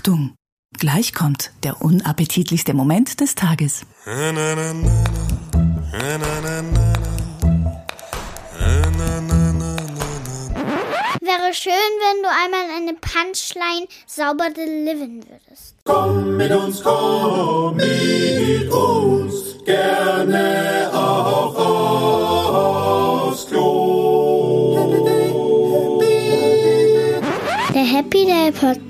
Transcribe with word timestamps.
Achtung, 0.00 0.32
gleich 0.78 1.12
kommt 1.12 1.50
der 1.62 1.82
unappetitlichste 1.82 2.72
Moment 2.72 3.20
des 3.20 3.34
Tages. 3.34 3.84
Wäre 4.06 4.72
schön, 11.52 11.74
wenn 12.00 12.22
du 12.22 12.30
einmal 12.30 12.64
eine 12.78 12.94
Punchline 12.94 13.86
sauber 14.06 14.48
delivern 14.48 15.22
würdest. 15.28 15.76
Komm 15.84 16.38
mit 16.38 16.50
uns, 16.50 16.82
komm 16.82 17.76
mit 17.76 18.72
uns, 18.72 19.62
gerne 19.66 20.90
auch 20.94 21.56
aufs 23.26 23.46
Klo. 23.48 24.78
Der 27.74 27.84
Happy 27.84 28.24
Day 28.24 28.50
Podcast 28.50 28.89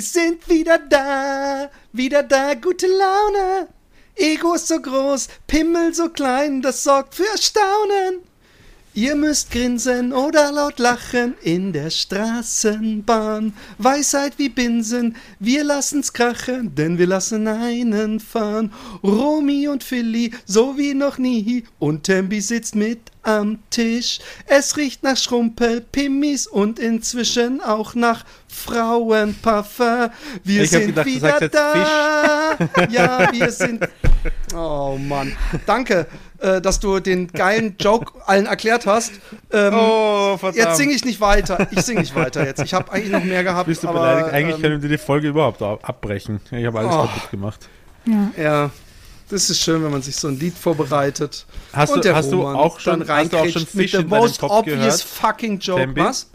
Wir 0.00 0.06
sind 0.06 0.48
wieder 0.48 0.78
da, 0.78 1.70
wieder 1.92 2.22
da, 2.22 2.54
gute 2.54 2.86
Laune. 2.86 3.68
Ego 4.16 4.54
ist 4.54 4.68
so 4.68 4.80
groß, 4.80 5.28
Pimmel 5.46 5.92
so 5.92 6.08
klein, 6.08 6.62
das 6.62 6.84
sorgt 6.84 7.16
für 7.16 7.36
Staunen. 7.38 8.22
Ihr 8.94 9.14
müsst 9.14 9.50
grinsen 9.50 10.14
oder 10.14 10.50
laut 10.52 10.78
lachen 10.78 11.34
in 11.42 11.74
der 11.74 11.90
Straßenbahn. 11.90 13.52
Weisheit 13.76 14.32
wie 14.38 14.48
Binsen, 14.48 15.16
wir 15.38 15.64
lassen's 15.64 16.14
krachen, 16.14 16.74
denn 16.74 16.96
wir 16.96 17.06
lassen 17.06 17.46
einen 17.46 18.20
fahren. 18.20 18.72
Romy 19.04 19.68
und 19.68 19.84
Philly, 19.84 20.32
so 20.46 20.78
wie 20.78 20.94
noch 20.94 21.18
nie, 21.18 21.64
und 21.78 22.04
Tembi 22.04 22.40
sitzt 22.40 22.74
mit 22.74 23.00
am 23.22 23.58
Tisch. 23.70 24.18
Es 24.46 24.76
riecht 24.76 25.02
nach 25.02 25.16
Schrumpel, 25.16 25.82
Pimmis 25.82 26.46
und 26.46 26.78
inzwischen 26.78 27.60
auch 27.60 27.94
nach 27.94 28.24
Frauenparfum. 28.50 30.10
Wir 30.44 30.62
Ich 30.62 30.70
sind 30.70 30.86
gedacht, 30.86 31.06
du 31.06 31.10
wieder 31.14 31.48
da. 31.48 32.56
Ja, 32.90 33.32
wir 33.32 33.50
sind. 33.50 33.88
Oh 34.54 34.98
Mann. 35.00 35.36
Danke, 35.66 36.06
äh, 36.38 36.60
dass 36.60 36.78
du 36.80 37.00
den 37.00 37.28
geilen 37.28 37.76
Joke 37.80 38.12
allen 38.26 38.46
erklärt 38.46 38.86
hast. 38.86 39.12
Ähm, 39.52 39.72
Oh, 39.74 40.36
verdammt. 40.36 40.56
Jetzt 40.56 40.76
singe 40.76 40.92
ich 40.92 41.04
nicht 41.04 41.20
weiter. 41.20 41.68
Ich 41.70 41.82
singe 41.82 42.00
nicht 42.00 42.14
weiter 42.14 42.44
jetzt. 42.44 42.60
Ich 42.62 42.74
habe 42.74 42.90
eigentlich 42.92 43.10
noch 43.12 43.24
mehr 43.24 43.44
gehabt. 43.44 43.66
Bist 43.66 43.82
du 43.84 43.88
aber, 43.88 44.00
beleidigt? 44.00 44.32
Eigentlich 44.34 44.56
ähm, 44.56 44.62
können 44.62 44.82
wir 44.82 44.88
die 44.88 44.98
Folge 44.98 45.28
überhaupt 45.28 45.62
ab- 45.62 45.88
abbrechen. 45.88 46.40
Ich 46.50 46.66
habe 46.66 46.78
alles 46.80 46.92
Oh. 46.94 47.02
kaputt 47.06 47.30
gemacht. 47.30 47.68
Ja, 48.36 48.70
das 49.30 49.48
ist 49.50 49.60
schön, 49.60 49.82
wenn 49.84 49.92
man 49.92 50.02
sich 50.02 50.16
so 50.16 50.28
ein 50.28 50.38
Lied 50.38 50.56
vorbereitet. 50.58 51.46
Hast 51.72 51.90
und 51.90 51.98
du- 51.98 52.02
der 52.08 52.16
hast 52.16 52.30
du 52.32 52.46
auch 52.46 52.80
schon- 52.80 53.06
hast 53.08 53.32
du 53.32 53.36
auch 53.38 53.46
schon 53.48 53.62
mit 53.62 53.70
Fisch 53.70 53.92
the 53.92 53.98
in 53.98 54.08
most 54.08 54.42
obvious 54.42 54.76
gehört? 54.78 55.00
fucking 55.02 55.58
joke. 55.60 55.80
Tembi? 55.80 56.00
Was? 56.00 56.26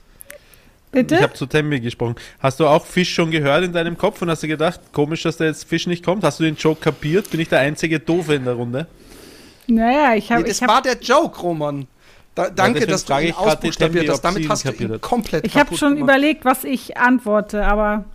Bitte? 0.96 1.16
Ich 1.16 1.22
habe 1.22 1.34
zu 1.34 1.46
Tembi 1.46 1.80
gesprochen. 1.82 2.16
Hast 2.40 2.60
du 2.60 2.68
auch 2.68 2.86
Fisch 2.86 3.14
schon 3.14 3.30
gehört 3.30 3.64
in 3.64 3.74
deinem 3.74 3.98
Kopf 3.98 4.22
und 4.22 4.30
hast 4.30 4.44
du 4.44 4.48
gedacht, 4.48 4.80
komisch, 4.94 5.24
dass 5.24 5.38
da 5.38 5.46
jetzt 5.46 5.68
Fisch 5.68 5.88
nicht 5.88 6.04
kommt? 6.04 6.24
Hast 6.24 6.40
du 6.40 6.44
den 6.44 6.56
Joke 6.56 6.80
kapiert? 6.80 7.30
Bin 7.30 7.40
ich 7.40 7.50
der 7.50 7.60
einzige 7.60 8.00
Doofe 8.00 8.36
in 8.36 8.46
der 8.46 8.54
Runde? 8.54 8.88
naja, 9.68 10.16
ich 10.16 10.32
habe. 10.32 10.42
Nee, 10.42 10.48
das 10.48 10.58
ich 10.58 10.64
hab, 10.64 10.70
war 10.70 10.82
der 10.82 10.98
Joke, 11.00 11.40
Roman. 11.42 11.88
Da, 12.34 12.50
danke, 12.50 12.86
deswegen 12.86 12.92
dass 12.92 13.06
du 13.06 13.20
ihn 13.20 13.34
ausbuchstabiert 13.34 14.10
hast. 14.10 14.22
Damit 14.22 14.50
hast 14.50 14.66
du 14.66 14.72
ihn 14.72 15.02
komplett 15.02 15.46
ich 15.46 15.56
habe 15.56 15.76
schon 15.76 15.96
gemacht. 15.96 16.16
überlegt, 16.16 16.46
was 16.46 16.64
ich 16.64 16.98
antworte, 16.98 17.66
aber. 17.66 18.06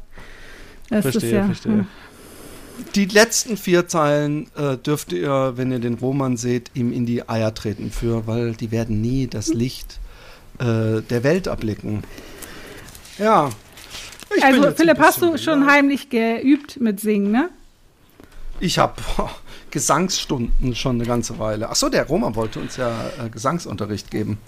Das 0.90 1.04
ist 1.04 1.12
Verstehe, 1.12 1.38
ja, 1.38 1.44
verstehe. 1.44 1.72
hm. 1.72 1.86
Die 2.94 3.04
letzten 3.04 3.56
vier 3.56 3.88
Zeilen 3.88 4.46
äh, 4.56 4.76
dürft 4.76 5.12
ihr, 5.12 5.52
wenn 5.56 5.70
ihr 5.70 5.78
den 5.78 5.94
Roman 5.94 6.36
seht, 6.36 6.70
ihm 6.74 6.92
in 6.92 7.04
die 7.06 7.28
Eier 7.28 7.54
treten 7.54 7.90
für, 7.90 8.26
weil 8.26 8.54
die 8.54 8.70
werden 8.70 9.00
nie 9.00 9.26
das 9.26 9.48
Licht 9.48 10.00
äh, 10.58 11.02
der 11.02 11.22
Welt 11.22 11.46
erblicken. 11.46 12.02
Ja. 13.20 13.50
Ich 14.34 14.44
Also, 14.44 14.70
Philipp, 14.72 14.98
hast 14.98 15.20
du 15.20 15.36
schon 15.36 15.70
heimlich 15.70 16.08
geübt 16.08 16.81
mit 16.81 17.00
Singen, 17.00 17.31
ne? 17.31 17.50
Ich 18.60 18.78
habe 18.78 18.94
Gesangsstunden 19.70 20.75
schon 20.75 20.97
eine 20.97 21.06
ganze 21.06 21.38
Weile. 21.38 21.69
Achso, 21.69 21.88
der 21.88 22.06
Roman 22.06 22.34
wollte 22.34 22.60
uns 22.60 22.76
ja 22.76 22.91
äh, 23.25 23.28
Gesangsunterricht 23.28 24.10
geben. 24.10 24.38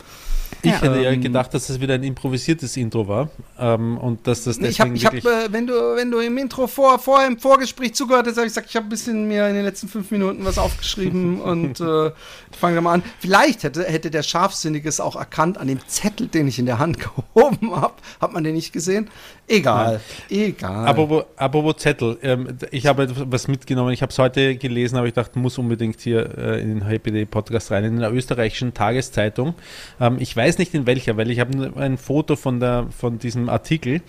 Ich 0.64 0.70
Ja. 0.70 0.80
hätte 0.80 1.00
ja 1.02 1.10
Ähm, 1.10 1.20
gedacht, 1.20 1.52
dass 1.54 1.68
es 1.68 1.80
wieder 1.80 1.94
ein 1.94 2.04
improvisiertes 2.04 2.76
Intro 2.76 3.08
war 3.08 3.28
ähm, 3.58 3.98
und 3.98 4.26
dass 4.28 4.44
das 4.44 4.58
Nee, 4.58 4.68
ich 4.68 4.80
habe, 4.80 4.92
deswegen 4.92 5.16
ich 5.18 5.24
hab, 5.26 5.48
äh, 5.48 5.52
wenn 5.52 5.66
du, 5.66 5.74
wenn 5.96 6.10
du 6.10 6.18
im 6.20 6.38
Intro 6.38 6.68
vor, 6.68 6.98
vorher 7.00 7.26
im 7.26 7.38
Vorgespräch 7.38 7.94
zugehört 7.94 8.26
hast, 8.28 8.36
habe 8.36 8.46
ich 8.46 8.52
gesagt, 8.52 8.68
ich 8.70 8.76
habe 8.76 8.86
ein 8.86 8.88
bisschen 8.88 9.26
mir 9.26 9.48
in 9.48 9.54
den 9.54 9.64
letzten 9.64 9.88
fünf 9.88 10.10
Minuten 10.12 10.44
was 10.44 10.58
aufgeschrieben 10.58 11.40
und 11.42 11.80
äh, 11.80 12.12
fange 12.58 12.76
da 12.76 12.80
mal 12.80 12.92
an. 12.92 13.02
Vielleicht 13.18 13.64
hätte, 13.64 13.82
hätte 13.84 14.10
der 14.12 14.22
Scharfsinnige 14.22 14.88
es 14.88 15.00
auch 15.00 15.16
erkannt 15.16 15.58
an 15.58 15.66
dem 15.66 15.80
Zettel, 15.88 16.28
den 16.28 16.46
ich 16.46 16.58
in 16.60 16.66
der 16.66 16.78
Hand 16.78 16.98
gehoben 17.34 17.74
habe. 17.74 17.94
Hat 18.20 18.32
man 18.32 18.44
den 18.44 18.54
nicht 18.54 18.72
gesehen? 18.72 19.10
Egal, 19.48 20.00
egal. 20.30 20.86
Apropos, 20.86 21.24
apropos 21.36 21.76
Zettel, 21.76 22.16
ähm, 22.22 22.56
ich 22.70 22.86
habe 22.86 23.08
was 23.30 23.48
mitgenommen, 23.48 23.92
ich 23.92 24.00
habe 24.00 24.10
es 24.10 24.18
heute 24.18 24.56
gelesen, 24.56 24.96
aber 24.96 25.08
ich 25.08 25.14
dachte, 25.14 25.38
muss 25.38 25.58
unbedingt 25.58 26.00
hier 26.00 26.38
äh, 26.38 26.60
in 26.62 26.68
den 26.68 26.86
Happy 26.86 27.10
Day 27.10 27.26
Podcast 27.26 27.70
rein, 27.72 27.84
in 27.84 27.98
der 27.98 28.12
österreichischen 28.12 28.72
Tageszeitung. 28.72 29.54
Ähm, 30.00 30.16
ich 30.20 30.34
weiß 30.34 30.58
nicht 30.58 30.74
in 30.74 30.86
welcher, 30.86 31.16
weil 31.16 31.30
ich 31.30 31.40
habe 31.40 31.72
ein 31.76 31.98
Foto 31.98 32.36
von, 32.36 32.60
der, 32.60 32.86
von 32.96 33.18
diesem 33.18 33.48
Artikel, 33.48 34.00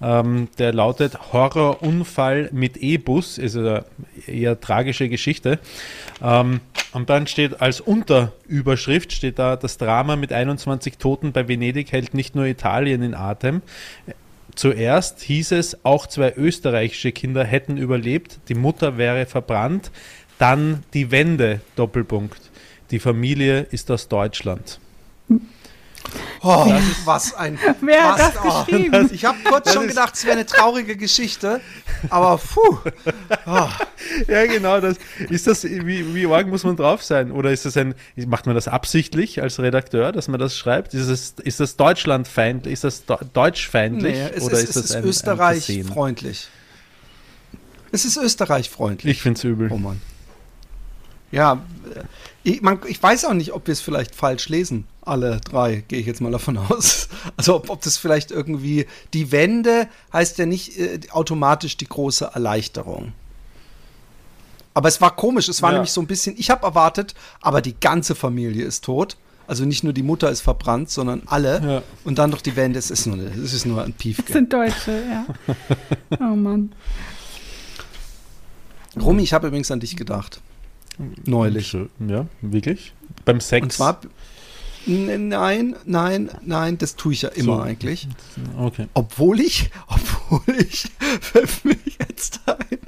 ähm, 0.00 0.48
der 0.58 0.72
lautet 0.72 1.32
Horrorunfall 1.32 2.50
mit 2.52 2.76
E-Bus, 2.76 3.38
ist 3.38 3.56
eine 3.56 3.84
eher 4.26 4.60
tragische 4.60 5.08
Geschichte. 5.08 5.58
Ähm, 6.22 6.60
und 6.92 7.10
dann 7.10 7.26
steht 7.26 7.60
als 7.60 7.80
Unterüberschrift, 7.80 9.12
steht 9.12 9.38
da, 9.38 9.56
das 9.56 9.76
Drama 9.76 10.16
mit 10.16 10.32
21 10.32 10.96
Toten 10.96 11.32
bei 11.32 11.48
Venedig 11.48 11.92
hält 11.92 12.14
nicht 12.14 12.34
nur 12.34 12.46
Italien 12.46 13.02
in 13.02 13.14
Atem. 13.14 13.60
Zuerst 14.56 15.20
hieß 15.20 15.52
es, 15.52 15.84
auch 15.84 16.06
zwei 16.06 16.32
österreichische 16.34 17.12
Kinder 17.12 17.44
hätten 17.44 17.76
überlebt, 17.76 18.40
die 18.48 18.54
Mutter 18.54 18.96
wäre 18.96 19.26
verbrannt. 19.26 19.90
Dann 20.38 20.82
die 20.94 21.10
Wende, 21.10 21.60
Doppelpunkt. 21.76 22.40
Die 22.90 22.98
Familie 22.98 23.66
ist 23.70 23.90
aus 23.90 24.08
Deutschland. 24.08 24.80
Oh, 26.42 26.72
was 27.04 27.34
ein. 27.34 27.58
Wer 27.80 28.04
hat 28.04 28.18
was, 28.18 28.34
das 28.34 28.44
oh, 28.44 28.64
geschrieben? 28.64 29.10
Ich 29.12 29.24
habe 29.24 29.38
kurz 29.44 29.72
schon 29.72 29.88
gedacht, 29.88 30.14
es 30.14 30.24
wäre 30.24 30.36
eine 30.36 30.46
traurige 30.46 30.96
Geschichte, 30.96 31.60
aber 32.10 32.38
puh. 32.38 32.78
Ja, 34.28 34.46
genau. 34.46 34.80
Das, 34.80 34.96
ist 35.30 35.46
das, 35.46 35.64
wie, 35.64 36.14
wie 36.14 36.26
arg 36.26 36.46
muss 36.46 36.64
man 36.64 36.76
drauf 36.76 37.02
sein? 37.02 37.32
Oder 37.32 37.52
ist 37.52 37.64
das 37.64 37.76
ein, 37.76 37.94
macht 38.26 38.46
man 38.46 38.54
das 38.54 38.68
absichtlich 38.68 39.42
als 39.42 39.58
Redakteur, 39.58 40.12
dass 40.12 40.28
man 40.28 40.38
das 40.38 40.56
schreibt? 40.56 40.94
Ist 40.94 41.10
das, 41.10 41.34
ist 41.44 41.60
das 41.60 41.76
deutschlandfeindlich? 41.76 42.72
Ist 42.72 42.84
das 42.84 43.04
deutschfeindlich? 43.32 44.16
Nee, 44.16 44.30
es 44.34 44.42
oder 44.44 44.58
ist, 44.58 44.64
ist 44.64 44.68
es 44.68 44.74
das 44.74 44.84
ist 44.84 44.96
ein, 44.96 45.02
ein 45.02 45.08
Österreich 45.08 45.64
Versehen? 45.64 45.88
freundlich. 45.88 46.48
Es 47.92 48.04
ist 48.04 48.16
Österreich 48.16 48.70
freundlich. 48.70 49.16
Ich 49.16 49.22
finde 49.22 49.38
es 49.38 49.44
übel. 49.44 49.70
Oh 49.72 49.78
Mann. 49.78 50.00
Ja, 51.32 51.64
äh, 51.94 52.02
ich, 52.42 52.62
man, 52.62 52.78
ich 52.86 53.02
weiß 53.02 53.24
auch 53.24 53.34
nicht, 53.34 53.52
ob 53.52 53.66
wir 53.66 53.72
es 53.72 53.80
vielleicht 53.80 54.14
falsch 54.14 54.48
lesen. 54.48 54.86
Alle 55.06 55.40
drei, 55.40 55.84
gehe 55.88 56.00
ich 56.00 56.06
jetzt 56.06 56.20
mal 56.20 56.32
davon 56.32 56.58
aus. 56.58 57.08
Also 57.38 57.56
ob, 57.56 57.70
ob 57.70 57.80
das 57.82 57.96
vielleicht 57.96 58.30
irgendwie 58.30 58.86
die 59.14 59.32
Wende 59.32 59.88
heißt 60.12 60.38
ja 60.38 60.46
nicht 60.46 60.78
äh, 60.78 61.00
automatisch 61.10 61.76
die 61.76 61.86
große 61.88 62.30
Erleichterung. 62.34 63.12
Aber 64.74 64.88
es 64.88 65.00
war 65.00 65.16
komisch, 65.16 65.48
es 65.48 65.62
war 65.62 65.70
Ja. 65.70 65.78
nämlich 65.78 65.90
so 65.92 66.00
ein 66.00 66.06
bisschen, 66.06 66.34
ich 66.38 66.50
habe 66.50 66.64
erwartet, 66.66 67.14
aber 67.40 67.62
die 67.62 67.74
ganze 67.78 68.14
Familie 68.14 68.64
ist 68.64 68.84
tot. 68.84 69.16
Also 69.48 69.64
nicht 69.64 69.84
nur 69.84 69.92
die 69.92 70.02
Mutter 70.02 70.30
ist 70.30 70.40
verbrannt, 70.40 70.90
sondern 70.90 71.22
alle. 71.26 71.60
Ja. 71.64 71.82
Und 72.04 72.18
dann 72.18 72.30
doch 72.32 72.42
die 72.42 72.56
Wende, 72.56 72.78
es 72.78 72.90
ist 72.90 73.06
nur, 73.06 73.16
es 73.18 73.52
ist 73.52 73.64
nur 73.64 73.82
ein 73.82 73.92
Das 73.92 73.98
Piefke. 73.98 74.32
sind 74.32 74.52
Deutsche, 74.52 75.02
ja. 75.08 75.26
Oh 76.20 76.34
Mann. 76.36 76.72
Romy, 79.00 79.22
ich 79.22 79.32
habe 79.32 79.46
übrigens 79.48 79.70
an 79.70 79.80
dich 79.80 79.96
gedacht. 79.96 80.40
Neulich. 81.24 81.76
Ja, 82.06 82.26
wirklich? 82.40 82.92
Beim 83.24 83.40
Sex? 83.40 83.62
Und 83.62 83.72
zwar, 83.72 84.00
nein, 84.86 85.76
nein, 85.84 86.30
nein, 86.42 86.78
das 86.78 86.96
tue 86.96 87.12
ich 87.12 87.22
ja 87.22 87.28
immer 87.30 87.56
So. 87.56 87.62
eigentlich. 87.62 88.08
Okay. 88.58 88.86
Obwohl 88.94 89.40
ich, 89.40 89.70
obwohl 89.88 90.56
ich, 90.58 90.88
fällt 91.20 91.64
mir 91.64 91.76
jetzt 91.98 92.40
ein, 92.46 92.78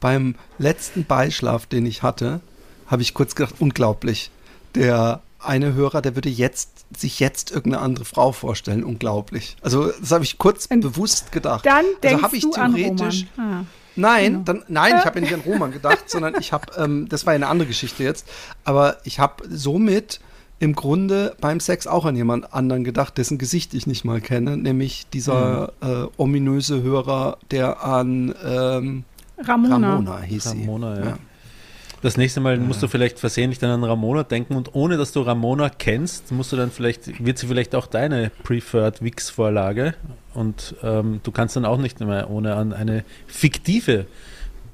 beim 0.00 0.34
letzten 0.58 1.04
Beischlaf, 1.04 1.66
den 1.66 1.86
ich 1.86 2.02
hatte, 2.02 2.40
habe 2.86 3.02
ich 3.02 3.14
kurz 3.14 3.34
gedacht, 3.34 3.56
unglaublich. 3.58 4.30
Der 4.74 5.22
eine 5.38 5.74
Hörer, 5.74 6.02
der 6.02 6.14
würde 6.14 6.28
jetzt 6.28 6.84
sich 6.96 7.20
jetzt 7.20 7.50
irgendeine 7.50 7.82
andere 7.84 8.04
Frau 8.04 8.32
vorstellen, 8.32 8.84
unglaublich. 8.84 9.56
Also 9.62 9.90
das 9.92 10.10
habe 10.10 10.24
ich 10.24 10.38
kurz 10.38 10.66
Und 10.66 10.80
bewusst 10.80 11.32
gedacht. 11.32 11.64
Dann 11.64 11.84
also 11.84 11.98
denkst 12.02 12.22
habe 12.22 12.36
ich 12.36 12.42
du 12.42 12.52
an 12.54 12.74
theoretisch 12.74 13.26
Roman. 13.36 13.54
Ah. 13.62 13.64
Nein, 13.96 14.32
Genau. 14.32 14.44
dann, 14.44 14.64
nein, 14.68 14.94
ich 14.98 15.04
habe 15.04 15.18
ja 15.18 15.24
nicht 15.24 15.34
an 15.34 15.40
Roman 15.40 15.72
gedacht, 15.72 16.08
sondern 16.08 16.34
ich 16.38 16.52
habe, 16.52 16.66
ähm, 16.76 17.08
das 17.08 17.26
war 17.26 17.32
ja 17.32 17.36
eine 17.36 17.48
andere 17.48 17.68
Geschichte 17.68 18.02
jetzt, 18.02 18.26
aber 18.64 18.98
ich 19.04 19.18
habe 19.18 19.44
somit 19.50 20.20
im 20.60 20.74
Grunde 20.74 21.34
beim 21.40 21.58
Sex 21.58 21.86
auch 21.86 22.04
an 22.04 22.14
jemand 22.14 22.52
anderen 22.52 22.84
gedacht, 22.84 23.16
dessen 23.18 23.38
Gesicht 23.38 23.72
ich 23.74 23.86
nicht 23.86 24.04
mal 24.04 24.20
kenne, 24.20 24.58
nämlich 24.58 25.06
dieser 25.12 25.72
äh, 25.80 26.06
ominöse 26.18 26.82
Hörer, 26.82 27.38
der 27.50 27.82
an 27.82 28.34
ähm, 28.44 29.04
Ramona. 29.38 29.94
Ramona 29.94 30.20
hieß 30.20 30.44
sie. 30.44 30.60
Ramona, 30.60 31.00
ja. 31.04 31.18
Das 32.02 32.16
nächste 32.16 32.40
Mal 32.40 32.58
musst 32.58 32.82
du 32.82 32.88
vielleicht 32.88 33.18
versehentlich 33.18 33.58
dann 33.58 33.70
an 33.70 33.84
Ramona 33.84 34.22
denken 34.22 34.56
und 34.56 34.74
ohne 34.74 34.96
dass 34.96 35.12
du 35.12 35.20
Ramona 35.20 35.68
kennst, 35.68 36.32
musst 36.32 36.50
du 36.52 36.56
dann 36.56 36.70
vielleicht, 36.70 37.24
wird 37.24 37.36
sie 37.38 37.46
vielleicht 37.46 37.74
auch 37.74 37.86
deine 37.86 38.30
Preferred 38.42 39.02
Wix-Vorlage 39.02 39.94
und 40.32 40.76
ähm, 40.82 41.20
du 41.22 41.30
kannst 41.30 41.56
dann 41.56 41.66
auch 41.66 41.76
nicht 41.76 42.00
mehr 42.00 42.30
ohne 42.30 42.54
an 42.54 42.72
eine 42.72 43.04
fiktive 43.26 44.06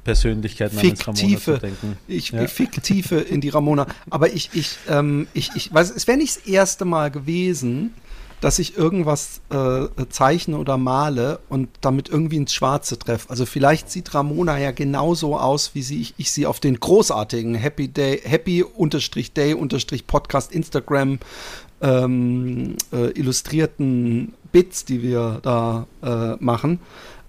Persönlichkeit 0.06 0.73
namens 0.73 1.06
Ramona 1.06 1.20
Fiktive. 1.20 1.55
zu 1.55 1.58
denken. 1.58 1.97
Ich 2.06 2.31
Ja. 2.31 2.47
fiktive 2.47 3.17
in 3.17 3.41
die 3.41 3.49
Ramona. 3.49 3.87
Aber 4.08 4.32
ich, 4.32 4.50
ich, 4.55 4.79
ähm, 4.88 5.26
ich, 5.35 5.50
ich 5.56 5.75
weiß, 5.75 5.91
es 5.91 6.06
wäre 6.06 6.17
nicht 6.17 6.37
das 6.37 6.47
erste 6.47 6.85
Mal 6.85 7.11
gewesen, 7.11 7.93
dass 8.41 8.58
ich 8.58 8.76
irgendwas 8.76 9.41
äh, 9.50 9.87
zeichne 10.11 10.58
oder 10.58 10.76
male 10.76 11.41
und 11.49 11.69
damit 11.81 12.08
irgendwie 12.08 12.37
ins 12.37 12.55
Schwarze 12.55 12.99
treffe. 12.99 13.29
Also 13.31 13.47
vielleicht 13.47 13.91
sieht 13.91 14.14
Ramona 14.14 14.58
ja 14.58 14.70
genauso 14.70 15.37
aus, 15.38 15.75
wie 15.75 15.82
sie, 15.82 16.00
ich, 16.00 16.14
ich 16.19 16.31
sie 16.31 16.47
auf 16.47 16.61
den 16.61 16.79
großartigen 16.79 17.55
Happy 17.56 17.88
Day, 17.88 18.20
Happy 18.23 18.62
unterstrich 18.62 19.32
Day 19.32 19.55
unterstrich 19.55 20.06
Podcast 20.06 20.53
Instagram 20.53 21.19
ähm, 21.82 22.76
äh, 22.93 23.11
illustrierten 23.19 24.35
Bits, 24.53 24.85
die 24.85 25.03
wir 25.03 25.41
da 25.43 25.87
äh, 26.03 26.37
machen, 26.43 26.81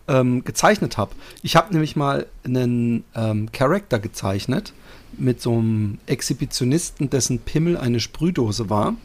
ähm, 0.07 0.43
gezeichnet 0.43 0.97
habe. 0.97 1.11
Ich 1.43 1.55
habe 1.55 1.71
nämlich 1.73 1.95
mal 1.95 2.27
einen 2.43 3.03
ähm, 3.15 3.51
Charakter 3.51 3.99
gezeichnet 3.99 4.73
mit 5.17 5.41
so 5.41 5.53
einem 5.53 5.99
Exhibitionisten, 6.05 7.09
dessen 7.09 7.39
Pimmel 7.39 7.77
eine 7.77 7.99
Sprühdose 7.99 8.69
war. 8.69 8.95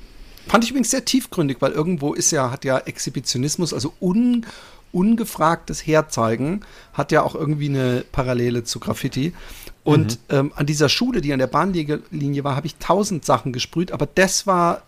Fand 0.48 0.64
ich 0.64 0.70
übrigens 0.70 0.90
sehr 0.90 1.04
tiefgründig, 1.04 1.58
weil 1.60 1.72
irgendwo 1.72 2.14
ist 2.14 2.30
ja, 2.32 2.50
hat 2.50 2.64
ja 2.64 2.78
Exhibitionismus, 2.78 3.72
also 3.72 3.94
un, 4.00 4.44
ungefragtes 4.92 5.86
Herzeigen, 5.86 6.60
hat 6.92 7.12
ja 7.12 7.22
auch 7.22 7.34
irgendwie 7.34 7.68
eine 7.68 8.04
Parallele 8.12 8.64
zu 8.64 8.80
Graffiti. 8.80 9.32
Und 9.84 10.18
ähm, 10.28 10.52
an 10.54 10.66
dieser 10.66 10.88
Schule, 10.88 11.20
die 11.20 11.32
an 11.32 11.38
der 11.38 11.46
Bahnlinie 11.48 12.44
war, 12.44 12.56
habe 12.56 12.66
ich 12.66 12.76
tausend 12.76 13.24
Sachen 13.24 13.52
gesprüht, 13.52 13.90
aber 13.92 14.06
das 14.06 14.46
war 14.46 14.82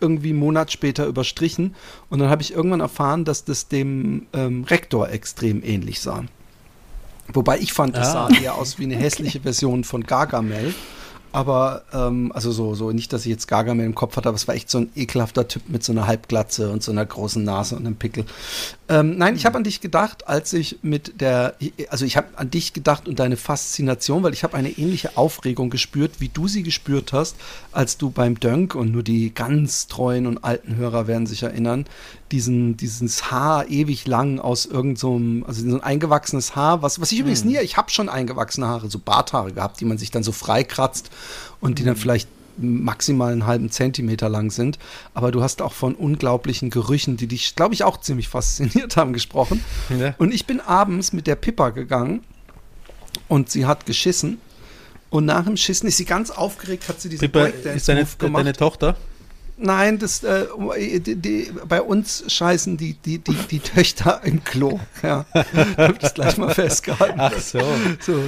irgendwie 0.00 0.30
einen 0.30 0.38
Monat 0.38 0.72
später 0.72 1.06
überstrichen. 1.06 1.74
Und 2.10 2.18
dann 2.18 2.28
habe 2.30 2.42
ich 2.42 2.52
irgendwann 2.52 2.80
erfahren, 2.80 3.24
dass 3.24 3.44
das 3.44 3.68
dem 3.68 4.26
ähm, 4.32 4.64
Rektor 4.64 5.08
extrem 5.10 5.62
ähnlich 5.62 6.00
sah. 6.00 6.24
Wobei 7.32 7.58
ich 7.58 7.72
fand, 7.72 7.96
das 7.96 8.08
Ah. 8.14 8.28
sah 8.30 8.40
eher 8.40 8.54
aus 8.54 8.78
wie 8.78 8.84
eine 8.84 8.96
hässliche 9.04 9.40
Version 9.40 9.84
von 9.84 10.04
Gargamel. 10.04 10.74
Aber, 11.32 11.82
ähm, 11.92 12.32
also 12.34 12.52
so, 12.52 12.74
so, 12.74 12.90
nicht, 12.90 13.12
dass 13.12 13.22
ich 13.22 13.30
jetzt 13.30 13.48
Gargamel 13.48 13.84
im 13.84 13.94
Kopf 13.94 14.16
hatte, 14.16 14.28
aber 14.28 14.36
es 14.36 14.48
war 14.48 14.54
echt 14.54 14.70
so 14.70 14.78
ein 14.78 14.90
ekelhafter 14.96 15.46
Typ 15.46 15.68
mit 15.68 15.84
so 15.84 15.92
einer 15.92 16.06
Halbglatze 16.06 16.70
und 16.70 16.82
so 16.82 16.90
einer 16.90 17.04
großen 17.04 17.44
Nase 17.44 17.76
und 17.76 17.86
einem 17.86 17.96
Pickel. 17.96 18.24
Ähm, 18.88 19.18
nein, 19.18 19.36
ich 19.36 19.44
habe 19.44 19.58
an 19.58 19.64
dich 19.64 19.80
gedacht, 19.80 20.26
als 20.26 20.52
ich 20.54 20.78
mit 20.82 21.20
der, 21.20 21.54
also 21.90 22.06
ich 22.06 22.16
habe 22.16 22.28
an 22.36 22.50
dich 22.50 22.72
gedacht 22.72 23.06
und 23.06 23.18
deine 23.18 23.36
Faszination, 23.36 24.22
weil 24.22 24.32
ich 24.32 24.42
habe 24.42 24.56
eine 24.56 24.70
ähnliche 24.70 25.18
Aufregung 25.18 25.68
gespürt, 25.68 26.12
wie 26.20 26.30
du 26.30 26.48
sie 26.48 26.62
gespürt 26.62 27.12
hast, 27.12 27.36
als 27.72 27.98
du 27.98 28.10
beim 28.10 28.40
Dönk 28.40 28.74
und 28.74 28.90
nur 28.90 29.02
die 29.02 29.34
ganz 29.34 29.86
treuen 29.86 30.26
und 30.26 30.42
alten 30.44 30.76
Hörer 30.76 31.06
werden 31.06 31.26
sich 31.26 31.42
erinnern, 31.42 31.84
diesen, 32.32 32.76
dieses 32.76 33.30
Haar 33.30 33.68
ewig 33.68 34.06
lang 34.06 34.38
aus 34.38 34.66
irgendeinem, 34.66 35.40
so 35.42 35.46
also 35.46 35.70
so 35.70 35.76
ein 35.76 35.82
eingewachsenes 35.82 36.56
Haar, 36.56 36.82
was, 36.82 37.00
was 37.00 37.12
ich 37.12 37.20
übrigens 37.20 37.44
nie, 37.44 37.58
ich 37.58 37.76
habe 37.76 37.90
schon 37.90 38.08
eingewachsene 38.08 38.66
Haare, 38.66 38.90
so 38.90 38.98
Barthaare 38.98 39.52
gehabt, 39.52 39.80
die 39.80 39.84
man 39.84 39.98
sich 39.98 40.10
dann 40.10 40.22
so 40.22 40.32
freikratzt 40.32 41.10
und 41.60 41.78
die 41.78 41.84
dann 41.84 41.96
vielleicht 41.96 42.28
maximal 42.58 43.32
einen 43.32 43.46
halben 43.46 43.70
Zentimeter 43.70 44.28
lang 44.28 44.50
sind. 44.50 44.78
Aber 45.14 45.30
du 45.30 45.42
hast 45.42 45.62
auch 45.62 45.72
von 45.72 45.94
unglaublichen 45.94 46.70
Gerüchen, 46.70 47.16
die 47.16 47.26
dich, 47.26 47.54
glaube 47.54 47.74
ich, 47.74 47.84
auch 47.84 47.98
ziemlich 48.00 48.28
fasziniert 48.28 48.96
haben, 48.96 49.12
gesprochen. 49.12 49.64
Ja. 49.98 50.14
Und 50.18 50.34
ich 50.34 50.46
bin 50.46 50.60
abends 50.60 51.12
mit 51.12 51.26
der 51.26 51.36
Pippa 51.36 51.70
gegangen 51.70 52.24
und 53.28 53.50
sie 53.50 53.66
hat 53.66 53.86
geschissen. 53.86 54.40
Und 55.10 55.24
nach 55.24 55.44
dem 55.44 55.56
Schissen 55.56 55.88
ist 55.88 55.96
sie 55.96 56.04
ganz 56.04 56.30
aufgeregt, 56.30 56.88
hat 56.88 57.00
sie 57.00 57.08
diesen 57.08 57.30
Pippa, 57.30 57.46
ist 57.46 57.88
deine, 57.88 58.04
gemacht. 58.18 58.40
deine 58.40 58.52
Tochter? 58.52 58.96
Nein, 59.60 59.98
das, 59.98 60.22
äh, 60.22 60.46
die, 61.00 61.16
die, 61.16 61.50
bei 61.68 61.82
uns 61.82 62.24
scheißen 62.28 62.76
die, 62.76 62.94
die, 62.94 63.18
die, 63.18 63.34
die 63.50 63.58
Töchter 63.58 64.20
im 64.22 64.44
Klo. 64.44 64.78
Ja, 65.02 65.26
hab 65.76 65.98
das 65.98 66.14
gleich 66.14 66.38
mal 66.38 66.54
festgehalten. 66.54 67.18
Ach 67.18 67.36
so. 67.38 67.60
So, 68.00 68.22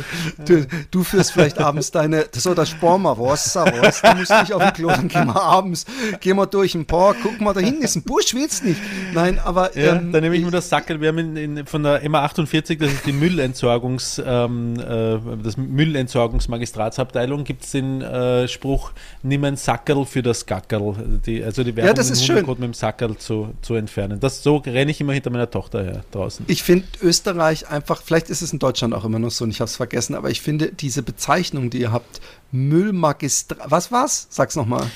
du, 0.44 0.66
du 0.90 1.04
führst 1.04 1.32
vielleicht 1.32 1.60
abends 1.60 1.92
deine, 1.92 2.26
das 2.32 2.42
soll 2.42 2.56
das 2.56 2.70
sparen 2.70 3.02
wir 3.02 3.16
Wasser, 3.16 3.64
was? 3.80 4.02
Du 4.02 4.12
musst 4.16 4.32
nicht 4.32 4.52
auf 4.52 4.62
dem 4.62 4.72
Klo, 4.72 4.88
dann 4.88 5.06
gehen 5.06 5.28
wir 5.28 5.40
abends, 5.40 5.86
gehen 6.20 6.36
wir 6.36 6.46
durch 6.46 6.74
ein 6.74 6.86
Park, 6.86 7.18
guck 7.22 7.40
mal, 7.40 7.54
da 7.54 7.60
hinten 7.60 7.82
ist 7.82 7.94
ein 7.94 8.02
Busch, 8.02 8.34
willst 8.34 8.64
nicht? 8.64 8.80
Nein, 9.14 9.38
aber 9.38 9.76
Ja, 9.78 9.94
ähm, 9.96 10.10
dann 10.10 10.22
nehme 10.22 10.36
ich 10.36 10.44
mir 10.44 10.50
das 10.50 10.68
Sackel. 10.68 11.00
Wir 11.00 11.08
haben 11.08 11.18
in, 11.18 11.36
in, 11.36 11.66
von 11.66 11.84
der 11.84 12.02
MA48, 12.04 12.78
das 12.78 12.92
ist 12.92 13.06
die 13.06 13.12
Müllentsorgungs, 13.12 14.20
ähm, 14.24 14.74
äh, 14.80 15.18
das 15.42 15.56
Müllentsorgungsmagistratsabteilung, 15.56 17.44
gibt 17.44 17.64
es 17.64 17.70
den 17.70 18.02
äh, 18.02 18.48
Spruch, 18.48 18.90
nimm 19.22 19.44
ein 19.44 19.56
Sackel 19.56 20.04
für 20.06 20.22
das 20.22 20.46
Gackerl. 20.46 21.19
Die, 21.26 21.44
also 21.44 21.62
die 21.64 21.76
Werbung, 21.76 21.94
das 21.94 22.06
den 22.06 22.12
ist 22.14 22.24
schön. 22.24 22.46
Mit 22.46 22.58
dem 22.62 22.72
Sackel 22.74 23.16
zu, 23.18 23.54
zu 23.60 23.74
entfernen. 23.74 24.20
Das, 24.20 24.42
so 24.42 24.56
renne 24.56 24.90
ich 24.90 25.00
immer 25.00 25.12
hinter 25.12 25.30
meiner 25.30 25.50
Tochter 25.50 25.82
her 25.84 26.04
draußen. 26.12 26.46
Ich 26.48 26.62
finde 26.62 26.86
Österreich 27.02 27.68
einfach, 27.68 28.00
vielleicht 28.02 28.30
ist 28.30 28.40
es 28.40 28.52
in 28.52 28.58
Deutschland 28.58 28.94
auch 28.94 29.04
immer 29.04 29.18
noch 29.18 29.30
so 29.30 29.44
und 29.44 29.50
ich 29.50 29.60
habe 29.60 29.68
es 29.68 29.76
vergessen, 29.76 30.14
aber 30.14 30.30
ich 30.30 30.40
finde 30.40 30.72
diese 30.72 31.02
Bezeichnung, 31.02 31.68
die 31.68 31.80
ihr 31.80 31.92
habt, 31.92 32.20
Müllmagistrat, 32.52 33.58
was 33.70 33.92
war's? 33.92 34.26
Sag's 34.30 34.56
nochmal. 34.56 34.90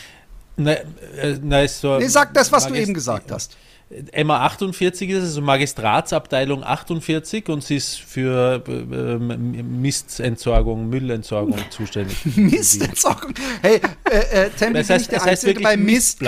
Nein, 0.56 0.78
äh, 1.20 1.64
ist 1.64 1.80
so 1.80 1.98
Nee, 1.98 2.08
sag 2.08 2.32
das, 2.34 2.52
was 2.52 2.64
du 2.64 2.70
Magist- 2.70 2.82
eben 2.82 2.94
gesagt 2.94 3.30
hast. 3.30 3.56
MA48 4.12 5.06
ist 5.08 5.22
also 5.22 5.40
Magistratsabteilung 5.42 6.64
48 6.64 7.48
und 7.48 7.62
sie 7.62 7.76
ist 7.76 8.00
für 8.00 8.62
äh, 8.66 8.70
ähm, 8.72 9.80
Mistentsorgung, 9.80 10.88
Müllentsorgung 10.88 11.58
zuständig. 11.70 12.16
Mistentsorgung. 12.36 13.34
Hey, 13.62 13.80
äh, 14.10 14.46
äh, 14.46 14.50
Tempi, 14.50 14.78
Das 14.78 14.90
heißt- 14.90 15.00
ich 15.02 15.08
der 15.08 15.18
das 15.18 15.26
heißt 15.26 15.44
Einzige, 15.44 15.54
der 15.54 15.62
bei 15.62 15.76
wirklich 15.78 15.94
Mist, 15.94 16.22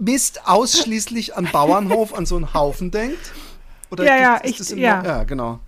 Mist 0.00 0.40
ausschließlich 0.44 1.36
an 1.36 1.48
Bauernhof, 1.52 2.14
an 2.14 2.26
so 2.26 2.36
einen 2.36 2.52
Haufen 2.52 2.90
denkt? 2.90 3.32
Oder 3.90 4.04
Ja, 4.04 4.16
ja, 4.16 4.36
ist 4.38 4.72
ich- 4.72 4.78
ja. 4.78 5.04
ja, 5.04 5.22
genau. 5.24 5.60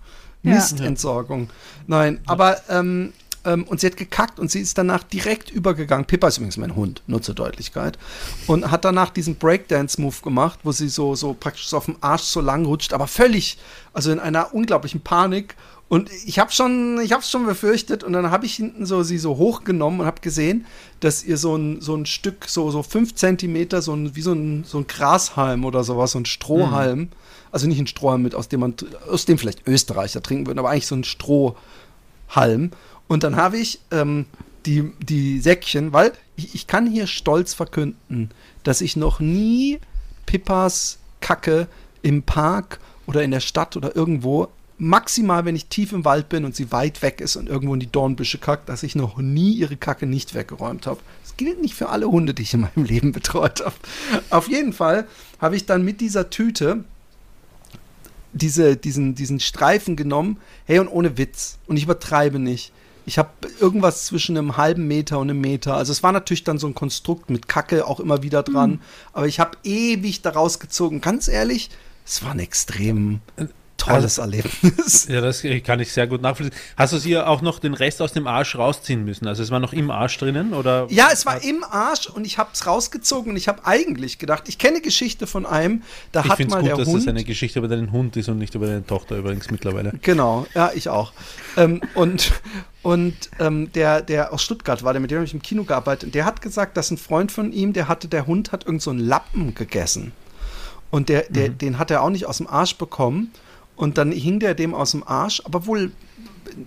Mistentsorgung. 0.43 1.49
Nein, 1.87 2.19
aber 2.25 2.57
ähm, 2.69 3.13
ähm, 3.47 3.63
und 3.63 3.79
sie 3.79 3.87
hat 3.87 3.97
gekackt 3.97 4.39
und 4.39 4.51
sie 4.51 4.59
ist 4.59 4.77
danach 4.77 5.03
direkt 5.03 5.49
übergegangen. 5.49 6.05
Pippa 6.05 6.27
ist 6.27 6.37
übrigens 6.37 6.57
mein 6.57 6.75
Hund, 6.75 7.01
nur 7.07 7.21
zur 7.21 7.33
Deutlichkeit. 7.33 7.97
Und 8.45 8.69
hat 8.69 8.85
danach 8.85 9.09
diesen 9.09 9.37
Breakdance-Move 9.37 10.21
gemacht, 10.21 10.59
wo 10.63 10.71
sie 10.71 10.89
so, 10.89 11.15
so 11.15 11.33
praktisch 11.33 11.69
so 11.69 11.77
auf 11.77 11.85
dem 11.85 11.95
Arsch 12.01 12.23
so 12.23 12.41
lang 12.41 12.65
rutscht, 12.65 12.93
aber 12.93 13.07
völlig, 13.07 13.57
also 13.93 14.11
in 14.11 14.19
einer 14.19 14.53
unglaublichen 14.53 14.99
Panik. 15.01 15.55
Und 15.89 16.11
ich 16.25 16.37
habe 16.37 16.51
schon, 16.51 16.99
ich 17.01 17.13
habe 17.13 17.23
schon 17.23 17.45
befürchtet 17.45 18.03
und 18.03 18.11
dann 18.11 18.29
habe 18.29 18.45
ich 18.45 18.55
hinten 18.55 18.85
so 18.85 19.03
sie 19.03 19.17
so 19.17 19.37
hochgenommen 19.37 20.01
und 20.01 20.05
habe 20.05 20.19
gesehen, 20.19 20.65
dass 20.99 21.23
ihr 21.23 21.37
so 21.37 21.55
ein, 21.55 21.79
so 21.79 21.95
ein 21.95 22.05
Stück, 22.05 22.45
so, 22.49 22.69
so 22.71 22.83
fünf 22.83 23.15
Zentimeter, 23.15 23.81
so 23.81 23.93
ein, 23.93 24.13
wie 24.13 24.21
so 24.21 24.33
ein, 24.33 24.65
so 24.65 24.79
ein 24.79 24.87
Grashalm 24.87 25.63
oder 25.63 25.85
sowas, 25.85 26.11
so 26.11 26.19
ein 26.19 26.25
Strohhalm, 26.25 27.07
also 27.53 27.67
nicht 27.67 27.79
ein 27.79 27.87
Strohhalm 27.87 28.21
mit, 28.21 28.35
aus 28.35 28.49
dem 28.49 28.59
man, 28.59 28.73
aus 29.09 29.23
dem 29.23 29.37
vielleicht 29.37 29.65
Österreicher 29.65 30.21
trinken 30.21 30.47
würden, 30.47 30.59
aber 30.59 30.71
eigentlich 30.71 30.87
so 30.87 30.95
ein 30.95 31.05
Strohhalm. 31.05 32.71
Und 33.07 33.23
dann 33.23 33.35
habe 33.35 33.57
ich 33.57 33.79
ähm, 33.91 34.25
die, 34.65 34.91
die 34.99 35.39
Säckchen, 35.39 35.93
weil 35.93 36.13
ich, 36.35 36.53
ich 36.55 36.67
kann 36.67 36.87
hier 36.87 37.07
stolz 37.07 37.53
verkünden, 37.53 38.31
dass 38.63 38.81
ich 38.81 38.95
noch 38.95 39.19
nie 39.19 39.79
Pippas 40.25 40.99
Kacke 41.21 41.67
im 42.01 42.23
Park 42.23 42.79
oder 43.05 43.23
in 43.23 43.31
der 43.31 43.39
Stadt 43.39 43.77
oder 43.77 43.95
irgendwo, 43.95 44.49
maximal 44.77 45.45
wenn 45.45 45.55
ich 45.55 45.67
tief 45.67 45.91
im 45.91 46.05
Wald 46.05 46.29
bin 46.29 46.45
und 46.45 46.55
sie 46.55 46.71
weit 46.71 47.01
weg 47.01 47.21
ist 47.21 47.35
und 47.35 47.49
irgendwo 47.49 47.73
in 47.73 47.79
die 47.79 47.91
Dornbüsche 47.91 48.37
kackt, 48.37 48.69
dass 48.69 48.83
ich 48.83 48.95
noch 48.95 49.17
nie 49.17 49.53
ihre 49.53 49.77
Kacke 49.77 50.05
nicht 50.05 50.35
weggeräumt 50.35 50.85
habe. 50.85 50.99
Das 51.23 51.37
gilt 51.37 51.61
nicht 51.61 51.73
für 51.73 51.89
alle 51.89 52.07
Hunde, 52.07 52.33
die 52.33 52.43
ich 52.43 52.53
in 52.53 52.61
meinem 52.61 52.85
Leben 52.85 53.11
betreut 53.11 53.61
habe. 53.65 53.75
Auf 54.29 54.47
jeden 54.49 54.73
Fall 54.73 55.07
habe 55.39 55.55
ich 55.55 55.65
dann 55.65 55.83
mit 55.83 56.01
dieser 56.01 56.29
Tüte 56.29 56.83
diese, 58.33 58.77
diesen, 58.77 59.15
diesen 59.15 59.39
Streifen 59.39 59.95
genommen, 59.95 60.37
hey 60.65 60.79
und 60.79 60.89
ohne 60.89 61.17
Witz. 61.17 61.57
Und 61.65 61.77
ich 61.77 61.83
übertreibe 61.83 62.37
nicht. 62.37 62.71
Ich 63.07 63.17
habe 63.17 63.29
irgendwas 63.61 64.05
zwischen 64.05 64.37
einem 64.37 64.57
halben 64.57 64.85
Meter 64.85 65.17
und 65.19 65.29
einem 65.29 65.39
Meter. 65.39 65.75
Also 65.75 65.93
es 65.93 66.03
war 66.03 66.11
natürlich 66.11 66.43
dann 66.43 66.59
so 66.59 66.67
ein 66.67 66.75
Konstrukt 66.75 67.29
mit 67.29 67.47
Kacke 67.47 67.87
auch 67.87 68.01
immer 68.01 68.21
wieder 68.21 68.43
dran. 68.43 68.81
Aber 69.13 69.27
ich 69.27 69.39
habe 69.39 69.57
ewig 69.63 70.23
daraus 70.23 70.59
gezogen. 70.59 70.99
Ganz 70.99 71.29
ehrlich, 71.29 71.69
es 72.05 72.21
war 72.21 72.31
ein 72.31 72.39
extrem 72.39 73.21
tolles 73.77 74.17
Erlebnis. 74.17 75.07
Ja, 75.09 75.21
das 75.21 75.43
kann 75.63 75.79
ich 75.79 75.91
sehr 75.93 76.07
gut 76.07 76.21
nachvollziehen. 76.21 76.57
Hast 76.75 76.93
du 76.93 76.97
sie 76.97 77.17
auch 77.17 77.41
noch 77.41 77.59
den 77.59 77.73
Rest 77.73 78.01
aus 78.01 78.11
dem 78.13 78.27
Arsch 78.27 78.55
rausziehen 78.57 79.05
müssen? 79.05 79.27
Also 79.27 79.43
es 79.43 79.51
war 79.51 79.59
noch 79.59 79.73
im 79.73 79.91
Arsch 79.91 80.17
drinnen 80.17 80.53
oder? 80.53 80.87
Ja, 80.89 81.09
es 81.13 81.25
war 81.25 81.43
im 81.43 81.63
Arsch 81.63 82.07
und 82.07 82.25
ich 82.25 82.37
habe 82.37 82.49
es 82.53 82.65
rausgezogen 82.65 83.31
und 83.31 83.37
ich 83.37 83.47
habe 83.47 83.65
eigentlich 83.65 84.19
gedacht, 84.19 84.49
ich 84.49 84.57
kenne 84.57 84.81
Geschichte 84.81 85.27
von 85.27 85.45
einem, 85.45 85.83
da 86.11 86.21
Ich 86.23 86.29
hat 86.29 86.37
finde 86.37 86.49
es 86.49 86.53
mal 86.55 86.59
gut, 86.61 86.69
der 86.69 86.77
dass 86.77 86.87
Hund. 86.87 87.01
das 87.03 87.07
eine 87.07 87.23
Geschichte 87.23 87.59
über 87.59 87.67
deinen 87.67 87.91
Hund 87.91 88.17
ist 88.17 88.27
und 88.29 88.37
nicht 88.39 88.55
über 88.55 88.67
deine 88.67 88.85
Tochter 88.85 89.17
übrigens 89.17 89.49
mittlerweile. 89.51 89.93
Genau, 90.01 90.45
ja, 90.53 90.71
ich 90.73 90.89
auch. 90.89 91.13
ähm, 91.55 91.81
und 91.93 92.31
und 92.83 93.15
ähm, 93.39 93.71
der, 93.73 94.01
der 94.01 94.31
aus 94.33 94.43
Stuttgart 94.43 94.83
war, 94.83 94.93
der 94.93 95.01
mit 95.01 95.11
dem 95.11 95.17
habe 95.17 95.25
ich 95.25 95.33
im 95.33 95.41
Kino 95.41 95.63
gearbeitet, 95.65 96.15
der 96.15 96.25
hat 96.25 96.41
gesagt, 96.41 96.77
dass 96.77 96.89
ein 96.89 96.97
Freund 96.97 97.31
von 97.31 97.51
ihm, 97.51 97.73
der 97.73 97.87
hatte, 97.87 98.07
der 98.07 98.27
Hund 98.27 98.51
hat 98.51 98.65
irgend 98.65 98.81
so 98.81 98.91
einen 98.91 98.99
Lappen 98.99 99.55
gegessen. 99.55 100.13
Und 100.89 101.09
der, 101.09 101.23
der, 101.29 101.49
den 101.49 101.79
hat 101.79 101.91
er 101.91 102.01
auch 102.01 102.09
nicht 102.09 102.25
aus 102.27 102.37
dem 102.37 102.47
Arsch 102.47 102.75
bekommen. 102.77 103.31
Und 103.77 103.97
dann 103.97 104.11
hing 104.11 104.39
der 104.39 104.55
dem 104.55 104.73
aus 104.73 104.91
dem 104.91 105.07
Arsch, 105.07 105.41
aber 105.45 105.65
wohl 105.67 105.91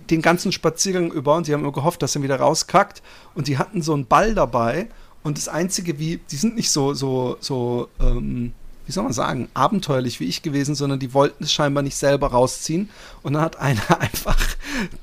den 0.09 0.21
ganzen 0.21 0.51
Spaziergang 0.51 1.11
über 1.11 1.35
und 1.35 1.45
sie 1.45 1.53
haben 1.53 1.61
immer 1.61 1.73
gehofft, 1.73 2.01
dass 2.01 2.15
er 2.15 2.23
wieder 2.23 2.37
rauskackt. 2.37 3.03
Und 3.35 3.47
die 3.47 3.57
hatten 3.57 3.81
so 3.81 3.93
einen 3.93 4.07
Ball 4.07 4.33
dabei. 4.33 4.87
Und 5.21 5.37
das 5.37 5.47
Einzige, 5.47 5.99
wie, 5.99 6.19
die 6.31 6.35
sind 6.37 6.55
nicht 6.55 6.71
so, 6.71 6.93
so, 6.93 7.37
so, 7.41 7.89
ähm, 7.99 8.53
wie 8.85 8.91
soll 8.91 9.03
man 9.03 9.13
sagen, 9.13 9.49
abenteuerlich 9.53 10.19
wie 10.19 10.25
ich 10.25 10.41
gewesen, 10.41 10.73
sondern 10.73 10.99
die 10.99 11.13
wollten 11.13 11.43
es 11.43 11.53
scheinbar 11.53 11.83
nicht 11.83 11.95
selber 11.95 12.31
rausziehen. 12.31 12.89
Und 13.21 13.33
dann 13.33 13.41
hat 13.41 13.59
einer 13.59 13.81
einfach 13.99 14.39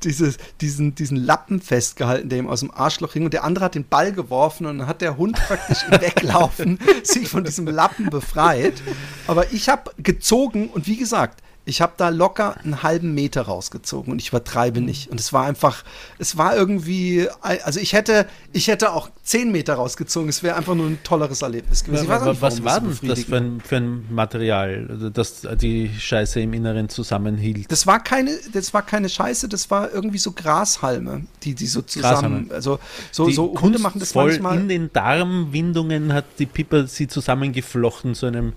dieses, 0.03 0.39
diesen, 0.63 0.95
diesen 0.95 1.19
Lappen 1.19 1.61
festgehalten, 1.61 2.31
der 2.31 2.39
ihm 2.39 2.49
aus 2.49 2.61
dem 2.61 2.71
Arschloch 2.71 3.13
hing. 3.13 3.27
Und 3.27 3.35
der 3.35 3.45
andere 3.45 3.67
hat 3.67 3.75
den 3.75 3.87
Ball 3.87 4.13
geworfen 4.13 4.67
und 4.67 4.79
dann 4.79 4.89
hat 4.89 5.03
der 5.03 5.19
Hund 5.19 5.37
praktisch 5.37 5.85
im 5.91 6.01
Weglaufen 6.01 6.79
sich 7.03 7.29
von 7.29 7.45
diesem 7.45 7.67
Lappen 7.67 8.09
befreit. 8.09 8.83
Aber 9.27 9.53
ich 9.53 9.69
habe 9.69 9.91
gezogen 9.99 10.71
und 10.71 10.87
wie 10.87 10.97
gesagt, 10.97 11.43
ich 11.69 11.83
habe 11.83 11.93
da 11.97 12.09
locker 12.09 12.57
einen 12.59 12.83
halben 12.83 13.15
Meter 13.15 13.43
rausgezogen 13.43 14.13
und 14.13 14.21
ich 14.21 14.29
übertreibe 14.29 14.81
nicht. 14.81 15.11
Und 15.11 15.21
es 15.21 15.33
war 15.33 15.45
einfach, 15.45 15.85
es 16.19 16.39
war 16.39 16.57
irgendwie, 16.57 17.29
also 17.41 17.79
ich 17.79 17.93
hätte, 17.93 18.27
ich 18.53 18.69
hätte 18.69 18.93
auch 18.93 19.11
zehn 19.29 19.53
Meter 19.53 19.75
rausgezogen. 19.75 20.31
Es 20.31 20.43
wäre 20.43 20.57
einfach 20.57 20.75
nur 20.75 20.87
ein 20.87 20.99
tolleres 21.05 21.43
Erlebnis 21.43 21.85
gewesen. 21.85 22.11
Auch 22.11 22.25
nicht, 22.25 22.41
Was 22.41 22.65
war 22.65 22.81
so 22.81 22.89
denn 22.89 23.09
das 23.11 23.25
für 23.25 23.37
ein, 23.37 23.61
für 23.61 23.77
ein 23.77 24.07
Material, 24.11 24.87
also 24.89 25.11
das 25.11 25.47
die 25.61 25.91
Scheiße 25.99 26.41
im 26.41 26.55
Inneren 26.55 26.89
zusammenhielt? 26.89 27.71
Das 27.71 27.87
war 27.87 28.03
keine, 28.03 28.31
das 28.55 28.73
war 28.73 28.81
keine 28.81 29.11
Scheiße, 29.11 29.49
das 29.51 29.71
war 29.71 29.93
irgendwie 29.93 30.17
so 30.17 30.33
Grashalme, 30.33 31.27
die, 31.43 31.55
die 31.55 31.67
so 31.67 31.83
zusammen, 31.83 32.49
Grashalme. 32.49 32.55
also 32.55 32.79
so, 33.13 33.27
die 33.27 33.35
so 33.35 33.55
Hunde 33.61 33.79
machen 33.81 34.01
das 34.01 34.15
manchmal. 34.15 34.57
in 34.57 34.69
den 34.69 34.91
Darmwindungen 34.95 36.15
hat 36.15 36.25
die 36.39 36.47
Pippa 36.47 36.87
sie 36.87 37.07
zusammengeflochten 37.07 38.15
zu 38.15 38.27
einem. 38.27 38.39
Einem 38.39 38.53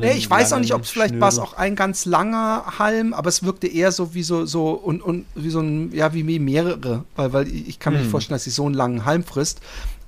Nee, 0.00 0.12
ich 0.16 0.28
weiß 0.28 0.52
auch 0.52 0.58
nicht, 0.58 0.74
ob 0.74 0.82
es 0.82 0.90
vielleicht 0.90 1.20
war 1.20 1.28
es 1.28 1.38
auch 1.38 1.52
ein 1.54 1.76
ganz 1.76 2.06
langer 2.06 2.78
Halm, 2.78 3.14
aber 3.14 3.28
es 3.28 3.44
wirkte 3.44 3.68
eher 3.68 3.92
so 3.92 4.14
wie 4.14 4.24
so, 4.24 4.44
so 4.44 4.70
und, 4.70 5.00
und 5.00 5.26
wie 5.36 5.50
so 5.50 5.60
ein, 5.60 5.92
ja, 5.92 6.12
wie 6.12 6.24
mehrere, 6.40 7.04
weil, 7.14 7.32
weil 7.32 7.46
ich 7.48 7.78
kann 7.78 7.92
mir 7.92 8.00
nicht 8.00 8.06
Hm. 8.06 8.10
vorstellen, 8.10 8.34
dass 8.34 8.44
sie 8.44 8.50
so 8.50 8.66
einen 8.66 8.74
langen 8.74 9.04
Halm 9.04 9.22
frisst. 9.22 9.60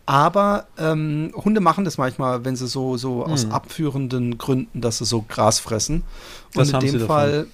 Aber 0.08 0.64
ähm, 0.78 1.32
Hunde 1.34 1.60
machen 1.60 1.84
das 1.84 1.98
manchmal, 1.98 2.42
wenn 2.42 2.56
sie 2.56 2.66
so, 2.66 2.96
so 2.96 3.26
aus 3.26 3.42
Hm. 3.42 3.52
abführenden 3.52 4.38
Gründen, 4.38 4.80
dass 4.80 4.96
sie 4.96 5.04
so 5.04 5.20
Gras 5.28 5.58
fressen. 5.58 6.02
Und 6.54 6.72
haben 6.72 6.86
in 6.86 6.92
dem 6.92 7.00
davon? 7.00 7.06
Fall 7.06 7.46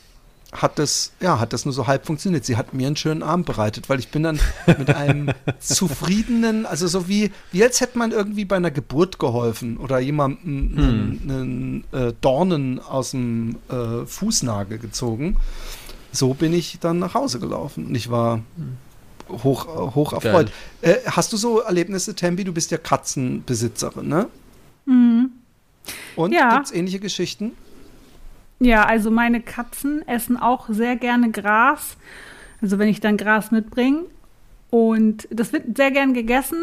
hat 0.53 0.79
das, 0.79 1.11
ja, 1.19 1.41
hat 1.41 1.53
das 1.53 1.65
nur 1.65 1.75
so 1.75 1.89
halb 1.89 2.07
funktioniert. 2.07 2.45
Sie 2.45 2.57
hat 2.57 2.73
mir 2.73 2.87
einen 2.87 2.95
schönen 2.95 3.25
Abend 3.25 3.47
bereitet, 3.47 3.89
weil 3.89 3.99
ich 3.99 4.11
bin 4.11 4.23
dann 4.23 4.39
mit 4.79 4.95
einem 4.95 5.31
zufriedenen, 5.59 6.65
also 6.65 6.87
so 6.87 7.09
wie, 7.09 7.33
wie 7.51 7.65
als 7.65 7.81
hätte 7.81 7.99
man 7.99 8.13
irgendwie 8.13 8.45
bei 8.45 8.55
einer 8.55 8.71
Geburt 8.71 9.19
geholfen 9.19 9.77
oder 9.77 9.99
jemandem 9.99 10.75
einen, 10.79 11.21
einen 11.29 11.85
äh, 11.91 12.13
Dornen 12.21 12.79
aus 12.79 13.11
dem 13.11 13.57
äh, 13.69 14.07
Fußnagel 14.07 14.79
gezogen. 14.79 15.39
So 16.13 16.35
bin 16.35 16.53
ich 16.53 16.79
dann 16.79 17.01
nach 17.01 17.15
Hause 17.15 17.41
gelaufen 17.41 17.87
und 17.87 17.97
ich 17.97 18.13
war 18.13 18.43
hoch, 19.29 19.67
hoch 19.95 20.13
erfreut. 20.13 20.51
Äh, 20.83 20.97
hast 21.07 21.33
du 21.33 21.37
so 21.37 21.61
Erlebnisse, 21.61 22.15
Tembi? 22.15 22.45
Du 22.45 22.53
bist 22.53 22.71
ja 22.71 22.79
Katzenbesitzerin, 22.79 24.09
ne? 24.09 24.29
Mhm. 24.87 25.33
Und 26.17 26.33
Ja. 26.33 26.57
gibt's 26.57 26.73
ähnliche 26.73 27.01
Geschichten? 27.01 27.53
Ja, 28.61 28.85
also 28.85 29.11
meine 29.11 29.41
Katzen 29.43 30.07
essen 30.09 30.37
auch 30.39 30.67
sehr 30.69 30.97
gerne 30.97 31.31
Gras. 31.31 31.97
Also 32.63 32.79
wenn 32.79 32.89
ich 32.89 33.01
dann 33.01 33.17
Gras 33.17 33.51
mitbringe. 33.51 34.05
Und 34.71 35.29
das 35.31 35.53
wird 35.53 35.77
sehr 35.77 35.91
gern 35.91 36.15
gegessen. 36.15 36.59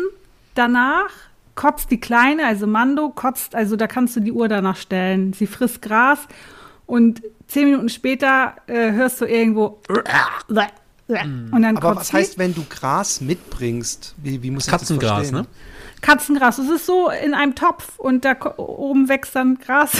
Danach 0.55 1.11
kotzt 1.55 1.91
die 1.91 1.99
Kleine, 1.99 2.45
also 2.45 2.65
Mando, 2.65 3.09
kotzt, 3.09 3.55
also 3.55 3.75
da 3.75 3.87
kannst 3.87 4.15
du 4.15 4.19
die 4.19 4.31
Uhr 4.31 4.47
danach 4.47 4.77
stellen. 4.77 5.33
Sie 5.33 5.47
frisst 5.47 5.81
Gras 5.81 6.19
und 6.87 7.21
zehn 7.47 7.65
Minuten 7.65 7.89
später 7.89 8.55
äh, 8.67 8.91
hörst 8.93 9.21
du 9.21 9.25
irgendwo 9.25 9.79
und 11.51 11.61
dann 11.61 11.77
Aber 11.77 11.95
was 11.95 12.07
sie. 12.09 12.13
heißt, 12.17 12.37
wenn 12.37 12.53
du 12.55 12.63
Gras 12.69 13.21
mitbringst? 13.21 14.15
Wie, 14.17 14.41
wie 14.43 14.51
muss 14.51 14.65
ich 14.65 14.71
das 14.71 14.81
Katzengras, 14.81 15.11
verstehen? 15.29 15.35
ne? 15.41 15.45
Katzengras. 16.01 16.57
Es 16.57 16.69
ist 16.69 16.85
so 16.87 17.09
in 17.09 17.33
einem 17.33 17.53
Topf 17.53 17.99
und 17.99 18.25
da 18.25 18.35
oben 18.57 19.07
wächst 19.07 19.35
dann 19.35 19.59
Gras. 19.59 19.91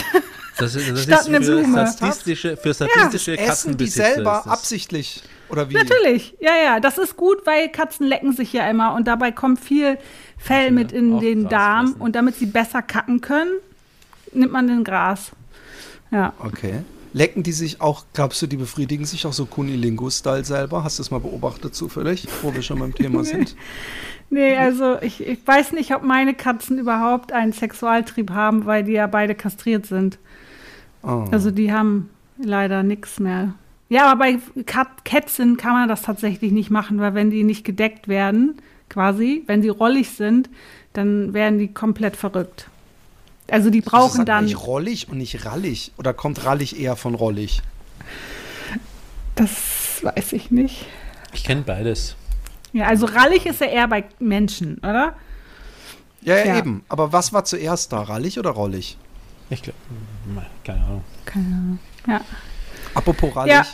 Das, 0.57 0.73
ist- 0.75 0.89
das 0.89 1.03
Statt 1.03 1.21
ist 1.21 1.27
eine 1.27 1.41
für 1.43 1.61
Blume. 1.61 1.87
statistische, 1.87 2.57
für 2.57 2.73
statistische 2.73 3.33
Essen 3.37 3.77
die 3.77 3.85
Katzenbesitzer 3.85 4.13
selber 4.15 4.47
absichtlich? 4.47 5.23
Oder 5.49 5.69
wie? 5.69 5.73
Natürlich, 5.73 6.35
ja, 6.39 6.51
ja, 6.63 6.79
das 6.79 6.97
ist 6.97 7.17
gut, 7.17 7.45
weil 7.45 7.69
Katzen 7.69 8.07
lecken 8.07 8.33
sich 8.33 8.53
ja 8.53 8.69
immer 8.69 8.93
und 8.95 9.05
dabei 9.07 9.31
kommt 9.31 9.59
viel 9.59 9.97
Fell 10.37 10.71
mit 10.71 10.91
in 10.91 11.19
den 11.19 11.41
Gras 11.43 11.51
Darm 11.51 11.85
fressen. 11.87 12.01
und 12.01 12.15
damit 12.15 12.35
sie 12.35 12.45
besser 12.47 12.81
kacken 12.81 13.21
können, 13.21 13.51
nimmt 14.33 14.51
man 14.53 14.67
den 14.67 14.83
Gras. 14.83 15.31
Ja. 16.09 16.33
Okay. 16.39 16.81
Lecken 17.13 17.43
die 17.43 17.51
sich 17.51 17.81
auch, 17.81 18.05
glaubst 18.13 18.41
du, 18.41 18.47
die 18.47 18.57
befriedigen 18.57 19.05
sich 19.05 19.25
auch 19.25 19.33
so 19.33 19.45
Kunilingus-Style 19.45 20.45
selber? 20.45 20.83
Hast 20.83 20.97
du 20.97 21.03
das 21.03 21.11
mal 21.11 21.19
beobachtet 21.19 21.75
zufällig, 21.75 22.27
wo 22.41 22.53
wir 22.53 22.61
schon 22.61 22.79
beim 22.79 22.95
Thema 22.95 23.23
sind? 23.25 23.55
Nee, 24.29 24.55
also 24.55 25.01
ich, 25.01 25.25
ich 25.25 25.45
weiß 25.45 25.73
nicht, 25.73 25.93
ob 25.93 26.03
meine 26.03 26.33
Katzen 26.33 26.79
überhaupt 26.79 27.33
einen 27.33 27.51
Sexualtrieb 27.51 28.31
haben, 28.31 28.65
weil 28.65 28.85
die 28.85 28.93
ja 28.93 29.07
beide 29.07 29.35
kastriert 29.35 29.85
sind. 29.85 30.19
Oh. 31.03 31.25
Also 31.31 31.51
die 31.51 31.73
haben 31.73 32.09
leider 32.37 32.83
nichts 32.83 33.19
mehr. 33.19 33.55
Ja, 33.89 34.09
aber 34.09 34.19
bei 34.19 34.39
Kätzchen 35.03 35.57
kann 35.57 35.73
man 35.73 35.89
das 35.89 36.03
tatsächlich 36.03 36.53
nicht 36.53 36.71
machen, 36.71 36.99
weil 36.99 37.13
wenn 37.13 37.29
die 37.29 37.43
nicht 37.43 37.65
gedeckt 37.65 38.07
werden, 38.07 38.55
quasi, 38.87 39.43
wenn 39.47 39.61
sie 39.61 39.67
rollig 39.67 40.11
sind, 40.11 40.49
dann 40.93 41.33
werden 41.33 41.59
die 41.59 41.73
komplett 41.73 42.15
verrückt. 42.15 42.69
Also 43.49 43.69
die 43.69 43.79
Ist 43.79 43.85
das 43.87 43.91
brauchen 43.91 44.25
dann. 44.25 44.39
eigentlich 44.45 44.57
rollig 44.65 45.09
und 45.09 45.17
nicht 45.17 45.45
rallig? 45.45 45.91
Oder 45.97 46.13
kommt 46.13 46.45
rallig 46.45 46.79
eher 46.79 46.95
von 46.95 47.15
rollig? 47.15 47.61
Das 49.35 50.03
weiß 50.03 50.33
ich 50.33 50.51
nicht. 50.51 50.85
Ich 51.33 51.43
kenne 51.43 51.61
beides. 51.61 52.15
Ja, 52.73 52.87
also 52.87 53.05
rallig 53.05 53.45
ist 53.45 53.61
ja 53.61 53.67
eher 53.67 53.87
bei 53.87 54.05
Menschen, 54.19 54.77
oder? 54.79 55.15
Ja, 56.21 56.37
ja, 56.37 56.45
Ja. 56.45 56.57
eben. 56.59 56.83
Aber 56.87 57.11
was 57.11 57.33
war 57.33 57.43
zuerst 57.45 57.91
da, 57.91 58.01
rallig 58.03 58.39
oder 58.39 58.51
rollig? 58.51 58.97
Ich 59.49 59.61
glaube, 59.63 59.77
keine 60.63 60.79
Ahnung. 60.83 61.03
Keine 61.25 61.45
Ahnung. 61.47 61.79
Ja. 62.07 62.21
Apropos 62.93 63.35
rallig. 63.35 63.51
Ja. 63.53 63.65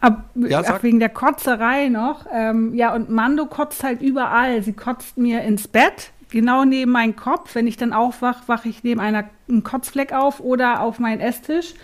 Ab, 0.00 0.30
Ja, 0.36 0.62
sag. 0.62 0.82
wegen 0.84 1.00
der 1.00 1.08
Kotzerei 1.08 1.88
noch. 1.88 2.24
Ähm, 2.32 2.72
ja, 2.74 2.94
und 2.94 3.10
Mando 3.10 3.46
kotzt 3.46 3.82
halt 3.82 4.00
überall. 4.00 4.62
Sie 4.62 4.72
kotzt 4.72 5.18
mir 5.18 5.42
ins 5.42 5.66
Bett, 5.66 6.12
genau 6.30 6.64
neben 6.64 6.92
meinen 6.92 7.16
Kopf. 7.16 7.54
Wenn 7.54 7.66
ich 7.66 7.76
dann 7.76 7.92
aufwache, 7.92 8.46
wache 8.46 8.68
ich 8.68 8.82
neben 8.84 9.00
einer, 9.00 9.24
einem 9.48 9.62
Kotzfleck 9.62 10.12
auf 10.12 10.40
oder 10.40 10.80
auf 10.80 10.98
meinen 10.98 11.20
Esstisch. 11.20 11.74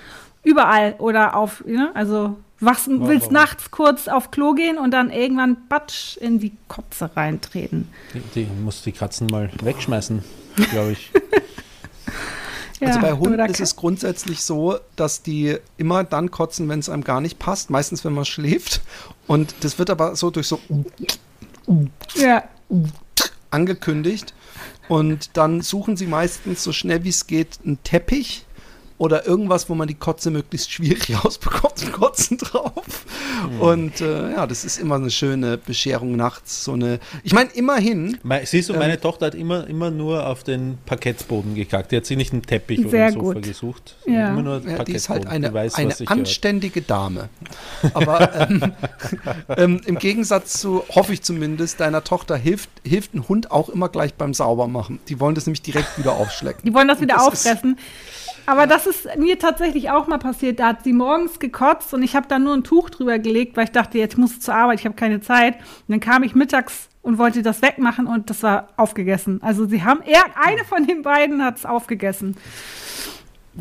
Überall. 0.42 0.94
Oder 0.98 1.36
auf, 1.36 1.64
ne? 1.64 1.90
also 1.94 2.36
wachst, 2.60 2.88
willst 2.88 3.30
nachts 3.30 3.70
kurz 3.70 4.08
auf 4.08 4.30
Klo 4.30 4.52
gehen 4.52 4.78
und 4.78 4.90
dann 4.90 5.10
irgendwann 5.10 5.56
batsch 5.68 6.16
in 6.16 6.38
die 6.38 6.52
Kotze 6.68 7.10
reintreten. 7.16 7.88
Die, 8.12 8.20
die 8.34 8.46
muss 8.62 8.82
die 8.82 8.92
Katzen 8.92 9.26
mal 9.28 9.50
wegschmeißen, 9.62 10.22
glaube 10.70 10.92
ich. 10.92 11.10
Also 12.80 13.00
bei 13.00 13.12
Hunden 13.12 13.38
ist 13.46 13.60
es 13.60 13.76
grundsätzlich 13.76 14.42
so, 14.42 14.76
dass 14.96 15.22
die 15.22 15.56
immer 15.78 16.04
dann 16.04 16.30
kotzen, 16.30 16.68
wenn 16.68 16.80
es 16.80 16.88
einem 16.88 17.04
gar 17.04 17.20
nicht 17.20 17.38
passt, 17.38 17.70
meistens 17.70 18.04
wenn 18.04 18.12
man 18.12 18.24
schläft. 18.24 18.82
Und 19.26 19.54
das 19.60 19.78
wird 19.78 19.90
aber 19.90 20.16
so 20.16 20.30
durch 20.30 20.48
so 20.48 20.60
Ja, 22.14 22.44
angekündigt. 23.54 24.34
Und 24.88 25.36
dann 25.36 25.62
suchen 25.62 25.96
sie 25.96 26.06
meistens 26.06 26.62
so 26.62 26.72
schnell 26.72 27.04
wie 27.04 27.08
es 27.08 27.26
geht 27.26 27.58
einen 27.64 27.82
Teppich 27.82 28.44
oder 28.96 29.26
irgendwas, 29.26 29.68
wo 29.68 29.74
man 29.74 29.88
die 29.88 29.94
Kotze 29.94 30.30
möglichst 30.30 30.70
schwierig 30.70 31.12
rausbekommt 31.24 31.82
und 31.84 31.92
kotzen 31.92 32.38
drauf. 32.38 32.72
Und 33.60 34.00
äh, 34.00 34.32
ja, 34.32 34.46
das 34.46 34.64
ist 34.64 34.78
immer 34.78 34.94
eine 34.94 35.10
schöne 35.10 35.58
Bescherung 35.58 36.16
nachts. 36.16 36.64
So 36.64 36.72
eine. 36.72 37.00
Ich 37.24 37.32
meine, 37.34 37.50
immerhin. 37.50 38.18
Me- 38.22 38.42
Siehst 38.46 38.68
du, 38.68 38.72
Ähm, 38.74 38.78
meine 38.78 39.00
Tochter 39.00 39.26
hat 39.26 39.34
immer, 39.34 39.66
immer 39.66 39.90
nur 39.90 40.26
auf 40.26 40.44
den 40.44 40.78
Parkettboden 40.86 41.54
gekackt. 41.54 41.90
Die 41.92 41.96
hat 41.96 42.06
sich 42.06 42.16
nicht 42.16 42.32
einen 42.32 42.42
Teppich 42.42 42.86
oder 42.86 43.06
ein 43.06 43.12
Sofa 43.14 43.32
gut. 43.34 43.42
gesucht. 43.42 43.96
Ja. 44.06 44.30
Immer 44.30 44.42
nur 44.42 44.60
Ja, 44.66 44.84
die 44.84 44.92
ist 44.92 45.08
halt 45.08 45.26
eine, 45.26 45.52
weiß, 45.52 45.74
eine 45.74 45.90
sich 45.90 46.08
hört. 46.08 46.18
anständige 46.20 46.80
Dame. 46.82 47.28
Aber 47.94 48.48
ähm, 48.48 48.72
ähm, 49.56 49.80
im 49.86 49.98
Gegensatz 49.98 50.60
zu, 50.60 50.84
hoffe 50.90 51.12
ich 51.12 51.22
zumindest, 51.22 51.80
deiner 51.80 52.04
Tochter 52.04 52.36
hilft, 52.36 52.70
hilft 52.84 53.14
ein 53.14 53.28
Hund 53.28 53.50
auch 53.50 53.68
immer 53.68 53.88
gleich 53.88 54.14
beim 54.14 54.32
Saubermachen. 54.34 55.00
Die 55.08 55.18
wollen 55.20 55.34
das 55.34 55.46
nämlich 55.46 55.62
direkt 55.62 55.98
wieder 55.98 56.12
aufschlecken. 56.12 56.62
die 56.64 56.72
wollen 56.74 56.88
das 56.88 57.00
wieder 57.00 57.16
Das 57.16 57.24
ist- 57.26 57.46
auffressen. 57.46 57.78
Aber 58.46 58.66
das 58.66 58.86
ist 58.86 59.16
mir 59.16 59.38
tatsächlich 59.38 59.90
auch 59.90 60.06
mal 60.06 60.18
passiert. 60.18 60.60
Da 60.60 60.68
hat 60.68 60.84
sie 60.84 60.92
morgens 60.92 61.38
gekotzt 61.38 61.94
und 61.94 62.02
ich 62.02 62.14
habe 62.14 62.28
da 62.28 62.38
nur 62.38 62.54
ein 62.54 62.64
Tuch 62.64 62.90
drüber 62.90 63.18
gelegt, 63.18 63.56
weil 63.56 63.64
ich 63.64 63.72
dachte, 63.72 63.98
jetzt 63.98 64.18
muss 64.18 64.32
ich 64.32 64.42
zur 64.42 64.54
Arbeit, 64.54 64.80
ich 64.80 64.86
habe 64.86 64.96
keine 64.96 65.20
Zeit. 65.20 65.56
Und 65.56 65.88
dann 65.88 66.00
kam 66.00 66.22
ich 66.22 66.34
mittags 66.34 66.88
und 67.02 67.18
wollte 67.18 67.42
das 67.42 67.62
wegmachen 67.62 68.06
und 68.06 68.30
das 68.30 68.42
war 68.42 68.68
aufgegessen. 68.76 69.42
Also 69.42 69.66
sie 69.66 69.84
haben, 69.84 70.00
er, 70.02 70.24
eine 70.42 70.64
von 70.64 70.86
den 70.86 71.02
beiden 71.02 71.42
hat 71.44 71.58
es 71.58 71.66
aufgegessen. 71.66 72.36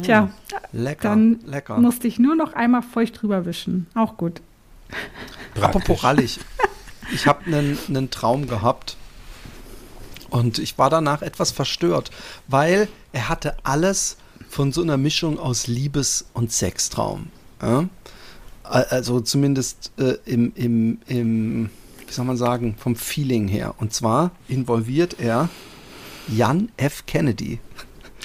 Tja, 0.02 0.30
Lecker, 0.72 1.10
dann 1.10 1.40
lecker. 1.46 1.78
musste 1.78 2.08
ich 2.08 2.18
nur 2.18 2.36
noch 2.36 2.54
einmal 2.54 2.82
feucht 2.82 3.22
drüber 3.22 3.46
wischen. 3.46 3.86
Auch 3.94 4.18
gut. 4.18 4.42
Apropos 5.62 6.04
rallig. 6.04 6.40
Ich 7.12 7.28
habe 7.28 7.46
einen, 7.46 7.78
einen 7.88 8.10
Traum 8.10 8.48
gehabt 8.48 8.98
und 10.30 10.58
ich 10.58 10.78
war 10.78 10.90
danach 10.90 11.22
etwas 11.22 11.52
verstört, 11.52 12.10
weil 12.48 12.88
er 13.12 13.30
hatte 13.30 13.56
alles 13.64 14.18
von 14.54 14.72
so 14.72 14.84
einer 14.84 14.98
Mischung 14.98 15.40
aus 15.40 15.66
Liebes- 15.66 16.26
und 16.34 16.52
Sextraum. 16.52 17.30
Ja? 17.60 17.90
Also 18.62 19.20
zumindest 19.20 19.92
äh, 19.98 20.18
im, 20.26 20.54
im, 20.56 21.00
im, 21.08 21.70
wie 22.06 22.14
soll 22.14 22.26
man 22.26 22.38
sagen, 22.38 22.76
vom 22.78 22.96
Feeling 22.96 23.48
her. 23.48 23.74
Und 23.80 23.94
zwar 23.94 24.30
involviert 24.48 25.20
er 25.20 25.50
Jan 26.28 26.72
F. 26.78 27.08
Kennedy. 27.08 27.60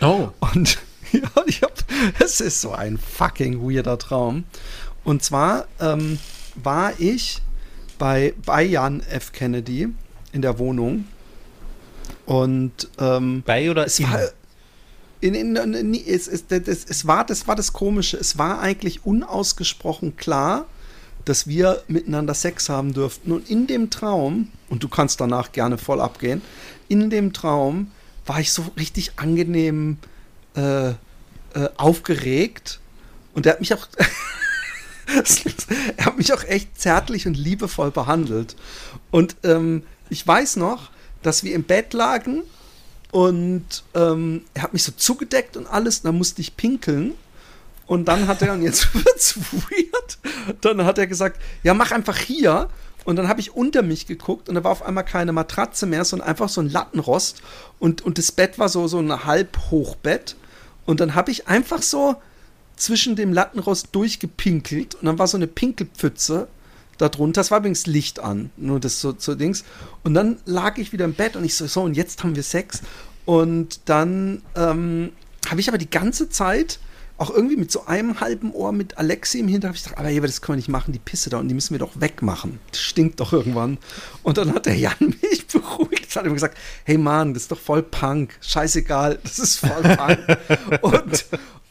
Oh. 0.03 0.29
Und 0.55 0.79
ja, 1.13 1.31
ich 1.47 1.63
hab, 1.63 1.73
es 2.19 2.43
ist 2.43 2.61
so 2.61 2.73
ein 2.73 2.99
fucking 2.99 3.63
weirder 3.63 3.97
Traum. 3.97 4.45
Und 5.05 5.23
zwar 5.23 5.67
ähm, 5.81 6.19
war 6.57 6.93
ich 7.01 7.41
bei, 7.99 8.35
bei 8.45 8.65
Jan 8.65 9.01
F. 9.01 9.33
Kennedy 9.33 9.89
in 10.33 10.43
der 10.43 10.59
Wohnung. 10.59 11.07
Und 12.27 12.91
ähm, 12.99 13.43
Bei 13.47 13.71
oder 13.71 13.87
es 13.87 14.03
war, 14.03 14.21
in, 15.21 15.35
in, 15.35 15.57
in, 15.57 15.95
es, 15.95 16.29
es, 16.29 16.45
es, 16.49 16.85
es, 16.85 17.07
war, 17.07 17.25
das 17.25 17.49
war 17.49 17.57
das 17.57 17.73
Komische. 17.73 18.17
Es 18.17 18.39
war 18.39 18.61
eigentlich 18.61 19.05
unausgesprochen 19.05 20.17
klar, 20.17 20.67
dass 21.25 21.47
wir 21.47 21.83
miteinander 21.89 22.35
Sex 22.35 22.69
haben 22.69 22.95
dürften. 22.95 23.33
Und 23.33 23.51
in 23.51 23.67
dem 23.67 23.91
Traum, 23.91 24.49
und 24.71 24.83
du 24.83 24.89
kannst 24.89 25.21
danach 25.21 25.53
gerne 25.53 25.79
voll 25.79 26.01
abgehen, 26.01 26.43
in 26.89 27.11
dem 27.11 27.33
Traum 27.33 27.91
war 28.27 28.41
ich 28.41 28.53
so 28.53 28.65
richtig 28.77 29.13
angenehm 29.17 29.99
äh, 30.57 30.91
äh, 30.91 30.95
aufgeregt. 31.77 32.81
Und 33.35 33.47
er 33.47 33.53
hat 33.53 33.61
mich 33.61 33.75
auch. 33.75 33.87
er 35.97 36.07
hat 36.07 36.19
mich 36.19 36.33
auch 36.33 36.45
echt 36.45 36.81
zärtlich 36.81 37.27
und 37.27 37.37
liebevoll 37.37 37.91
behandelt. 37.91 38.57
Und 39.11 39.37
ähm, 39.43 39.83
ich 40.11 40.27
weiß 40.27 40.57
noch, 40.57 40.91
dass 41.23 41.45
wir 41.45 41.55
im 41.55 41.65
Bett 41.65 41.93
lagen 41.93 42.43
und 43.11 43.85
ähm, 43.95 44.43
er 44.55 44.63
hat 44.63 44.73
mich 44.73 44.83
so 44.83 44.93
zugedeckt 44.93 45.57
und 45.57 45.67
alles, 45.67 45.99
und 45.99 46.07
dann 46.07 46.19
musste 46.19 46.41
ich 46.41 46.57
pinkeln. 46.57 47.15
Und 47.87 48.07
dann 48.07 48.27
hat 48.27 48.43
er, 48.43 48.53
und 48.53 48.63
jetzt 48.63 48.95
wird's 48.95 49.39
weird, 49.53 50.19
dann 50.61 50.85
hat 50.85 50.99
er 50.99 51.07
gesagt, 51.07 51.41
ja, 51.63 51.73
mach 51.73 51.91
einfach 51.91 52.19
hier. 52.19 52.69
Und 53.05 53.17
dann 53.17 53.29
habe 53.29 53.41
ich 53.41 53.55
unter 53.55 53.81
mich 53.81 54.07
geguckt 54.07 54.51
und 54.51 54.55
da 54.55 54.65
war 54.65 54.73
auf 54.73 54.83
einmal 54.83 55.05
keine 55.05 55.33
Matratze 55.33 55.87
mehr, 55.87 56.05
sondern 56.05 56.29
einfach 56.29 56.51
so 56.51 56.61
ein 56.61 56.69
Lattenrost. 56.69 57.41
Und, 57.79 58.03
und 58.03 58.19
das 58.19 58.33
Bett 58.33 58.59
war 58.59 58.69
so, 58.69 58.87
so 58.87 58.99
ein 58.99 59.25
Halbhochbett. 59.25 60.37
Und 60.85 61.01
dann 61.01 61.15
habe 61.15 61.31
ich 61.31 61.49
einfach 61.49 61.81
so 61.81 62.17
zwischen 62.77 63.17
dem 63.17 63.33
Lattenrost 63.33 63.89
durchgepinkelt 63.93 64.95
und 64.97 65.07
dann 65.07 65.19
war 65.19 65.27
so 65.27 65.37
eine 65.37 65.47
Pinkelpfütze 65.47 66.49
darunter. 66.99 67.41
Das 67.41 67.51
war 67.51 67.59
übrigens 67.59 67.87
Licht 67.87 68.21
an, 68.21 68.51
nur 68.57 68.81
das 68.81 69.01
so, 69.01 69.15
so 69.17 69.35
Dings. 69.35 69.65
Und 70.03 70.15
dann 70.15 70.39
lag 70.45 70.79
ich 70.79 70.93
wieder 70.93 71.05
im 71.05 71.15
Bett 71.15 71.37
und 71.37 71.45
ich 71.45 71.55
so, 71.55 71.67
so, 71.67 71.83
und 71.83 71.97
jetzt 71.97 72.23
haben 72.23 72.37
wir 72.37 72.43
Sex. 72.43 72.83
Und 73.25 73.81
dann 73.87 74.43
ähm, 74.57 75.13
habe 75.49 75.61
ich 75.61 75.69
aber 75.69 75.79
die 75.79 75.91
ganze 75.91 76.29
Zeit 76.29 76.79
auch 77.19 77.31
irgendwie 77.31 77.57
mit 77.57 77.73
so 77.73 77.85
einem 77.87 78.21
halben 78.21 78.53
Ohr 78.53 78.71
mit 78.71 78.97
Alexi 78.97 79.41
im 79.41 79.49
Hintergrund. 79.49 79.77
Ich 79.77 79.83
dachte, 79.83 79.99
aber, 79.99 80.27
das 80.27 80.41
können 80.41 80.55
wir 80.55 80.61
nicht 80.61 80.69
machen, 80.69 80.93
die 80.93 81.01
Pisse 81.01 81.31
da 81.31 81.39
und 81.39 81.49
die 81.49 81.55
müssen 81.55 81.75
wir 81.75 81.81
doch 81.81 82.01
wegmachen. 82.01 82.61
Das 82.71 82.81
stinkt 82.81 83.19
doch 83.19 83.33
irgendwann. 83.33 83.79
Und 84.23 84.39
dann 84.39 84.55
hat 84.55 84.67
der 84.67 84.77
Jan 84.77 84.95
mich 85.23 85.47
beruhigt. 85.49 86.15
Hat 86.15 86.25
immer 86.25 86.35
gesagt, 86.35 86.57
hey 86.85 86.97
Mann, 86.97 87.35
das 87.35 87.45
ist 87.45 87.53
doch 87.53 87.59
voll 87.59 87.83
Punk. 87.83 88.39
Scheißegal, 88.41 89.19
das 89.23 89.39
ist 89.41 89.57
voll 89.59 89.83
Punk. 89.83 90.19
und 90.83 91.27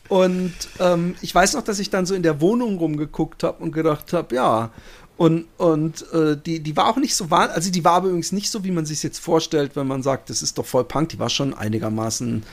und 0.10 0.54
ähm, 0.80 1.16
ich 1.22 1.34
weiß 1.34 1.54
noch, 1.54 1.64
dass 1.64 1.80
ich 1.80 1.90
dann 1.90 2.06
so 2.06 2.16
in 2.16 2.24
der 2.24 2.40
Wohnung 2.40 2.78
rumgeguckt 2.78 3.44
habe 3.44 3.64
und 3.64 3.72
gedacht 3.72 4.14
habe, 4.14 4.36
ja. 4.36 4.72
Und, 5.18 5.46
und 5.58 6.06
äh, 6.14 6.38
die, 6.38 6.60
die 6.60 6.78
war 6.78 6.88
auch 6.90 6.98
nicht 6.98 7.16
so 7.16 7.28
also 7.30 7.72
die 7.72 7.84
war 7.84 7.94
aber 7.94 8.08
übrigens 8.08 8.32
nicht 8.32 8.52
so, 8.52 8.64
wie 8.64 8.72
man 8.72 8.86
sich 8.86 9.02
jetzt 9.02 9.18
vorstellt, 9.18 9.76
wenn 9.76 9.88
man 9.88 10.04
sagt, 10.04 10.30
das 10.30 10.44
ist 10.44 10.60
doch 10.60 10.66
voll 10.66 10.84
Punk. 10.84 11.10
Die 11.10 11.20
war 11.20 11.30
schon 11.30 11.56
einigermaßen 11.56 12.44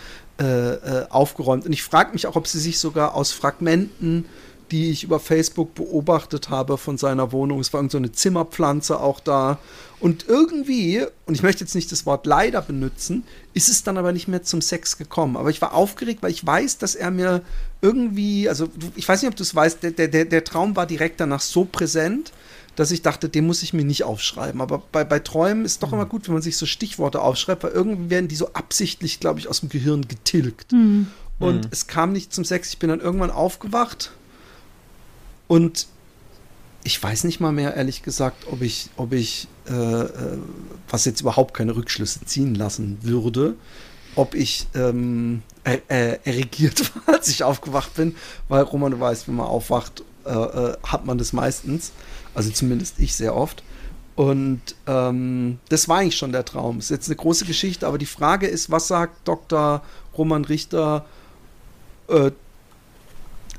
äh, 0.40 0.44
äh, 0.44 1.06
aufgeräumt. 1.10 1.66
Und 1.66 1.72
ich 1.72 1.82
frage 1.82 2.12
mich 2.12 2.26
auch, 2.26 2.36
ob 2.36 2.46
sie 2.46 2.58
sich 2.58 2.78
sogar 2.78 3.14
aus 3.14 3.32
Fragmenten, 3.32 4.24
die 4.70 4.90
ich 4.90 5.04
über 5.04 5.20
Facebook 5.20 5.74
beobachtet 5.74 6.48
habe 6.48 6.78
von 6.78 6.96
seiner 6.96 7.32
Wohnung, 7.32 7.60
es 7.60 7.72
war 7.72 7.80
irgend 7.80 7.92
so 7.92 7.98
eine 7.98 8.12
Zimmerpflanze 8.12 8.98
auch 8.98 9.20
da. 9.20 9.58
Und 10.00 10.26
irgendwie, 10.26 11.04
und 11.26 11.34
ich 11.34 11.42
möchte 11.42 11.62
jetzt 11.62 11.74
nicht 11.74 11.92
das 11.92 12.06
Wort 12.06 12.26
leider 12.26 12.62
benutzen, 12.62 13.24
ist 13.52 13.68
es 13.68 13.84
dann 13.84 13.96
aber 13.98 14.12
nicht 14.12 14.26
mehr 14.26 14.42
zum 14.42 14.60
Sex 14.60 14.96
gekommen. 14.96 15.36
Aber 15.36 15.50
ich 15.50 15.62
war 15.62 15.74
aufgeregt, 15.74 16.22
weil 16.22 16.30
ich 16.30 16.44
weiß, 16.44 16.78
dass 16.78 16.94
er 16.94 17.10
mir 17.10 17.42
irgendwie, 17.80 18.48
also 18.48 18.68
ich 18.96 19.08
weiß 19.08 19.22
nicht, 19.22 19.30
ob 19.30 19.36
du 19.36 19.42
es 19.42 19.54
weißt, 19.54 19.82
der, 19.82 19.92
der, 19.92 20.24
der 20.24 20.44
Traum 20.44 20.74
war 20.76 20.86
direkt 20.86 21.20
danach 21.20 21.40
so 21.40 21.64
präsent, 21.64 22.32
dass 22.76 22.90
ich 22.90 23.02
dachte, 23.02 23.28
den 23.28 23.46
muss 23.46 23.62
ich 23.62 23.72
mir 23.72 23.84
nicht 23.84 24.04
aufschreiben. 24.04 24.60
Aber 24.60 24.82
bei, 24.92 25.04
bei 25.04 25.18
Träumen 25.18 25.64
ist 25.64 25.82
doch 25.82 25.92
immer 25.92 26.06
gut, 26.06 26.26
wenn 26.26 26.34
man 26.34 26.42
sich 26.42 26.56
so 26.56 26.66
Stichworte 26.66 27.20
aufschreibt, 27.20 27.62
weil 27.64 27.72
irgendwie 27.72 28.10
werden 28.10 28.28
die 28.28 28.36
so 28.36 28.52
absichtlich, 28.52 29.20
glaube 29.20 29.38
ich, 29.38 29.48
aus 29.48 29.60
dem 29.60 29.68
Gehirn 29.68 30.08
getilgt. 30.08 30.72
Und 31.38 31.68
es 31.70 31.86
kam 31.86 32.12
nicht 32.12 32.32
zum 32.32 32.44
Sex. 32.44 32.70
Ich 32.70 32.78
bin 32.78 32.88
dann 32.88 33.00
irgendwann 33.00 33.30
aufgewacht 33.30 34.12
und 35.48 35.86
ich 36.84 37.02
weiß 37.02 37.24
nicht 37.24 37.40
mal 37.40 37.52
mehr, 37.52 37.74
ehrlich 37.74 38.02
gesagt, 38.02 38.46
ob 38.50 38.60
ich, 38.60 38.90
ob 38.96 39.12
ich, 39.12 39.48
äh, 39.68 39.72
äh, 39.72 40.38
was 40.88 41.06
jetzt 41.06 41.22
überhaupt 41.22 41.54
keine 41.54 41.74
Rückschlüsse 41.74 42.24
ziehen 42.26 42.54
lassen 42.54 42.98
würde, 43.00 43.54
ob 44.16 44.34
ich 44.34 44.66
ähm, 44.74 45.42
er, 45.64 45.80
äh, 45.88 46.18
erregiert 46.24 46.94
war, 46.94 47.14
als 47.14 47.28
ich 47.28 47.42
aufgewacht 47.42 47.94
bin, 47.94 48.14
weil 48.48 48.62
Roman, 48.62 48.92
du 48.92 49.00
weißt, 49.00 49.28
wenn 49.28 49.36
man 49.36 49.46
aufwacht, 49.46 50.04
äh, 50.26 50.30
äh, 50.30 50.76
hat 50.82 51.06
man 51.06 51.18
das 51.18 51.32
meistens. 51.32 51.92
Also 52.34 52.50
zumindest 52.50 52.98
ich 52.98 53.14
sehr 53.14 53.34
oft. 53.34 53.62
Und 54.16 54.60
ähm, 54.86 55.58
das 55.68 55.88
war 55.88 55.98
eigentlich 55.98 56.16
schon 56.16 56.32
der 56.32 56.44
Traum. 56.44 56.78
Ist 56.78 56.90
jetzt 56.90 57.08
eine 57.08 57.16
große 57.16 57.44
Geschichte, 57.46 57.86
aber 57.86 57.98
die 57.98 58.06
Frage 58.06 58.46
ist, 58.46 58.70
was 58.70 58.86
sagt 58.88 59.26
Dr. 59.26 59.82
Roman 60.16 60.44
Richter 60.44 61.04
äh, 62.08 62.30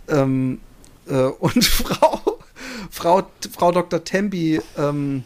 ähm, 0.08 0.60
äh, 1.08 1.24
und 1.24 1.64
Frau, 1.66 2.40
Frau, 2.90 3.28
Frau 3.52 3.72
Dr. 3.72 4.04
Tembi 4.04 4.62
ähm, 4.78 5.24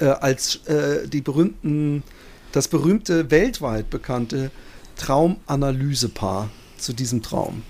äh, 0.00 0.06
als 0.06 0.56
äh, 0.66 1.06
die 1.06 1.20
berühmten, 1.20 2.02
das 2.52 2.66
berühmte 2.66 3.30
weltweit 3.30 3.90
bekannte 3.90 4.50
Traumanalysepaar 4.96 6.48
zu 6.78 6.92
diesem 6.92 7.22
Traum. 7.22 7.62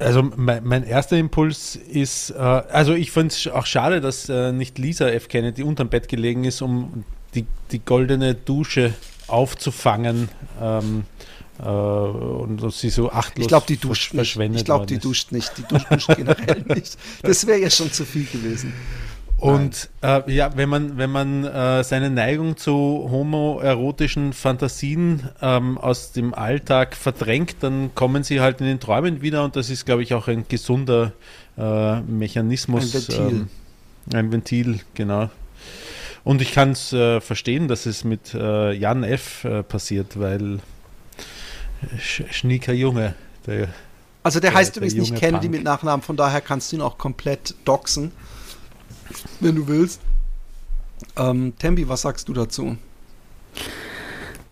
Also 0.00 0.22
mein, 0.22 0.64
mein 0.64 0.84
erster 0.84 1.16
Impuls 1.16 1.76
ist, 1.76 2.30
äh, 2.30 2.34
also 2.38 2.94
ich 2.94 3.10
finde 3.10 3.34
es 3.34 3.46
auch 3.48 3.66
schade, 3.66 4.00
dass 4.00 4.28
äh, 4.28 4.52
nicht 4.52 4.78
Lisa 4.78 5.08
F. 5.08 5.28
Kennedy 5.28 5.62
unterm 5.62 5.88
Bett 5.88 6.08
gelegen 6.08 6.44
ist, 6.44 6.62
um 6.62 7.04
die, 7.34 7.46
die 7.72 7.80
goldene 7.80 8.34
Dusche 8.34 8.94
aufzufangen 9.26 10.28
ähm, 10.60 11.04
äh, 11.58 11.68
und 11.68 12.62
dass 12.62 12.80
sie 12.80 12.90
so 12.90 13.10
achtlos 13.10 13.44
Ich 13.44 13.48
glaube, 13.48 13.66
die 13.66 13.76
duscht 13.76 14.14
nicht. 14.14 14.18
verschwendet 14.18 14.60
Ich 14.60 14.64
glaube, 14.64 14.86
die 14.86 14.98
duscht 14.98 15.32
nicht. 15.32 15.52
Die 15.58 15.62
duscht, 15.62 15.90
duscht 15.90 16.16
generell 16.16 16.64
nicht. 16.74 16.96
Das 17.22 17.46
wäre 17.46 17.58
ja 17.58 17.70
schon 17.70 17.92
zu 17.92 18.04
viel 18.04 18.24
gewesen. 18.24 18.72
Und 19.38 19.88
äh, 20.02 20.32
ja, 20.32 20.50
wenn 20.56 20.68
man, 20.68 20.98
wenn 20.98 21.10
man 21.10 21.44
äh, 21.44 21.84
seine 21.84 22.10
Neigung 22.10 22.56
zu 22.56 22.72
homoerotischen 23.08 24.32
Fantasien 24.32 25.28
ähm, 25.40 25.78
aus 25.78 26.10
dem 26.10 26.34
Alltag 26.34 26.96
verdrängt, 26.96 27.56
dann 27.60 27.94
kommen 27.94 28.24
sie 28.24 28.40
halt 28.40 28.60
in 28.60 28.66
den 28.66 28.80
Träumen 28.80 29.22
wieder 29.22 29.44
und 29.44 29.54
das 29.54 29.70
ist, 29.70 29.86
glaube 29.86 30.02
ich, 30.02 30.12
auch 30.12 30.26
ein 30.26 30.44
gesunder 30.48 31.12
äh, 31.56 32.00
Mechanismus. 32.00 32.92
Ein 32.92 32.92
Ventil. 33.00 33.26
Ähm, 33.30 33.48
ein 34.12 34.32
Ventil, 34.32 34.80
genau. 34.94 35.30
Und 36.24 36.42
ich 36.42 36.52
kann 36.52 36.72
es 36.72 36.92
äh, 36.92 37.20
verstehen, 37.20 37.68
dass 37.68 37.86
es 37.86 38.02
mit 38.02 38.34
äh, 38.34 38.72
Jan 38.72 39.04
F. 39.04 39.44
Äh, 39.44 39.62
passiert, 39.62 40.18
weil 40.18 40.58
Sch 41.98 42.22
Schnieker 42.32 42.72
Junge, 42.72 43.14
der 43.46 43.68
Also 44.24 44.40
der 44.40 44.50
Der- 44.50 44.58
heißt 44.58 44.74
der 44.74 44.82
übrigens 44.82 44.98
nicht 44.98 45.08
junge 45.10 45.20
Kennedy 45.20 45.46
Punk. 45.46 45.54
mit 45.54 45.64
Nachnamen, 45.64 46.02
von 46.02 46.16
daher 46.16 46.40
kannst 46.40 46.72
du 46.72 46.76
ihn 46.76 46.82
auch 46.82 46.98
komplett 46.98 47.54
doxen, 47.64 48.10
wenn 49.40 49.56
du 49.56 49.68
willst. 49.68 50.00
Ähm, 51.16 51.54
Tembi, 51.58 51.88
was 51.88 52.02
sagst 52.02 52.28
du 52.28 52.32
dazu? 52.32 52.76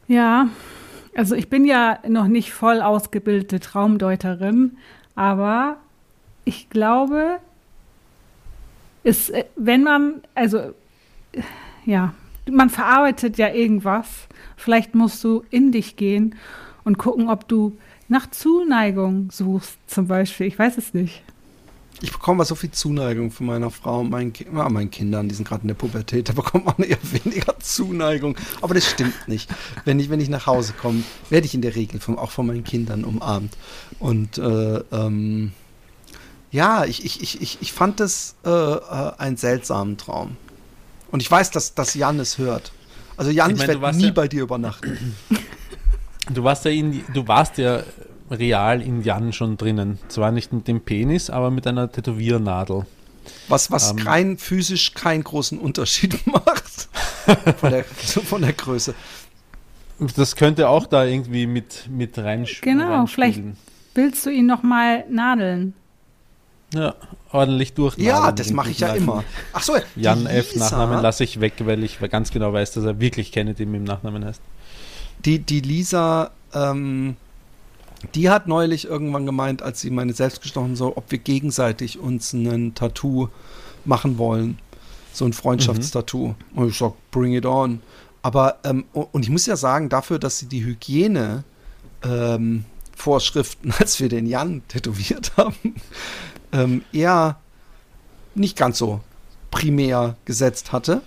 Ja, 0.09 0.49
also 1.15 1.35
ich 1.35 1.49
bin 1.49 1.65
ja 1.65 1.99
noch 2.07 2.29
nicht 2.29 2.53
voll 2.53 2.81
ausgebildete 2.81 3.61
Traumdeuterin, 3.61 4.77
aber 5.15 5.79
ich 6.45 6.71
glaube, 6.71 7.39
es, 9.03 9.31
äh, 9.31 9.45
wenn 9.57 9.83
man, 9.83 10.23
also 10.35 10.59
äh, 10.59 11.43
ja, 11.85 12.15
man 12.51 12.71
verarbeitet 12.71 13.39
ja 13.39 13.49
irgendwas. 13.49 14.29
Vielleicht 14.57 14.95
musst 14.95 15.23
du 15.25 15.45
in 15.51 15.73
dich 15.73 15.97
gehen 15.97 16.35
und 16.85 16.99
gucken, 16.99 17.29
ob 17.29 17.49
du 17.49 17.77
nach 18.09 18.31
Zuneigung 18.31 19.31
suchst, 19.31 19.79
zum 19.87 20.07
Beispiel. 20.07 20.47
Ich 20.47 20.59
weiß 20.59 20.79
es 20.79 20.95
nicht. 20.95 21.23
Ich 22.03 22.13
bekomme 22.13 22.45
so 22.45 22.55
viel 22.55 22.71
Zuneigung 22.71 23.31
von 23.31 23.47
meiner 23.47 23.71
Frau 23.71 24.01
und 24.01 24.11
meinen, 24.11 24.33
Ki 24.33 24.47
meinen 24.51 24.91
Kindern, 24.91 25.29
die 25.29 25.35
sind 25.35 25.49
gerade 25.49 25.63
in 25.63 25.69
der 25.69 25.75
Pubertät, 25.75 26.29
da 26.29 26.33
bekommt 26.35 26.67
man 26.67 26.77
eher 26.87 26.99
weniger 27.03 27.59
Zuneigung. 27.61 28.37
Aber 28.61 28.75
das 28.75 28.87
stimmt 28.87 29.29
nicht. 29.29 29.51
Wenn 29.85 29.99
ich, 29.99 30.11
wenn 30.11 30.21
ich 30.21 30.29
nach 30.29 30.47
Hause 30.47 30.75
komme, 30.75 31.03
werde 31.31 31.47
ich 31.47 31.55
in 31.55 31.63
der 31.63 31.75
Regel 31.75 32.01
von, 32.01 32.19
auch 32.19 32.31
von 32.31 32.47
meinen 32.47 32.65
Kindern 32.65 33.05
umarmt. 33.05 33.57
Und 33.99 34.37
äh, 34.39 34.79
ähm, 34.93 35.53
ja, 36.51 36.85
ich, 36.85 37.05
ich, 37.05 37.23
ich, 37.23 37.41
ich, 37.41 37.59
ich 37.61 37.73
fand 37.73 38.01
das 38.01 38.37
äh, 38.45 38.51
äh, 38.51 39.13
einen 39.19 39.37
seltsamen 39.37 39.97
Traum. 39.97 40.37
Und 41.11 41.23
ich 41.23 41.31
weiß, 41.31 41.51
dass, 41.51 41.75
dass 41.75 41.95
Jan 41.95 42.19
es 42.21 42.39
hört. 42.39 42.73
Also 43.17 43.31
Jan, 43.31 43.53
ich, 43.53 43.59
mein, 43.59 43.71
ich 43.71 43.81
werde 43.81 43.97
nie 43.97 44.05
ja, 44.07 44.13
bei 44.13 44.29
dir 44.29 44.43
übernachten. 44.43 45.17
Du 46.31 46.45
warst 46.45 46.65
ja 46.65 46.71
in, 46.73 47.05
du 47.15 47.27
warst 47.27 47.57
ja 47.59 47.83
real 48.31 48.83
in 48.83 49.03
Jan 49.03 49.33
schon 49.33 49.57
drinnen. 49.57 49.99
Zwar 50.09 50.33
nicht 50.33 50.53
mit 50.53 50.69
dem 50.69 50.81
Penis, 50.81 51.31
aber 51.31 51.51
mit 51.51 51.67
einer 51.67 51.91
Tätowiernadel. 51.91 52.87
Was, 53.49 53.71
was 53.71 53.91
ähm, 53.91 53.97
kein, 53.97 54.39
physisch 54.39 54.95
keinen 54.95 55.25
großen 55.25 55.59
Unterschied 55.59 56.27
macht. 56.27 56.89
von, 57.59 57.71
der, 57.71 57.85
von 57.85 58.43
der 58.43 58.53
Größe. 58.53 58.95
Das 60.17 60.37
könnte 60.37 60.69
auch 60.69 60.87
da 60.87 61.05
irgendwie 61.05 61.47
mit, 61.47 61.89
mit 61.91 62.19
reinspielen. 62.19 62.79
Genau, 62.79 63.07
vielleicht 63.07 63.41
willst 63.95 64.27
du 64.27 64.31
ihn 64.31 64.47
nochmal 64.47 65.05
nadeln. 65.11 65.75
Ja, 66.75 66.95
ordentlich 67.33 67.73
durch. 67.75 67.97
Ja, 67.97 68.33
das 68.33 68.51
mache 68.51 68.71
ich 68.71 68.81
ja 68.81 68.95
immer. 68.95 69.25
Ach 69.53 69.63
so, 69.63 69.77
Jan 69.97 70.27
F. 70.27 70.57
Nachnamen 70.57 71.01
lasse 71.01 71.25
ich 71.25 71.41
weg, 71.41 71.55
weil 71.61 71.83
ich 71.85 71.99
ganz 72.11 72.31
genau 72.31 72.53
weiß, 72.53 72.73
dass 72.73 72.85
er 72.85 73.01
wirklich 73.01 73.33
Kennedy 73.33 73.65
mit 73.65 73.81
dem 73.81 73.85
Nachnamen 73.85 74.25
heißt. 74.25 74.43
Die, 75.25 75.39
die 75.39 75.61
Lisa 75.61 76.31
ähm, 76.53 77.17
die 78.15 78.31
hat 78.31 78.47
neulich 78.47 78.87
irgendwann 78.87 79.27
gemeint, 79.27 79.63
als 79.63 79.81
sie 79.81 79.91
meine 79.91 80.13
selbst 80.13 80.43
gestochen 80.43 80.77
so, 80.77 80.97
ob 80.97 81.11
wir 81.11 81.19
gegenseitig 81.19 81.99
uns 81.99 82.33
ein 82.33 82.75
Tattoo 82.75 83.29
machen 83.85 84.19
wollen. 84.19 84.59
So 85.13 85.25
ein 85.25 85.33
Freundschaftstattoo. 85.33 86.29
Mhm. 86.29 86.35
Und 86.55 86.69
ich 86.69 86.79
sag, 86.79 86.93
bring 87.11 87.33
it 87.33 87.47
on. 87.47 87.81
Aber, 88.23 88.59
ähm, 88.65 88.85
und 88.93 89.23
ich 89.23 89.31
muss 89.31 89.47
ja 89.47 89.57
sagen, 89.57 89.89
dafür, 89.89 90.19
dass 90.19 90.39
sie 90.39 90.47
die 90.47 90.65
Hygiene 90.65 91.45
ähm, 92.03 92.65
Vorschriften, 92.95 93.73
als 93.79 94.01
wir 94.01 94.09
den 94.09 94.27
Jan 94.27 94.63
tätowiert 94.69 95.33
haben, 95.37 95.75
ähm, 96.53 96.83
eher 96.93 97.39
nicht 98.35 98.57
ganz 98.57 98.79
so 98.79 99.01
primär 99.51 100.17
gesetzt 100.27 100.73
hatte 100.73 101.01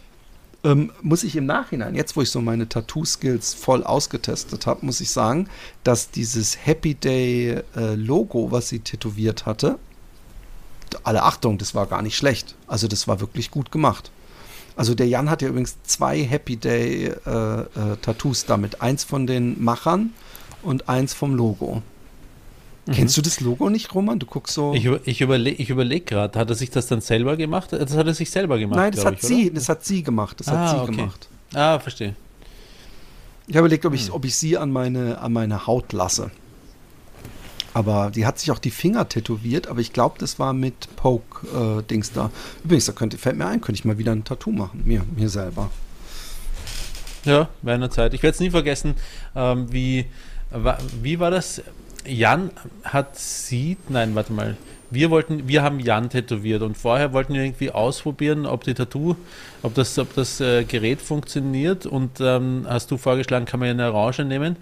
ähm, 0.64 0.92
muss 1.02 1.24
ich 1.24 1.36
im 1.36 1.46
Nachhinein, 1.46 1.96
jetzt 1.96 2.16
wo 2.16 2.22
ich 2.22 2.30
so 2.30 2.42
meine 2.42 2.68
Tattoo-Skills 2.68 3.54
voll 3.54 3.84
ausgetestet 3.84 4.66
habe, 4.66 4.86
muss 4.86 5.02
ich 5.02 5.12
sagen, 5.12 5.48
dass 5.84 6.12
dieses 6.12 6.66
Happy 6.66 6.96
Day-Logo, 6.96 8.48
äh, 8.48 8.52
was 8.52 8.70
sie 8.70 8.80
tätowiert 8.80 9.46
hatte, 9.46 9.80
alle 11.04 11.24
Achtung, 11.24 11.58
das 11.58 11.76
war 11.76 11.86
gar 11.86 12.02
nicht 12.02 12.18
schlecht. 12.18 12.56
Also 12.68 12.88
das 12.88 13.08
war 13.08 13.20
wirklich 13.20 13.52
gut 13.52 13.72
gemacht. 13.72 14.12
Also 14.76 14.96
der 14.96 15.08
Jan 15.08 15.30
hat 15.30 15.42
ja 15.42 15.50
übrigens 15.50 15.78
zwei 15.84 16.24
Happy 16.24 16.58
Day 16.58 17.08
äh, 17.08 17.62
äh, 17.62 17.66
Tattoos 18.02 18.46
damit. 18.46 18.82
Eins 18.82 19.04
von 19.04 19.28
den 19.28 19.62
Machern 19.62 20.14
und 20.64 20.90
eins 20.90 21.14
vom 21.14 21.36
Logo. 21.36 21.82
Mhm. 22.90 22.94
Kennst 22.94 23.18
du 23.18 23.22
das 23.22 23.40
Logo 23.40 23.70
nicht, 23.70 23.94
Roman? 23.94 24.18
Du 24.18 24.26
guckst 24.26 24.56
so. 24.56 24.74
Ich, 24.74 24.86
ich 25.06 25.22
überlege 25.22 25.62
ich 25.62 25.70
überleg 25.70 26.08
gerade, 26.08 26.38
hat 26.40 26.50
er 26.50 26.56
sich 26.56 26.72
das 26.72 26.88
dann 26.88 27.02
selber 27.02 27.38
gemacht? 27.38 27.72
Das 27.72 27.96
hat 27.96 28.08
er 28.08 28.14
sich 28.16 28.32
selber 28.32 28.58
gemacht. 28.58 28.78
Nein, 28.78 28.92
das 28.92 29.06
hat 29.06 29.16
ich, 29.16 29.22
sie, 29.22 29.54
das 29.54 29.70
hat 29.70 29.86
sie 29.86 30.02
gemacht. 30.02 30.40
Das 30.40 30.48
ah, 30.48 30.58
hat 30.58 30.70
sie 30.70 30.82
okay. 30.82 30.96
gemacht. 30.96 31.28
Ah, 31.54 31.80
verstehe. 31.80 32.16
Ich 33.48 33.56
habe 33.56 33.66
überlegt, 33.66 33.86
ob 33.86 33.94
ich, 33.94 34.08
hm. 34.08 34.14
ob 34.14 34.26
ich 34.26 34.36
sie 34.36 34.58
an 34.58 34.72
meine, 34.72 35.20
an 35.20 35.34
meine 35.34 35.68
Haut 35.68 35.94
lasse. 35.94 36.32
Aber 37.76 38.10
die 38.10 38.26
hat 38.26 38.40
sich 38.40 38.50
auch 38.50 38.58
die 38.58 38.72
Finger 38.72 39.08
tätowiert, 39.08 39.68
aber 39.68 39.80
ich 39.80 39.94
glaube, 39.94 40.16
das 40.18 40.40
war 40.40 40.54
mit 40.54 40.96
Poke-Dings 40.96 42.10
äh, 42.10 42.14
da. 42.16 42.32
Übrigens, 42.64 42.86
da 42.86 42.94
könnte, 42.94 43.20
fällt 43.20 43.38
mir 43.38 43.46
ein, 43.46 43.62
könnte 43.62 43.80
ich 43.80 43.86
mal 43.86 44.00
wieder 44.00 44.12
ein 44.12 44.24
Tattoo 44.24 44.52
machen, 44.52 44.82
mir, 44.86 45.06
mir 45.16 45.30
selber. 45.30 45.70
Ja, 47.26 47.50
wäre 47.62 47.76
eine 47.76 47.92
Zeit. 47.92 48.16
Ich 48.16 48.24
werde 48.24 48.34
es 48.34 48.40
nie 48.40 48.50
vergessen, 48.50 48.96
ähm, 49.36 49.72
wie, 49.72 50.08
wie 51.04 51.20
war 51.20 51.30
das? 51.30 51.62
Jan 52.06 52.52
hat 52.84 53.18
sie, 53.18 53.78
nein, 53.90 54.16
warte 54.16 54.34
mal. 54.34 54.58
Wir 54.92 55.12
wollten, 55.12 55.48
wir 55.48 55.62
haben 55.62 55.80
Jan 55.80 56.10
tätowiert 56.10 56.64
und 56.64 56.76
vorher 56.76 57.14
wollten 57.14 57.36
wir 57.36 57.44
irgendwie 57.44 57.70
ausprobieren, 57.70 58.48
ob 58.48 58.64
die 58.64 58.74
Tattoo, 58.74 59.16
ob 59.62 59.76
das, 59.76 60.00
ob 60.00 60.16
das 60.16 60.42
äh, 60.42 60.64
Gerät 60.64 61.00
funktioniert 61.00 61.86
und 61.86 62.20
ähm, 62.20 62.66
hast 62.68 62.90
du 62.90 62.98
vorgeschlagen, 62.98 63.46
kann 63.46 63.60
man 63.60 63.70
eine 63.70 63.94
Orange 63.94 64.26
nehmen 64.26 64.56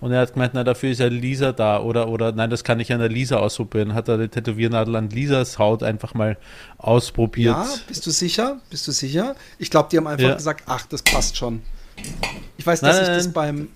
und 0.00 0.12
er 0.12 0.20
hat 0.20 0.34
gemeint, 0.34 0.52
na 0.54 0.62
dafür 0.62 0.90
ist 0.90 1.00
ja 1.00 1.08
Lisa 1.08 1.50
da 1.50 1.80
oder 1.80 2.08
oder 2.08 2.30
nein, 2.30 2.48
das 2.48 2.62
kann 2.62 2.78
ich 2.78 2.92
an 2.92 3.00
der 3.00 3.08
Lisa 3.08 3.38
ausprobieren. 3.38 3.94
Hat 3.94 4.06
er 4.08 4.18
die 4.18 4.28
Tätowiernadel 4.28 4.94
an 4.94 5.10
Lisas 5.10 5.58
Haut 5.58 5.82
einfach 5.82 6.14
mal 6.14 6.36
ausprobiert. 6.78 7.56
Ja, 7.56 7.68
bist 7.88 8.06
du 8.06 8.10
sicher? 8.10 8.60
Bist 8.70 8.86
du 8.86 8.92
sicher? 8.92 9.34
Ich 9.58 9.70
glaube, 9.70 9.88
die 9.90 9.96
haben 9.96 10.06
einfach 10.06 10.28
ja. 10.28 10.34
gesagt, 10.34 10.62
ach, 10.66 10.86
das 10.86 11.02
passt 11.02 11.36
schon. 11.36 11.62
Ich 12.56 12.66
weiß, 12.66 12.80
dass 12.80 12.96
nein, 12.96 13.10
ich 13.10 13.24
das 13.24 13.32
beim 13.32 13.68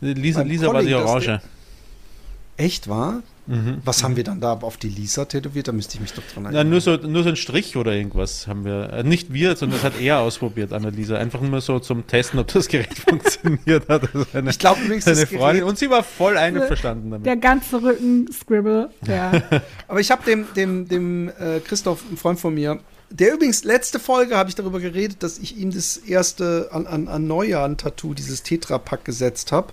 Lisa, 0.00 0.40
beim 0.40 0.48
Lisa 0.48 0.72
war 0.72 0.82
die 0.82 0.94
Orange. 0.94 1.40
Echt 2.58 2.88
war? 2.88 3.22
Mhm. 3.46 3.78
Was 3.84 4.02
haben 4.02 4.16
wir 4.16 4.24
dann 4.24 4.40
da 4.40 4.52
auf 4.52 4.76
die 4.76 4.90
Lisa 4.90 5.24
tätowiert? 5.24 5.68
Da 5.68 5.72
müsste 5.72 5.94
ich 5.94 6.00
mich 6.00 6.12
doch 6.12 6.22
dran 6.24 6.44
erinnern. 6.44 6.66
Ja, 6.66 6.70
nur 6.70 6.80
so, 6.82 6.96
nur 6.96 7.22
so 7.22 7.30
ein 7.30 7.36
Strich 7.36 7.76
oder 7.76 7.92
irgendwas 7.92 8.46
haben 8.46 8.64
wir. 8.64 8.92
Äh, 8.92 9.04
nicht 9.04 9.32
wir, 9.32 9.56
sondern 9.56 9.78
das 9.80 9.84
hat 9.84 10.00
er 10.00 10.18
ausprobiert, 10.18 10.72
Annalisa. 10.72 11.16
Einfach 11.16 11.40
nur 11.40 11.60
so 11.62 11.78
zum 11.78 12.06
Testen, 12.06 12.38
ob 12.40 12.48
das 12.48 12.68
Gerät 12.68 12.98
funktioniert 13.08 13.88
hat. 13.88 14.14
Also 14.14 14.26
eine, 14.34 14.50
ich 14.50 14.58
glaube 14.58 14.82
übrigens, 14.82 15.04
seine 15.06 15.26
Freundin. 15.26 15.64
Und 15.64 15.78
sie 15.78 15.88
war 15.88 16.02
voll 16.02 16.36
einverstanden 16.36 17.10
damit. 17.10 17.26
Der 17.26 17.36
ganze 17.36 17.82
Rücken 17.82 18.30
Scribble, 18.30 18.90
ja. 19.06 19.32
Aber 19.88 20.00
ich 20.00 20.10
habe 20.10 20.24
dem, 20.24 20.46
dem, 20.54 20.86
dem 20.86 21.28
äh, 21.28 21.60
Christoph, 21.64 22.02
ein 22.10 22.18
Freund 22.18 22.38
von 22.38 22.52
mir, 22.52 22.80
der 23.10 23.32
übrigens, 23.32 23.64
letzte 23.64 23.98
Folge 23.98 24.36
habe 24.36 24.50
ich 24.50 24.54
darüber 24.54 24.80
geredet, 24.80 25.22
dass 25.22 25.38
ich 25.38 25.56
ihm 25.56 25.70
das 25.70 25.96
erste 25.96 26.68
an, 26.72 26.86
an, 26.86 27.08
an 27.08 27.26
Neujahr 27.26 27.66
ein 27.66 27.78
Tattoo, 27.78 28.12
dieses 28.12 28.42
Tetra-Pack 28.42 29.04
gesetzt 29.04 29.50
habe. 29.52 29.72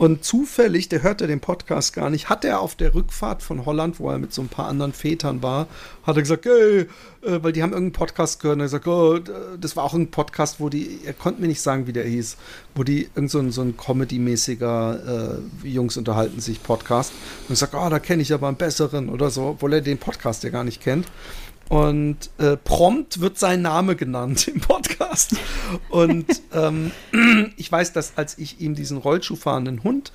Und 0.00 0.24
zufällig, 0.24 0.88
der 0.88 1.02
hörte 1.02 1.26
den 1.26 1.40
Podcast 1.40 1.92
gar 1.92 2.08
nicht, 2.08 2.30
hat 2.30 2.46
er 2.46 2.60
auf 2.60 2.74
der 2.74 2.94
Rückfahrt 2.94 3.42
von 3.42 3.66
Holland, 3.66 4.00
wo 4.00 4.08
er 4.08 4.18
mit 4.18 4.32
so 4.32 4.40
ein 4.40 4.48
paar 4.48 4.66
anderen 4.66 4.94
Vätern 4.94 5.42
war, 5.42 5.66
hat 6.04 6.16
er 6.16 6.22
gesagt, 6.22 6.46
hey, 6.46 6.86
äh, 7.20 7.42
weil 7.42 7.52
die 7.52 7.62
haben 7.62 7.72
irgendeinen 7.72 7.92
Podcast 7.92 8.40
gehört 8.40 8.54
und 8.54 8.60
er 8.60 8.64
gesagt, 8.64 8.86
oh, 8.86 9.18
das 9.60 9.76
war 9.76 9.84
auch 9.84 9.92
ein 9.92 10.10
Podcast, 10.10 10.58
wo 10.58 10.70
die, 10.70 11.00
er 11.04 11.12
konnte 11.12 11.42
mir 11.42 11.48
nicht 11.48 11.60
sagen, 11.60 11.86
wie 11.86 11.92
der 11.92 12.04
hieß, 12.04 12.38
wo 12.74 12.82
die 12.82 13.10
irgend 13.14 13.30
so 13.30 13.40
ein, 13.40 13.52
so 13.52 13.60
ein 13.60 13.76
Comedy-mäßiger 13.76 15.42
äh, 15.62 15.68
Jungs 15.68 15.98
unterhalten 15.98 16.40
sich 16.40 16.62
Podcast. 16.62 17.12
Und 17.46 17.52
ich 17.52 17.58
sage, 17.58 17.76
oh, 17.76 17.90
da 17.90 17.98
kenne 17.98 18.22
ich 18.22 18.32
aber 18.32 18.48
einen 18.48 18.56
besseren 18.56 19.10
oder 19.10 19.28
so, 19.28 19.48
obwohl 19.48 19.74
er 19.74 19.80
den 19.82 19.98
Podcast 19.98 20.44
ja 20.44 20.48
gar 20.48 20.64
nicht 20.64 20.80
kennt. 20.80 21.08
Und 21.70 22.30
äh, 22.38 22.56
prompt 22.56 23.20
wird 23.20 23.38
sein 23.38 23.62
Name 23.62 23.94
genannt 23.94 24.48
im 24.48 24.60
Podcast. 24.60 25.36
Und 25.88 26.26
ähm, 26.52 26.90
ich 27.56 27.70
weiß, 27.70 27.92
dass 27.92 28.18
als 28.18 28.36
ich 28.38 28.60
ihm 28.60 28.74
diesen 28.74 28.98
Rollschuhfahrenden 28.98 29.84
Hund 29.84 30.10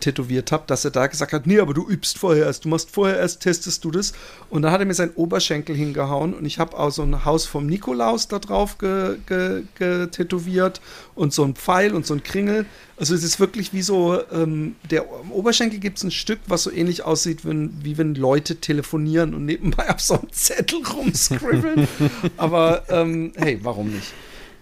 tätowiert 0.00 0.52
habe, 0.52 0.64
dass 0.66 0.84
er 0.84 0.90
da 0.90 1.06
gesagt 1.06 1.32
hat, 1.32 1.46
nee, 1.46 1.58
aber 1.58 1.72
du 1.74 1.88
übst 1.88 2.18
vorher 2.18 2.46
erst, 2.46 2.64
du 2.64 2.68
machst 2.68 2.90
vorher 2.90 3.18
erst, 3.18 3.40
testest 3.40 3.84
du 3.84 3.90
das. 3.90 4.12
Und 4.50 4.62
dann 4.62 4.72
hat 4.72 4.80
er 4.80 4.86
mir 4.86 4.94
seinen 4.94 5.14
Oberschenkel 5.14 5.76
hingehauen 5.76 6.34
und 6.34 6.44
ich 6.44 6.58
habe 6.58 6.78
auch 6.78 6.90
so 6.90 7.02
ein 7.02 7.24
Haus 7.24 7.46
vom 7.46 7.66
Nikolaus 7.66 8.28
da 8.28 8.38
drauf 8.38 8.76
getätowiert 8.78 10.80
und 11.14 11.32
so 11.32 11.44
ein 11.44 11.54
Pfeil 11.54 11.94
und 11.94 12.06
so 12.06 12.14
ein 12.14 12.22
Kringel. 12.22 12.66
Also 12.96 13.14
es 13.14 13.24
ist 13.24 13.40
wirklich 13.40 13.72
wie 13.72 13.82
so, 13.82 14.20
ähm, 14.32 14.76
der 14.90 15.06
Oberschenkel 15.30 15.80
gibt 15.80 15.98
es 15.98 16.04
ein 16.04 16.10
Stück, 16.10 16.40
was 16.46 16.64
so 16.64 16.70
ähnlich 16.70 17.04
aussieht, 17.04 17.44
wenn, 17.44 17.72
wie 17.82 17.98
wenn 17.98 18.14
Leute 18.14 18.56
telefonieren 18.56 19.34
und 19.34 19.44
nebenbei 19.44 19.90
auf 19.90 20.00
so 20.00 20.14
einem 20.14 20.32
Zettel 20.32 20.82
rumscribbeln. 20.84 21.88
aber 22.36 22.84
ähm, 22.88 23.32
hey, 23.36 23.58
warum 23.62 23.90
nicht? 23.90 24.12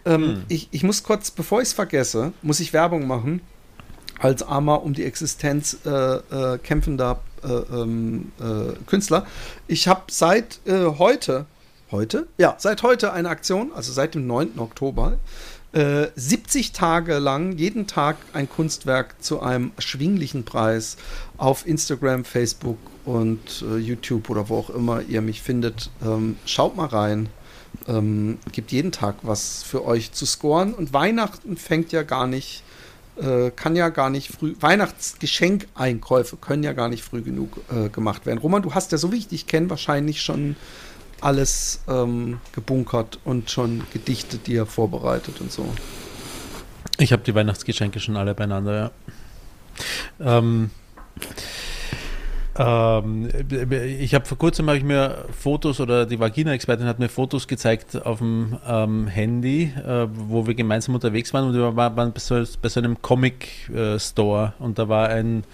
Ähm, 0.05 0.23
hm. 0.23 0.43
ich, 0.49 0.69
ich 0.71 0.83
muss 0.83 1.03
kurz, 1.03 1.31
bevor 1.31 1.61
ich 1.61 1.69
es 1.69 1.75
vergesse, 1.75 2.33
muss 2.43 2.61
ich 2.61 2.73
Werbung 2.73 3.07
machen 3.07 3.41
als 4.21 4.43
armer 4.43 4.83
um 4.83 4.93
die 4.93 5.05
Existenz 5.05 5.79
äh, 5.85 5.91
äh, 5.91 6.59
kämpfender 6.59 7.21
äh, 7.43 7.49
ähm, 7.49 8.33
äh 8.39 8.75
Künstler. 8.87 9.27
Ich 9.67 9.89
habe 9.89 10.03
seit 10.11 10.61
äh, 10.67 10.85
heute, 10.99 11.47
heute? 11.91 12.29
Ja, 12.39 12.55
seit 12.59 12.83
heute 12.83 13.13
eine 13.13 13.29
Aktion, 13.29 13.73
also 13.75 13.93
seit 13.93 14.15
dem 14.15 14.27
9. 14.27 14.59
Oktober, 14.59 15.19
70 15.73 16.71
äh, 16.71 16.73
Tage 16.73 17.19
lang 17.19 17.57
jeden 17.57 17.87
Tag 17.87 18.17
ein 18.33 18.51
Kunstwerk 18.51 19.23
zu 19.23 19.41
einem 19.41 19.71
erschwinglichen 19.77 20.45
Preis 20.45 20.97
auf 21.37 21.65
Instagram, 21.65 22.25
Facebook 22.25 22.79
und 23.05 23.65
YouTube 23.79 24.31
oder 24.31 24.49
wo 24.49 24.57
auch 24.57 24.71
immer 24.71 25.03
ihr 25.03 25.23
mich 25.23 25.43
findet. 25.43 25.91
Ähm, 26.05 26.37
schaut 26.45 26.77
mal 26.77 26.87
rein. 26.87 27.29
Ähm, 27.87 28.39
gibt 28.51 28.73
jeden 28.73 28.91
Tag 28.91 29.15
was 29.23 29.63
für 29.63 29.85
euch 29.85 30.11
zu 30.11 30.27
scoren 30.27 30.75
und 30.75 30.93
Weihnachten 30.93 31.57
fängt 31.57 31.93
ja 31.93 32.03
gar 32.03 32.27
nicht 32.27 32.65
äh, 33.17 33.51
kann 33.51 33.77
ja 33.77 33.89
gar 33.89 34.11
nicht 34.11 34.29
früh, 34.29 34.55
Weihnachtsgeschenkeinkäufe 34.61 36.37
können 36.37 36.63
ja 36.63 36.73
gar 36.73 36.89
nicht 36.89 37.03
früh 37.03 37.23
genug 37.23 37.61
äh, 37.71 37.89
gemacht 37.89 38.27
werden. 38.27 38.39
Roman, 38.39 38.63
du 38.63 38.75
hast 38.75 38.93
ja, 38.93 38.99
so 38.99 39.13
wie 39.13 39.19
ich 39.19 39.29
dich 39.29 39.47
kenne, 39.47 39.71
wahrscheinlich 39.71 40.23
schon 40.23 40.57
alles 41.21 41.83
ähm, 41.89 42.41
gebunkert 42.53 43.19
und 43.25 43.51
schon 43.51 43.83
Gedichte 43.93 44.39
dir 44.39 44.67
vorbereitet 44.67 45.41
und 45.41 45.53
so. 45.53 45.67
Ich 46.99 47.13
habe 47.13 47.23
die 47.23 47.35
Weihnachtsgeschenke 47.35 48.01
schon 48.01 48.17
alle 48.17 48.35
beieinander, 48.35 48.93
ja. 50.21 50.39
Ähm, 50.39 50.71
Ähm, 52.61 53.31
ich 53.99 54.15
habe 54.15 54.27
vor 54.27 54.37
kurzem 54.37 54.67
habe 54.67 54.77
ich 54.77 54.85
mir 54.85 55.25
Fotos 55.33 55.81
oder 55.81 56.05
die 56.05 56.21
Vagina-Expertin 56.21 56.87
hat 56.87 56.99
mir 56.99 57.09
Fotos 57.09 57.49
gezeigt 57.49 58.05
auf 58.05 58.19
dem 58.19 58.59
ähm, 58.69 59.07
Handy, 59.07 59.73
äh, 59.77 60.07
wo 60.13 60.47
wir 60.47 60.55
gemeinsam 60.55 60.95
unterwegs 60.95 61.33
waren 61.33 61.49
und 61.49 61.55
wir 61.55 61.75
waren 61.75 62.13
bei 62.13 62.21
so, 62.21 62.45
bei 62.61 62.69
so 62.69 62.81
einem 62.81 63.01
Comic-Store 63.01 64.53
äh, 64.59 64.63
und 64.63 64.79
da 64.79 64.91
war 64.91 65.09
ein, 65.09 65.45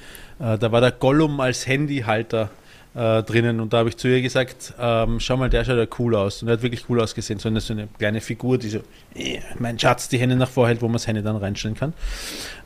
äh, 0.41 0.59
da 0.59 0.73
war 0.73 0.81
der 0.81 0.91
Gollum 0.91 1.39
als 1.39 1.69
Handyhalter 1.69 2.51
äh, 2.97 3.23
drinnen. 3.23 3.61
Und 3.61 3.73
da 3.73 3.79
habe 3.79 3.91
ich 3.91 3.97
zu 3.97 4.09
ihr 4.09 4.23
gesagt, 4.23 4.75
ähm, 4.81 5.21
schau 5.21 5.37
mal, 5.37 5.51
der 5.51 5.65
schaut 5.65 5.77
ja 5.77 5.87
cool 5.99 6.17
aus. 6.17 6.43
Und 6.43 6.49
er 6.49 6.55
hat 6.55 6.63
wirklich 6.63 6.89
cool 6.89 7.01
ausgesehen, 7.01 7.39
so 7.39 7.49
eine, 7.49 7.61
so 7.61 7.75
eine 7.75 7.89
kleine 7.99 8.21
Figur, 8.21 8.59
die 8.59 8.71
so, 8.71 8.79
äh, 9.15 9.41
mein 9.59 9.79
Schatz, 9.79 10.09
die 10.09 10.19
Hände 10.19 10.37
nach 10.37 10.49
vorhält, 10.49 10.81
wo 10.81 10.87
man 10.87 10.95
das 10.95 11.07
Handy 11.07 11.23
dann 11.23 11.37
reinstellen 11.37 11.77
kann. 11.77 11.93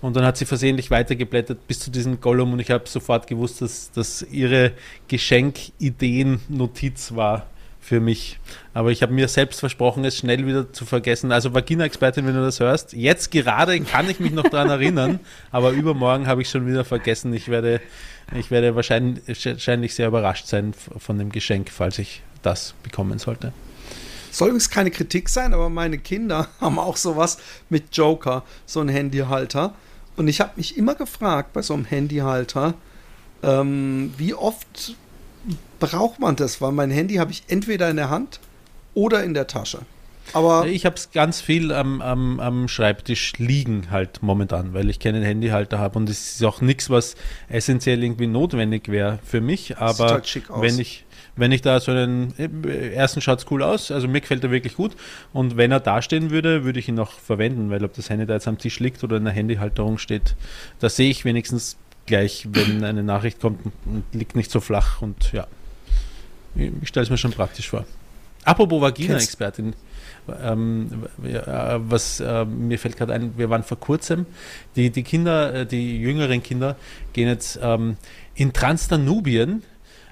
Und 0.00 0.16
dann 0.16 0.24
hat 0.24 0.36
sie 0.36 0.44
versehentlich 0.44 0.90
weitergeblättert 0.90 1.66
bis 1.66 1.80
zu 1.80 1.90
diesem 1.90 2.20
Gollum. 2.20 2.52
Und 2.52 2.60
ich 2.60 2.70
habe 2.70 2.88
sofort 2.88 3.26
gewusst, 3.26 3.60
dass, 3.60 3.90
dass 3.90 4.22
ihre 4.22 4.72
Geschenkideen-Notiz 5.08 7.14
war 7.14 7.46
für 7.90 7.98
mich. 7.98 8.38
Aber 8.72 8.92
ich 8.92 9.02
habe 9.02 9.12
mir 9.12 9.26
selbst 9.26 9.58
versprochen, 9.58 10.04
es 10.04 10.16
schnell 10.16 10.46
wieder 10.46 10.72
zu 10.72 10.84
vergessen. 10.86 11.32
Also 11.32 11.54
Vagina-Expertin, 11.54 12.24
wenn 12.24 12.36
du 12.36 12.40
das 12.40 12.60
hörst, 12.60 12.92
jetzt 12.92 13.32
gerade 13.32 13.80
kann 13.80 14.08
ich 14.08 14.20
mich 14.20 14.30
noch 14.30 14.44
daran 14.44 14.70
erinnern, 14.80 15.18
aber 15.50 15.72
übermorgen 15.72 16.28
habe 16.28 16.40
ich 16.40 16.48
schon 16.48 16.68
wieder 16.68 16.84
vergessen. 16.84 17.34
Ich 17.34 17.48
werde 17.48 17.80
ich 18.32 18.52
werde 18.52 18.76
wahrscheinlich, 18.76 19.44
wahrscheinlich 19.44 19.92
sehr 19.96 20.06
überrascht 20.06 20.46
sein 20.46 20.72
von 20.72 21.18
dem 21.18 21.32
Geschenk, 21.32 21.68
falls 21.68 21.98
ich 21.98 22.22
das 22.42 22.74
bekommen 22.84 23.18
sollte. 23.18 23.52
Soll 24.30 24.50
übrigens 24.50 24.70
keine 24.70 24.92
Kritik 24.92 25.28
sein, 25.28 25.52
aber 25.52 25.68
meine 25.68 25.98
Kinder 25.98 26.46
haben 26.60 26.78
auch 26.78 26.96
sowas 26.96 27.38
mit 27.70 27.96
Joker, 27.96 28.44
so 28.66 28.80
ein 28.80 28.88
Handyhalter. 28.88 29.74
Und 30.16 30.28
ich 30.28 30.40
habe 30.40 30.52
mich 30.54 30.76
immer 30.76 30.94
gefragt 30.94 31.54
bei 31.54 31.62
so 31.62 31.74
einem 31.74 31.86
Handyhalter, 31.86 32.74
ähm, 33.42 34.14
wie 34.16 34.32
oft 34.32 34.94
braucht 35.78 36.20
man 36.20 36.36
das? 36.36 36.60
Weil 36.60 36.72
mein 36.72 36.90
Handy 36.90 37.16
habe 37.16 37.30
ich 37.30 37.44
entweder 37.48 37.90
in 37.90 37.96
der 37.96 38.10
Hand 38.10 38.40
oder 38.94 39.24
in 39.24 39.34
der 39.34 39.46
Tasche. 39.46 39.80
Aber 40.32 40.66
ich 40.66 40.86
habe 40.86 40.96
es 40.96 41.10
ganz 41.10 41.40
viel 41.40 41.72
am, 41.72 42.00
am, 42.00 42.40
am, 42.40 42.68
Schreibtisch 42.68 43.32
liegen 43.38 43.90
halt 43.90 44.22
momentan, 44.22 44.74
weil 44.74 44.88
ich 44.88 45.00
keinen 45.00 45.22
Handyhalter 45.22 45.78
habe 45.78 45.98
und 45.98 46.08
es 46.08 46.36
ist 46.36 46.44
auch 46.44 46.60
nichts, 46.60 46.88
was 46.88 47.16
essentiell 47.48 48.02
irgendwie 48.02 48.28
notwendig 48.28 48.88
wäre 48.88 49.18
für 49.24 49.40
mich. 49.40 49.78
Aber 49.78 50.10
halt 50.10 50.42
wenn 50.56 50.78
ich 50.78 51.04
wenn 51.36 51.52
ich 51.52 51.62
da 51.62 51.80
so 51.80 51.92
einen 51.92 52.34
äh, 52.38 52.92
ersten 52.92 53.20
schaut 53.20 53.38
es 53.38 53.50
cool 53.50 53.62
aus, 53.62 53.90
also 53.90 54.08
mir 54.08 54.20
gefällt 54.20 54.44
er 54.44 54.50
wirklich 54.50 54.76
gut 54.76 54.92
und 55.32 55.56
wenn 55.56 55.72
er 55.72 55.80
dastehen 55.80 56.30
würde, 56.30 56.64
würde 56.64 56.78
ich 56.78 56.88
ihn 56.88 56.98
auch 56.98 57.12
verwenden, 57.12 57.70
weil 57.70 57.84
ob 57.84 57.94
das 57.94 58.10
Handy 58.10 58.26
da 58.26 58.34
jetzt 58.34 58.48
am 58.48 58.58
Tisch 58.58 58.78
liegt 58.78 59.02
oder 59.04 59.16
in 59.16 59.24
der 59.24 59.32
Handyhalterung 59.32 59.98
steht, 59.98 60.36
da 60.80 60.88
sehe 60.88 61.10
ich 61.10 61.24
wenigstens 61.24 61.76
gleich, 62.06 62.48
wenn 62.50 62.84
eine 62.84 63.02
Nachricht 63.02 63.40
kommt 63.40 63.60
und 63.84 64.04
liegt 64.12 64.36
nicht 64.36 64.50
so 64.50 64.60
flach 64.60 65.02
und 65.02 65.32
ja, 65.32 65.46
ich 66.54 66.88
stelle 66.88 67.04
es 67.04 67.10
mir 67.10 67.18
schon 67.18 67.32
praktisch 67.32 67.68
vor. 67.70 67.84
Apropos 68.44 68.80
Vagina-Expertin, 68.80 69.74
ähm, 70.42 71.06
was 71.18 72.20
äh, 72.20 72.44
mir 72.44 72.78
fällt 72.78 72.96
gerade 72.96 73.12
ein, 73.12 73.36
wir 73.36 73.50
waren 73.50 73.62
vor 73.62 73.78
kurzem, 73.78 74.26
die, 74.76 74.90
die 74.90 75.02
Kinder, 75.02 75.54
äh, 75.54 75.66
die 75.66 75.98
jüngeren 75.98 76.42
Kinder 76.42 76.76
gehen 77.12 77.28
jetzt 77.28 77.58
ähm, 77.62 77.96
in 78.34 78.52
Transdanubien. 78.52 79.62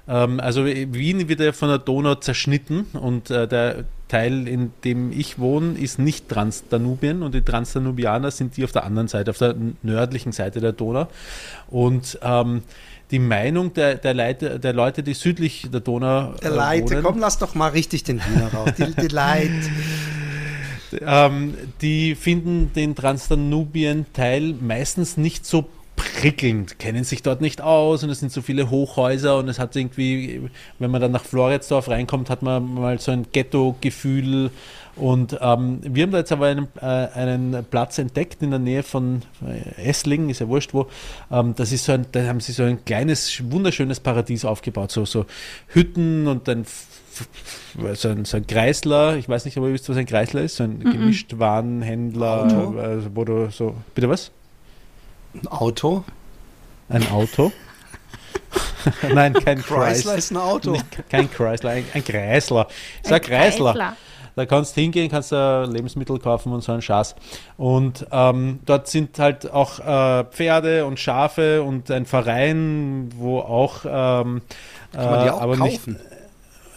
Ähm, 0.09 0.41
also 0.41 0.65
Wien 0.65 1.29
wird 1.29 1.41
ja 1.41 1.53
von 1.53 1.69
der 1.69 1.79
Donau 1.79 2.15
zerschnitten 2.15 2.87
und 2.95 3.31
äh, 3.31 3.47
der 3.47 3.85
Teil, 4.09 4.49
in 4.49 4.73
dem 4.85 5.13
ich 5.13 5.39
wohne, 5.39 5.79
ist 5.79 5.99
nicht 5.99 6.29
Transdanubien 6.29 7.23
und 7.23 7.35
die 7.35 7.43
Transdanubianer 7.43 8.31
sind 8.31 8.57
die 8.57 8.65
auf 8.65 8.73
der 8.73 8.85
anderen 8.85 9.09
Seite, 9.09 9.31
auf 9.31 9.39
der 9.39 9.55
nördlichen 9.83 10.33
Seite 10.33 10.61
der 10.61 10.73
Donau. 10.73 11.09
Und 11.69 12.19
ähm, 12.23 12.63
die 13.11 13.19
Meinung 13.19 13.75
der, 13.75 13.97
der, 13.97 14.15
Leute, 14.15 14.59
der 14.59 14.73
Leute, 14.73 15.03
die 15.03 15.15
südlich 15.15 15.69
der 15.71 15.81
Donau. 15.81 16.33
Der 16.43 16.51
Leute, 16.51 16.97
wohnen, 16.97 17.05
komm, 17.05 17.19
lass 17.19 17.39
doch 17.39 17.55
mal 17.55 17.69
richtig 17.69 18.05
den 18.05 18.21
Wiener 18.21 18.53
raus. 18.53 18.71
Die, 18.77 18.95
die 18.95 19.09
Leute. 19.09 19.53
Ähm, 21.03 21.53
die 21.83 22.15
finden 22.15 22.73
den 22.73 22.95
Transdanubien-Teil 22.95 24.55
meistens 24.59 25.19
nicht 25.19 25.45
so 25.45 25.69
prickelnd, 25.99 26.79
kennen 26.79 27.05
sich 27.05 27.23
dort 27.23 27.41
nicht 27.41 27.61
aus 27.61 28.03
und 28.03 28.11
es 28.11 28.21
sind 28.21 28.33
so 28.33 28.43
viele 28.43 28.71
Hochhäuser 28.71 29.37
und 29.39 29.49
es 29.49 29.59
hat 29.59 29.77
irgendwie, 29.77 30.49
wenn 30.79 30.91
man 30.91 31.01
dann 31.01 31.13
nach 31.13 31.25
Floridsdorf 31.25 31.89
reinkommt, 31.89 32.31
hat 32.31 32.43
man 32.43 32.75
mal 32.75 32.99
so 32.99 33.13
ein 33.13 33.27
Ghetto-Gefühl 33.33 34.51
und 34.97 35.39
ähm, 35.41 35.81
wir 35.83 36.03
haben 36.03 36.11
da 36.11 36.19
jetzt 36.19 36.33
aber 36.33 36.47
einen, 36.47 36.69
äh, 36.81 36.85
einen 36.85 37.65
Platz 37.71 37.99
entdeckt 37.99 38.43
in 38.43 38.51
der 38.51 38.59
Nähe 38.59 38.83
von 38.83 39.23
äh, 39.47 39.89
Esslingen, 39.89 40.29
ist 40.29 40.41
ja 40.41 40.49
wurscht 40.49 40.75
wo. 40.75 40.89
Ähm, 41.31 41.55
das 41.57 41.71
ist 41.73 41.85
so 41.85 41.93
ein, 41.93 42.07
da 42.11 42.27
haben 42.27 42.41
sie 42.41 42.53
so 42.53 42.65
ein 42.65 42.85
kleines, 42.85 43.43
wunderschönes 43.51 44.01
Paradies 44.01 44.45
aufgebaut, 44.45 44.91
so, 44.91 45.05
so 45.05 45.27
Hütten 45.69 46.27
und 46.27 46.49
dann 46.49 46.65
so 47.95 48.09
ein, 48.09 48.25
so 48.25 48.37
ein 48.37 48.47
Kreisler, 48.47 49.17
ich 49.17 49.29
weiß 49.29 49.45
nicht, 49.45 49.57
ob 49.57 49.65
ihr 49.65 49.73
wisst, 49.73 49.89
was 49.89 49.97
ein 49.97 50.07
Kreisler 50.07 50.43
ist, 50.43 50.57
so 50.57 50.65
ein 50.65 50.83
-mm. 50.83 50.93
Gemischtwarenhändler, 50.93 52.77
also, 52.79 53.11
wo 53.15 53.25
du 53.25 53.51
so, 53.51 53.75
bitte 53.95 54.09
was? 54.09 54.31
Ein 55.43 55.49
Auto? 55.49 56.05
Ein 56.89 57.09
Auto? 57.11 57.53
Nein, 59.15 59.35
kein 59.35 59.63
Chrysler. 59.63 59.87
Chrysler 59.87 60.15
ist 60.17 60.31
ein 60.31 60.37
Auto. 60.37 60.71
Nicht, 60.73 60.87
kein 61.09 61.31
Chrysler, 61.31 61.71
ein, 61.71 61.85
ein 61.93 62.05
Kreisler. 62.05 62.67
Ich 63.03 63.09
sag 63.09 63.23
Kreisler. 63.23 63.73
Kreisler. 63.73 63.97
Da 64.35 64.47
kannst 64.47 64.77
du 64.77 64.81
hingehen, 64.81 65.11
kannst 65.11 65.33
du 65.33 65.69
Lebensmittel 65.69 66.19
kaufen 66.19 66.53
und 66.53 66.63
so 66.63 66.71
einen 66.73 66.83
Schatz. 66.83 67.17
Und 67.57 68.07
ähm, 68.13 68.61
dort 68.67 68.87
sind 68.87 69.19
halt 69.19 69.51
auch 69.51 69.81
äh, 69.81 70.25
Pferde 70.25 70.87
und 70.87 71.01
Schafe 71.01 71.63
und 71.63 71.91
ein 71.91 72.07
Verein, 72.07 73.11
wo 73.17 73.41
auch. 73.41 73.85
Ähm, 73.85 74.43
kann 74.93 75.11
man 75.11 75.25
die 75.25 75.31
auch 75.31 75.41
aber 75.41 75.57
kaufen? 75.57 75.93
Nicht, 75.95 76.05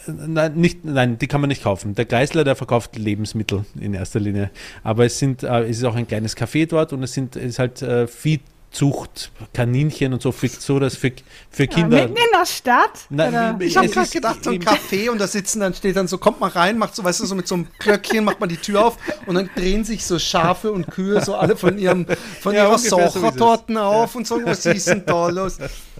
Nein, 0.07 0.53
nicht, 0.55 0.83
nein, 0.83 1.19
die 1.19 1.27
kann 1.27 1.41
man 1.41 1.49
nicht 1.49 1.63
kaufen. 1.63 1.93
Der 1.93 2.05
Kreisler, 2.05 2.43
der 2.43 2.55
verkauft 2.55 2.95
Lebensmittel 2.97 3.65
in 3.79 3.93
erster 3.93 4.19
Linie. 4.19 4.49
Aber 4.83 5.05
es 5.05 5.19
sind, 5.19 5.43
äh, 5.43 5.63
es 5.63 5.77
ist 5.77 5.83
auch 5.83 5.95
ein 5.95 6.07
kleines 6.07 6.35
Café 6.35 6.67
dort 6.67 6.93
und 6.93 7.03
es 7.03 7.13
sind, 7.13 7.35
es 7.35 7.43
ist 7.43 7.59
halt 7.59 7.81
äh, 7.81 8.07
Vieh 8.07 8.39
Zucht, 8.71 9.31
Kaninchen 9.53 10.13
und 10.13 10.21
so, 10.21 10.31
für, 10.31 10.47
so 10.47 10.79
das 10.79 10.95
für, 10.95 11.11
für 11.49 11.67
Kinder. 11.67 11.97
Ja, 11.97 12.03
mitten 12.03 12.17
in 12.17 12.39
der 12.39 12.45
Stadt? 12.45 12.91
Nein, 13.09 13.59
ich 13.59 13.75
habe 13.75 13.89
gerade 13.89 14.09
gedacht, 14.09 14.43
so 14.43 14.51
ein 14.51 14.63
Café 14.63 15.09
und 15.09 15.19
da 15.19 15.27
sitzen 15.27 15.59
dann 15.59 15.73
steht 15.73 15.97
dann 15.97 16.07
so, 16.07 16.17
kommt 16.17 16.39
mal 16.39 16.49
rein, 16.49 16.77
macht 16.77 16.95
so, 16.95 17.03
weißt 17.03 17.19
du, 17.19 17.25
so 17.25 17.35
mit 17.35 17.49
so 17.49 17.55
einem 17.55 17.67
Glöckchen 17.79 18.23
macht 18.23 18.39
man 18.39 18.47
die 18.47 18.55
Tür 18.55 18.85
auf 18.85 18.97
und 19.25 19.35
dann 19.35 19.49
drehen 19.55 19.83
sich 19.83 20.05
so 20.05 20.17
Schafe 20.19 20.71
und 20.71 20.87
Kühe 20.89 21.21
so 21.21 21.35
alle 21.35 21.57
von 21.57 21.77
ihrem 21.77 22.05
von 22.39 22.55
ja, 22.55 22.65
ihrer 22.65 22.77
Sochertorten 22.77 23.75
so 23.75 23.81
auf 23.81 24.13
ja. 24.13 24.17
und 24.17 24.27
so, 24.27 24.39
was 24.45 24.65
ist 24.65 24.87
denn 24.87 25.05
da 25.05 25.27
los? 25.27 25.57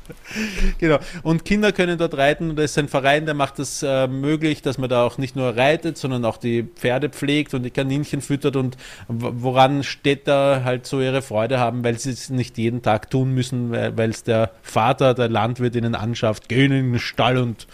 genau. 0.78 1.00
Und 1.24 1.46
Kinder 1.46 1.72
können 1.72 1.98
dort 1.98 2.16
reiten 2.18 2.50
und 2.50 2.60
es 2.60 2.72
ist 2.72 2.78
ein 2.78 2.88
Verein, 2.88 3.26
der 3.26 3.34
macht 3.34 3.60
es 3.60 3.84
äh, 3.84 4.08
möglich, 4.08 4.62
dass 4.62 4.78
man 4.78 4.90
da 4.90 5.06
auch 5.06 5.18
nicht 5.18 5.36
nur 5.36 5.56
reitet, 5.56 5.98
sondern 5.98 6.26
auch 6.26 6.38
die 6.38 6.64
Pferde 6.64 7.10
pflegt 7.10 7.54
und 7.54 7.64
die 7.64 7.72
Kaninchen 7.72 8.22
füttert 8.22 8.56
und 8.56 8.78
woran 9.08 9.84
Städter 9.84 10.64
halt 10.64 10.86
so 10.86 11.02
ihre 11.02 11.22
Freude 11.22 11.60
haben, 11.60 11.84
weil 11.84 11.98
sie 12.00 12.12
es 12.12 12.30
nicht 12.30 12.58
jeden 12.58 12.82
Tag 12.82 13.10
tun 13.10 13.34
müssen, 13.34 13.72
weil 13.72 14.10
es 14.10 14.24
der 14.24 14.52
Vater, 14.62 15.14
der 15.14 15.30
Landwirt 15.30 15.76
ihnen 15.76 15.96
anschafft, 15.96 16.50
gehen 16.50 16.72
in 16.72 16.92
den 16.92 17.00
Stall 17.00 17.38
und, 17.38 17.68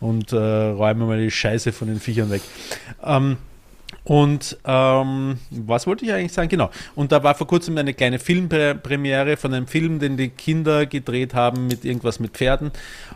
und 0.00 0.32
äh, 0.32 0.36
räumen 0.36 1.06
mal 1.06 1.20
die 1.20 1.30
Scheiße 1.30 1.72
von 1.72 1.88
den 1.88 2.00
Viechern 2.00 2.30
weg. 2.30 2.42
Ähm, 3.04 3.36
und 4.04 4.56
ähm, 4.64 5.38
was 5.50 5.86
wollte 5.86 6.04
ich 6.04 6.12
eigentlich 6.12 6.32
sagen? 6.32 6.48
Genau. 6.48 6.70
Und 6.94 7.12
da 7.12 7.22
war 7.22 7.34
vor 7.34 7.46
kurzem 7.46 7.76
eine 7.76 7.92
kleine 7.92 8.18
Filmpremiere 8.18 9.36
von 9.36 9.52
einem 9.52 9.66
Film, 9.66 9.98
den 9.98 10.16
die 10.16 10.30
Kinder 10.30 10.86
gedreht 10.86 11.34
haben 11.34 11.66
mit 11.66 11.84
irgendwas 11.84 12.18
mit 12.18 12.32
Pferden. 12.32 12.70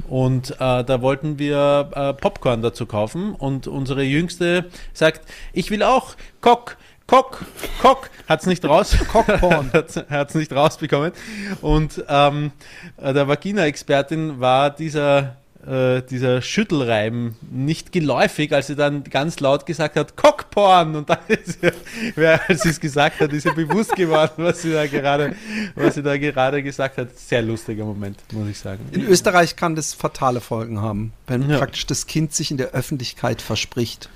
Und 0.09 0.51
äh, 0.53 0.85
da 0.85 1.01
wollten 1.01 1.39
wir 1.39 1.91
äh, 1.95 2.13
Popcorn 2.13 2.61
dazu 2.61 2.85
kaufen. 2.85 3.35
Und 3.35 3.67
unsere 3.67 4.03
Jüngste 4.03 4.67
sagt, 4.93 5.23
ich 5.53 5.71
will 5.71 5.83
auch 5.83 6.15
Kock. 6.41 6.77
Kock, 7.07 7.45
Kock, 7.83 8.11
hat 8.29 8.41
es 8.41 8.47
nicht 8.47 8.65
raus, 8.65 8.97
hat 9.13 10.29
es 10.29 10.35
nicht 10.35 10.53
rausbekommen. 10.53 11.13
Und 11.61 12.03
ähm, 12.09 12.53
der 12.97 13.29
Vagina-Expertin 13.29 14.41
war 14.41 14.71
dieser 14.71 15.37
äh, 15.67 16.03
dieser 16.03 16.43
Schüttelreim 16.43 17.37
nicht 17.51 17.93
geläufig, 17.93 18.53
als 18.53 18.67
sie 18.67 18.77
dann 18.77 19.05
ganz 19.05 19.39
laut 19.41 19.65
gesagt 19.65 19.97
hat, 19.97 20.17
Cockporn! 20.17 20.97
Und 20.97 21.11
dann 21.11 21.19
ist 21.29 21.61
sie, 21.61 22.27
als 22.27 22.63
sie 22.63 22.71
es 22.71 22.81
gesagt 22.81 23.21
hat, 23.21 23.33
ist 23.33 23.47
ihr 23.47 23.55
bewusst 23.55 23.95
geworden, 23.95 24.45
was 24.45 24.63
sie 24.63 24.73
da 24.73 24.87
gerade, 24.87 25.37
was 25.75 25.95
sie 25.95 26.03
da 26.03 26.17
gerade 26.17 26.63
gesagt 26.63 26.99
hat. 26.99 27.17
Sehr 27.17 27.43
lustiger 27.43 27.85
Moment, 27.85 28.21
muss 28.33 28.49
ich 28.49 28.59
sagen. 28.59 28.85
In 28.93 29.07
Österreich 29.07 29.55
kann 29.55 29.77
das 29.77 29.95
fatale 29.95 30.41
Folgen 30.41 30.81
haben, 30.81 31.13
wenn 31.27 31.49
ja. 31.49 31.59
praktisch 31.59 31.87
das 31.87 32.07
Kind 32.07 32.35
sich 32.35 32.51
in 32.51 32.57
der 32.57 32.71
Öffentlichkeit 32.71 33.41
verspricht. 33.41 34.09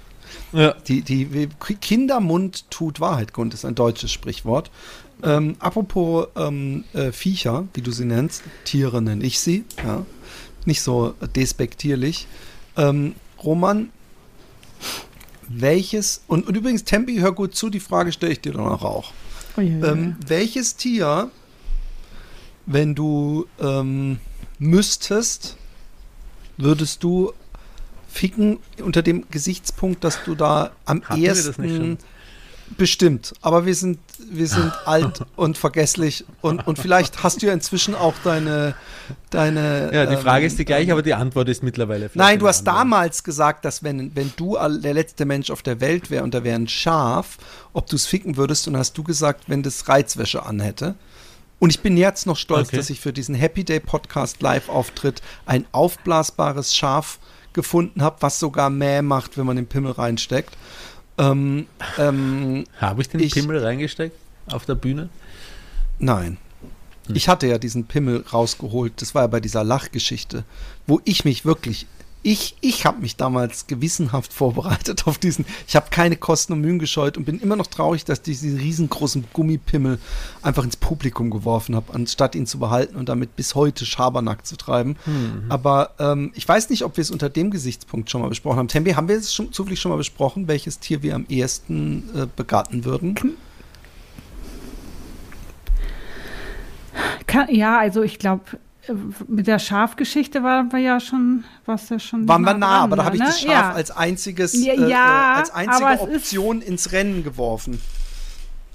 Ja. 0.52 0.74
Die, 0.88 1.02
die 1.02 1.48
Kindermund 1.80 2.70
tut 2.70 3.00
Wahrheit, 3.00 3.32
Grund 3.32 3.54
ist 3.54 3.64
ein 3.64 3.74
deutsches 3.74 4.10
Sprichwort. 4.10 4.70
Ähm, 5.22 5.56
apropos 5.60 6.28
ähm, 6.36 6.84
äh, 6.92 7.10
Viecher, 7.10 7.66
wie 7.72 7.80
du 7.80 7.90
sie 7.90 8.04
nennst, 8.04 8.42
Tiere 8.64 9.00
nenne 9.00 9.24
ich 9.24 9.38
sie, 9.38 9.64
ja 9.84 10.04
nicht 10.66 10.82
so 10.82 11.14
despektierlich. 11.34 12.26
Ähm, 12.76 13.14
Roman, 13.42 13.90
welches, 15.48 16.22
und, 16.26 16.46
und, 16.46 16.56
übrigens, 16.56 16.84
Tempi, 16.84 17.16
hör 17.16 17.32
gut 17.32 17.54
zu, 17.54 17.70
die 17.70 17.80
Frage 17.80 18.12
stelle 18.12 18.32
ich 18.32 18.40
dir 18.40 18.52
dann 18.52 18.66
auch. 18.66 19.12
Oh 19.56 19.60
yeah. 19.60 19.92
ähm, 19.92 20.16
welches 20.26 20.76
Tier, 20.76 21.30
wenn 22.66 22.94
du 22.94 23.46
ähm, 23.60 24.18
müsstest, 24.58 25.56
würdest 26.56 27.02
du 27.02 27.32
ficken 28.08 28.58
unter 28.82 29.02
dem 29.02 29.24
Gesichtspunkt, 29.30 30.02
dass 30.02 30.24
du 30.24 30.34
da 30.34 30.72
am 30.84 31.02
Hatten 31.04 31.20
wir 31.20 31.28
das 31.28 31.46
nicht 31.58 31.58
ehesten 31.58 31.76
schon? 31.76 31.98
Bestimmt, 32.76 33.32
aber 33.42 33.66
wir 33.66 33.74
sind 33.74 33.98
wir 34.30 34.46
sind 34.48 34.72
alt 34.86 35.22
und 35.36 35.56
vergesslich 35.56 36.24
und, 36.40 36.66
und 36.66 36.78
vielleicht 36.78 37.22
hast 37.22 37.42
du 37.42 37.46
ja 37.46 37.52
inzwischen 37.52 37.94
auch 37.94 38.14
deine 38.24 38.74
deine 39.30 39.90
Ja, 39.92 40.06
die 40.06 40.16
Frage 40.16 40.42
ähm, 40.42 40.46
ist 40.48 40.58
die 40.58 40.64
gleiche, 40.64 40.92
aber 40.92 41.02
die 41.02 41.14
Antwort 41.14 41.48
ist 41.48 41.62
mittlerweile 41.62 42.10
Nein, 42.14 42.38
du 42.38 42.48
hast 42.48 42.66
andere. 42.66 42.76
damals 42.84 43.22
gesagt, 43.24 43.64
dass 43.64 43.82
wenn, 43.82 44.14
wenn 44.16 44.32
du 44.36 44.56
der 44.56 44.94
letzte 44.94 45.24
Mensch 45.24 45.50
auf 45.50 45.62
der 45.62 45.80
Welt 45.80 46.10
wäre 46.10 46.24
und 46.24 46.34
da 46.34 46.42
wäre 46.44 46.56
ein 46.56 46.68
Schaf, 46.68 47.38
ob 47.72 47.86
du 47.86 47.96
es 47.96 48.06
ficken 48.06 48.36
würdest 48.36 48.66
und 48.68 48.76
hast 48.76 48.96
du 48.98 49.02
gesagt, 49.04 49.44
wenn 49.48 49.62
das 49.62 49.88
Reizwäsche 49.88 50.44
anhätte. 50.44 50.94
Und 51.58 51.70
ich 51.70 51.80
bin 51.80 51.96
jetzt 51.96 52.26
noch 52.26 52.36
stolz, 52.36 52.68
Okay. 52.68 52.76
dass 52.76 52.90
ich 52.90 53.00
für 53.00 53.12
diesen 53.12 53.34
Happy 53.34 53.64
Day 53.64 53.80
Podcast 53.80 54.42
Live-Auftritt 54.42 55.22
ein 55.46 55.64
aufblasbares 55.72 56.76
Schaf 56.76 57.18
gefunden 57.54 58.02
habe, 58.02 58.16
was 58.20 58.38
sogar 58.38 58.68
Mäh 58.68 59.00
macht, 59.00 59.38
wenn 59.38 59.46
man 59.46 59.56
den 59.56 59.66
Pimmel 59.66 59.92
reinsteckt. 59.92 60.54
Ähm, 61.18 61.66
ähm, 61.98 62.64
Habe 62.80 63.02
ich 63.02 63.08
den 63.08 63.20
Ich- 63.20 63.32
Pimmel 63.34 63.58
reingesteckt 63.62 64.16
auf 64.50 64.64
der 64.66 64.74
Bühne? 64.74 65.08
Nein. 65.98 66.36
Hm. 67.06 67.16
Ich 67.16 67.28
hatte 67.28 67.46
ja 67.46 67.58
diesen 67.58 67.84
Pimmel 67.86 68.24
rausgeholt, 68.32 69.00
das 69.00 69.14
war 69.14 69.22
ja 69.22 69.26
bei 69.28 69.40
dieser 69.40 69.64
Lachgeschichte, 69.64 70.44
wo 70.86 71.00
ich 71.04 71.24
mich 71.24 71.44
wirklich, 71.44 71.86
ich, 72.26 72.56
ich 72.60 72.84
habe 72.84 73.00
mich 73.00 73.14
damals 73.14 73.68
gewissenhaft 73.68 74.32
vorbereitet 74.32 75.06
auf 75.06 75.16
diesen, 75.16 75.46
ich 75.68 75.76
habe 75.76 75.86
keine 75.90 76.16
Kosten 76.16 76.54
und 76.54 76.60
Mühen 76.60 76.80
gescheut 76.80 77.16
und 77.16 77.24
bin 77.24 77.38
immer 77.38 77.54
noch 77.54 77.68
traurig, 77.68 78.04
dass 78.04 78.18
ich 78.18 78.24
diesen 78.24 78.58
riesengroßen 78.58 79.26
Gummipimmel 79.32 80.00
einfach 80.42 80.64
ins 80.64 80.76
Publikum 80.76 81.30
geworfen 81.30 81.76
habe, 81.76 81.94
anstatt 81.94 82.34
ihn 82.34 82.46
zu 82.46 82.58
behalten 82.58 82.96
und 82.96 83.08
damit 83.08 83.36
bis 83.36 83.54
heute 83.54 83.86
Schabernack 83.86 84.44
zu 84.44 84.56
treiben. 84.56 84.96
Mhm. 85.06 85.44
Aber 85.50 85.94
ähm, 86.00 86.32
ich 86.34 86.48
weiß 86.48 86.68
nicht, 86.70 86.82
ob 86.82 86.96
wir 86.96 87.02
es 87.02 87.12
unter 87.12 87.28
dem 87.28 87.52
Gesichtspunkt 87.52 88.10
schon 88.10 88.22
mal 88.22 88.28
besprochen 88.28 88.58
haben. 88.58 88.68
Tembi, 88.68 88.94
haben 88.94 89.06
wir 89.06 89.16
es 89.16 89.32
schon 89.32 89.52
zufällig 89.52 89.78
schon 89.78 89.92
mal 89.92 89.98
besprochen, 89.98 90.48
welches 90.48 90.80
Tier 90.80 91.04
wir 91.04 91.14
am 91.14 91.26
ehesten 91.28 92.10
äh, 92.12 92.26
begatten 92.34 92.84
würden? 92.84 93.14
Kann, 97.28 97.54
ja, 97.54 97.78
also 97.78 98.02
ich 98.02 98.18
glaube, 98.18 98.58
mit 99.28 99.46
der 99.46 99.58
Schafgeschichte 99.58 100.42
waren 100.42 100.70
wir 100.72 100.78
ja 100.80 101.00
schon, 101.00 101.44
was 101.64 101.88
ja 101.88 101.98
schon. 101.98 102.26
Waren 102.28 102.42
wir 102.42 102.54
nah, 102.54 102.66
dran, 102.80 102.82
aber 102.84 102.96
da 102.96 103.04
habe 103.04 103.16
ich 103.16 103.20
ne? 103.22 103.28
das 103.28 103.40
Schaf 103.40 103.50
ja. 103.50 103.72
als 103.72 103.90
einziges, 103.90 104.52
Ja, 104.54 104.74
äh, 104.74 104.88
ja, 104.90 105.34
äh, 105.34 105.38
als 105.38 105.50
einzige 105.54 105.88
es 105.90 106.00
ist- 106.00 106.16
Option 106.16 106.62
ins 106.62 106.92
Rennen 106.92 107.24
geworfen. 107.24 107.80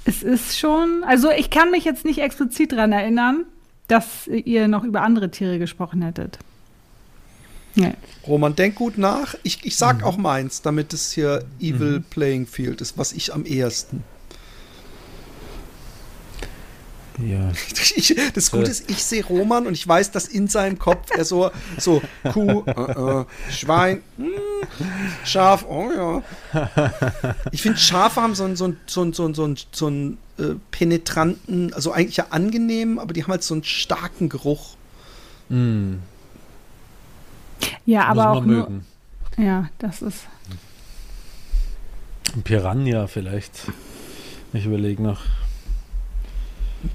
Es 0.06 0.24
ist 0.24 0.58
schon, 0.58 1.04
also 1.06 1.30
ich 1.30 1.50
kann 1.52 1.70
mich 1.72 1.86
jetzt 1.86 2.06
nicht 2.06 2.20
explizit 2.20 2.72
daran 2.72 2.92
erinnern, 2.92 3.46
dass 3.88 4.26
ihr 4.28 4.68
noch 4.68 4.84
über 4.84 5.02
andere 5.04 5.30
Tiere 5.30 5.60
gesprochen 5.60 6.02
hättet. 6.02 6.40
Nee. 7.76 7.94
Roman, 8.28 8.56
denk 8.56 8.76
gut 8.76 8.98
nach. 8.98 9.36
Ich, 9.44 9.64
ich 9.64 9.78
sag 9.78 10.00
Mhm. 10.00 10.04
auch 10.04 10.18
meins, 10.18 10.62
damit 10.62 10.92
es 10.94 11.12
hier 11.12 11.46
Evil 11.60 12.02
Playing 12.10 12.46
Field 12.48 12.82
ist, 12.82 12.98
was 12.98 13.14
ich 13.14 13.34
am 13.34 13.46
ehesten. 13.46 14.04
Ja. 17.20 17.52
Ich, 17.96 18.16
das 18.34 18.52
Gute 18.52 18.72
ist, 18.72 18.90
ich 18.90 19.04
sehe 19.04 19.24
Roman 19.26 19.68
und 19.68 19.74
ich 19.74 19.86
weiß, 19.88 20.12
dass 20.12 20.28
in 20.28 20.48
seinem 20.48 20.80
Kopf 20.80 21.10
er 21.16 21.26
so, 21.26 21.52
so 21.78 22.02
Kuh, 22.32 22.64
äh, 22.66 22.72
äh, 23.22 23.26
Schwein, 23.52 24.02
hm, 24.18 24.30
Schaf, 25.26 25.66
oh 25.68 25.90
ja. 26.54 26.70
Ich 27.52 27.62
finde, 27.62 27.78
Schafe 27.78 28.22
haben 28.22 28.34
so 28.34 28.46
einen, 28.46 28.56
so 28.56 28.66
einen, 28.66 28.78
so 28.88 29.02
einen, 29.02 29.14
so 29.14 29.24
einen, 29.26 29.34
so 29.36 29.44
einen, 29.44 29.58
so 29.72 29.88
einen 29.88 30.18
äh, 30.40 30.56
penetranten, 30.72 31.74
also 31.74 31.92
eigentlich 31.92 32.18
ja 32.18 32.28
angenehm, 32.30 32.98
aber 32.98 33.14
die 33.14 33.24
haben 33.24 33.32
halt 33.32 33.44
so 33.44 33.54
einen 33.56 33.64
starken 33.66 34.30
Geruch. 34.30 34.76
Mm, 35.50 35.96
Ja, 37.86 38.06
aber 38.06 38.30
auch 38.32 38.46
nur, 38.46 38.70
mögen. 38.70 38.86
ja, 39.38 39.70
das 39.80 40.02
ist. 40.02 40.24
Ein 42.34 42.44
Piranha 42.44 43.08
vielleicht. 43.08 43.68
Ich 44.54 44.66
überlege 44.66 45.04
noch. 45.04 45.20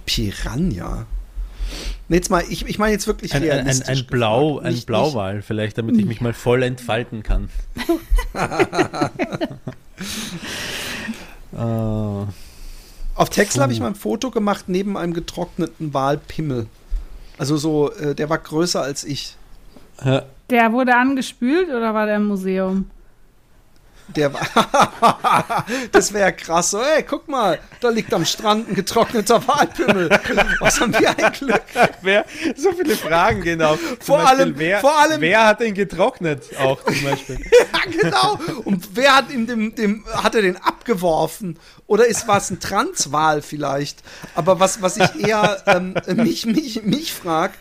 Piranha. 0.06 1.06
Nee, 2.08 2.16
jetzt 2.16 2.30
mal, 2.30 2.44
ich, 2.48 2.64
ich 2.66 2.78
meine 2.78 2.92
jetzt 2.92 3.06
wirklich 3.08 3.34
Ein, 3.34 3.42
ein, 3.50 3.66
ein, 3.66 3.82
ein 3.82 4.06
Blau, 4.06 4.48
gefragt. 4.54 4.66
ein 4.66 4.72
Nicht- 4.74 4.86
Blauwal 4.86 5.42
vielleicht, 5.42 5.76
damit 5.78 5.96
ich 5.98 6.04
mich 6.06 6.20
mal 6.20 6.32
voll 6.32 6.62
entfalten 6.62 7.22
kann. 7.24 7.48
Nicht. 7.74 7.88
Auf 13.14 13.30
Texel 13.30 13.62
habe 13.62 13.72
ich 13.72 13.80
mal 13.80 13.88
ein 13.88 13.94
Foto 13.94 14.30
gemacht 14.30 14.64
neben 14.68 14.96
einem 14.96 15.14
getrockneten 15.14 15.94
Walpimmel. 15.94 16.66
Also 17.38 17.56
so, 17.56 17.90
äh, 17.92 18.14
der 18.14 18.28
war 18.28 18.38
größer 18.38 18.82
als 18.82 19.04
ich. 19.04 19.36
ja, 20.04 20.24
Der 20.50 20.72
wurde 20.72 20.94
angespült 20.96 21.68
oder 21.68 21.94
war 21.94 22.06
der 22.06 22.16
im 22.16 22.24
Museum? 22.26 22.90
Der 24.08 24.32
war. 24.32 25.64
das 25.92 26.12
wäre 26.12 26.32
krass. 26.32 26.70
So, 26.70 26.80
ey, 26.80 27.02
guck 27.02 27.28
mal, 27.28 27.58
da 27.80 27.88
liegt 27.88 28.14
am 28.14 28.24
Strand 28.24 28.68
ein 28.68 28.74
getrockneter 28.74 29.46
Walpimmel. 29.46 30.08
Was 30.60 30.80
haben 30.80 30.92
wir 30.98 31.10
ein 31.10 31.32
Glück? 31.32 31.62
wer, 32.02 32.24
so 32.56 32.72
viele 32.72 32.94
Fragen. 32.96 33.42
Zum 33.44 33.78
Vor 34.00 34.18
Beispiel, 34.18 34.40
allem- 34.40 34.54
wer, 34.58 34.80
vor 34.80 34.98
allem- 34.98 35.20
wer 35.20 35.46
hat 35.46 35.60
den 35.60 35.74
getrocknet? 35.74 36.44
Auch 36.58 36.82
zum 36.84 37.02
Beispiel. 37.02 37.38
Ja, 37.76 38.02
genau. 38.10 38.38
Und 38.64 38.90
wer 38.94 39.16
hat 39.16 39.30
ihm 39.30 39.46
dem, 39.46 39.74
dem, 39.74 40.04
hat 40.12 40.34
er 40.34 40.42
den 40.42 40.56
abgeworfen? 40.56 41.58
Oder 41.86 42.06
ist 42.06 42.26
was 42.28 42.50
ein 42.50 42.60
Transwal 42.60 43.42
vielleicht? 43.42 44.02
Aber 44.34 44.60
was, 44.60 44.82
was 44.82 44.96
ich 44.96 45.26
eher 45.26 45.62
ähm, 45.66 45.94
mich, 46.14 46.46
mich, 46.46 46.82
mich 46.82 47.12
frag, 47.12 47.52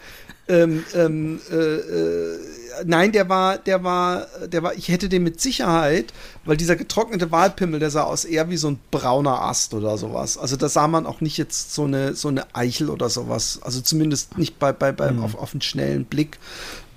ähm, 0.47 0.83
ähm, 0.95 1.41
äh, 1.51 1.55
äh, 1.55 2.39
nein, 2.85 3.11
der 3.11 3.29
war, 3.29 3.57
der 3.57 3.83
war, 3.83 4.27
der 4.47 4.63
war, 4.63 4.73
ich 4.73 4.89
hätte 4.89 5.09
den 5.09 5.23
mit 5.23 5.39
Sicherheit, 5.39 6.13
weil 6.43 6.57
dieser 6.57 6.75
getrocknete 6.75 7.31
Walpimmel, 7.31 7.79
der 7.79 7.89
sah 7.89 8.03
aus 8.03 8.25
eher 8.25 8.49
wie 8.49 8.57
so 8.57 8.69
ein 8.69 8.79
brauner 8.91 9.41
Ast 9.41 9.73
oder 9.73 9.97
sowas. 9.97 10.37
Also 10.37 10.55
da 10.55 10.67
sah 10.69 10.87
man 10.87 11.05
auch 11.05 11.21
nicht 11.21 11.37
jetzt 11.37 11.73
so 11.73 11.85
eine, 11.85 12.15
so 12.15 12.27
eine 12.27 12.53
Eichel 12.55 12.89
oder 12.89 13.09
sowas. 13.09 13.59
Also 13.61 13.81
zumindest 13.81 14.37
nicht 14.37 14.59
bei, 14.59 14.73
bei, 14.73 14.91
beim, 14.91 15.23
auf, 15.23 15.35
auf 15.35 15.53
einen 15.53 15.61
schnellen 15.61 16.05
Blick. 16.05 16.39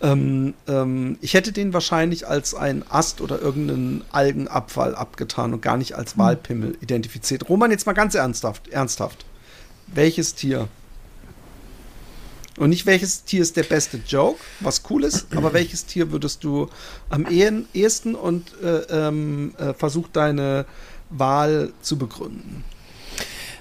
Ähm, 0.01 0.55
ähm, 0.69 1.19
ich 1.21 1.35
hätte 1.35 1.53
den 1.53 1.73
wahrscheinlich 1.73 2.27
als 2.27 2.55
einen 2.55 2.85
Ast 2.89 3.21
oder 3.21 3.41
irgendeinen 3.41 4.05
Algenabfall 4.13 4.95
abgetan 4.95 5.53
und 5.53 5.63
gar 5.63 5.77
nicht 5.77 5.95
als 5.97 6.17
Walpimmel 6.17 6.77
identifiziert. 6.81 7.49
Roman, 7.49 7.71
jetzt 7.71 7.87
mal 7.87 7.95
ganz 7.95 8.15
ernsthaft, 8.15 8.69
ernsthaft. 8.69 9.25
Welches 9.89 10.35
Tier? 10.35 10.69
Und 12.59 12.71
nicht 12.71 12.87
welches 12.87 13.25
Tier 13.25 13.43
ist 13.43 13.57
der 13.57 13.63
beste 13.63 14.01
Joke, 14.07 14.41
was 14.61 14.83
cool 14.91 15.05
ist, 15.05 15.27
aber 15.37 15.53
welches 15.53 15.87
Tier 15.87 16.11
würdest 16.11 16.43
du 16.45 16.69
am 17.09 17.27
ehesten 17.73 18.15
und 18.15 18.53
äh, 18.63 18.79
ähm, 18.91 19.55
äh, 19.59 19.75
versuch 19.75 20.09
deine 20.13 20.65
Wahl 21.11 21.73
zu 21.83 21.97
begründen? 21.99 22.65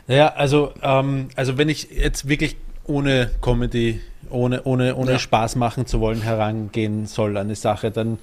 Naja, 0.07 0.29
also, 0.35 0.73
ähm, 0.81 1.27
also 1.35 1.57
wenn 1.57 1.69
ich 1.69 1.89
jetzt 1.91 2.27
wirklich 2.27 2.55
ohne 2.85 3.29
Comedy, 3.41 4.01
ohne, 4.29 4.63
ohne, 4.63 4.95
ohne 4.95 5.11
Ja. 5.13 5.19
Spaß 5.19 5.55
machen 5.57 5.85
zu 5.85 5.99
wollen, 5.99 6.21
herangehen 6.21 7.05
soll 7.05 7.37
an 7.37 7.47
eine 7.47 7.55
Sache, 7.55 7.91
dann 7.91 8.17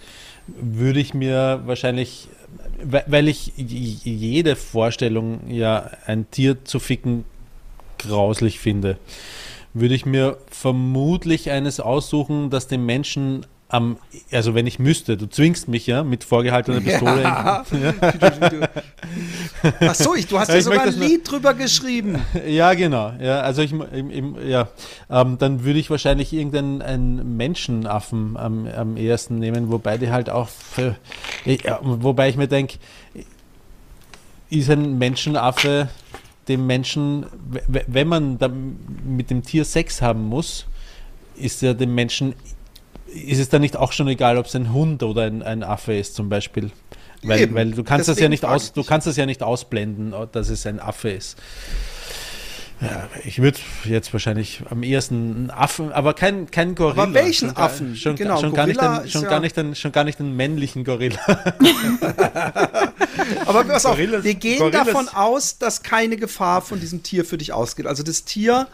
würde 0.46 1.00
ich 1.00 1.14
mir 1.14 1.62
wahrscheinlich, 1.66 2.28
we- 2.82 3.04
weil 3.06 3.28
ich 3.28 3.52
jede 3.56 4.56
Vorstellung, 4.56 5.40
ja, 5.48 5.90
ein 6.06 6.30
Tier 6.30 6.64
zu 6.64 6.78
ficken, 6.80 7.24
grauslich 7.98 8.58
finde, 8.58 8.98
würde 9.74 9.94
ich 9.94 10.06
mir 10.06 10.38
vermutlich 10.50 11.50
eines 11.50 11.80
aussuchen, 11.80 12.50
das 12.50 12.68
den 12.68 12.86
Menschen 12.86 13.44
am, 13.68 13.96
also 14.30 14.54
wenn 14.54 14.68
ich 14.68 14.78
müsste, 14.78 15.16
du 15.16 15.28
zwingst 15.28 15.68
mich 15.68 15.86
ja 15.86 16.04
mit 16.04 16.22
vorgehaltener 16.22 16.80
Pistole. 16.80 17.22
Ja. 17.22 17.64
Ach 19.80 19.94
so, 19.94 20.14
ich, 20.14 20.28
du 20.28 20.38
hast 20.38 20.48
Ja, 20.48 20.56
ich 20.56 20.64
sogar 20.64 20.84
ein 20.84 21.00
Lied 21.00 21.28
drüber 21.28 21.54
geschrieben. 21.54 22.20
Ja, 22.46 22.74
genau. 22.74 23.12
Ja, 23.20 23.40
also 23.40 23.62
ich, 23.62 23.74
ja, 24.46 24.68
ähm, 25.10 25.38
dann 25.38 25.64
würde 25.64 25.78
ich 25.78 25.90
wahrscheinlich 25.90 26.32
irgendeinen 26.32 26.82
einen 26.82 27.36
Menschenaffen 27.36 28.36
am, 28.36 28.66
am 28.66 28.96
ehesten 28.96 29.38
nehmen, 29.38 29.72
wobei 29.72 29.98
die 29.98 30.10
halt 30.10 30.30
auch, 30.30 30.48
ja, 31.44 31.80
wobei 31.82 32.28
ich 32.28 32.36
mir 32.36 32.48
denke, 32.48 32.76
ist 34.50 34.70
ein 34.70 34.98
Menschenaffe 34.98 35.88
dem 36.48 36.66
Menschen, 36.66 37.26
wenn 37.68 38.08
man 38.08 38.38
mit 39.04 39.30
dem 39.30 39.42
Tier 39.42 39.64
Sex 39.64 40.02
haben 40.02 40.24
muss, 40.24 40.66
ist 41.36 41.62
ja 41.62 41.74
dem 41.74 41.94
Menschen, 41.94 42.34
ist 43.06 43.38
es 43.38 43.48
dann 43.48 43.62
nicht 43.62 43.76
auch 43.76 43.92
schon 43.92 44.08
egal, 44.08 44.38
ob 44.38 44.46
es 44.46 44.54
ein 44.54 44.72
Hund 44.72 45.02
oder 45.02 45.22
ein, 45.22 45.42
ein 45.42 45.62
Affe 45.62 45.94
ist 45.94 46.14
zum 46.14 46.28
Beispiel? 46.28 46.70
Weil, 47.22 47.54
weil 47.54 47.70
du 47.70 47.82
kannst 47.84 48.08
das 48.08 48.20
ja 48.20 48.28
nicht 48.28 48.44
aus, 48.44 48.72
du 48.72 48.84
kannst 48.84 49.06
das 49.06 49.16
ja 49.16 49.24
nicht 49.24 49.42
ausblenden, 49.42 50.14
dass 50.32 50.50
es 50.50 50.66
ein 50.66 50.78
Affe 50.78 51.10
ist. 51.10 51.38
Ja, 52.80 53.08
ich 53.24 53.40
würde 53.40 53.58
jetzt 53.84 54.12
wahrscheinlich 54.12 54.62
am 54.68 54.82
ehesten 54.82 55.14
einen 55.36 55.50
Affen, 55.50 55.92
aber 55.92 56.12
kein, 56.12 56.50
kein 56.50 56.74
Gorilla. 56.74 57.04
Aber 57.04 57.14
welchen 57.14 57.48
schon 57.50 57.56
Affen? 57.56 57.96
Schon, 57.96 58.16
Genau, 58.16 58.40
schon, 58.40 58.52
gar, 58.52 58.66
nicht 58.66 58.80
den, 58.80 59.08
schon, 59.08 59.22
ja- 59.22 59.28
gar 59.30 59.40
nicht 59.40 59.56
den, 59.56 59.74
schon 59.74 59.92
gar 59.92 60.04
nicht 60.04 60.18
den 60.18 60.36
männlichen 60.36 60.84
Gorilla. 60.84 61.18
Aber 63.46 63.64
pass 63.64 63.86
auf, 63.86 63.96
Gorillas- 63.96 64.24
wir 64.24 64.34
gehen 64.34 64.58
Gorillas- 64.58 64.86
davon 64.86 65.08
aus, 65.08 65.58
dass 65.58 65.82
keine 65.82 66.16
Gefahr 66.16 66.62
von 66.62 66.80
diesem 66.80 67.02
Tier 67.02 67.24
für 67.24 67.38
dich 67.38 67.52
ausgeht. 67.52 67.86
Also 67.86 68.02
das 68.02 68.24
Tier 68.24 68.66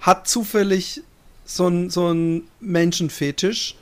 hat 0.00 0.28
zufällig 0.28 1.02
so 1.44 1.66
einen 1.66 1.90
so 1.90 2.06
einen 2.08 2.48
Menschenfetisch 2.60 3.74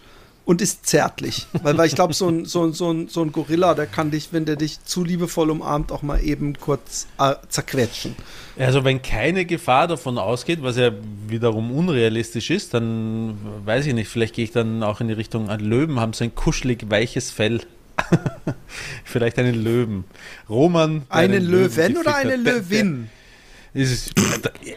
und 0.44 0.60
ist 0.60 0.86
zärtlich. 0.86 1.46
Weil, 1.62 1.76
weil 1.78 1.86
ich 1.86 1.94
glaube, 1.94 2.12
so 2.14 2.28
ein, 2.28 2.44
so, 2.44 2.64
ein, 2.64 2.72
so, 2.72 2.92
ein, 2.92 3.08
so 3.08 3.22
ein 3.22 3.32
Gorilla, 3.32 3.74
der 3.74 3.86
kann 3.86 4.10
dich, 4.10 4.28
wenn 4.32 4.44
der 4.44 4.56
dich 4.56 4.84
zu 4.84 5.02
liebevoll 5.04 5.50
umarmt, 5.50 5.90
auch 5.90 6.02
mal 6.02 6.22
eben 6.22 6.58
kurz 6.58 7.06
äh, 7.18 7.34
zerquetschen. 7.48 8.14
Also 8.58 8.84
wenn 8.84 9.00
keine 9.02 9.46
Gefahr 9.46 9.88
davon 9.88 10.18
ausgeht, 10.18 10.62
was 10.62 10.76
ja 10.76 10.90
wiederum 11.28 11.72
unrealistisch 11.72 12.50
ist, 12.50 12.74
dann 12.74 13.38
weiß 13.64 13.86
ich 13.86 13.94
nicht, 13.94 14.08
vielleicht 14.08 14.34
gehe 14.34 14.44
ich 14.44 14.52
dann 14.52 14.82
auch 14.82 15.00
in 15.00 15.08
die 15.08 15.14
Richtung, 15.14 15.48
Löwen 15.48 15.98
haben 15.98 16.12
so 16.12 16.24
ein 16.24 16.34
kuschelig 16.34 16.90
weiches 16.90 17.30
Fell. 17.30 17.60
vielleicht 19.04 19.38
einen 19.38 19.62
Löwen. 19.62 20.04
Roman. 20.48 21.02
der 21.10 21.16
Einen 21.16 21.44
Löwen 21.44 21.76
Löwen 21.76 21.96
oder 21.96 22.16
eine 22.16 22.36
Löwin? 22.36 23.08
Ist 23.72 23.92
es 23.92 24.10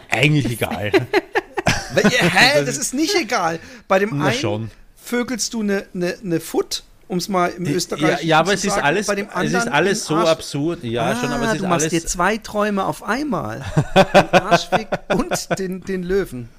eigentlich 0.09 0.45
egal. 0.51 0.91
Weil- 1.93 2.09
Hä, 2.09 2.61
das 2.65 2.78
ist 2.78 2.93
nicht 2.93 3.15
egal. 3.15 3.59
Bei 3.88 3.99
dem 3.99 4.18
Na 4.18 4.26
einen 4.28 4.39
schon. 4.39 4.72
Vögelst 5.08 5.53
du 5.53 5.62
eine 5.62 5.86
ne, 5.93 6.16
ne 6.22 6.39
Foot, 6.39 6.84
um 7.08 7.18
es 7.18 7.30
mal 7.30 7.49
im 7.49 7.66
Ja, 7.66 7.72
Österreich 7.72 8.24
ja, 8.24 8.39
aber 8.39 8.49
zu 8.49 8.53
es 8.55 8.66
ist 8.66 8.74
sagen, 8.74 8.86
alles, 8.86 9.08
bei 9.08 9.16
dem 9.16 9.28
es 9.34 9.53
ist 9.53 9.68
alles 9.68 10.05
so 10.05 10.16
absurd. 10.16 10.84
Ja, 10.84 11.12
ah, 11.12 11.16
schon, 11.16 11.30
aber 11.30 11.45
es 11.45 11.53
ist 11.53 11.62
du 11.62 11.68
machst 11.68 11.91
dir 11.91 11.99
alles. 11.99 12.12
zwei 12.12 12.38
Träume 12.38 12.86
auf 12.86 13.03
einmal. 13.03 13.66
Den 13.95 14.41
Arschfick 14.41 14.88
und 15.14 15.60
den, 15.60 15.82
den 15.82 16.03
Löwen. 16.03 16.49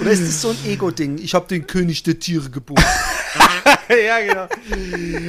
Oder 0.00 0.10
ist 0.10 0.22
das 0.22 0.40
so 0.40 0.48
ein 0.50 0.56
Ego-Ding? 0.66 1.18
Ich 1.18 1.34
habe 1.34 1.46
den 1.46 1.66
König 1.66 2.02
der 2.02 2.18
Tiere 2.18 2.48
geboren. 2.48 2.82
ja, 3.90 4.20
genau. 4.20 4.46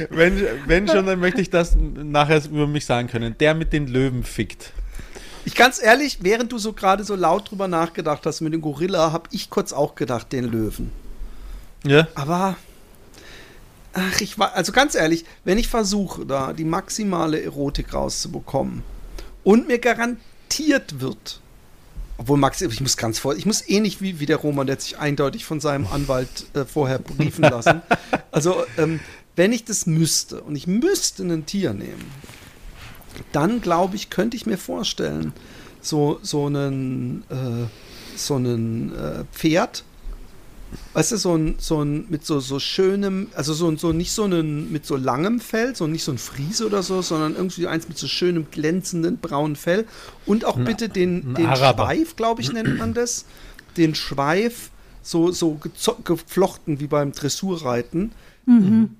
Wenn, 0.08 0.42
wenn 0.66 0.88
schon, 0.88 1.04
dann 1.04 1.20
möchte 1.20 1.42
ich 1.42 1.50
das 1.50 1.76
nachher 1.76 2.42
über 2.46 2.66
mich 2.66 2.86
sagen 2.86 3.08
können. 3.08 3.36
Der 3.38 3.54
mit 3.54 3.74
den 3.74 3.88
Löwen 3.88 4.24
fickt. 4.24 4.72
Ich 5.44 5.54
ganz 5.54 5.82
ehrlich, 5.82 6.20
während 6.22 6.50
du 6.50 6.56
so 6.56 6.72
gerade 6.72 7.04
so 7.04 7.14
laut 7.14 7.50
drüber 7.50 7.68
nachgedacht 7.68 8.24
hast 8.24 8.40
mit 8.40 8.54
dem 8.54 8.62
Gorilla, 8.62 9.12
habe 9.12 9.28
ich 9.32 9.50
kurz 9.50 9.74
auch 9.74 9.96
gedacht, 9.96 10.32
den 10.32 10.44
Löwen. 10.44 10.90
Ja? 11.84 12.08
Aber 12.14 12.56
ach, 13.92 14.20
ich 14.20 14.38
war 14.38 14.54
also 14.54 14.72
ganz 14.72 14.94
ehrlich, 14.94 15.24
wenn 15.44 15.58
ich 15.58 15.68
versuche, 15.68 16.26
da 16.26 16.52
die 16.52 16.64
maximale 16.64 17.42
Erotik 17.42 17.94
rauszubekommen 17.94 18.82
und 19.44 19.68
mir 19.68 19.78
garantiert 19.78 21.00
wird, 21.00 21.40
obwohl 22.16 22.38
Max, 22.38 22.60
ich 22.60 22.80
muss 22.80 22.96
ganz 22.96 23.18
voll, 23.18 23.36
ich 23.36 23.46
muss 23.46 23.68
ähnlich 23.68 24.00
wie, 24.00 24.20
wie 24.20 24.26
der 24.26 24.36
Roman, 24.36 24.66
der 24.66 24.76
hat 24.76 24.82
sich 24.82 24.98
eindeutig 24.98 25.44
von 25.44 25.60
seinem 25.60 25.86
Anwalt 25.86 26.46
äh, 26.54 26.64
vorher 26.64 26.98
briefen 26.98 27.42
lassen. 27.42 27.82
Also, 28.30 28.64
ähm, 28.78 28.98
wenn 29.36 29.52
ich 29.52 29.64
das 29.64 29.86
müsste 29.86 30.40
und 30.40 30.56
ich 30.56 30.66
müsste 30.66 31.22
ein 31.22 31.46
Tier 31.46 31.72
nehmen, 31.72 32.10
dann 33.30 33.60
glaube 33.60 33.94
ich, 33.94 34.10
könnte 34.10 34.36
ich 34.36 34.44
mir 34.44 34.58
vorstellen, 34.58 35.32
so, 35.80 36.18
so 36.22 36.46
einen, 36.46 37.22
äh, 37.30 37.68
so 38.16 38.34
einen 38.34 38.92
äh, 38.92 39.24
Pferd, 39.32 39.84
weißt 40.92 41.12
du, 41.12 41.16
so 41.16 41.34
ein, 41.36 41.54
so 41.58 41.82
ein 41.82 42.06
mit 42.08 42.24
so, 42.24 42.40
so 42.40 42.58
schönem, 42.58 43.28
also 43.34 43.52
so, 43.54 43.74
so 43.76 43.92
nicht 43.92 44.12
so 44.12 44.24
einen 44.24 44.70
mit 44.72 44.86
so 44.86 44.96
langem 44.96 45.40
Fell, 45.40 45.74
so 45.74 45.86
nicht 45.86 46.04
so 46.04 46.12
ein 46.12 46.18
Friese 46.18 46.66
oder 46.66 46.82
so, 46.82 47.02
sondern 47.02 47.34
irgendwie 47.36 47.66
eins 47.66 47.88
mit 47.88 47.98
so 47.98 48.06
schönem 48.06 48.46
glänzenden 48.50 49.18
braunen 49.18 49.56
Fell 49.56 49.86
und 50.26 50.44
auch 50.44 50.58
bitte 50.58 50.88
den, 50.88 51.32
ein 51.32 51.34
den 51.34 51.46
Araber. 51.46 51.84
Schweif, 51.86 52.16
glaube 52.16 52.42
ich, 52.42 52.52
nennt 52.52 52.78
man 52.78 52.94
das, 52.94 53.24
den 53.76 53.94
Schweif 53.94 54.70
so, 55.02 55.30
so 55.32 55.60
geflochten 56.04 56.80
wie 56.80 56.86
beim 56.86 57.12
Dressurreiten. 57.12 58.12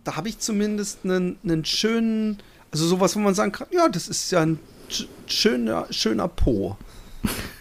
Da 0.05 0.16
habe 0.16 0.31
ich 0.31 0.39
zumindest 0.39 1.01
einen, 1.05 1.37
einen 1.45 1.64
schönen, 1.66 2.39
also 2.70 2.87
sowas, 2.87 3.14
wo 3.14 3.20
man 3.20 3.35
sagen 3.35 3.53
kann, 3.53 3.66
ja, 3.70 3.89
das 3.89 4.09
ist 4.09 4.31
ja 4.33 4.41
ein 4.41 4.59
sch- 4.91 5.07
schöner, 5.27 5.87
schöner 5.91 6.29
Po. 6.29 6.79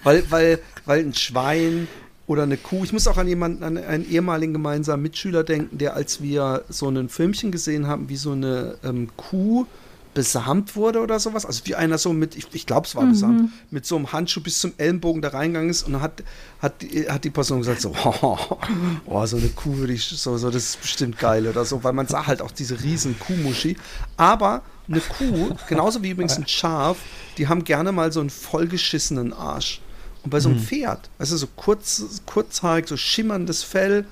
Weil, 0.04 0.24
weil, 0.30 0.60
weil 0.86 1.02
ein 1.02 1.14
Schwein 1.14 1.88
oder 2.28 2.44
eine 2.44 2.58
Kuh, 2.58 2.84
ich 2.84 2.94
muss 2.94 3.08
auch 3.08 3.18
an 3.18 3.28
jemanden, 3.28 3.64
an 3.64 3.78
einen 3.78 4.10
ehemaligen 4.10 4.54
gemeinsamen 4.54 5.04
Mitschüler 5.04 5.44
denken, 5.44 5.78
der, 5.78 5.96
als 5.96 6.22
wir 6.22 6.64
so 6.70 6.88
ein 6.90 7.10
Filmchen 7.10 7.52
gesehen 7.52 7.88
haben, 7.88 8.08
wie 8.10 8.16
so 8.16 8.32
eine 8.32 8.78
ähm, 8.84 9.10
Kuh 9.18 9.66
besamt 10.14 10.76
wurde 10.76 11.00
oder 11.02 11.20
sowas, 11.20 11.44
also 11.44 11.62
wie 11.66 11.74
einer 11.74 11.98
so 11.98 12.14
mit, 12.14 12.36
ich, 12.36 12.46
ich 12.54 12.68
glaube 12.68 12.86
es 12.86 12.96
war 12.96 13.04
besamt, 13.08 13.50
mit 13.72 13.86
so 13.88 13.96
einem 13.96 14.12
Handschuh 14.14 14.42
bis 14.42 14.60
zum 14.60 14.72
Ellenbogen 14.78 15.24
da 15.24 15.30
reingegangen 15.30 15.72
ist 15.72 15.84
und 15.88 15.94
dann 15.94 16.02
hat, 16.04 16.24
hat, 16.62 16.84
die- 16.84 17.10
hat 17.10 17.24
die 17.24 17.32
Person 17.32 17.60
gesagt 17.60 17.82
so, 17.82 17.94
oh, 19.06 19.26
so 19.26 19.38
eine 19.38 19.50
Kuh 19.50 19.78
würde 19.78 19.94
ich, 19.94 20.06
so, 20.06 20.38
so, 20.38 20.52
das 20.52 20.64
ist 20.64 20.82
bestimmt 20.82 21.18
geil 21.18 21.48
oder 21.48 21.66
so, 21.66 21.84
weil 21.84 21.94
man 21.94 22.06
sah 22.08 22.28
halt 22.28 22.42
auch 22.44 22.52
diese 22.52 22.84
riesen 22.84 23.18
Kuhmuschi, 23.20 23.76
aber 24.16 24.62
eine 24.88 25.00
Kuh, 25.00 25.56
genauso 25.68 26.04
wie 26.04 26.12
übrigens 26.12 26.38
ein 26.38 26.48
Schaf, 26.48 26.98
die 27.38 27.48
haben 27.48 27.64
gerne 27.64 27.92
mal 27.92 28.12
so 28.12 28.20
einen 28.20 28.30
vollgeschissenen 28.30 29.34
Arsch. 29.34 29.82
Und 30.24 30.30
bei 30.30 30.40
so 30.40 30.50
einem 30.50 30.60
Pferd, 30.60 31.10
weißt 31.18 31.34
du, 31.34 31.38
so 31.38 31.48
kurz, 31.56 32.22
kurzhaarig, 32.26 32.88
so 32.88 32.98
schimmerndes 32.98 33.64
Fell, 33.64 34.06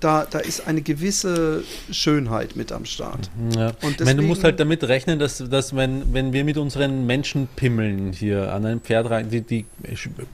da, 0.00 0.26
da 0.30 0.38
ist 0.38 0.66
eine 0.66 0.80
gewisse 0.82 1.64
Schönheit 1.90 2.54
mit 2.56 2.70
am 2.72 2.84
Start. 2.84 3.30
Ja. 3.56 3.72
Und 3.82 4.00
ich 4.00 4.06
meine, 4.06 4.20
du 4.20 4.26
musst 4.26 4.38
deswegen- 4.40 4.44
halt 4.44 4.60
damit 4.60 4.84
rechnen, 4.84 5.18
dass, 5.18 5.38
dass 5.38 5.74
wenn, 5.74 6.12
wenn 6.12 6.32
wir 6.32 6.44
mit 6.44 6.56
unseren 6.56 7.06
Menschenpimmeln 7.06 8.12
hier 8.12 8.52
an 8.52 8.64
einem 8.64 8.80
Pferd 8.80 9.10
rein, 9.10 9.30
die, 9.30 9.40
die 9.40 9.64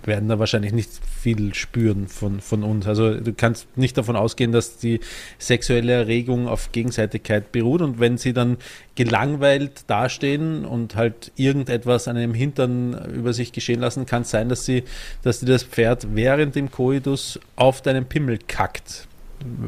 werden 0.05 0.29
da 0.29 0.39
wahrscheinlich 0.39 0.73
nicht 0.73 0.91
viel 1.21 1.55
spüren 1.55 2.09
von, 2.09 2.41
von 2.41 2.63
uns. 2.63 2.87
Also 2.87 3.15
du 3.15 3.33
kannst 3.33 3.67
nicht 3.77 3.97
davon 3.97 4.17
ausgehen, 4.17 4.53
dass 4.53 4.77
die 4.77 5.01
sexuelle 5.39 5.93
Erregung 5.93 6.47
auf 6.49 6.73
Gegenseitigkeit 6.73 7.53
beruht 7.53 7.81
und 7.81 8.01
wenn 8.01 8.19
sie 8.19 8.33
dann 8.35 8.59
gelangweilt 8.97 9.85
dastehen 9.87 10.65
und 10.65 10.95
halt 10.95 11.33
irgendetwas 11.37 12.07
an 12.07 12.17
einem 12.17 12.35
Hintern 12.35 13.13
über 13.15 13.33
sich 13.33 13.53
geschehen 13.53 13.81
lassen, 13.81 14.07
kann 14.07 14.23
es 14.23 14.31
sein, 14.31 14.49
dass 14.49 14.65
sie, 14.65 14.85
dass 15.23 15.41
sie 15.41 15.47
das 15.47 15.63
Pferd 15.65 16.07
während 16.15 16.55
dem 16.55 16.71
Koitus 16.71 17.41
auf 17.57 17.83
deinen 17.83 18.05
Pimmel 18.05 18.39
kackt. 18.47 19.09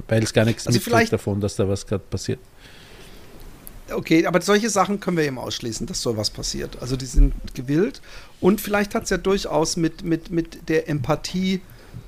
Weil 0.09 0.23
es 0.23 0.33
gar 0.33 0.45
nichts 0.45 0.67
Also 0.67 0.79
mitkriegt 0.79 1.13
davon, 1.13 1.41
dass 1.41 1.57
da 1.57 1.69
was 1.69 1.87
gerade 1.87 2.05
passiert. 2.09 2.39
Okay, 3.91 4.27
aber 4.27 4.41
solche 4.41 4.69
Sachen 4.69 4.99
können 4.99 5.17
wir 5.17 5.25
eben 5.25 5.39
ausschließen, 5.39 5.87
dass 5.87 6.03
so 6.03 6.17
was 6.17 6.31
passiert. 6.31 6.79
Also 6.81 6.97
die 6.97 7.07
sind 7.07 7.35
gewillt 7.55 8.01
und 8.41 8.61
vielleicht 8.61 8.95
hat 8.95 9.05
es 9.05 9.11
ja 9.11 9.17
durchaus 9.17 9.77
mit, 9.77 10.03
mit, 10.03 10.31
mit 10.31 10.69
der 10.69 10.89
Empathie 10.89 11.61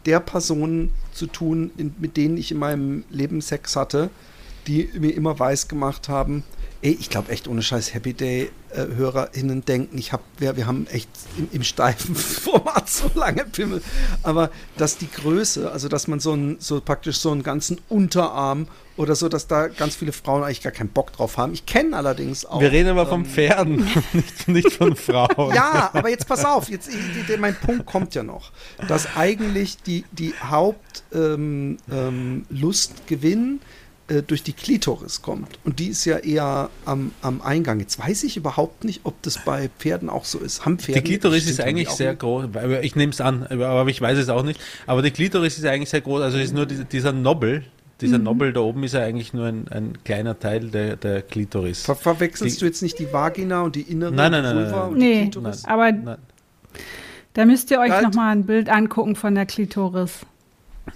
der 0.05 0.21
Personen 0.21 0.93
zu 1.13 1.27
tun, 1.27 1.71
in, 1.77 1.95
mit 1.99 2.17
denen 2.17 2.37
ich 2.37 2.51
in 2.51 2.59
meinem 2.59 3.05
Leben 3.11 3.41
Sex 3.41 3.77
hatte, 3.77 4.11
die 4.69 4.91
mir 4.99 5.15
immer 5.15 5.39
weiß 5.39 5.67
gemacht 5.69 6.09
haben, 6.09 6.45
ey, 6.83 6.97
ich 7.01 7.11
glaube 7.11 7.33
echt 7.33 7.49
ohne 7.49 7.63
Scheiß 7.63 7.95
Happy 7.95 8.15
Day 8.15 8.51
äh, 8.71 8.87
HörerInnen 8.95 9.65
denken, 9.65 9.99
ich 9.99 10.13
hab, 10.13 10.23
wir, 10.37 10.57
wir 10.57 10.67
haben 10.67 10.87
echt 10.89 11.09
im, 11.37 11.49
im 11.53 11.65
steifen 11.65 12.15
Format 12.15 12.89
so 12.89 13.11
lange 13.15 13.45
Pimmel, 13.45 13.83
aber 14.23 14.51
dass 14.77 14.99
die 14.99 15.11
Größe, 15.11 15.73
also 15.73 15.89
dass 15.89 16.07
man 16.07 16.21
so, 16.21 16.35
ein, 16.35 16.57
so 16.61 16.81
praktisch 16.81 17.19
so 17.19 17.33
einen 17.33 17.43
ganzen 17.43 17.81
Unterarm 17.89 18.69
oder 18.97 19.15
so, 19.15 19.29
dass 19.29 19.47
da 19.47 19.69
ganz 19.69 19.97
viele 19.97 20.13
Frauen 20.13 20.43
eigentlich 20.43 20.61
gar 20.61 20.73
keinen 20.73 20.91
Bock 20.91 21.13
drauf 21.13 21.37
haben. 21.37 21.53
Ich 21.53 21.67
kenne 21.67 21.97
allerdings 21.97 22.45
auch. 22.45 22.61
Wir 22.61 22.73
reden 22.73 22.91
aber 22.91 23.07
von 23.07 23.21
ähm, 23.21 23.27
Pferden, 23.27 23.77
nicht, 24.13 24.49
nicht 24.49 24.73
von 24.73 24.97
Frauen. 24.97 25.55
ja, 25.55 25.91
aber 25.93 26.11
jetzt 26.11 26.27
pass 26.29 26.45
auf, 26.45 26.69
jetzt, 26.69 26.91
mein 27.39 27.55
Punkt 27.57 27.87
kommt 27.87 28.15
ja 28.15 28.23
noch, 28.23 28.53
dass 28.87 29.17
eigentlich 29.17 29.79
die, 29.83 30.05
die 30.13 30.35
Hauptlust 30.43 31.05
ähm, 31.15 31.79
ähm, 31.91 33.61
äh, 34.09 34.23
durch 34.23 34.43
die 34.43 34.53
Klitoris 34.53 35.23
kommt. 35.23 35.59
Und 35.65 35.79
die 35.79 35.89
ist 35.89 36.05
ja 36.05 36.17
eher 36.19 36.71
am, 36.85 37.13
am 37.23 37.41
Eingang. 37.43 37.79
Jetzt 37.81 37.99
weiß 37.99 38.25
ich 38.25 38.37
überhaupt 38.37 38.85
nicht, 38.85 39.01
ob 39.05 39.21
das 39.23 39.45
bei 39.45 39.71
Pferden 39.79 40.09
auch 40.11 40.25
so 40.25 40.39
ist. 40.39 40.65
Haben 40.65 40.79
Pferde 40.79 41.01
Die 41.03 41.07
Klitoris 41.09 41.49
ist 41.49 41.61
eigentlich 41.61 41.91
sehr 41.91 42.11
einen- 42.11 42.19
groß. 42.19 42.47
Ich 42.83 42.97
nehme 42.97 43.13
es 43.13 43.21
an, 43.21 43.47
aber 43.47 43.87
ich 43.89 44.01
weiß 44.01 44.19
es 44.19 44.29
auch 44.29 44.43
nicht. 44.43 44.61
Aber 44.87 45.03
die 45.03 45.11
Klitoris 45.11 45.59
ist 45.59 45.65
eigentlich 45.67 45.91
sehr 45.91 46.01
groß. 46.01 46.23
Also 46.23 46.39
ist 46.39 46.55
nur 46.55 46.67
dieser, 46.67 46.85
dieser 46.85 47.13
Nobel. 47.13 47.65
Dieser 48.01 48.19
Nobel 48.19 48.53
da 48.53 48.61
oben 48.61 48.85
ist 48.85 48.95
ja 48.95 49.01
eigentlich 49.03 49.33
nur 49.35 49.47
ein, 49.47 49.67
ein 49.69 49.99
kleiner 50.05 50.39
Teil 50.39 50.69
der, 50.71 50.95
der 50.95 51.21
Klitoris. 51.23 51.83
Ver 51.83 51.97
verwechselst 51.97 52.57
Die- 52.57 52.61
du 52.61 52.67
jetzt 52.67 52.81
nicht 52.81 52.97
die 53.01 53.13
Vagina 53.13 53.63
und 53.63 53.75
die 53.75 53.83
innere 53.83 54.13
Nein, 54.13 54.31
nein, 54.31 54.43
nein, 54.45 54.55
Vulva 54.57 54.71
nein, 54.71 54.79
nein. 54.81 54.89
und 54.93 55.01
die 55.01 55.05
Nee, 55.07 55.23
Klitoris? 55.23 55.65
aber 55.65 55.91
Nein, 55.93 56.17
da 57.35 57.45
müsst 57.45 57.71
ihr 57.73 57.81
euch 57.81 57.91
Halt. 57.91 58.05
noch 58.05 58.15
mal 58.15 58.31
ein 58.31 58.45
Bild 58.47 58.69
angucken 58.69 59.17
von 59.17 59.35
der 59.35 59.47
Klitoris. 59.47 60.21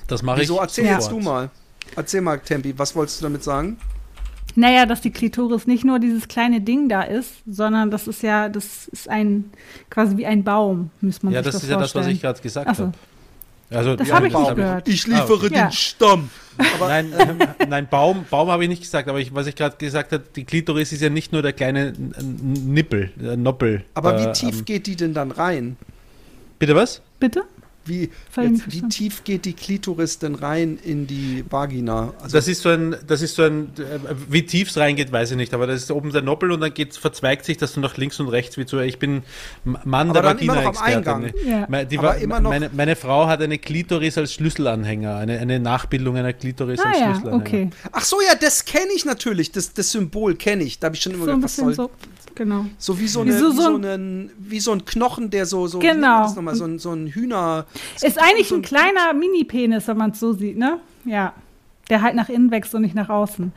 das 0.06 0.22
mache 0.22 0.36
ich. 0.38 0.42
Wieso? 0.48 0.58
Erzähl 0.60 0.86
jetzt 0.86 1.10
du 1.10 1.18
mal. 1.18 1.50
Erzähl 1.96 2.20
mal, 2.20 2.38
Tempi, 2.38 2.74
was 2.78 2.94
wolltest 2.96 3.20
du 3.20 3.24
damit 3.24 3.42
sagen? 3.44 3.76
Naja, 4.54 4.84
dass 4.84 5.00
die 5.00 5.10
Klitoris 5.10 5.66
nicht 5.66 5.84
nur 5.84 5.98
dieses 5.98 6.28
kleine 6.28 6.60
Ding 6.60 6.88
da 6.88 7.02
ist, 7.02 7.30
sondern 7.46 7.90
das 7.90 8.06
ist 8.06 8.22
ja, 8.22 8.48
das 8.50 8.88
ist 8.88 9.08
ein, 9.08 9.50
quasi 9.88 10.16
wie 10.18 10.26
ein 10.26 10.44
Baum, 10.44 10.90
muss 11.00 11.22
man 11.22 11.32
Ja, 11.32 11.40
sich 11.40 11.46
das 11.46 11.54
das 11.54 11.62
ist 11.64 11.70
ja 11.70 11.76
das, 11.76 11.84
was 11.84 11.92
vorstellen. 11.92 12.16
ich 12.16 12.22
gerade 12.22 12.40
gesagt 12.42 12.76
so. 12.76 12.82
habe. 12.84 12.92
Also, 13.70 13.96
Das 13.96 14.08
ja, 14.08 14.16
habe 14.16 14.28
ich 14.28 14.34
nicht 14.34 14.54
gehört. 14.54 14.86
Ich 14.88 15.06
liefere 15.06 15.32
Ah, 15.32 15.44
okay. 15.46 15.54
Ja. 15.54 15.66
den 15.68 15.72
Stamm. 15.72 16.30
Nein, 16.80 17.14
ähm, 17.18 17.38
nein, 17.70 17.88
Baum, 17.88 18.26
Baum 18.28 18.50
habe 18.50 18.62
ich 18.64 18.68
nicht 18.68 18.82
gesagt, 18.82 19.08
aber 19.08 19.18
ich, 19.18 19.34
was 19.34 19.46
ich 19.46 19.54
gerade 19.56 19.76
gesagt 19.78 20.12
habe, 20.12 20.22
die 20.36 20.44
Klitoris 20.44 20.92
ist 20.92 21.00
ja 21.00 21.08
nicht 21.08 21.32
nur 21.32 21.40
der 21.40 21.54
kleine 21.54 21.94
Nippel, 22.20 23.10
äh, 23.18 23.34
Noppel. 23.38 23.84
Aber 23.94 24.18
äh, 24.20 24.26
wie 24.28 24.32
tief 24.32 24.58
am- 24.58 24.64
geht 24.66 24.86
die 24.86 24.94
denn 24.96 25.14
dann 25.14 25.30
rein? 25.30 25.78
Bitte 26.58 26.76
was? 26.76 27.00
Bitte? 27.18 27.44
Wie, 27.84 28.10
jetzt, 28.36 28.72
wie 28.72 28.82
tief 28.88 29.24
geht 29.24 29.44
die 29.44 29.52
Klitoris 29.54 30.18
denn 30.18 30.34
rein 30.34 30.78
in 30.84 31.06
die 31.06 31.44
Vagina? 31.48 32.12
Also, 32.22 32.36
Das 32.36 32.48
ist 32.48 32.62
so 32.62 32.68
ein, 32.68 32.96
das 33.06 33.22
ist 33.22 33.34
so 33.36 33.42
ein, 33.42 33.70
äh, 33.78 33.98
wie 34.28 34.44
tief 34.46 34.68
es 34.70 34.76
reingeht, 34.76 35.10
weiß 35.12 35.32
ich 35.32 35.36
nicht, 35.36 35.52
aber 35.54 35.66
das 35.66 35.82
ist 35.82 35.90
oben 35.90 36.12
der 36.12 36.22
Noppel 36.22 36.52
und 36.52 36.60
dann 36.60 36.72
geht, 36.74 36.96
verzweigt 36.96 37.44
sich 37.44 37.56
das 37.56 37.72
so 37.72 37.80
nach 37.80 37.96
links 37.96 38.20
und 38.20 38.28
rechts 38.28 38.56
wie 38.56 38.66
zu, 38.66 38.78
ich 38.78 38.98
bin 38.98 39.22
Mann 39.64 40.10
Aber 40.10 40.22
der 40.22 40.34
dann 40.34 40.38
immer 40.38 40.54
noch 40.54 40.64
am 40.66 40.74
Vagina-Experte. 40.76 41.14
Eingang. 41.14 41.32
Ja. 41.46 41.66
Me- 41.68 41.86
die 41.86 41.98
Aber 41.98 42.08
war- 42.08 42.16
immer 42.18 42.40
noch- 42.40 42.50
meine, 42.50 42.70
meine 42.72 42.96
Frau 42.96 43.26
hat 43.26 43.42
eine 43.42 43.58
Klitoris 43.58 44.16
als 44.18 44.32
Schlüsselanhänger, 44.34 45.16
eine, 45.16 45.38
eine 45.38 45.60
Nachbildung 45.60 46.16
einer 46.16 46.32
Klitoris 46.32 46.80
Ah 46.80 46.88
als 46.88 46.98
ja, 46.98 47.04
Schlüsselanhänger. 47.12 47.40
okay. 47.46 47.70
Ach 47.92 48.04
so, 48.04 48.16
ja, 48.20 48.34
das 48.34 48.64
kenne 48.64 48.92
ich 48.94 49.04
natürlich. 49.04 49.52
Das, 49.52 49.72
das 49.72 49.90
Symbol 49.92 50.34
kenne 50.36 50.62
ich. 50.64 50.78
Da 50.78 50.86
habe 50.86 50.96
ich 50.96 51.02
schon 51.02 51.12
immer 51.14 51.24
So 51.26 51.30
ein 51.32 51.40
gedacht, 51.40 51.44
was 51.44 51.56
bisschen 51.56 51.74
soll 51.74 51.86
so, 51.86 52.34
genau. 52.34 52.66
So 52.78 52.98
wie 52.98 53.08
so, 53.08 53.20
eine, 53.20 53.30
Wie 53.34 53.38
so- 53.38 53.52
wie, 53.52 53.56
so 53.56 53.62
so 53.62 53.76
ein- 53.76 54.30
wie 54.38 54.60
so 54.60 54.72
ein 54.72 54.84
Knochen, 54.84 55.30
der 55.30 55.46
so, 55.46 55.66
so, 55.66 55.78
Genau. 55.78 56.26
nochmal, 56.32 56.54
so 56.54 56.64
ein, 56.64 56.78
so 56.78 56.92
ein 56.92 57.06
Hühner. 57.08 57.66
Ist 58.02 58.18
eigentlich 58.20 58.48
so 58.48 58.56
ein 58.56 58.62
kleiner 58.62 59.12
Mini-Penis, 59.14 59.88
wenn 59.88 59.96
man 59.96 60.10
es 60.10 60.20
so 60.20 60.32
sieht, 60.32 60.56
ne? 60.58 60.78
Ja. 61.04 61.32
Der 61.90 62.02
halt 62.02 62.14
nach 62.14 62.28
innen 62.28 62.50
wächst 62.50 62.74
und 62.74 62.82
nicht 62.82 62.94
nach 62.94 63.08
außen. 63.08 63.52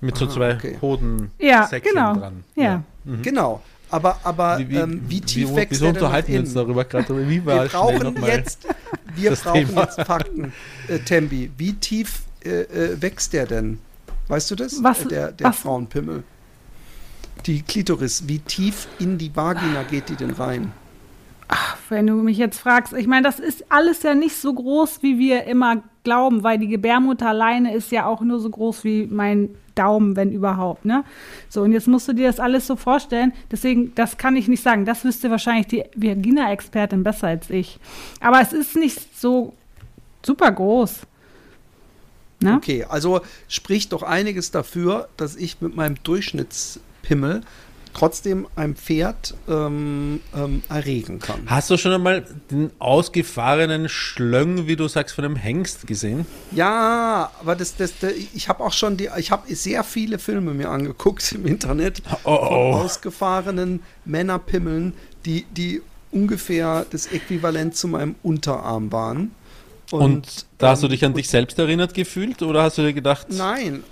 Mit 0.00 0.16
so 0.16 0.26
Ah, 0.26 0.30
zwei 0.30 0.54
okay. 0.54 0.78
Hoden 0.80 1.30
Ja, 1.38 1.66
genau. 1.66 2.14
dran. 2.14 2.44
Ja. 2.54 2.82
Genau. 3.22 3.60
Aber, 3.90 4.18
aber 4.22 4.58
Wie, 4.58 4.68
wie, 4.68 4.76
ähm, 4.76 5.00
wie 5.08 5.20
tief 5.20 5.50
wie, 5.50 5.56
wächst 5.56 5.70
wieso 5.72 5.84
der 5.86 5.92
denn 5.94 6.02
nach 6.02 6.08
unterhalten 6.08 6.32
wir 6.32 6.40
uns 6.40 6.54
darüber 6.54 6.84
gerade? 6.84 7.28
Wie 7.28 7.44
Wir 7.46 7.68
brauchen 7.72 8.22
jetzt, 8.26 8.66
wir 9.14 9.30
brauchen 9.32 9.66
Thema. 9.66 9.82
jetzt 9.82 10.00
Fakten, 10.02 10.52
äh, 10.88 10.98
Tembi. 10.98 11.50
Wie 11.56 11.72
tief 11.74 12.20
äh, 12.44 12.48
äh, 12.62 13.00
wächst 13.02 13.32
der 13.32 13.46
denn? 13.46 13.78
Weißt 14.28 14.50
du 14.50 14.56
das? 14.56 14.82
Was- 14.84 15.08
der 15.08 15.32
der 15.32 15.48
was- 15.48 15.56
Frauenpimmel. 15.58 16.22
Die 17.46 17.62
Klitoris, 17.62 18.24
wie 18.26 18.40
tief 18.40 18.88
in 18.98 19.16
die 19.16 19.34
Vagina 19.34 19.84
geht 19.84 20.08
die 20.10 20.16
denn 20.16 20.32
rein? 20.32 20.72
Wenn 21.88 22.06
du 22.06 22.14
mich 22.14 22.36
jetzt 22.36 22.58
fragst, 22.58 22.92
ich 22.92 23.06
meine, 23.06 23.22
das 23.22 23.40
ist 23.40 23.64
alles 23.70 24.02
ja 24.02 24.14
nicht 24.14 24.36
so 24.36 24.52
groß, 24.52 25.02
wie 25.02 25.18
wir 25.18 25.44
immer 25.44 25.82
glauben, 26.04 26.42
weil 26.42 26.58
die 26.58 26.68
Gebärmutter 26.68 27.28
alleine 27.28 27.74
ist 27.74 27.90
ja 27.90 28.06
auch 28.06 28.20
nur 28.20 28.38
so 28.40 28.50
groß 28.50 28.84
wie 28.84 29.06
mein 29.06 29.50
Daumen, 29.74 30.16
wenn 30.16 30.32
überhaupt, 30.32 30.84
ne? 30.84 31.04
So, 31.48 31.62
und 31.62 31.72
jetzt 31.72 31.86
musst 31.86 32.08
du 32.08 32.12
dir 32.12 32.26
das 32.26 32.40
alles 32.40 32.66
so 32.66 32.76
vorstellen. 32.76 33.32
Deswegen, 33.50 33.94
das 33.94 34.18
kann 34.18 34.36
ich 34.36 34.48
nicht 34.48 34.62
sagen. 34.62 34.84
Das 34.84 35.04
wüsste 35.04 35.30
wahrscheinlich 35.30 35.68
die 35.68 35.84
Vagina-Expertin 35.94 37.04
besser 37.04 37.28
als 37.28 37.48
ich. 37.48 37.78
Aber 38.20 38.40
es 38.40 38.52
ist 38.52 38.76
nicht 38.76 39.18
so 39.18 39.54
super 40.22 40.50
groß. 40.50 41.00
Ne? 42.40 42.54
Okay, 42.54 42.84
also 42.88 43.20
spricht 43.48 43.92
doch 43.92 44.02
einiges 44.02 44.50
dafür, 44.50 45.08
dass 45.16 45.36
ich 45.36 45.60
mit 45.60 45.76
meinem 45.76 45.96
Durchschnittspimmel 46.02 47.42
trotzdem 47.98 48.46
ein 48.54 48.76
Pferd 48.76 49.34
ähm, 49.48 50.20
ähm, 50.36 50.62
erregen 50.68 51.18
kann. 51.18 51.40
Hast 51.46 51.68
du 51.68 51.76
schon 51.76 51.92
einmal 51.92 52.24
den 52.50 52.70
ausgefahrenen 52.78 53.88
Schlöng, 53.88 54.68
wie 54.68 54.76
du 54.76 54.86
sagst, 54.86 55.16
von 55.16 55.24
einem 55.24 55.34
Hengst 55.34 55.86
gesehen? 55.86 56.24
Ja, 56.52 57.32
aber 57.40 57.56
das, 57.56 57.74
das, 57.76 57.98
das 57.98 58.12
ich 58.12 58.48
habe 58.48 58.62
auch 58.62 58.72
schon 58.72 58.96
die, 58.96 59.08
ich 59.16 59.32
habe 59.32 59.52
sehr 59.52 59.82
viele 59.82 60.20
Filme 60.20 60.54
mir 60.54 60.70
angeguckt 60.70 61.32
im 61.32 61.46
Internet 61.46 62.02
Oh, 62.22 62.36
von 62.36 62.56
oh. 62.56 62.72
ausgefahrenen 62.74 63.80
Männerpimmeln, 64.04 64.92
die, 65.24 65.44
die 65.50 65.82
ungefähr 66.12 66.86
das 66.90 67.06
Äquivalent 67.06 67.74
zu 67.76 67.88
meinem 67.88 68.14
Unterarm 68.22 68.92
waren. 68.92 69.32
Und, 69.90 70.46
da 70.58 70.70
hast 70.70 70.82
du 70.82 70.88
dich 70.88 71.04
an 71.04 71.14
dich 71.14 71.28
selbst 71.28 71.58
erinnert 71.58 71.94
gefühlt 71.94 72.42
oder 72.42 72.62
hast 72.62 72.78
du 72.78 72.82
dir 72.82 72.92
gedacht, 72.92 73.26
Nein. 73.30 73.82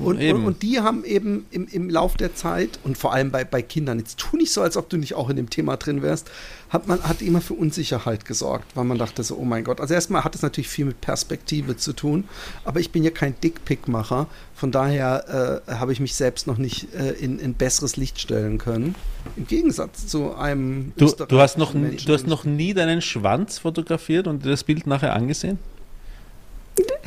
Und, 0.00 0.20
und, 0.20 0.44
und 0.44 0.62
die 0.62 0.80
haben 0.80 1.04
eben 1.04 1.46
im, 1.50 1.68
im 1.68 1.88
Lauf 1.88 2.16
der 2.16 2.34
Zeit 2.34 2.80
und 2.82 2.98
vor 2.98 3.12
allem 3.12 3.30
bei, 3.30 3.44
bei 3.44 3.62
Kindern, 3.62 3.98
jetzt 3.98 4.18
tu 4.18 4.36
nicht 4.36 4.52
so, 4.52 4.60
als 4.60 4.76
ob 4.76 4.88
du 4.88 4.96
nicht 4.96 5.14
auch 5.14 5.30
in 5.30 5.36
dem 5.36 5.48
Thema 5.48 5.76
drin 5.76 6.02
wärst, 6.02 6.28
hat 6.70 6.88
man 6.88 7.02
hat 7.02 7.22
immer 7.22 7.40
für 7.40 7.54
Unsicherheit 7.54 8.24
gesorgt, 8.24 8.74
weil 8.74 8.84
man 8.84 8.98
dachte 8.98 9.22
so, 9.22 9.36
oh 9.36 9.44
mein 9.44 9.62
Gott. 9.62 9.80
Also 9.80 9.94
erstmal 9.94 10.24
hat 10.24 10.34
es 10.34 10.42
natürlich 10.42 10.68
viel 10.68 10.86
mit 10.86 11.00
Perspektive 11.00 11.76
zu 11.76 11.92
tun, 11.92 12.24
aber 12.64 12.80
ich 12.80 12.90
bin 12.90 13.04
ja 13.04 13.10
kein 13.10 13.34
Dickpick-Macher, 13.40 14.26
von 14.54 14.72
daher 14.72 15.62
äh, 15.68 15.74
habe 15.74 15.92
ich 15.92 16.00
mich 16.00 16.14
selbst 16.14 16.46
noch 16.46 16.58
nicht 16.58 16.94
äh, 16.94 17.12
in, 17.12 17.38
in 17.38 17.54
besseres 17.54 17.96
Licht 17.96 18.20
stellen 18.20 18.58
können. 18.58 18.94
Im 19.36 19.46
Gegensatz 19.46 20.06
zu 20.06 20.34
einem 20.34 20.92
du, 20.96 21.06
du, 21.06 21.38
hast 21.38 21.58
noch, 21.58 21.74
Menschen, 21.74 22.06
du 22.06 22.12
hast 22.12 22.26
noch 22.26 22.44
nie 22.44 22.74
deinen 22.74 23.02
Schwanz 23.02 23.58
fotografiert 23.58 24.26
und 24.26 24.44
dir 24.44 24.50
das 24.50 24.64
Bild 24.64 24.86
nachher 24.86 25.14
angesehen? 25.14 25.58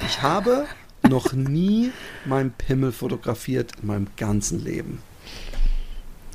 Ich 0.06 0.22
habe 0.22 0.66
noch 1.10 1.34
nie 1.34 1.92
meinen 2.26 2.52
Pimmel 2.52 2.92
fotografiert 2.92 3.72
in 3.82 3.88
meinem 3.88 4.08
ganzen 4.18 4.64
Leben. 4.64 5.02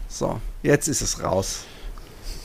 So, 0.09 0.41
jetzt 0.63 0.89
ist 0.89 1.01
es 1.03 1.23
raus. 1.23 1.65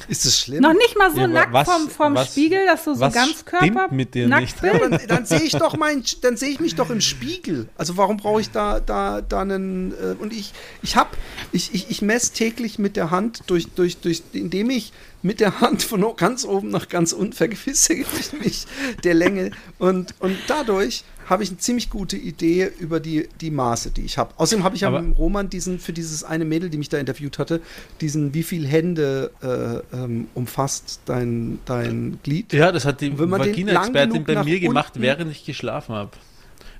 Ist 0.07 0.23
es 0.25 0.39
schlimm? 0.39 0.61
Noch 0.61 0.73
nicht 0.73 0.95
mal 0.95 1.11
so 1.11 1.21
Ja, 1.21 1.27
nackt 1.27 1.51
was- 1.51 1.67
vom, 1.67 1.89
vom 1.89 2.13
was- 2.13 2.27
Spiegel, 2.27 2.63
dass 2.67 2.83
du 2.83 2.93
so 2.93 2.99
was 2.99 3.13
Ganzkörper 3.15 3.65
stimmt 3.65 3.91
mit 3.91 4.13
dir 4.13 4.27
nackt 4.27 4.61
nicht? 4.61 4.61
bist. 4.61 4.81
dann, 4.83 5.07
dann 5.07 5.25
sehe 5.25 5.41
ich 5.41 5.53
doch 5.53 5.75
mein, 5.77 6.03
dann 6.21 6.37
sehe 6.37 6.49
ich 6.49 6.59
mich 6.59 6.75
doch 6.75 6.91
im 6.91 7.01
Spiegel. 7.01 7.67
Also 7.75 7.97
warum 7.97 8.17
brauche 8.17 8.39
ich 8.39 8.51
da, 8.51 8.79
da, 8.79 9.21
da 9.21 9.41
einen, 9.41 9.93
äh, 9.93 10.15
und 10.19 10.31
ich, 10.31 10.53
ich 10.83 10.95
habe, 10.95 11.09
ich, 11.51 11.73
ich, 11.73 11.89
ich 11.89 12.03
messe 12.03 12.33
täglich 12.33 12.77
mit 12.77 12.97
der 12.97 13.09
Hand 13.09 13.41
durch, 13.47 13.67
durch, 13.69 13.97
durch, 13.97 14.21
indem 14.33 14.69
ich 14.69 14.93
mit 15.25 15.39
der 15.39 15.59
Hand 15.59 15.81
von 15.81 16.05
ganz 16.17 16.45
oben 16.45 16.69
nach 16.69 16.87
ganz 16.87 17.11
unten 17.11 17.33
vergewissere 17.33 17.97
ich 17.97 18.33
mich 18.33 18.65
der 19.03 19.15
Länge 19.15 19.51
und, 19.79 20.13
und 20.19 20.37
dadurch 20.47 21.03
habe 21.27 21.41
ich 21.41 21.49
eine 21.49 21.57
ziemlich 21.57 21.89
gute 21.89 22.15
Idee 22.15 22.69
über 22.79 22.99
die, 22.99 23.27
die 23.41 23.49
Maße, 23.49 23.89
die 23.89 24.03
ich 24.03 24.19
habe. 24.19 24.35
Außerdem 24.37 24.63
habe 24.63 24.75
ich 24.75 24.81
ja 24.81 24.91
mit 24.91 25.17
Roman 25.17 25.49
diesen, 25.49 25.79
für 25.79 25.91
dieses 25.91 26.23
eine 26.23 26.45
Mädel, 26.45 26.69
die 26.69 26.77
mich 26.77 26.89
da 26.89 26.99
interviewt 26.99 27.39
hatte, 27.39 27.61
diesen, 27.99 28.35
wie 28.35 28.43
viel 28.43 28.67
Hände 28.67 29.31
äh, 29.41 29.95
ähm, 29.97 30.27
umfasst 30.35 30.99
dein, 31.05 31.57
dein 31.65 32.19
Glied. 32.21 32.53
Ja, 32.53 32.71
das 32.71 32.85
hat 32.85 33.01
die 33.01 33.17
Vagina-Expertin 33.17 34.23
bei 34.23 34.43
mir 34.43 34.59
gemacht, 34.59 34.93
während 34.97 35.31
ich 35.31 35.43
geschlafen 35.43 35.95
habe. 35.95 36.11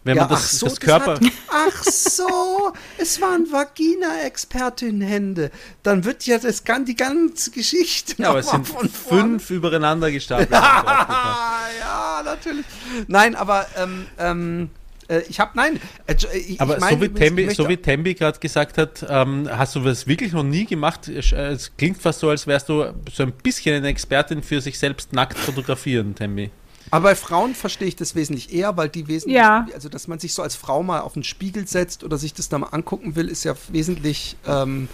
Wenn 0.05 0.17
Ja, 0.17 0.23
man 0.23 0.29
das, 0.29 0.43
ach 0.43 0.49
so, 0.59 0.65
das 0.67 0.79
Körper. 0.79 1.13
hat, 1.15 1.21
ach 1.49 1.83
so, 1.83 2.71
es 2.99 3.19
waren 3.21 3.51
Vagina-Expertin-Hände. 3.51 5.49
Dann 5.81 6.05
wird 6.05 6.27
ja 6.27 6.37
das, 6.37 6.63
die 6.63 6.95
ganze 6.95 7.49
Geschichte 7.49 8.13
ja, 8.21 8.29
aber 8.29 8.39
es 8.39 8.49
sind 8.51 8.67
fünf 8.67 9.49
übereinander 9.49 10.11
gestapelt. 10.11 10.51
ja, 10.51 12.21
natürlich. 12.23 12.65
Nein, 13.07 13.35
aber 13.35 13.65
ähm, 13.77 14.05
ähm, 14.19 14.69
äh, 15.07 15.21
ich 15.27 15.39
habe, 15.39 15.51
nein. 15.55 15.79
Äh, 16.05 16.15
ich, 16.37 16.61
Aber 16.61 16.75
ich 16.75 16.81
mein 16.81 16.99
so 16.99 17.01
wie 17.01 17.09
Tembi, 17.09 17.49
so 17.55 17.65
Tembi 17.65 18.13
gerade 18.13 18.37
gesagt 18.39 18.77
hat, 18.77 19.03
ähm, 19.09 19.49
hast 19.51 19.75
du 19.75 19.79
das 19.79 20.05
wirklich 20.05 20.33
noch 20.33 20.43
nie 20.43 20.65
gemacht? 20.65 21.07
Es 21.07 21.31
es 21.31 21.75
klingt 21.77 21.99
fast 21.99 22.19
so, 22.19 22.29
als 22.29 22.45
wärst 22.45 22.69
du 22.69 22.93
so 23.11 23.23
ein 23.23 23.31
bisschen 23.31 23.75
eine 23.75 23.87
Expertin 23.87 24.43
für 24.43 24.61
sich 24.61 24.77
selbst 24.77 25.13
nackt 25.13 25.37
fotografieren, 25.37 26.13
Tembi. 26.13 26.51
Aber 26.91 27.09
bei 27.09 27.15
Frauen 27.15 27.55
verstehe 27.55 27.87
ich 27.87 27.95
das 27.95 28.15
wesentlich 28.15 28.53
eher, 28.53 28.77
weil 28.77 28.89
die 28.89 29.07
wesentlich, 29.07 29.37
Ja. 29.37 29.67
also 29.73 29.89
dass 29.89 30.07
man 30.07 30.19
sich 30.19 30.33
so 30.33 30.41
als 30.43 30.55
Frau 30.55 30.83
mal 30.83 30.99
auf 31.01 31.13
den 31.13 31.23
Spiegel 31.23 31.67
setzt 31.67 32.03
oder 32.03 32.17
sich 32.17 32.33
das 32.33 32.47
da 32.49 32.57
mal 32.59 32.67
angucken 32.67 33.15
will, 33.15 33.27
ist 33.29 33.43
ja 33.43 33.55
wesentlich, 33.69 34.35
ähm, 34.47 34.87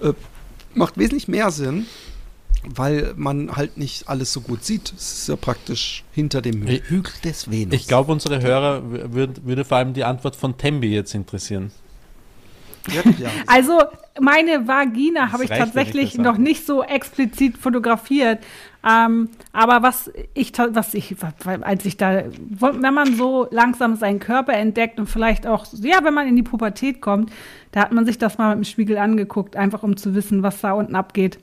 äh, 0.00 0.12
macht 0.74 0.98
wesentlich 0.98 1.26
mehr 1.28 1.50
Sinn, 1.50 1.86
weil 2.64 3.12
man 3.16 3.56
halt 3.56 3.76
nicht 3.76 4.08
alles 4.08 4.32
so 4.32 4.40
gut 4.40 4.64
sieht. 4.64 4.92
Es 4.96 5.12
ist 5.18 5.28
ja 5.28 5.36
praktisch 5.36 6.04
hinter 6.12 6.42
dem 6.42 6.66
Ich- 6.68 6.84
Hügel 6.88 7.12
des 7.24 7.50
Venus. 7.50 7.74
Ich 7.74 7.88
glaube, 7.88 8.12
unsere 8.12 8.40
Hörer 8.40 8.82
würd, 9.12 9.44
würde 9.44 9.64
vor 9.64 9.78
allem 9.78 9.94
die 9.94 10.04
Antwort 10.04 10.36
von 10.36 10.56
Tembi 10.56 10.94
jetzt 10.94 11.14
interessieren. 11.14 11.72
Also 13.46 13.80
meine 14.20 14.66
Vagina 14.66 15.30
habe 15.32 15.44
ich 15.44 15.50
tatsächlich 15.50 16.18
noch 16.18 16.36
nicht 16.36 16.66
so 16.66 16.82
explizit 16.82 17.56
fotografiert. 17.58 18.40
Ähm, 18.84 19.28
aber 19.52 19.82
was 19.82 20.10
ich, 20.34 20.52
was 20.58 20.94
ich, 20.94 21.14
als 21.60 21.84
ich 21.84 21.96
da, 21.96 22.24
wenn 22.48 22.94
man 22.94 23.14
so 23.16 23.46
langsam 23.50 23.96
seinen 23.96 24.18
Körper 24.18 24.54
entdeckt 24.54 24.98
und 24.98 25.06
vielleicht 25.06 25.46
auch, 25.46 25.66
ja, 25.74 26.02
wenn 26.02 26.14
man 26.14 26.26
in 26.26 26.34
die 26.36 26.42
Pubertät 26.42 27.00
kommt, 27.00 27.30
da 27.70 27.80
hat 27.82 27.92
man 27.92 28.04
sich 28.06 28.18
das 28.18 28.38
mal 28.38 28.56
mit 28.56 28.64
dem 28.66 28.68
Spiegel 28.68 28.98
angeguckt, 28.98 29.56
einfach 29.56 29.82
um 29.82 29.96
zu 29.96 30.14
wissen, 30.14 30.42
was 30.42 30.60
da 30.60 30.72
unten 30.72 30.96
abgeht. 30.96 31.38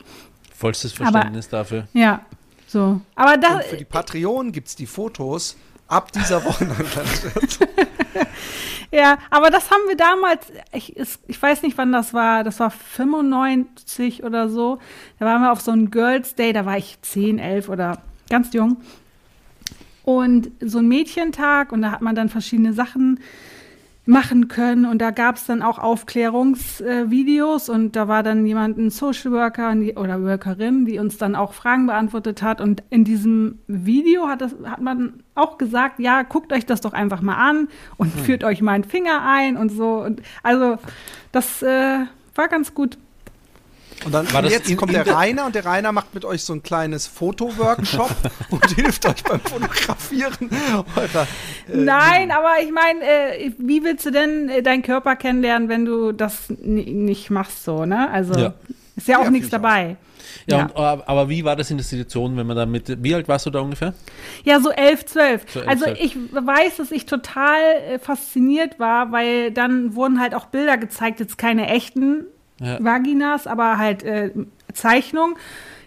Vollstes 0.54 1.00
Aber- 1.00 1.12
Verständnis 1.12 1.48
dafür. 1.48 1.88
Ja, 1.94 2.22
so. 2.68 3.00
Aber 3.16 3.38
da, 3.38 3.56
Und 3.56 3.64
für 3.64 3.78
die 3.78 3.86
Patreon 3.86 4.52
gibt 4.52 4.68
es 4.68 4.76
die 4.76 4.86
Fotos 4.86 5.56
ab 5.90 6.12
dieser 6.12 6.44
Woche. 6.46 6.68
Ja, 8.92 9.20
aber 9.30 9.52
das 9.52 9.70
haben 9.70 9.88
wir 9.88 9.96
damals, 9.96 10.52
ich, 10.74 10.96
ist, 10.98 11.20
ich 11.28 11.40
weiß 11.40 11.62
nicht, 11.62 11.78
wann 11.78 11.92
das 11.92 12.12
war, 12.14 12.44
das 12.44 12.60
war 12.60 12.72
95 12.72 14.24
oder 14.24 14.50
so. 14.50 14.80
Da 15.20 15.28
waren 15.28 15.44
wir 15.44 15.52
auf 15.52 15.62
so 15.62 15.70
einem 15.70 15.92
Girls 15.92 16.34
Day, 16.34 16.54
da 16.54 16.66
war 16.66 16.76
ich 16.78 16.98
10, 17.04 17.38
11 17.38 17.70
oder 17.70 18.02
ganz 18.30 18.52
jung. 18.52 18.78
Und 20.04 20.50
so 20.60 20.80
ein 20.80 20.88
Mädchentag 20.88 21.72
und 21.72 21.84
da 21.84 21.92
hat 21.92 22.02
man 22.02 22.16
dann 22.16 22.30
verschiedene 22.30 22.74
Sachen 22.74 23.20
machen 24.10 24.48
können. 24.48 24.86
Und 24.86 25.00
da 25.00 25.12
gab 25.12 25.36
es 25.36 25.46
dann 25.46 25.62
auch 25.62 25.78
Aufklärungsvideos. 25.78 27.70
Und 27.70 27.96
da 27.96 28.08
war 28.08 28.24
dann 28.24 28.46
jemand, 28.46 28.78
ein 28.78 28.90
Social 28.90 29.32
Worker 29.32 29.76
oder 29.96 30.24
Workerin, 30.24 30.86
die 30.86 30.98
uns 30.98 31.18
dann 31.18 31.36
auch 31.36 31.54
Fragen 31.54 31.86
beantwortet 31.86 32.42
hat. 32.42 32.60
Und 32.60 32.84
in 32.90 33.04
diesem 33.04 33.60
Video 33.68 34.28
hat, 34.28 34.42
das, 34.42 34.56
hat 34.66 34.82
man 34.82 35.24
auch 35.36 35.60
gesagt, 35.60 36.00
ja, 36.00 36.24
guckt 36.24 36.52
euch 36.52 36.66
das 36.66 36.82
doch 36.82 36.94
einfach 36.94 37.22
mal 37.22 37.36
an 37.36 37.68
und 37.98 38.12
führt 38.12 38.44
euch 38.44 38.62
mal 38.62 38.72
einen 38.72 38.84
Finger 38.84 39.22
ein 39.24 39.58
und 39.58 39.70
so. 39.70 40.04
Und 40.04 40.24
also 40.42 40.78
das 41.32 41.62
äh, 41.62 42.00
war 42.34 42.48
ganz 42.48 42.74
gut. 42.74 42.98
Und 44.06 44.14
dann 44.14 44.32
War 44.32 44.40
und 44.40 44.46
das 44.46 44.54
jetzt 44.54 44.70
in- 44.70 44.78
kommt 44.78 44.92
in 44.92 44.96
der 44.96 45.04
der- 45.04 45.16
Rainer 45.16 45.46
und 45.46 45.56
der 45.56 45.66
Rainer 45.66 45.92
macht 45.92 46.14
mit 46.14 46.24
euch 46.24 46.44
so 46.44 46.54
ein 46.54 46.64
kleines 46.64 47.06
Fotoworkshop 47.08 48.10
und 48.50 48.66
hilft 48.76 49.06
euch 49.06 49.24
beim 49.24 49.40
Fotografieren 49.42 50.50
eurer 50.96 51.24
äh, 51.24 51.76
Nein, 51.76 52.32
aber 52.32 52.54
ich 52.64 52.72
meine, 52.72 53.02
äh, 53.04 53.52
wie 53.58 53.84
willst 53.84 54.06
du 54.06 54.12
denn 54.12 54.48
äh, 54.50 54.62
deinen 54.64 54.84
Körper 54.84 55.16
kennenlernen, 55.16 55.68
wenn 55.70 55.86
du 55.86 56.12
das 56.14 56.50
nicht 56.50 57.30
machst 57.30 57.64
so, 57.66 57.86
ne? 57.86 58.10
Also 58.12 58.34
Ja. 58.40 58.54
ist 58.96 59.08
ja 59.08 59.20
auch 59.20 59.26
Ja, 59.26 59.32
nichts 59.32 59.48
auch. 59.48 59.52
dabei. 59.52 59.98
Ja, 60.48 60.58
Ja. 60.60 60.64
Und, 60.66 60.78
aber, 61.08 61.28
wie 61.30 61.44
war 61.44 61.56
das 61.56 61.70
in 61.70 61.78
der 61.78 61.84
Situation, 61.86 62.38
wenn 62.38 62.48
man 62.48 62.56
da 62.56 62.66
mit, 62.66 63.04
wie 63.04 63.14
alt 63.16 63.28
warst 63.28 63.46
du 63.48 63.50
da 63.50 63.60
ungefähr? 63.60 63.94
Ja, 64.46 64.60
so 64.62 64.70
elf, 64.72 65.06
zwölf. 65.06 65.44
So 65.52 65.62
also 65.62 65.86
ich 65.88 66.16
weiß, 66.32 66.78
dass 66.78 66.92
ich 66.92 67.06
total 67.06 67.60
äh, 67.88 68.00
fasziniert 68.00 68.80
war, 68.80 69.12
weil 69.12 69.52
dann 69.52 69.96
wurden 69.96 70.20
halt 70.22 70.34
auch 70.36 70.46
Bilder 70.46 70.78
gezeigt, 70.78 71.20
jetzt 71.20 71.38
keine 71.38 71.68
echten 71.68 72.26
Ja. 72.60 72.84
Vaginas, 72.84 73.48
aber 73.48 73.78
halt 73.78 74.04
äh, 74.04 74.32
Zeichnungen, 74.74 75.36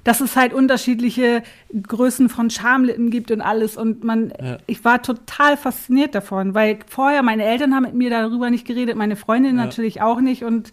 dass 0.05 0.21
es 0.21 0.35
halt 0.35 0.53
unterschiedliche 0.53 1.43
Größen 1.81 2.29
von 2.29 2.51
Schamlippen 2.51 3.11
gibt 3.11 3.31
und 3.31 3.41
alles. 3.41 3.77
Und 3.77 4.03
man, 4.03 4.33
Ja. 4.43 4.59
ich 4.67 4.85
war 4.85 5.01
total 5.03 5.57
fasziniert 5.57 6.15
davon, 6.15 6.55
weil 6.55 6.79
vorher 6.89 7.23
meine 7.23 7.45
Eltern 7.45 7.75
haben 7.75 7.85
mit 7.85 7.95
mir 7.95 8.11
darüber 8.11 8.51
nicht 8.51 8.67
geredet, 8.67 8.97
meine 8.97 9.15
Freundin 9.17 9.57
Ja. 9.57 9.65
natürlich 9.65 10.03
auch 10.03 10.21
nicht. 10.21 10.43
Und 10.43 10.73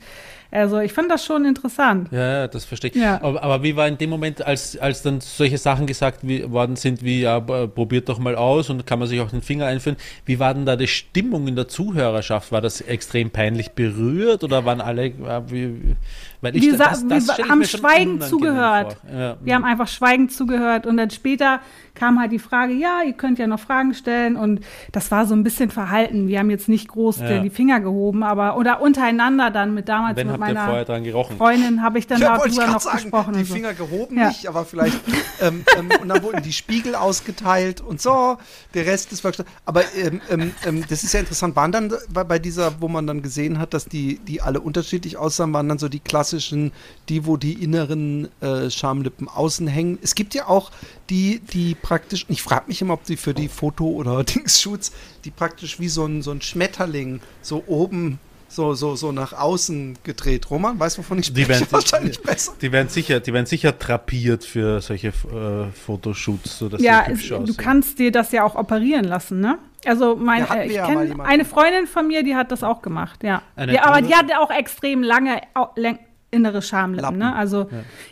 also 0.52 0.80
ich 0.80 0.94
fand 0.94 1.12
das 1.12 1.24
schon 1.24 1.46
interessant. 1.46 2.10
Ja, 2.12 2.48
das 2.48 2.66
verstehe 2.66 2.90
ich. 2.92 2.96
Ja. 2.98 3.22
Aber, 3.22 3.44
aber 3.44 3.64
wie 3.64 3.76
war 3.76 3.88
in 3.88 3.98
dem 3.98 4.10
Moment, 4.10 4.46
als, 4.46 4.78
als 4.78 5.04
dann 5.04 5.22
solche 5.22 5.58
Sachen 5.58 5.86
gesagt 5.86 6.20
wie, 6.24 6.50
worden 6.50 6.76
sind, 6.76 7.04
wie 7.04 7.22
ja, 7.22 7.40
probiert 7.40 8.10
doch 8.10 8.20
mal 8.20 8.36
aus 8.36 8.70
und 8.70 8.88
kann 8.88 9.00
man 9.00 9.08
sich 9.08 9.22
auch 9.22 9.30
den 9.30 9.42
Finger 9.42 9.68
einführen, 9.68 9.98
wie 10.26 10.40
war 10.40 10.54
denn 10.54 10.66
da 10.66 10.76
die 10.76 10.88
Stimmung 10.88 11.48
in 11.48 11.56
der 11.56 11.68
Zuhörerschaft? 11.68 12.52
War 12.52 12.62
das 12.62 12.82
extrem 12.82 13.30
peinlich 13.30 13.72
berührt 13.72 14.44
oder 14.44 14.66
waren 14.66 14.82
alle, 14.82 15.14
wie, 15.50 15.96
weil 16.42 16.54
Wir, 16.54 16.78
sa- 16.78 16.90
das- 16.90 17.08
das 17.08 17.28
wir 17.28 17.40
ich 17.46 17.50
haben 17.50 17.64
schweigend 17.66 18.24
zugehört. 18.24 18.98
Ja. 19.12 19.38
Wir 19.42 19.56
haben 19.56 19.66
einfach 19.66 19.88
schweigend 19.88 20.32
zugehört 20.32 20.86
und 20.86 20.98
dann 20.98 21.10
später 21.10 21.60
kam 21.96 22.18
halt 22.20 22.32
die 22.32 22.40
Frage, 22.40 22.72
ja, 22.74 23.02
ihr 23.06 23.12
könnt 23.12 23.40
ja 23.40 23.48
noch 23.48 23.60
Fragen 23.60 23.94
stellen 23.94 24.38
und 24.38 24.62
das 24.94 25.12
war 25.12 25.26
so 25.26 25.36
ein 25.36 25.44
bisschen 25.44 25.70
verhalten. 25.70 26.30
Wir 26.30 26.40
haben 26.40 26.50
jetzt 26.50 26.70
nicht 26.70 26.88
groß 26.88 27.20
Ja. 27.20 27.40
die 27.40 27.50
Finger 27.50 27.82
gehoben, 27.82 28.24
aber 28.24 28.56
oder 28.56 28.82
untereinander 28.82 29.52
dann 29.52 29.74
mit 29.74 29.90
damals 29.90 30.16
Wenn 30.16 30.28
mit 30.28 30.40
meiner 30.40 30.86
dran 30.86 31.04
gerochen? 31.04 31.36
Freundin 31.38 31.82
habe 31.84 32.00
ich 32.00 32.08
dann 32.08 32.22
Ja, 32.22 32.38
ich 32.46 32.56
darüber 32.56 32.72
noch 32.74 32.80
sagen, 32.82 32.98
gesprochen. 33.02 33.34
die 33.34 33.40
und 33.40 33.46
so. 33.48 33.54
Finger 33.54 33.74
gehoben 33.74 34.18
Ja. 34.18 34.30
nicht, 34.30 34.48
aber 34.48 34.64
vielleicht 34.64 34.98
ähm, 35.42 35.66
ähm, 35.78 35.90
und 36.02 36.08
dann 36.08 36.24
wurden 36.24 36.42
die 36.42 36.54
Spiegel 36.54 36.96
ausgeteilt 36.96 37.82
und 37.82 38.00
so, 38.02 38.38
der 38.74 38.86
Rest 38.86 39.12
des 39.12 39.22
Workshops. 39.26 39.50
Aber 39.66 39.82
ähm, 39.98 40.22
ähm, 40.30 40.52
ähm, 40.66 40.84
das 40.90 41.04
ist 41.04 41.14
ja 41.14 41.20
interessant, 41.20 41.56
waren 41.58 41.74
dann 41.74 41.92
bei, 42.14 42.24
bei 42.24 42.40
dieser, 42.40 42.82
wo 42.82 42.88
man 42.88 43.08
dann 43.08 43.22
gesehen 43.22 43.60
hat, 43.60 43.74
dass 43.74 43.86
die, 43.86 44.20
die 44.20 44.42
alle 44.42 44.62
unterschiedlich 44.62 45.18
aussahen, 45.18 45.52
waren 45.54 45.68
dann 45.68 45.80
so 45.80 45.90
die 45.90 46.00
klassischen, 46.30 46.72
die, 47.10 47.26
wo 47.26 47.38
die 47.38 47.54
inneren 47.64 48.30
äh, 48.42 48.70
Schamlippen 48.70 49.28
außen 49.28 49.68
hängen. 49.68 49.98
Es 50.02 50.14
gibt 50.16 50.34
ja 50.36 50.48
auch 50.48 50.72
die, 51.10 51.40
die 51.54 51.76
praktisch, 51.76 52.26
ich 52.30 52.42
frage 52.44 52.66
mich 52.68 52.82
immer, 52.82 52.94
ob 52.94 53.04
die 53.04 53.18
für 53.18 53.34
die 53.34 53.48
Foto- 53.48 53.88
oder 53.90 54.24
Dings-Shoots, 54.24 54.92
die 55.26 55.32
praktisch 55.32 55.80
wie 55.80 55.90
so 55.90 56.06
ein, 56.06 56.22
so 56.22 56.32
ein 56.32 56.42
Schmetterling 56.42 57.22
so 57.42 57.64
oben 57.68 58.20
so, 58.52 58.74
so, 58.74 58.96
so 58.96 59.12
nach 59.12 59.32
außen 59.34 60.00
gedreht. 60.04 60.50
Roman, 60.50 60.80
weißt 60.80 60.98
du, 60.98 61.02
wovon 61.04 61.20
ich 61.20 61.32
Die 61.34 61.44
spreche? 61.44 61.60
werden- 61.62 61.68
Wahrscheinlich 61.72 62.20
besser. 62.20 62.54
Die 62.60 62.72
werden 62.72 62.90
sicher, 62.90 63.20
die 63.20 63.32
werden 63.32 63.46
sicher 63.46 63.78
trapiert 63.78 64.44
für 64.44 64.82
solche 64.82 65.10
äh, 65.10 65.72
Fotoshoots, 65.72 66.58
sodass 66.58 66.82
Ja, 66.82 67.04
es, 67.08 67.28
du 67.28 67.36
aussehen. 67.36 67.58
kannst 67.58 68.00
dir 68.00 68.12
das 68.12 68.32
ja 68.32 68.44
auch 68.44 68.56
operieren 68.56 69.06
lassen, 69.06 69.40
ne? 69.40 69.60
Also 69.86 70.16
mein, 70.16 70.46
Ja, 70.48 70.56
äh, 70.56 70.66
ich 70.68 70.74
ja 70.74 70.88
kenne 70.88 71.24
eine 71.24 71.46
Freundin 71.46 71.86
von 71.86 72.08
mir, 72.08 72.24
die 72.24 72.36
hat 72.36 72.52
das 72.52 72.64
auch 72.64 72.82
gemacht, 72.82 73.24
ja. 73.24 73.44
Ja 73.56 73.84
aber 73.86 74.02
die 74.02 74.16
hatte 74.16 74.40
auch 74.40 74.50
extrem 74.50 75.04
lange 75.04 75.40
innere 76.32 76.62
Schamlippen, 76.62 77.18
ne? 77.18 77.36
Also 77.36 77.70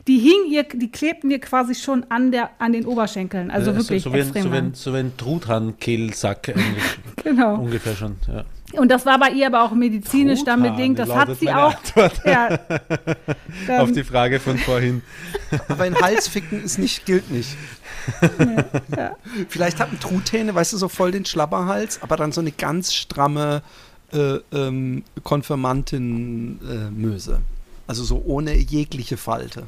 die 0.07 0.17
hingen 0.19 0.51
ihr, 0.51 0.63
die 0.63 0.91
klebten 0.91 1.31
ihr 1.31 1.39
quasi 1.39 1.75
schon 1.75 2.05
an 2.09 2.31
der 2.31 2.49
an 2.59 2.73
den 2.73 2.85
Oberschenkeln, 2.85 3.49
also 3.51 3.71
Äh, 3.71 3.75
wirklich 3.75 4.03
so, 4.03 4.09
so, 4.09 4.15
wie 4.15 4.19
ein, 4.19 4.23
extrem 4.25 4.43
so, 4.43 4.51
wie 4.51 4.55
lang. 4.55 4.65
ein, 4.65 4.73
so 4.73 4.93
wie 4.93 4.97
ein 4.97 5.15
Truthahn-Kehlsack 5.17 6.49
eigentlich. 6.49 6.83
Genau. 7.23 7.55
Ungefähr 7.55 7.95
schon, 7.95 8.15
ja. 8.27 8.43
Und 8.73 8.89
das 8.89 9.05
war 9.05 9.17
bei 9.19 9.29
ihr 9.31 9.47
aber 9.47 9.63
auch 9.63 9.71
medizinisch 9.73 10.43
dann 10.45 10.59
Truthahn, 10.61 10.75
bedingt. 10.77 10.99
Das 10.99 11.09
hat 11.13 11.37
sie 11.37 11.49
auch. 11.49 11.75
Ja, 12.25 12.57
auf 13.79 13.91
die 13.91 14.03
Frage 14.03 14.39
von 14.39 14.57
vorhin. 14.57 15.01
Aber 15.67 15.83
ein 15.83 15.95
Halsficken 15.95 16.63
ist 16.63 16.77
nicht, 16.79 17.05
gilt 17.05 17.29
nicht. 17.31 17.55
Vielleicht 19.49 19.79
hat 19.79 19.91
ein 19.91 19.99
Truthähne, 19.99 20.53
weißt 20.55 20.73
du, 20.73 20.77
so 20.77 20.87
voll 20.89 21.11
den 21.11 21.25
Schlabberhals, 21.25 22.01
aber 22.01 22.17
dann 22.17 22.31
so 22.31 22.41
eine 22.41 22.51
ganz 22.51 22.93
stramme 22.93 23.61
äh, 24.13 24.37
ähm, 24.53 25.03
Konfirmantin-Möse. 25.23 27.39
Also 27.87 28.03
so 28.03 28.21
ohne 28.25 28.55
jegliche 28.55 29.17
Falte. 29.17 29.63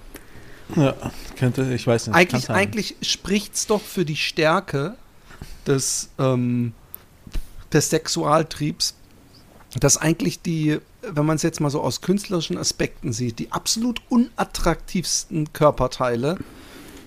Ja, 0.75 0.95
könnte, 1.35 1.73
ich 1.73 1.87
weiß 1.87 2.07
nicht. 2.07 2.15
Eigentlich, 2.15 2.49
eigentlich 2.49 2.95
spricht 3.01 3.55
es 3.55 3.65
doch 3.65 3.81
für 3.81 4.05
die 4.05 4.15
Stärke 4.15 4.95
des, 5.65 6.09
ähm, 6.19 6.73
des 7.73 7.89
Sexualtriebs, 7.89 8.95
dass 9.79 9.97
eigentlich 9.97 10.41
die, 10.41 10.79
wenn 11.01 11.25
man 11.25 11.37
es 11.37 11.43
jetzt 11.43 11.59
mal 11.59 11.69
so 11.69 11.81
aus 11.81 12.01
künstlerischen 12.01 12.57
Aspekten 12.57 13.13
sieht, 13.13 13.39
die 13.39 13.51
absolut 13.51 14.01
unattraktivsten 14.09 15.53
Körperteile 15.53 16.37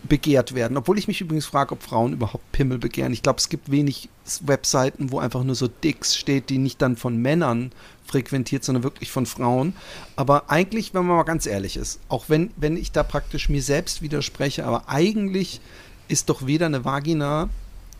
begehrt 0.09 0.55
werden. 0.55 0.77
Obwohl 0.77 0.99
ich 0.99 1.09
mich 1.09 1.21
übrigens 1.21 1.47
frage, 1.47 1.73
ob 1.73 1.83
Frauen 1.83 2.13
überhaupt 2.13 2.51
Pimmel 2.53 2.79
begehren. 2.79 3.13
Ich 3.13 3.23
glaube, 3.23 3.39
es 3.39 3.49
gibt 3.49 3.71
wenig 3.71 4.09
Webseiten, 4.41 5.13
wo 5.13 5.19
einfach 5.19 5.45
nur 5.45 5.55
so 5.55 5.69
Dicks 5.69 6.17
steht, 6.17 6.51
die 6.51 6.59
nicht 6.59 6.83
dann 6.83 6.97
von 6.97 7.17
Männern 7.17 7.73
frequentiert, 8.05 8.65
sondern 8.65 8.83
wirklich 8.83 9.11
von 9.11 9.27
Frauen. 9.27 9.75
Aber 10.17 10.51
eigentlich, 10.51 10.93
wenn 10.95 11.07
man 11.07 11.17
mal 11.17 11.23
ganz 11.23 11.47
ehrlich 11.47 11.77
ist, 11.77 12.01
auch 12.09 12.29
wenn, 12.29 12.51
wenn 12.57 12.77
ich 12.77 12.93
da 12.93 13.03
praktisch 13.03 13.49
mir 13.49 13.63
selbst 13.63 14.03
widerspreche, 14.03 14.65
aber 14.65 14.89
eigentlich 14.89 15.61
ist 16.09 16.29
doch 16.29 16.47
weder 16.47 16.67
eine 16.67 16.85
Vagina 16.85 17.49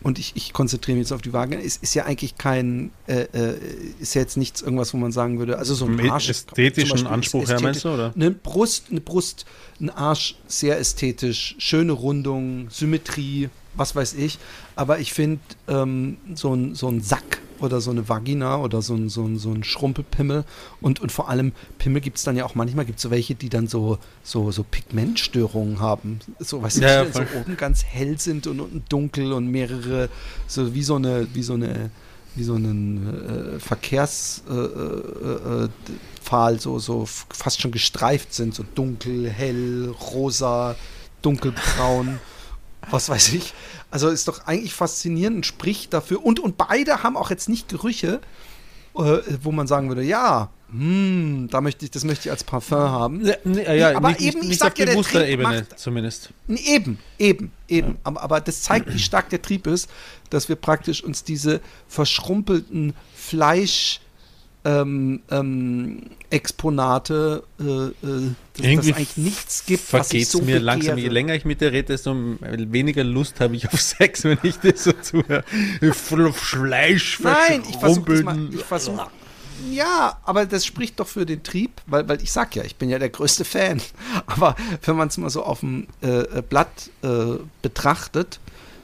und 0.03 0.19
ich, 0.19 0.33
ich 0.35 0.53
konzentriere 0.53 0.97
mich 0.97 1.05
jetzt 1.05 1.13
auf 1.13 1.21
die 1.21 1.33
Vagina, 1.33 1.61
ist, 1.61 1.81
ist 1.81 1.95
ja 1.95 2.05
eigentlich 2.05 2.37
kein, 2.37 2.91
äh, 3.07 3.21
äh, 3.33 3.57
ist 3.99 4.13
ja 4.15 4.21
jetzt 4.21 4.37
nichts 4.37 4.61
irgendwas, 4.61 4.93
wo 4.93 4.97
man 4.97 5.11
sagen 5.11 5.39
würde, 5.39 5.57
also 5.57 5.73
so 5.73 5.85
ein 5.85 6.09
Arsch. 6.09 6.29
ästhetischen 6.29 7.07
Anspruch 7.07 7.47
her, 7.47 7.61
meinst 7.61 7.85
du, 7.85 7.89
oder? 7.89 8.13
Eine 8.15 8.31
Brust, 8.31 8.87
eine 8.91 9.01
Brust, 9.01 9.45
ein 9.79 9.89
Arsch, 9.89 10.35
sehr 10.47 10.77
ästhetisch, 10.77 11.55
schöne 11.57 11.93
Rundung, 11.93 12.69
Symmetrie, 12.69 13.49
was 13.75 13.95
weiß 13.95 14.13
ich. 14.15 14.37
Aber 14.75 14.99
ich 14.99 15.13
finde, 15.13 15.41
ähm, 15.67 16.17
so, 16.35 16.53
ein, 16.53 16.75
so 16.75 16.87
ein 16.87 17.01
Sack 17.01 17.41
oder 17.59 17.81
so 17.81 17.91
eine 17.91 18.09
Vagina 18.09 18.57
oder 18.57 18.81
so 18.81 18.93
ein, 18.93 19.09
so 19.09 19.23
ein, 19.23 19.37
so 19.37 19.51
ein 19.51 19.63
Schrumpelpimmel 19.63 20.43
und, 20.81 20.99
und 20.99 21.11
vor 21.11 21.29
allem 21.29 21.53
Pimmel 21.77 22.01
gibt 22.01 22.17
es 22.17 22.23
dann 22.23 22.35
ja 22.35 22.45
auch 22.45 22.55
manchmal 22.55 22.85
gibt 22.85 22.97
es 22.97 23.03
so 23.03 23.11
welche, 23.11 23.35
die 23.35 23.49
dann 23.49 23.67
so, 23.67 23.99
so, 24.23 24.51
so 24.51 24.63
Pigmentstörungen 24.63 25.79
haben. 25.79 26.19
So, 26.39 26.61
weißt 26.61 26.77
du, 26.77 26.81
Ja, 26.81 27.03
ja, 27.03 27.05
die 27.05 27.13
so 27.13 27.21
oben 27.39 27.55
ganz 27.55 27.83
hell 27.83 28.19
sind 28.19 28.47
und 28.47 28.59
unten 28.59 28.83
dunkel 28.89 29.31
und 29.33 29.47
mehrere, 29.47 30.09
so 30.47 30.73
wie 30.73 30.83
so 30.83 30.95
eine, 30.95 31.27
wie 31.33 31.43
so 31.43 31.53
eine, 31.53 31.91
wie 32.35 32.43
so 32.43 32.55
einen 32.55 33.55
äh, 33.55 33.59
Verkehrspfahl, 33.59 35.13
äh, 35.23 35.63
äh, 35.65 35.69
Pfahl, 36.21 36.59
so, 36.59 36.79
so 36.79 37.05
fast 37.05 37.61
schon 37.61 37.71
gestreift 37.71 38.33
sind, 38.33 38.55
so 38.55 38.63
dunkel, 38.75 39.29
hell, 39.29 39.93
rosa, 40.13 40.75
dunkelbraun, 41.21 42.19
was 42.89 43.09
weiß 43.09 43.33
ich. 43.33 43.53
Also 43.93 44.09
ist 44.09 44.27
doch 44.27 44.47
eigentlich 44.47 44.73
faszinierend 44.73 45.37
und 45.37 45.45
spricht 45.45 45.93
dafür. 45.93 46.25
Und, 46.25 46.39
und 46.39 46.57
beide 46.57 47.03
haben 47.03 47.15
auch 47.15 47.29
jetzt 47.29 47.47
nicht 47.47 47.69
Gerüche, 47.69 48.21
äh, 48.95 49.17
wo 49.43 49.51
man 49.51 49.67
sagen 49.67 49.87
würde, 49.89 50.01
ja, 50.01 50.49
hm, 50.71 51.47
da 51.51 51.61
möchte 51.61 51.85
ich, 51.85 51.91
das 51.91 52.03
möchte 52.03 52.27
ich 52.27 52.31
als 52.31 52.43
Parfum 52.43 52.79
haben. 52.79 53.23
Ja, 53.23 53.35
nee, 53.43 53.77
ja, 53.77 53.95
Aber 53.95 54.09
nicht, 54.09 54.21
eben, 54.21 54.39
nicht, 54.39 54.53
ich 54.53 54.57
sag 54.57 54.71
auf 54.73 54.79
ja, 54.79 54.85
der 54.85 54.93
bewusster 54.93 55.19
Trieb 55.19 55.29
Ebene 55.29 55.59
macht- 55.61 55.79
zumindest. 55.79 56.29
Nee, 56.47 56.59
Eben, 56.65 56.97
eben, 57.19 57.51
eben. 57.67 57.97
Aber, 58.03 58.23
aber 58.23 58.41
das 58.41 58.63
zeigt, 58.63 58.91
wie 58.91 58.97
stark 58.97 59.29
der 59.29 59.43
Trieb 59.43 59.67
ist, 59.67 59.87
dass 60.31 60.49
wir 60.49 60.55
praktisch 60.55 61.03
uns 61.03 61.23
diese 61.23 61.61
verschrumpelten 61.87 62.93
Fleisch 63.15 63.99
ähm, 64.65 65.21
ähm, 65.29 66.01
Exponate, 66.29 67.43
äh, 67.59 67.63
äh, 67.63 67.91
dass 68.55 68.65
Irgendwie 68.65 68.89
es 68.89 68.95
eigentlich 68.95 69.17
nichts 69.17 69.65
gibt, 69.65 69.93
was 69.93 70.13
ich 70.13 70.27
Vergeht 70.27 70.27
so 70.27 70.41
mir 70.41 70.59
langsam, 70.59 70.97
je 70.97 71.09
länger 71.09 71.35
ich 71.35 71.45
mit 71.45 71.61
dir 71.61 71.71
rede, 71.71 71.87
desto 71.89 72.15
weniger 72.41 73.03
Lust 73.03 73.39
habe 73.39 73.55
ich 73.55 73.67
auf 73.67 73.81
Sex, 73.81 74.23
wenn 74.23 74.39
ich 74.43 74.57
dir 74.59 74.75
so 74.75 74.91
zuhöre. 74.93 75.43
Fleisch 76.33 77.19
Nein, 77.19 77.63
ich 77.69 77.77
versuche 77.77 78.23
mal. 78.23 78.49
Ich 78.53 78.63
versuch, 78.63 78.99
ja, 79.69 80.17
aber 80.23 80.45
das 80.45 80.65
spricht 80.65 80.99
doch 80.99 81.07
für 81.07 81.25
den 81.25 81.43
Trieb, 81.43 81.81
weil, 81.85 82.07
weil 82.07 82.21
ich 82.21 82.31
sag 82.31 82.55
ja, 82.55 82.63
ich 82.63 82.75
bin 82.75 82.89
ja 82.89 82.99
der 82.99 83.09
größte 83.09 83.45
Fan. 83.45 83.81
Aber 84.25 84.55
wenn 84.83 84.95
man 84.95 85.07
es 85.07 85.17
mal 85.17 85.29
so 85.29 85.43
auf 85.43 85.61
dem 85.61 85.87
äh, 86.01 86.41
Blatt 86.41 86.89
äh, 87.01 87.37
betrachtet, 87.61 88.39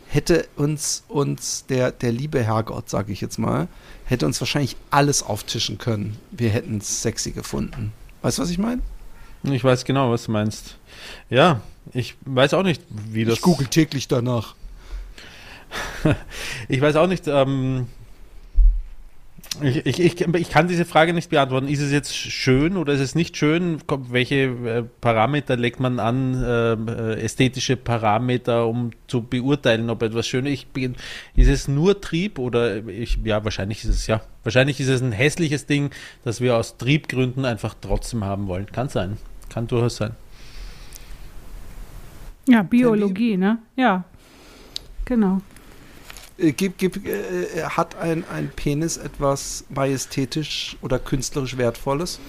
hätte 0.08 0.48
uns, 0.56 1.04
uns 1.08 1.66
der, 1.68 1.92
der 1.92 2.12
liebe 2.12 2.44
Herrgott, 2.44 2.90
sage 2.90 3.12
ich 3.12 3.22
jetzt 3.22 3.38
mal, 3.38 3.68
hätte 4.10 4.26
uns 4.26 4.42
wahrscheinlich 4.42 4.76
alles 4.90 5.24
auftischen 5.24 5.78
können. 5.78 6.18
Wir 6.32 6.50
hätten 6.50 6.78
es 6.78 7.02
sexy 7.02 7.32
gefunden. 7.32 7.94
Weißt 8.22 8.38
du, 8.38 8.42
was 8.42 8.50
ich 8.50 8.58
meine? 8.58 8.82
Ich 9.44 9.64
weiß 9.64 9.86
genau, 9.86 10.12
was 10.12 10.26
du 10.26 10.32
meinst. 10.32 10.76
Ja, 11.30 11.62
ich 11.94 12.16
weiß 12.26 12.54
auch 12.56 12.64
nicht, 12.64 12.82
wie 12.90 13.24
das. 13.24 13.36
Ich 13.36 13.42
google 13.42 13.68
täglich 13.68 14.08
danach. 14.08 14.56
Ich 16.68 16.82
weiß 16.82 16.96
auch 16.96 17.06
nicht, 17.06 17.28
ähm, 17.28 17.88
Ich, 19.62 19.86
ich, 19.86 20.00
ich, 20.00 20.22
ich, 20.22 20.50
kann 20.50 20.68
diese 20.68 20.86
Frage 20.86 21.14
nicht 21.14 21.32
beantworten. 21.32 21.68
Ist 21.68 21.82
es 21.82 21.92
jetzt 21.92 22.16
schön 22.16 22.78
oder 22.78 22.94
ist 22.94 23.02
es 23.02 23.16
nicht 23.16 23.36
schön? 23.36 23.80
Welche 24.10 24.36
äh, 24.36 24.84
Parameter 25.02 25.58
legt 25.58 25.80
man 25.80 26.00
an, 26.00 26.42
äh, 26.42 27.16
ästhetische 27.16 27.76
Parameter, 27.76 28.68
um 28.68 28.92
zu 29.08 29.24
beurteilen, 29.24 29.90
ob 29.90 30.04
etwas 30.04 30.28
schön 30.28 30.46
ist? 30.46 30.68
Ist 31.36 31.50
es 31.50 31.68
nur 31.68 32.00
Trieb 32.00 32.40
oder 32.40 32.88
ich, 32.88 33.18
ja, 33.24 33.44
wahrscheinlich 33.44 33.84
ist 33.84 33.90
es 33.90 34.08
ja. 34.08 34.22
Wahrscheinlich 34.44 34.80
ist 34.80 34.88
es 34.88 35.02
ein 35.02 35.12
hässliches 35.12 35.66
Ding, 35.66 35.90
das 36.24 36.40
wir 36.40 36.56
aus 36.56 36.78
Triebgründen 36.78 37.44
einfach 37.44 37.76
trotzdem 37.82 38.24
haben 38.24 38.48
wollen. 38.48 38.68
Kann 38.68 38.88
sein. 38.88 39.18
Kann 39.50 39.68
durchaus 39.68 39.98
sein. 39.98 40.12
Ja, 42.48 42.64
Biologie, 42.64 43.36
ne? 43.36 43.58
Ja. 43.76 44.06
Genau. 45.06 45.42
Äh, 46.40 46.52
gibt, 46.54 46.78
gibt, 46.78 47.06
äh, 47.06 47.64
hat 47.64 47.96
ein, 47.98 48.24
ein 48.34 48.50
Penis 48.56 48.98
etwas 48.98 49.66
majestätisch 49.70 50.78
oder 50.82 51.00
künstlerisch 51.00 51.58
Wertvolles? 51.58 52.20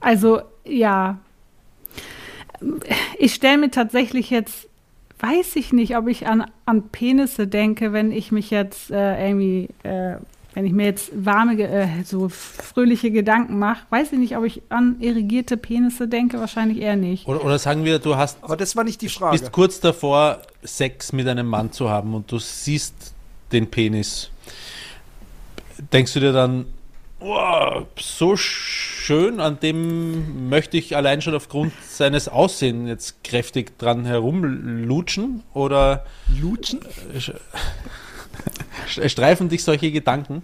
Also 0.00 0.42
ja, 0.64 1.18
ich 3.18 3.34
stelle 3.34 3.58
mir 3.58 3.70
tatsächlich 3.70 4.30
jetzt, 4.30 4.68
weiß 5.20 5.54
ich 5.56 5.72
nicht, 5.72 5.96
ob 5.96 6.08
ich 6.08 6.26
an, 6.26 6.50
an 6.66 6.88
Penisse 6.88 7.46
denke, 7.46 7.92
wenn 7.92 8.10
ich 8.10 8.32
mich 8.32 8.50
jetzt 8.50 8.90
äh, 8.90 9.28
irgendwie 9.28 9.68
äh, 9.84 10.16
wenn 10.54 10.66
ich 10.66 10.72
mir 10.72 10.84
jetzt 10.84 11.10
warme, 11.14 11.58
äh, 11.62 12.04
so 12.04 12.28
fröhliche 12.28 13.10
Gedanken 13.10 13.58
mache, 13.58 13.84
weiß 13.90 14.12
ich 14.12 14.18
nicht, 14.18 14.36
ob 14.36 14.44
ich 14.44 14.62
an 14.68 14.96
irrigierte 15.00 15.56
Penisse 15.56 16.08
denke, 16.08 16.38
wahrscheinlich 16.38 16.78
eher 16.78 16.96
nicht. 16.96 17.26
Oder, 17.26 17.44
oder 17.44 17.58
sagen 17.58 17.84
wir, 17.84 17.98
du 17.98 18.16
hast. 18.16 18.38
Aber 18.42 18.56
das 18.56 18.76
war 18.76 18.84
nicht 18.84 19.00
die 19.00 19.08
Frage. 19.08 19.38
bist 19.38 19.52
kurz 19.52 19.80
davor, 19.80 20.42
Sex 20.62 21.12
mit 21.12 21.26
einem 21.26 21.46
Mann 21.46 21.72
zu 21.72 21.88
haben 21.88 22.14
und 22.14 22.30
du 22.30 22.38
siehst 22.38 23.14
den 23.52 23.70
Penis. 23.70 24.30
Denkst 25.92 26.12
du 26.14 26.20
dir 26.20 26.32
dann, 26.32 26.66
oh, 27.20 27.82
so 27.98 28.36
schön, 28.36 29.40
an 29.40 29.58
dem 29.60 30.48
möchte 30.48 30.76
ich 30.76 30.96
allein 30.96 31.22
schon 31.22 31.34
aufgrund 31.34 31.72
seines 31.88 32.28
Aussehens 32.28 32.88
jetzt 32.88 33.24
kräftig 33.24 33.78
dran 33.78 34.04
herumlutschen? 34.04 35.42
Oder. 35.54 36.04
Lutschen? 36.40 36.80
Streifen 38.86 39.48
dich 39.48 39.64
solche 39.64 39.90
Gedanken? 39.90 40.42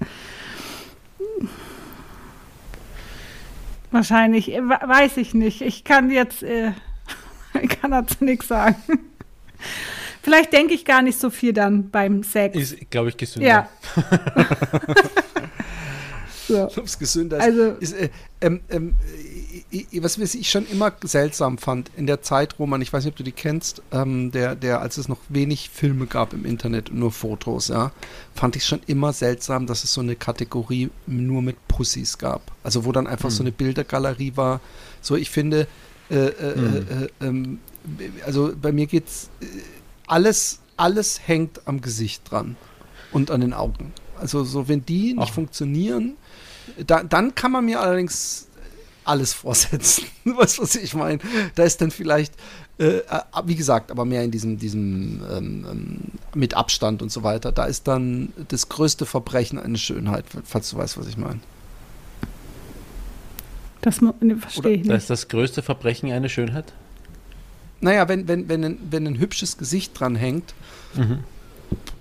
Wahrscheinlich, 3.90 4.52
äh, 4.52 4.60
weiß 4.60 5.16
ich 5.16 5.34
nicht. 5.34 5.62
Ich 5.62 5.84
kann 5.84 6.10
jetzt, 6.10 6.42
äh, 6.42 6.72
ich 7.62 7.80
kann 7.80 7.90
dazu 7.90 8.22
nichts 8.24 8.48
sagen. 8.48 8.76
Vielleicht 10.22 10.52
denke 10.52 10.74
ich 10.74 10.84
gar 10.84 11.00
nicht 11.00 11.18
so 11.18 11.30
viel 11.30 11.52
dann 11.52 11.90
beim 11.90 12.22
Sex. 12.22 12.56
Ist, 12.56 12.90
glaube 12.90 13.08
ich, 13.08 13.16
gesünder. 13.16 13.48
Ja. 13.48 13.68
so. 16.48 16.64
Ob 16.64 16.84
es 16.84 16.98
gesünder 16.98 17.38
ist. 17.38 17.44
Also, 17.44 17.62
ist 17.80 17.92
äh, 17.94 18.10
ähm, 18.40 18.60
ähm, 18.68 18.96
was 20.00 20.18
ich 20.18 20.50
schon 20.50 20.66
immer 20.66 20.92
seltsam 21.04 21.58
fand, 21.58 21.90
in 21.96 22.06
der 22.06 22.22
Zeit, 22.22 22.58
Roman, 22.58 22.80
ich 22.80 22.92
weiß 22.92 23.04
nicht, 23.04 23.12
ob 23.12 23.16
du 23.16 23.22
die 23.22 23.32
kennst, 23.32 23.82
ähm, 23.92 24.30
der, 24.30 24.54
der, 24.54 24.80
als 24.80 24.96
es 24.96 25.08
noch 25.08 25.18
wenig 25.28 25.68
Filme 25.68 26.06
gab 26.06 26.32
im 26.32 26.46
Internet 26.46 26.90
und 26.90 26.98
nur 26.98 27.12
Fotos, 27.12 27.68
ja, 27.68 27.92
fand 28.34 28.56
ich 28.56 28.64
schon 28.64 28.80
immer 28.86 29.12
seltsam, 29.12 29.66
dass 29.66 29.84
es 29.84 29.92
so 29.92 30.00
eine 30.00 30.16
Kategorie 30.16 30.90
nur 31.06 31.42
mit 31.42 31.56
Pussys 31.68 32.16
gab. 32.16 32.40
Also 32.62 32.86
wo 32.86 32.92
dann 32.92 33.06
einfach 33.06 33.28
hm. 33.28 33.36
so 33.36 33.42
eine 33.42 33.52
Bildergalerie 33.52 34.32
war. 34.36 34.60
So, 35.02 35.16
ich 35.16 35.28
finde, 35.30 35.66
äh, 36.10 36.14
äh, 36.14 36.54
hm. 36.54 36.74
äh, 36.74 37.04
äh 37.04 37.08
ähm, 37.20 37.58
also 38.24 38.52
bei 38.60 38.72
mir 38.72 38.86
geht's, 38.86 39.28
äh, 39.40 39.46
alles, 40.06 40.60
alles 40.78 41.20
hängt 41.26 41.66
am 41.66 41.82
Gesicht 41.82 42.30
dran 42.30 42.56
und 43.12 43.30
an 43.30 43.42
den 43.42 43.52
Augen. 43.52 43.92
Also 44.18 44.44
so, 44.44 44.66
wenn 44.66 44.84
die 44.84 45.12
nicht 45.12 45.28
Ach. 45.30 45.34
funktionieren, 45.34 46.16
da, 46.86 47.02
dann 47.02 47.34
kann 47.34 47.52
man 47.52 47.64
mir 47.64 47.80
allerdings 47.80 48.47
alles 49.08 49.32
vorsetzen. 49.32 50.04
weißt 50.24 50.58
du, 50.58 50.62
was 50.62 50.74
ich 50.76 50.94
meine? 50.94 51.18
Da 51.54 51.64
ist 51.64 51.80
dann 51.80 51.90
vielleicht, 51.90 52.34
äh, 52.78 52.98
äh, 52.98 53.02
wie 53.44 53.56
gesagt, 53.56 53.90
aber 53.90 54.04
mehr 54.04 54.22
in 54.22 54.30
diesem, 54.30 54.58
diesem 54.58 55.22
ähm, 55.30 55.66
ähm, 55.70 55.98
mit 56.34 56.54
Abstand 56.54 57.02
und 57.02 57.10
so 57.10 57.22
weiter. 57.22 57.52
Da 57.52 57.64
ist 57.64 57.88
dann 57.88 58.32
das 58.48 58.68
größte 58.68 59.06
Verbrechen 59.06 59.58
eine 59.58 59.78
Schönheit, 59.78 60.24
falls 60.44 60.70
du 60.70 60.76
weißt, 60.76 60.98
was 60.98 61.06
ich 61.06 61.16
meine. 61.16 61.40
Das 63.80 64.00
ne, 64.00 64.12
verstehe 64.38 64.72
ich 64.72 64.78
nicht. 64.78 64.90
Das 64.90 65.04
ist 65.04 65.10
das 65.10 65.28
größte 65.28 65.62
Verbrechen 65.62 66.12
eine 66.12 66.28
Schönheit? 66.28 66.72
Naja, 67.80 68.08
wenn, 68.08 68.26
wenn, 68.26 68.48
wenn, 68.48 68.64
ein, 68.64 68.78
wenn 68.90 69.06
ein 69.06 69.18
hübsches 69.18 69.56
Gesicht 69.56 69.98
dran 69.98 70.16
hängt, 70.16 70.52
mhm. 70.94 71.20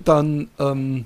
dann 0.04 0.50
ähm, 0.58 1.06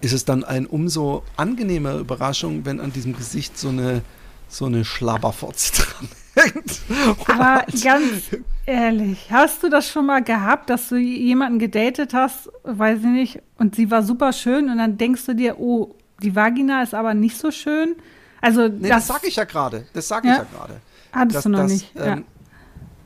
ist 0.00 0.12
es 0.12 0.24
dann 0.24 0.42
eine 0.44 0.66
umso 0.68 1.22
angenehmer 1.36 1.96
Überraschung, 1.96 2.64
wenn 2.64 2.80
an 2.80 2.92
diesem 2.92 3.14
Gesicht 3.14 3.58
so 3.58 3.68
eine 3.68 4.02
so 4.48 4.66
eine 4.66 4.84
Schlabberfotze 4.84 5.72
dran 5.82 6.08
hängt. 6.34 6.80
Aber 7.28 7.64
ganz 7.82 8.30
ehrlich, 8.66 9.28
hast 9.30 9.62
du 9.62 9.68
das 9.68 9.88
schon 9.88 10.06
mal 10.06 10.22
gehabt, 10.22 10.70
dass 10.70 10.88
du 10.88 10.96
jemanden 10.96 11.58
gedatet 11.58 12.14
hast, 12.14 12.50
weiß 12.64 13.00
ich 13.00 13.06
nicht, 13.06 13.42
und 13.58 13.74
sie 13.74 13.90
war 13.90 14.02
super 14.02 14.32
schön 14.32 14.68
und 14.70 14.78
dann 14.78 14.98
denkst 14.98 15.26
du 15.26 15.34
dir, 15.34 15.58
oh, 15.58 15.94
die 16.22 16.34
Vagina 16.34 16.82
ist 16.82 16.94
aber 16.94 17.14
nicht 17.14 17.36
so 17.36 17.50
schön? 17.50 17.96
Also 18.40 18.68
nee, 18.68 18.88
das, 18.88 19.06
das 19.06 19.16
sage 19.16 19.28
ich 19.28 19.36
ja 19.36 19.44
gerade. 19.44 19.86
Das 19.92 20.08
sage 20.08 20.28
ich 20.28 20.34
ja, 20.34 20.40
ja 20.40 20.46
gerade. 20.58 20.80
Hattest 21.12 21.36
dass, 21.36 21.42
du 21.44 21.48
noch 21.48 21.58
dass, 21.60 21.72
nicht? 21.72 21.92
Ähm, 21.96 22.04
ja. 22.04 22.18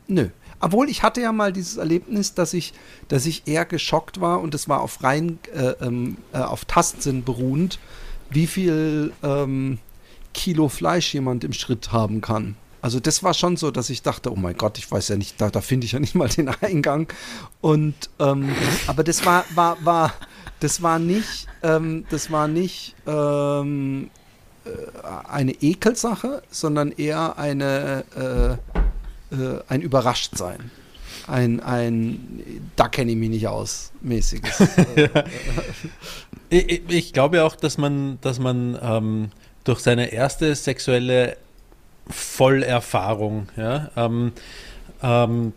Nö. 0.07 0.29
Obwohl 0.59 0.89
ich 0.89 1.03
hatte 1.03 1.19
ja 1.19 1.33
mal 1.33 1.51
dieses 1.51 1.75
Erlebnis, 1.75 2.35
dass 2.35 2.53
ich, 2.53 2.73
dass 3.09 3.25
ich 3.25 3.47
eher 3.47 3.65
geschockt 3.65 4.21
war 4.21 4.39
und 4.39 4.55
es 4.55 4.69
war 4.69 4.81
auf 4.81 5.03
rein 5.03 5.39
äh, 5.53 5.73
ähm, 5.85 6.17
äh, 6.31 6.37
auf 6.37 6.63
Tastsinn 6.65 7.23
beruhend, 7.25 7.79
wie 8.29 8.47
viel 8.47 9.11
ähm, 9.23 9.79
Kilo 10.33 10.69
Fleisch 10.69 11.13
jemand 11.13 11.43
im 11.43 11.53
Schritt 11.53 11.91
haben 11.91 12.21
kann. 12.21 12.55
Also 12.81 12.99
das 12.99 13.23
war 13.23 13.33
schon 13.33 13.55
so, 13.55 13.71
dass 13.71 13.89
ich 13.89 14.01
dachte, 14.01 14.31
oh 14.31 14.35
mein 14.35 14.57
Gott, 14.57 14.77
ich 14.77 14.91
weiß 14.91 15.07
ja 15.07 15.15
nicht, 15.15 15.39
da, 15.39 15.49
da 15.49 15.61
finde 15.61 15.85
ich 15.85 15.93
ja 15.93 15.99
nicht 15.99 16.15
mal 16.15 16.27
den 16.27 16.49
Eingang. 16.61 17.07
Und 17.61 17.95
ähm, 18.19 18.53
aber 18.87 19.03
das 19.03 19.25
war, 19.25 19.45
war, 19.55 19.77
war, 19.85 20.13
das 20.59 20.81
war 20.81 20.99
nicht, 20.99 21.47
ähm, 21.61 22.05
das 22.09 22.29
war 22.29 22.49
nicht 22.49 22.95
ähm, 23.07 24.09
äh, 24.65 24.69
eine 25.29 25.53
Ekelsache, 25.53 26.43
sondern 26.49 26.91
eher 26.91 27.37
eine 27.37 28.03
äh, 28.15 28.83
äh, 29.33 29.59
ein 29.67 29.81
Überraschtsein. 29.81 30.71
Ein, 31.27 31.61
ein, 31.61 32.43
da 32.75 32.87
kenne 32.89 33.11
ich 33.11 33.17
mich 33.17 33.29
nicht 33.29 33.47
aus, 33.47 33.91
mäßiges. 34.01 34.59
ja. 34.95 35.23
ich, 36.49 36.81
ich, 36.89 37.13
glaube 37.13 37.43
auch, 37.43 37.55
dass 37.55 37.77
man, 37.77 38.17
dass 38.21 38.39
man 38.39 38.77
ähm, 38.81 39.31
durch 39.63 39.79
seine 39.79 40.11
erste 40.11 40.53
sexuelle 40.55 41.37
Vollerfahrung, 42.07 43.47
ja, 43.55 43.89
ähm, 43.95 44.33
ähm, 45.01 45.53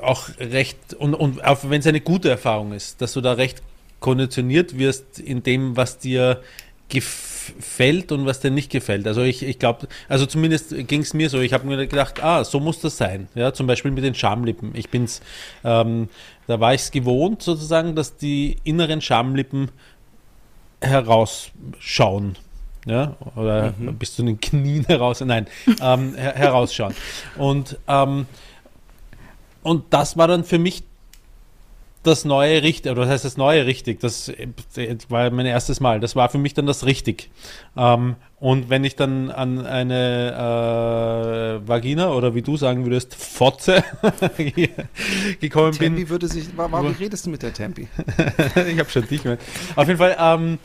auch 0.00 0.28
recht, 0.38 0.94
und, 0.94 1.14
und 1.14 1.44
auch 1.44 1.58
wenn 1.64 1.80
es 1.80 1.86
eine 1.86 2.00
gute 2.00 2.30
Erfahrung 2.30 2.72
ist, 2.72 3.00
dass 3.00 3.12
du 3.12 3.20
da 3.20 3.32
recht 3.32 3.62
konditioniert 4.00 4.78
wirst 4.78 5.18
in 5.18 5.42
dem, 5.42 5.76
was 5.76 5.98
dir 5.98 6.40
gefällt 6.88 8.12
und 8.12 8.24
was 8.26 8.40
dir 8.40 8.50
nicht 8.50 8.70
gefällt. 8.70 9.06
Also 9.06 9.22
ich, 9.22 9.42
ich 9.42 9.58
glaube, 9.58 9.88
also 10.08 10.24
zumindest 10.24 10.74
ging 10.86 11.02
es 11.02 11.14
mir 11.14 11.28
so, 11.28 11.40
ich 11.40 11.52
habe 11.52 11.66
mir 11.66 11.86
gedacht, 11.86 12.22
ah, 12.22 12.44
so 12.44 12.60
muss 12.60 12.80
das 12.80 12.96
sein. 12.96 13.28
Ja, 13.34 13.52
zum 13.52 13.66
Beispiel 13.66 13.90
mit 13.90 14.04
den 14.04 14.14
Schamlippen. 14.14 14.72
Ich 14.74 14.88
bin's, 14.88 15.20
ähm, 15.64 16.08
da 16.46 16.60
war 16.60 16.74
ich 16.74 16.82
es 16.82 16.90
gewohnt 16.90 17.42
sozusagen, 17.42 17.94
dass 17.94 18.16
die 18.16 18.56
inneren 18.64 19.00
Schamlippen 19.00 19.70
herausschauen 20.80 22.36
ja, 22.88 23.14
oder 23.36 23.74
mhm. 23.78 23.96
bis 23.96 24.16
zu 24.16 24.22
den 24.22 24.40
Knien 24.40 24.84
heraus, 24.84 25.20
nein, 25.20 25.46
ähm, 25.80 26.14
her 26.14 26.34
herausschauen. 26.34 26.94
Und, 27.36 27.78
ähm, 27.86 28.26
und 29.62 29.84
das 29.90 30.16
war 30.16 30.28
dann 30.28 30.44
für 30.44 30.58
mich 30.58 30.84
das 32.02 32.24
neue 32.24 32.62
richtig, 32.62 32.92
oder 32.92 33.02
was 33.02 33.08
heißt 33.08 33.24
das 33.24 33.36
neue 33.36 33.66
richtig? 33.66 34.00
Das 34.00 34.32
war 35.08 35.30
mein 35.30 35.46
erstes 35.46 35.80
Mal. 35.80 36.00
Das 36.00 36.16
war 36.16 36.28
für 36.28 36.38
mich 36.38 36.54
dann 36.54 36.66
das 36.66 36.86
richtig. 36.86 37.30
Ähm, 37.76 38.16
und 38.40 38.70
wenn 38.70 38.84
ich 38.84 38.94
dann 38.94 39.30
an 39.30 39.66
eine 39.66 41.60
äh, 41.64 41.68
Vagina 41.68 42.12
oder 42.12 42.36
wie 42.36 42.42
du 42.42 42.56
sagen 42.56 42.84
würdest, 42.84 43.16
Fotze 43.16 43.82
gekommen 45.40 45.72
Tempi 45.72 45.78
bin. 45.78 45.96
Tempi 45.96 46.08
würde 46.08 46.28
sich. 46.28 46.46
Warum 46.56 46.94
redest 46.94 47.26
du 47.26 47.30
mit 47.30 47.42
der 47.42 47.52
Tempi? 47.52 47.88
ich 48.54 48.78
habe 48.78 48.88
schon 48.90 49.08
dich 49.08 49.24
mit. 49.24 49.40
Auf 49.74 49.88
jeden 49.88 49.98
Fall, 49.98 50.16
ähm, 50.20 50.58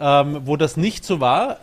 ähm, 0.00 0.40
wo 0.44 0.56
das 0.56 0.76
nicht 0.76 1.04
so 1.04 1.20
war, 1.20 1.58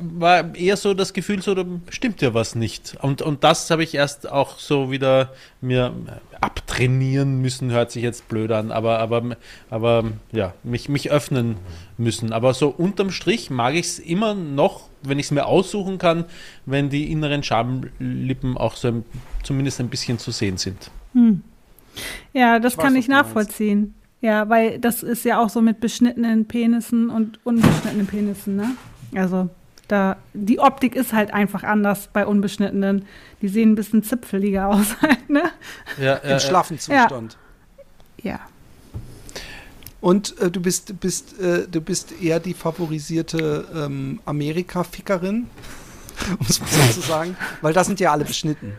war 0.00 0.54
eher 0.54 0.76
so 0.76 0.94
das 0.94 1.12
Gefühl, 1.12 1.42
so 1.42 1.54
da 1.56 1.64
stimmt 1.88 2.22
ja 2.22 2.32
was 2.32 2.54
nicht. 2.54 2.96
Und, 3.02 3.20
und 3.20 3.42
das 3.42 3.70
habe 3.72 3.82
ich 3.82 3.94
erst 3.96 4.30
auch 4.30 4.60
so 4.60 4.92
wieder 4.92 5.32
mir 5.60 5.92
abtrainieren 6.40 7.40
müssen, 7.40 7.70
hört 7.70 7.90
sich 7.90 8.02
jetzt 8.02 8.28
blöd 8.28 8.52
an, 8.52 8.70
aber, 8.70 8.98
aber, 8.98 9.36
aber 9.70 10.04
ja, 10.32 10.54
mich, 10.62 10.88
mich 10.88 11.10
öffnen 11.10 11.56
müssen. 11.96 12.32
Aber 12.32 12.54
so 12.54 12.68
unterm 12.68 13.10
Strich 13.10 13.50
mag 13.50 13.74
ich 13.74 13.86
es 13.86 13.98
immer 13.98 14.34
noch, 14.34 14.88
wenn 15.02 15.18
ich 15.18 15.26
es 15.26 15.30
mir 15.30 15.46
aussuchen 15.46 15.98
kann, 15.98 16.24
wenn 16.66 16.90
die 16.90 17.10
inneren 17.10 17.42
Schamlippen 17.42 18.56
auch 18.56 18.76
so 18.76 18.88
ein, 18.88 19.04
zumindest 19.42 19.80
ein 19.80 19.88
bisschen 19.88 20.18
zu 20.18 20.30
sehen 20.30 20.56
sind. 20.56 20.90
Hm. 21.12 21.42
Ja, 22.32 22.58
das 22.58 22.74
Ich 22.74 22.78
kann 22.78 22.96
ich 22.96 23.08
nachvollziehen. 23.08 23.94
Ja, 24.20 24.48
weil 24.48 24.78
das 24.80 25.02
ist 25.02 25.24
ja 25.24 25.40
auch 25.40 25.48
so 25.48 25.60
mit 25.60 25.80
beschnittenen 25.80 26.46
Penissen 26.46 27.08
und 27.08 27.38
unbeschnittenen 27.44 28.06
Penissen, 28.06 28.56
ne? 28.56 28.70
Also 29.14 29.48
da 29.88 30.16
die 30.34 30.58
Optik 30.58 30.94
ist 30.94 31.12
halt 31.12 31.32
einfach 31.34 31.62
anders 31.64 32.08
bei 32.12 32.26
unbeschnittenen. 32.26 33.04
Die 33.42 33.48
sehen 33.48 33.72
ein 33.72 33.74
bisschen 33.74 34.02
zipfeliger 34.02 34.68
aus, 34.68 34.96
halt, 35.02 35.28
ne? 35.28 35.42
Ja, 36.00 36.14
In 36.16 36.38
schlaffen 36.40 36.78
Zustand. 36.78 37.36
Ja. 38.22 38.40
Und 40.00 40.38
äh, 40.38 40.50
du 40.50 40.60
bist, 40.60 41.00
bist, 41.00 41.40
äh, 41.40 41.66
du 41.68 41.80
bist 41.80 42.12
eher 42.22 42.38
die 42.38 42.54
favorisierte 42.54 43.66
ähm, 43.74 44.20
Amerika-Fickerin, 44.26 45.46
um 46.38 46.46
es 46.48 46.60
mal 46.60 46.68
so 46.68 47.00
zu 47.00 47.06
sagen, 47.06 47.36
weil 47.62 47.72
da 47.72 47.82
sind 47.82 47.98
ja 47.98 48.12
alle 48.12 48.24
beschnitten. 48.24 48.74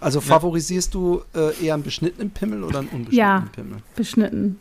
Also 0.00 0.20
favorisierst 0.20 0.92
du 0.94 1.22
äh, 1.34 1.64
eher 1.64 1.74
einen 1.74 1.82
beschnittenen 1.84 2.30
Pimmel 2.30 2.64
oder 2.64 2.80
einen 2.80 2.88
unbeschnittenen 2.88 3.18
Ja. 3.18 3.48
Pimmel? 3.52 3.78
Beschnitten. 3.94 4.58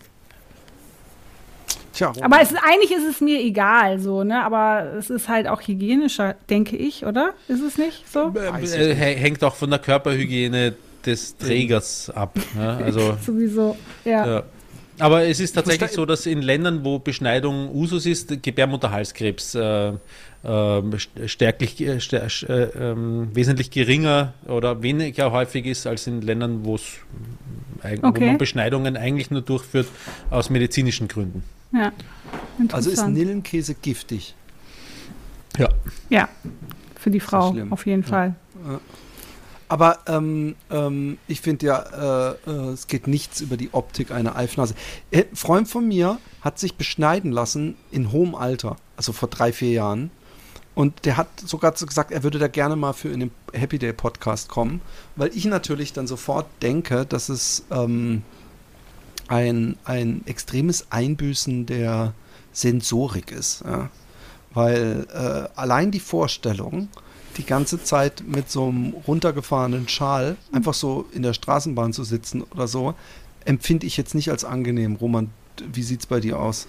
Tja. 2.01 2.13
Aber 2.21 2.41
es 2.41 2.51
ist, 2.51 2.59
eigentlich 2.67 2.91
ist 2.91 3.05
es 3.07 3.21
mir 3.21 3.39
egal, 3.39 3.99
so, 3.99 4.23
ne? 4.23 4.43
Aber 4.43 4.93
es 4.97 5.09
ist 5.11 5.29
halt 5.29 5.47
auch 5.47 5.61
hygienischer, 5.61 6.35
denke 6.49 6.75
ich, 6.75 7.05
oder? 7.05 7.33
Ist 7.47 7.61
es 7.61 7.77
nicht 7.77 8.11
so? 8.11 8.33
Äh, 8.35 8.95
hä- 8.95 9.15
hängt 9.15 9.43
auch 9.43 9.53
von 9.55 9.69
der 9.69 9.77
Körperhygiene 9.79 10.73
des 11.05 11.37
Trägers 11.37 12.09
ab. 12.09 12.37
Ja, 12.57 12.77
also, 12.85 13.17
Sowieso. 13.23 13.77
Ja. 14.05 14.25
ja. 14.25 14.43
Aber 14.99 15.23
es 15.25 15.39
ist 15.39 15.53
tatsächlich 15.53 15.91
so, 15.91 16.05
dass 16.05 16.25
in 16.25 16.41
Ländern, 16.41 16.83
wo 16.83 16.99
Beschneidung 16.99 17.69
Usus 17.73 18.05
ist, 18.05 18.41
Gebärmutterhalskrebs 18.43 19.55
äh, 19.55 19.89
äh, 20.43 20.81
stärklich, 21.27 21.81
äh, 21.81 21.99
stär, 21.99 22.27
äh, 22.47 22.63
ähm, 22.79 23.29
wesentlich 23.33 23.71
geringer 23.71 24.33
oder 24.47 24.81
weniger 24.83 25.31
häufig 25.31 25.65
ist 25.65 25.87
als 25.87 26.07
in 26.07 26.21
Ländern, 26.21 26.65
wo 26.65 26.75
es 26.75 26.83
eig- 27.83 28.01
wo 28.03 28.07
Okay. 28.09 28.25
man 28.27 28.37
Beschneidungen 28.37 28.95
eigentlich 28.97 29.31
nur 29.31 29.41
durchführt 29.41 29.87
aus 30.29 30.49
medizinischen 30.51 31.07
Gründen. 31.07 31.43
Ja. 31.72 31.91
Also 32.72 32.89
ist. 32.89 33.07
Nillenkäse 33.07 33.76
giftig? 33.76 34.36
Ja. 35.57 35.69
Ja, 36.09 36.30
für 36.95 37.11
die 37.11 37.19
Frau 37.19 37.55
auf 37.69 37.86
jeden 37.86 38.03
Fall. 38.03 38.36
Aber 39.72 39.99
ähm, 40.05 40.55
ähm, 40.69 41.17
ich 41.30 41.39
finde 41.39 41.65
ja, 41.65 41.80
äh, 41.80 42.36
äh, 42.45 42.74
es 42.74 42.88
geht 42.88 43.07
nichts 43.07 43.39
über 43.39 43.55
die 43.55 43.69
Optik 43.74 44.11
einer 44.11 44.36
Eifnase. 44.36 44.76
Äh, 45.11 45.24
Ein 45.24 45.36
Freund 45.38 45.67
von 45.69 45.88
mir 45.88 46.17
hat 46.41 46.59
sich 46.59 46.76
beschneiden 46.76 47.32
lassen 47.32 47.76
in 47.89 48.11
hohem 48.11 48.36
Alter, 48.36 48.76
also 48.97 49.13
vor 49.13 49.30
drei, 49.30 49.53
vier 49.53 49.72
Jahren. 49.72 50.11
Und 50.76 51.05
der 51.05 51.15
hat 51.15 51.28
sogar 51.39 51.76
so 51.78 51.86
gesagt, 51.86 52.11
er 52.11 52.24
würde 52.24 52.38
da 52.38 52.49
gerne 52.49 52.76
mal 52.76 52.91
für 52.91 53.09
in 53.09 53.22
den 53.22 53.32
Happy 53.53 53.80
Day 53.80 53.93
Podcast 53.93 54.49
kommen, 54.49 54.82
weil 55.15 55.32
ich 55.34 55.45
natürlich 55.45 55.93
dann 55.93 56.05
sofort 56.05 56.47
denke, 56.61 57.05
dass 57.05 57.30
es 57.30 57.63
ähm, 57.72 58.24
ein, 59.32 59.77
ein 59.86 60.23
extremes 60.25 60.88
Einbüßen 60.91 61.65
der 61.65 62.13
Sensorik 62.51 63.32
ist. 63.32 63.63
Ja? 63.65 63.89
Weil 64.53 65.07
äh, 65.13 65.47
allein 65.57 65.89
die 65.91 66.01
Vorstellung, 66.01 66.89
die 67.38 67.45
ganze 67.45 67.82
Zeit 67.82 68.23
mit 68.27 68.51
so 68.51 68.67
einem 68.67 68.93
runtergefahrenen 69.07 69.88
Schal 69.88 70.36
einfach 70.51 70.73
so 70.73 71.05
in 71.13 71.23
der 71.23 71.34
Straßenbahn 71.34 71.93
zu 71.93 72.03
sitzen 72.03 72.41
oder 72.41 72.67
so, 72.67 72.93
empfinde 73.45 73.88
ich 73.88 73.95
jetzt 73.95 74.15
nicht 74.15 74.29
als 74.29 74.43
angenehm. 74.43 74.97
Roman, 74.97 75.29
wie 75.71 75.84
sieht's 75.84 76.05
bei 76.05 76.19
dir 76.19 76.38
aus? 76.38 76.67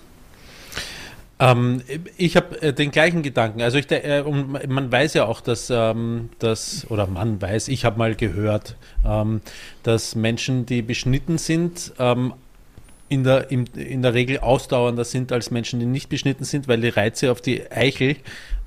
Ähm, 1.40 1.82
ich 2.16 2.36
habe 2.36 2.62
äh, 2.62 2.72
den 2.72 2.92
gleichen 2.92 3.22
Gedanken. 3.22 3.60
Also 3.62 3.76
ich, 3.76 3.90
äh, 3.90 4.22
man 4.22 4.92
weiß 4.92 5.14
ja 5.14 5.24
auch, 5.24 5.40
dass, 5.40 5.68
ähm, 5.68 6.30
dass 6.38 6.86
oder 6.88 7.08
man 7.08 7.42
weiß, 7.42 7.66
ich 7.66 7.84
habe 7.84 7.98
mal 7.98 8.14
gehört, 8.14 8.76
ähm, 9.04 9.40
dass 9.82 10.14
Menschen, 10.14 10.64
die 10.64 10.82
beschnitten 10.82 11.38
sind, 11.38 11.92
ähm, 11.98 12.34
in 13.12 13.24
der, 13.24 13.50
im, 13.50 13.66
in 13.74 14.00
der 14.00 14.14
Regel 14.14 14.38
ausdauernder 14.38 15.04
sind 15.04 15.32
als 15.32 15.50
Menschen, 15.50 15.78
die 15.80 15.84
nicht 15.86 16.08
beschnitten 16.08 16.44
sind, 16.44 16.66
weil 16.66 16.80
die 16.80 16.88
Reize 16.88 17.30
auf 17.30 17.42
die 17.42 17.70
Eichel 17.70 18.16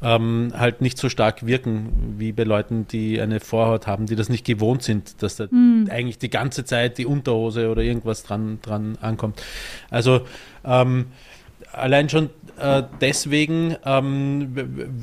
ähm, 0.04 0.54
halt 0.56 0.82
nicht 0.82 1.00
so 1.00 1.10
stark 1.10 1.48
wirken 1.48 2.16
wie 2.20 2.32
bei 2.32 2.44
Leuten, 2.44 2.88
die 2.88 3.20
eine 3.20 3.40
Vorhaut 3.40 3.88
haben, 3.88 4.06
die 4.06 4.16
das 4.16 4.30
nicht 4.30 4.46
gewohnt 4.46 4.84
sind, 4.84 5.24
dass 5.24 5.38
da 5.38 5.46
eigentlich 5.90 6.20
die 6.20 6.30
ganze 6.30 6.64
Zeit 6.64 7.00
die 7.00 7.08
Unterhose 7.08 7.72
oder 7.72 7.82
irgendwas 7.82 8.22
dran, 8.22 8.60
dran 8.62 9.00
ankommt. 9.02 9.42
Also 9.90 10.22
ähm, 10.64 11.08
allein 11.72 12.08
schon 12.08 12.30
äh, 12.60 12.84
deswegen 13.02 13.76
ähm, 13.84 14.56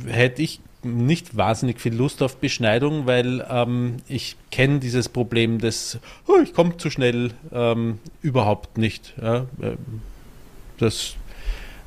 hätte 0.06 0.40
ich 0.42 0.60
nicht 0.84 1.36
wahnsinnig 1.36 1.80
viel 1.80 1.94
Lust 1.94 2.22
auf 2.22 2.36
Beschneidung, 2.36 3.06
weil 3.06 3.44
ähm, 3.48 3.96
ich 4.08 4.36
kenne 4.50 4.78
dieses 4.80 5.08
Problem 5.08 5.58
des, 5.58 5.98
oh, 6.26 6.38
ich 6.42 6.52
komme 6.54 6.76
zu 6.76 6.90
schnell, 6.90 7.32
ähm, 7.52 7.98
überhaupt 8.20 8.78
nicht. 8.78 9.14
Ja? 9.20 9.46
Ähm, 9.62 9.78
Das, 10.78 11.14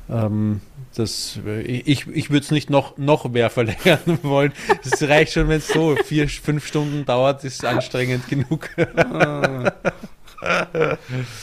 ähm, 0.08 0.60
das, 0.94 1.38
äh, 1.44 1.60
ich 1.60 2.06
ich 2.06 2.30
würde 2.30 2.44
es 2.44 2.50
nicht 2.50 2.70
noch, 2.70 2.96
noch 2.96 3.28
mehr 3.28 3.50
verlängern 3.58 4.18
wollen. 4.22 4.52
Es 4.82 5.02
reicht 5.02 5.32
schon, 5.34 5.48
wenn 5.48 5.58
es 5.58 5.68
so 5.68 5.96
vier, 5.96 6.28
fünf 6.28 6.66
Stunden 6.66 7.04
dauert, 7.04 7.44
ist 7.44 7.64
anstrengend 7.64 8.28
genug. 8.28 8.70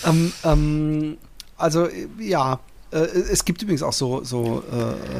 Ähm, 0.05 0.31
ähm, 0.45 1.17
also 1.57 1.87
äh, 1.87 2.07
ja, 2.19 2.59
äh, 2.91 2.97
es 2.97 3.43
gibt 3.43 3.61
übrigens 3.61 3.83
auch 3.83 3.91
so, 3.91 4.23
so 4.23 4.63
äh, 4.71 5.19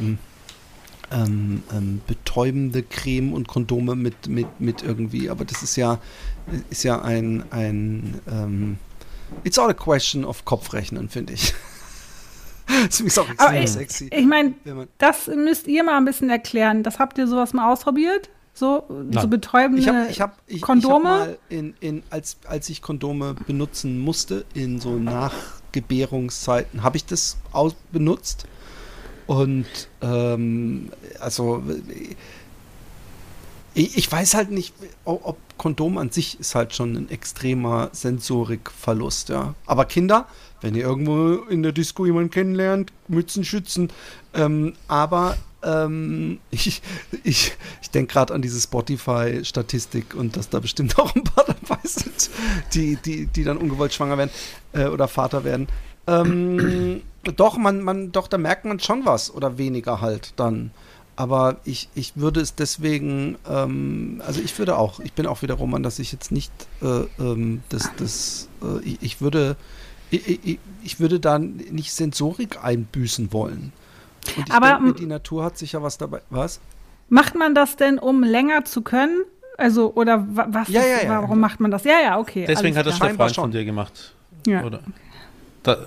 ähm, 1.13 1.63
ähm, 1.71 2.01
betäubende 2.07 2.83
Creme 2.83 3.33
und 3.33 3.47
Kondome 3.47 3.95
mit, 3.95 4.27
mit, 4.27 4.47
mit 4.59 4.83
irgendwie, 4.83 5.29
aber 5.29 5.45
das 5.45 5.63
ist 5.63 5.75
ja, 5.75 5.99
ist 6.69 6.83
ja 6.83 7.01
ein, 7.01 7.43
ein 7.51 8.19
ähm, 8.29 8.77
It's 9.43 9.57
all 9.57 9.69
a 9.69 9.73
question 9.73 10.25
of 10.25 10.45
Kopfrechnen, 10.45 11.09
finde 11.09 11.33
ich. 11.33 11.53
das 12.87 12.99
ist 13.01 13.19
auch 13.19 13.27
Aber 13.37 13.55
extrem 13.55 13.63
ich, 13.63 13.71
sexy. 13.71 14.09
ich 14.11 14.25
meine, 14.25 14.53
das 14.97 15.27
müsst 15.27 15.67
ihr 15.67 15.83
mal 15.83 15.97
ein 15.97 16.05
bisschen 16.05 16.29
erklären. 16.29 16.83
Das 16.83 16.99
habt 16.99 17.17
ihr 17.17 17.27
sowas 17.27 17.53
mal 17.53 17.71
ausprobiert? 17.71 18.29
So, 18.55 18.83
so 19.09 19.27
betäubende 19.27 19.81
Ich 19.81 19.87
habe 19.87 20.07
ich 20.11 20.21
hab, 20.21 20.37
ich, 20.45 20.61
Kondome? 20.61 21.03
Ich 21.03 21.05
hab 21.05 21.27
mal 21.27 21.37
in, 21.49 21.73
in, 21.79 22.03
als, 22.11 22.37
als 22.47 22.69
ich 22.69 22.83
Kondome 22.83 23.33
benutzen 23.47 23.99
musste, 23.99 24.45
in 24.53 24.79
so 24.79 24.97
Nachgebärungszeiten, 24.97 26.83
habe 26.83 26.97
ich 26.97 27.05
das 27.05 27.37
aus, 27.51 27.75
benutzt. 27.91 28.45
Und 29.27 29.65
ähm, 30.01 30.91
also 31.19 31.63
ich, 33.73 33.97
ich 33.97 34.11
weiß 34.11 34.33
halt 34.35 34.51
nicht, 34.51 34.73
ob, 35.05 35.37
Kondom 35.57 35.97
an 35.97 36.09
sich 36.11 36.39
ist 36.39 36.55
halt 36.55 36.73
schon 36.73 36.95
ein 36.95 37.09
extremer 37.09 37.89
Sensorikverlust, 37.93 39.29
ja. 39.29 39.55
Aber 39.65 39.85
Kinder, 39.85 40.27
wenn 40.61 40.75
ihr 40.75 40.83
irgendwo 40.83 41.45
in 41.49 41.63
der 41.63 41.71
Disco 41.71 42.05
jemanden 42.05 42.31
kennenlernt, 42.31 42.91
Mützen 43.07 43.45
schützen. 43.45 43.89
Ähm, 44.33 44.73
aber 44.87 45.37
ähm, 45.63 46.39
ich, 46.51 46.81
ich, 47.23 47.53
ich 47.81 47.89
denke 47.91 48.13
gerade 48.13 48.33
an 48.33 48.41
diese 48.41 48.59
Spotify-Statistik 48.59 50.15
und 50.15 50.35
dass 50.35 50.49
da 50.49 50.59
bestimmt 50.59 50.97
auch 50.99 51.15
ein 51.15 51.23
paar 51.23 51.45
dabei 51.45 51.79
sind, 51.83 52.29
die, 52.73 52.97
die, 52.97 53.27
die 53.27 53.43
dann 53.43 53.57
ungewollt 53.57 53.93
schwanger 53.93 54.17
werden 54.17 54.31
äh, 54.73 54.85
oder 54.85 55.07
Vater 55.07 55.43
werden. 55.43 55.67
Ähm, 56.07 57.01
doch, 57.23 57.57
man, 57.57 57.81
man, 57.81 58.11
doch, 58.11 58.27
da 58.27 58.37
merkt 58.37 58.65
man 58.65 58.79
schon 58.79 59.05
was 59.05 59.33
oder 59.33 59.57
weniger 59.57 60.01
halt 60.01 60.33
dann. 60.37 60.71
Aber 61.15 61.57
ich, 61.63 61.89
ich 61.93 62.13
würde 62.15 62.41
es 62.41 62.55
deswegen, 62.55 63.37
ähm, 63.47 64.21
also 64.25 64.41
ich 64.41 64.57
würde 64.57 64.77
auch, 64.77 64.99
ich 64.99 65.13
bin 65.13 65.27
auch 65.27 65.43
wieder 65.43 65.53
Roman, 65.53 65.83
dass 65.83 65.99
ich 65.99 66.11
jetzt 66.11 66.31
nicht, 66.31 66.51
äh, 66.81 67.05
ähm, 67.21 67.61
das, 67.69 67.91
das, 67.97 68.49
äh, 68.63 68.83
ich, 68.83 68.97
ich 69.01 69.21
würde, 69.21 69.55
ich, 70.09 70.45
ich, 70.45 70.59
ich 70.83 70.99
würde 70.99 71.19
da 71.19 71.37
nicht 71.37 71.93
Sensorik 71.93 72.63
einbüßen 72.63 73.31
wollen. 73.31 73.73
Und 74.37 74.49
ich 74.49 74.53
Aber, 74.53 74.79
denke 74.79 74.99
die 74.99 75.05
Natur 75.05 75.43
hat 75.43 75.57
sicher 75.57 75.83
was 75.83 75.97
dabei. 75.97 76.21
Was? 76.31 76.59
Macht 77.09 77.35
man 77.35 77.53
das 77.53 77.75
denn, 77.75 77.99
um 77.99 78.23
länger 78.23 78.65
zu 78.65 78.81
können? 78.81 79.21
Also, 79.57 79.93
oder 79.93 80.25
wa- 80.35 80.47
was? 80.49 80.67
Ja, 80.69 80.81
ist, 80.81 80.87
ja, 80.87 81.03
ja, 81.03 81.21
warum 81.21 81.37
ja. 81.37 81.41
macht 81.41 81.59
man 81.59 81.69
das? 81.69 81.83
Ja, 81.83 81.99
ja, 82.01 82.17
okay. 82.17 82.45
Deswegen 82.47 82.75
hat 82.75 82.87
das 82.87 82.97
der 82.97 83.13
Freund 83.13 83.35
schon. 83.35 83.43
von 83.43 83.51
dir 83.51 83.65
gemacht. 83.65 84.15
ja. 84.47 84.63
Oder? 84.63 84.79
Da, 85.63 85.77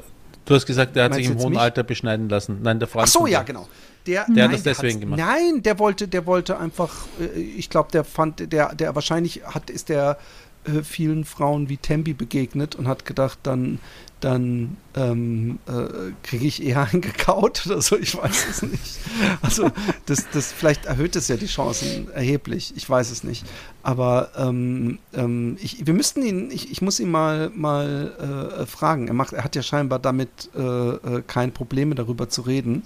du 0.45 0.55
hast 0.55 0.67
gesagt, 0.67 0.97
er 0.97 1.05
hat 1.05 1.13
Meinst 1.13 1.27
sich 1.27 1.37
im 1.37 1.43
hohen 1.43 1.51
mich? 1.51 1.61
Alter 1.61 1.83
beschneiden 1.83 2.29
lassen. 2.29 2.61
Nein, 2.63 2.79
der 2.79 2.89
Freund. 2.89 3.07
Ach 3.07 3.13
so, 3.13 3.27
ja, 3.27 3.43
genau. 3.43 3.69
Der, 4.07 4.25
Der 4.29 4.45
hat 4.45 4.51
nein, 4.51 4.51
das 4.53 4.63
deswegen 4.63 5.01
gemacht. 5.01 5.19
Nein, 5.19 5.63
der 5.63 5.79
wollte, 5.79 6.07
der 6.07 6.27
wollte 6.27 6.59
einfach, 6.59 7.07
äh, 7.21 7.39
ich 7.41 7.69
glaube, 7.71 7.91
der 7.91 8.05
fand, 8.05 8.53
der, 8.53 8.75
der 8.75 8.95
wahrscheinlich 8.95 9.43
hat, 9.45 9.69
ist 9.69 9.89
der 9.89 10.19
äh, 10.65 10.83
vielen 10.83 11.25
Frauen 11.25 11.69
wie 11.69 11.77
Tembi 11.77 12.15
begegnet 12.15 12.75
und 12.77 12.89
hat 12.89 13.05
gedacht, 13.05 13.39
dann, 13.43 13.81
dann 14.21 14.77
ähm, 14.95 15.59
äh, 15.67 16.13
kriege 16.23 16.47
ich 16.47 16.63
eher 16.65 16.89
einen 16.93 17.03
gekaut 17.03 17.67
oder 17.67 17.83
so, 17.83 17.97
ich 17.97 18.17
weiß 18.17 18.47
es 18.51 18.63
nicht. 18.63 18.99
Also 19.43 19.71
das, 20.07 20.27
das 20.33 20.53
vielleicht 20.53 20.87
erhöht 20.87 21.17
es 21.17 21.29
ja 21.29 21.37
die 21.37 21.47
Chancen 21.47 22.11
erheblich, 22.11 22.73
ich 22.77 22.89
weiß 22.89 23.11
es 23.11 23.25
nicht. 23.25 23.45
Aber 23.83 24.31
ähm, 24.37 24.99
ähm, 25.15 25.59
ich, 25.61 25.87
wir 25.87 25.95
müssten 25.95 26.23
ihn, 26.23 26.51
ich, 26.51 26.71
ich 26.71 26.83
muss 26.83 26.99
ihn 26.99 27.11
mal, 27.11 27.51
mal 27.55 28.57
äh, 28.61 28.67
fragen. 28.67 29.09
Er 29.09 29.15
macht, 29.15 29.33
er 29.33 29.45
hat 29.45 29.55
ja 29.55 29.63
scheinbar 29.63 29.99
damit 29.99 30.51
äh, 30.57 30.61
äh, 30.61 31.23
kein 31.27 31.53
Probleme 31.53 31.95
darüber 31.95 32.29
zu 32.29 32.43
reden. 32.43 32.83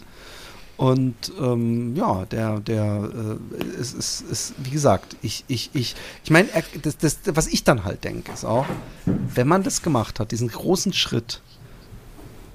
Und 0.81 1.31
ähm, 1.39 1.95
ja, 1.95 2.25
der, 2.25 2.59
der, 2.59 3.11
äh, 3.53 3.79
ist, 3.79 3.93
ist, 3.93 4.23
ist, 4.23 4.55
wie 4.57 4.71
gesagt, 4.71 5.15
ich, 5.21 5.45
ich, 5.47 5.69
ich, 5.75 5.95
ich 6.25 6.31
meine, 6.31 6.49
das, 6.81 6.97
das, 6.97 7.19
was 7.27 7.49
ich 7.49 7.65
dann 7.65 7.85
halt 7.85 8.03
denke, 8.03 8.33
ist 8.33 8.47
auch, 8.47 8.65
wenn 9.05 9.47
man 9.47 9.63
das 9.63 9.83
gemacht 9.83 10.19
hat, 10.19 10.31
diesen 10.33 10.49
großen 10.49 10.95
Schritt 10.95 11.43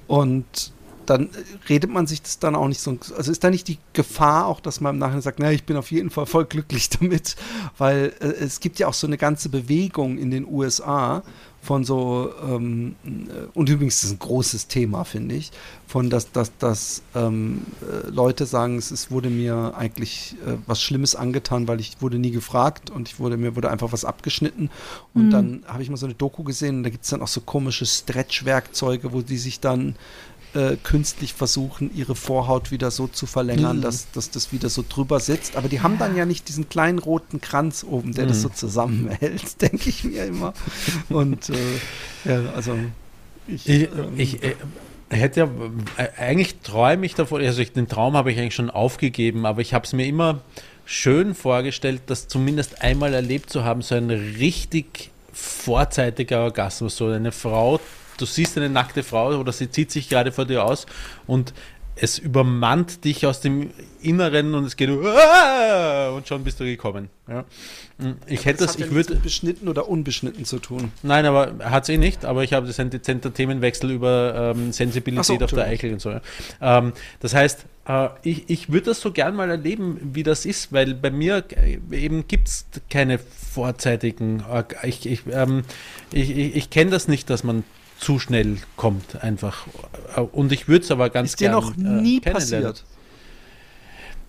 und 0.08 0.72
dann 1.06 1.30
redet 1.68 1.88
man 1.88 2.08
sich 2.08 2.20
das 2.20 2.40
dann 2.40 2.56
auch 2.56 2.66
nicht 2.66 2.80
so. 2.80 2.98
Also 3.16 3.30
ist 3.30 3.44
da 3.44 3.50
nicht 3.50 3.68
die 3.68 3.78
Gefahr 3.92 4.46
auch, 4.46 4.58
dass 4.58 4.80
man 4.80 4.96
im 4.96 4.98
Nachhinein 4.98 5.22
sagt, 5.22 5.38
na, 5.38 5.52
ich 5.52 5.62
bin 5.62 5.76
auf 5.76 5.92
jeden 5.92 6.10
Fall 6.10 6.26
voll 6.26 6.46
glücklich 6.46 6.90
damit, 6.98 7.36
weil 7.78 8.12
äh, 8.18 8.26
es 8.26 8.58
gibt 8.58 8.80
ja 8.80 8.88
auch 8.88 8.94
so 8.94 9.06
eine 9.06 9.18
ganze 9.18 9.50
Bewegung 9.50 10.18
in 10.18 10.32
den 10.32 10.48
USA 10.48 11.22
von 11.66 11.82
so, 11.84 12.32
ähm, 12.48 12.94
äh, 13.04 13.48
und 13.54 13.68
übrigens 13.68 14.04
ist 14.04 14.12
ein 14.12 14.18
großes 14.20 14.68
Thema, 14.68 15.04
finde 15.04 15.34
ich, 15.34 15.50
von 15.88 16.10
dass, 16.10 16.30
dass, 16.30 16.56
dass 16.58 17.02
ähm, 17.14 17.62
äh, 17.82 18.08
Leute 18.08 18.46
sagen, 18.46 18.78
es, 18.78 18.92
es 18.92 19.10
wurde 19.10 19.30
mir 19.30 19.74
eigentlich 19.76 20.36
äh, 20.46 20.52
was 20.66 20.80
Schlimmes 20.80 21.16
angetan, 21.16 21.66
weil 21.66 21.80
ich 21.80 22.00
wurde 22.00 22.18
nie 22.18 22.30
gefragt 22.30 22.90
und 22.90 23.08
ich 23.08 23.18
wurde, 23.18 23.36
mir 23.36 23.56
wurde 23.56 23.70
einfach 23.70 23.92
was 23.92 24.04
abgeschnitten. 24.04 24.70
Und 25.12 25.26
mhm. 25.26 25.30
dann 25.30 25.62
habe 25.66 25.82
ich 25.82 25.90
mal 25.90 25.96
so 25.96 26.06
eine 26.06 26.14
Doku 26.14 26.44
gesehen 26.44 26.78
und 26.78 26.82
da 26.84 26.90
gibt 26.90 27.02
es 27.02 27.10
dann 27.10 27.20
auch 27.20 27.28
so 27.28 27.40
komische 27.40 27.84
Stretch-Werkzeuge, 27.84 29.12
wo 29.12 29.22
die 29.22 29.38
sich 29.38 29.58
dann 29.58 29.96
äh, 30.56 30.76
künstlich 30.82 31.34
versuchen, 31.34 31.90
ihre 31.94 32.14
Vorhaut 32.14 32.70
wieder 32.70 32.90
so 32.90 33.06
zu 33.06 33.26
verlängern, 33.26 33.78
mhm. 33.78 33.82
dass, 33.82 34.10
dass 34.12 34.30
das 34.30 34.52
wieder 34.52 34.70
so 34.70 34.82
drüber 34.88 35.20
sitzt. 35.20 35.56
Aber 35.56 35.68
die 35.68 35.82
haben 35.82 35.98
dann 35.98 36.16
ja 36.16 36.24
nicht 36.24 36.48
diesen 36.48 36.68
kleinen 36.68 36.98
roten 36.98 37.40
Kranz 37.40 37.84
oben, 37.88 38.14
der 38.14 38.24
mhm. 38.24 38.28
das 38.28 38.42
so 38.42 38.48
zusammenhält, 38.48 39.60
denke 39.60 39.90
ich 39.90 40.04
mir 40.04 40.24
immer. 40.24 40.54
Und 41.10 41.50
äh, 41.50 41.54
ja, 42.24 42.52
also 42.54 42.74
ich, 43.46 43.68
ich, 43.68 43.82
ähm, 43.82 44.14
ich 44.16 44.42
äh, 44.42 44.54
hätte 45.10 45.40
ja, 45.40 45.48
äh, 45.98 46.08
eigentlich 46.18 46.60
träume 46.60 47.04
ich 47.04 47.14
davon, 47.14 47.42
also 47.42 47.60
ich, 47.60 47.72
den 47.72 47.86
Traum 47.86 48.16
habe 48.16 48.32
ich 48.32 48.38
eigentlich 48.38 48.54
schon 48.54 48.70
aufgegeben, 48.70 49.44
aber 49.44 49.60
ich 49.60 49.74
habe 49.74 49.84
es 49.84 49.92
mir 49.92 50.06
immer 50.06 50.40
schön 50.86 51.34
vorgestellt, 51.34 52.02
das 52.06 52.28
zumindest 52.28 52.80
einmal 52.82 53.12
erlebt 53.12 53.50
zu 53.50 53.62
haben, 53.62 53.82
so 53.82 53.94
ein 53.94 54.10
richtig 54.10 55.10
vorzeitiger 55.32 56.44
Orgasmus, 56.44 56.96
so 56.96 57.08
eine 57.08 57.32
Frau 57.32 57.78
du 58.16 58.26
siehst 58.26 58.56
eine 58.56 58.68
nackte 58.68 59.02
Frau 59.02 59.38
oder 59.38 59.52
sie 59.52 59.70
zieht 59.70 59.90
sich 59.90 60.08
gerade 60.08 60.32
vor 60.32 60.44
dir 60.44 60.64
aus 60.64 60.86
und 61.26 61.52
es 61.98 62.18
übermannt 62.18 63.04
dich 63.04 63.26
aus 63.26 63.40
dem 63.40 63.70
Inneren 64.02 64.54
und 64.54 64.64
es 64.64 64.76
geht 64.76 64.90
und 64.90 66.28
schon 66.28 66.44
bist 66.44 66.60
du 66.60 66.64
gekommen. 66.64 67.08
Ja. 67.26 67.44
Ich 68.26 68.44
hätte 68.44 68.64
das, 68.64 68.76
das 68.76 68.86
ich 68.86 68.92
würde 68.92 69.16
beschnitten 69.16 69.66
oder 69.68 69.88
unbeschnitten 69.88 70.44
zu 70.44 70.58
tun. 70.58 70.92
Nein, 71.02 71.24
aber 71.24 71.54
hat 71.64 71.84
es 71.84 71.88
eh 71.88 71.96
nicht. 71.96 72.26
Aber 72.26 72.44
ich 72.44 72.52
habe 72.52 72.66
das 72.66 72.78
ein 72.78 72.90
dezenter 72.90 73.32
Themenwechsel 73.32 73.90
über 73.90 74.54
ähm, 74.54 74.72
Sensibilität 74.72 75.38
so, 75.38 75.44
auf 75.44 75.50
der 75.50 75.64
Eichel 75.64 75.94
und 75.94 76.00
so. 76.00 76.10
Ja. 76.10 76.20
Ähm, 76.60 76.92
das 77.20 77.34
heißt, 77.34 77.64
äh, 77.88 78.08
ich, 78.22 78.50
ich 78.50 78.70
würde 78.70 78.86
das 78.86 79.00
so 79.00 79.12
gern 79.12 79.34
mal 79.34 79.48
erleben, 79.48 79.98
wie 80.12 80.22
das 80.22 80.44
ist, 80.44 80.74
weil 80.74 80.92
bei 80.94 81.10
mir 81.10 81.44
eben 81.90 82.28
gibt 82.28 82.48
es 82.48 82.66
keine 82.90 83.18
vorzeitigen. 83.18 84.44
Äh, 84.52 84.64
ich, 84.86 85.06
ich, 85.06 85.22
ähm, 85.32 85.64
ich, 86.12 86.30
ich, 86.36 86.56
ich 86.56 86.70
kenne 86.70 86.90
das 86.90 87.08
nicht, 87.08 87.30
dass 87.30 87.42
man 87.42 87.64
zu 87.98 88.18
schnell 88.18 88.58
kommt 88.76 89.22
einfach. 89.22 89.66
Und 90.32 90.52
ich 90.52 90.68
würde 90.68 90.84
es 90.84 90.90
aber 90.90 91.10
ganz 91.10 91.30
Ist 91.30 91.40
dir 91.40 91.50
noch 91.50 91.76
nie 91.76 92.18
äh, 92.18 92.32
passiert? 92.32 92.84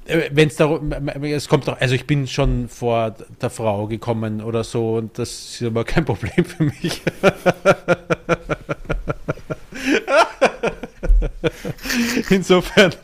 Äh, 0.06 0.30
Wenn 0.32 0.48
es 0.48 0.56
darum, 0.56 0.92
es 0.92 1.48
kommt 1.48 1.68
doch, 1.68 1.80
also 1.80 1.96
ich 1.96 2.08
bin 2.08 2.28
schon 2.28 2.70
vor 2.70 3.16
der 3.42 3.50
Frau 3.50 3.88
gekommen 3.88 4.42
oder 4.42 4.64
so 4.64 4.96
und 4.96 5.20
das 5.20 5.30
ist 5.30 5.64
aber 5.64 5.84
kein 5.84 6.06
Problem 6.06 6.46
für 6.46 6.64
mich. 6.64 7.02
Insofern. 12.30 12.94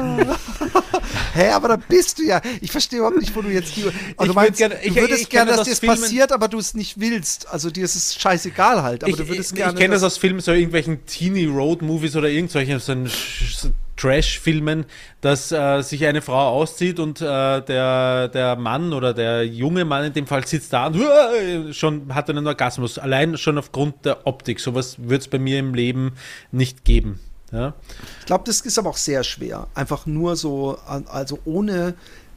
Hä, 1.34 1.50
aber 1.50 1.68
da 1.68 1.76
bist 1.76 2.18
du 2.18 2.24
ja. 2.24 2.40
Ich 2.60 2.70
verstehe 2.70 2.98
überhaupt 2.98 3.18
nicht, 3.18 3.34
wo 3.34 3.42
du 3.42 3.48
jetzt 3.48 3.76
die. 3.76 3.84
Also 4.16 4.32
du 4.32 4.34
meinst, 4.34 4.58
gerne, 4.58 4.76
ich, 4.82 4.94
du 4.94 5.00
würdest 5.00 5.30
gerne, 5.30 5.52
dass 5.52 5.64
dir 5.64 5.72
es 5.72 5.80
passiert, 5.80 6.32
aber 6.32 6.48
du 6.48 6.58
es 6.58 6.74
nicht 6.74 7.00
willst. 7.00 7.48
Also 7.48 7.70
dir 7.70 7.84
ist 7.84 7.94
es 7.94 8.14
scheißegal 8.16 8.82
halt. 8.82 9.04
Aber 9.04 9.10
ich, 9.10 9.16
du 9.16 9.28
würdest 9.28 9.52
ich, 9.52 9.56
gerne. 9.56 9.72
Ich 9.72 9.78
kenne 9.78 9.94
das 9.94 10.02
aus 10.02 10.18
Filmen, 10.18 10.40
so 10.40 10.52
irgendwelchen 10.52 11.06
Teenie 11.06 11.46
Road 11.46 11.82
Movies 11.82 12.16
oder 12.16 12.28
irgendwelchen 12.28 12.80
so 12.80 13.70
Trash-Filmen, 14.00 14.86
dass 15.20 15.52
äh, 15.52 15.82
sich 15.82 16.06
eine 16.06 16.22
Frau 16.22 16.48
auszieht 16.48 16.98
und 16.98 17.20
äh, 17.20 17.24
der, 17.60 18.28
der 18.28 18.56
Mann 18.56 18.92
oder 18.92 19.12
der 19.12 19.46
junge 19.46 19.84
Mann 19.84 20.04
in 20.04 20.12
dem 20.14 20.26
Fall 20.26 20.46
sitzt 20.46 20.72
da 20.72 20.86
und 20.86 20.96
uh, 20.96 21.72
schon 21.72 22.14
hat 22.14 22.30
einen 22.30 22.46
Orgasmus. 22.46 22.98
Allein 22.98 23.36
schon 23.36 23.58
aufgrund 23.58 24.06
der 24.06 24.26
Optik. 24.26 24.60
Sowas 24.60 24.96
wird 24.98 25.22
es 25.22 25.28
bei 25.28 25.38
mir 25.38 25.58
im 25.58 25.74
Leben 25.74 26.12
nicht 26.50 26.84
geben. 26.84 27.20
Ja? 27.52 27.74
Ich 28.20 28.26
glaube, 28.26 28.44
das 28.46 28.60
ist 28.60 28.78
aber 28.78 28.90
auch 28.90 28.96
sehr 28.96 29.24
schwer. 29.24 29.66
Einfach 29.74 30.06
nur 30.06 30.36
so, 30.36 30.78
also 30.86 31.38
ohne 31.44 31.94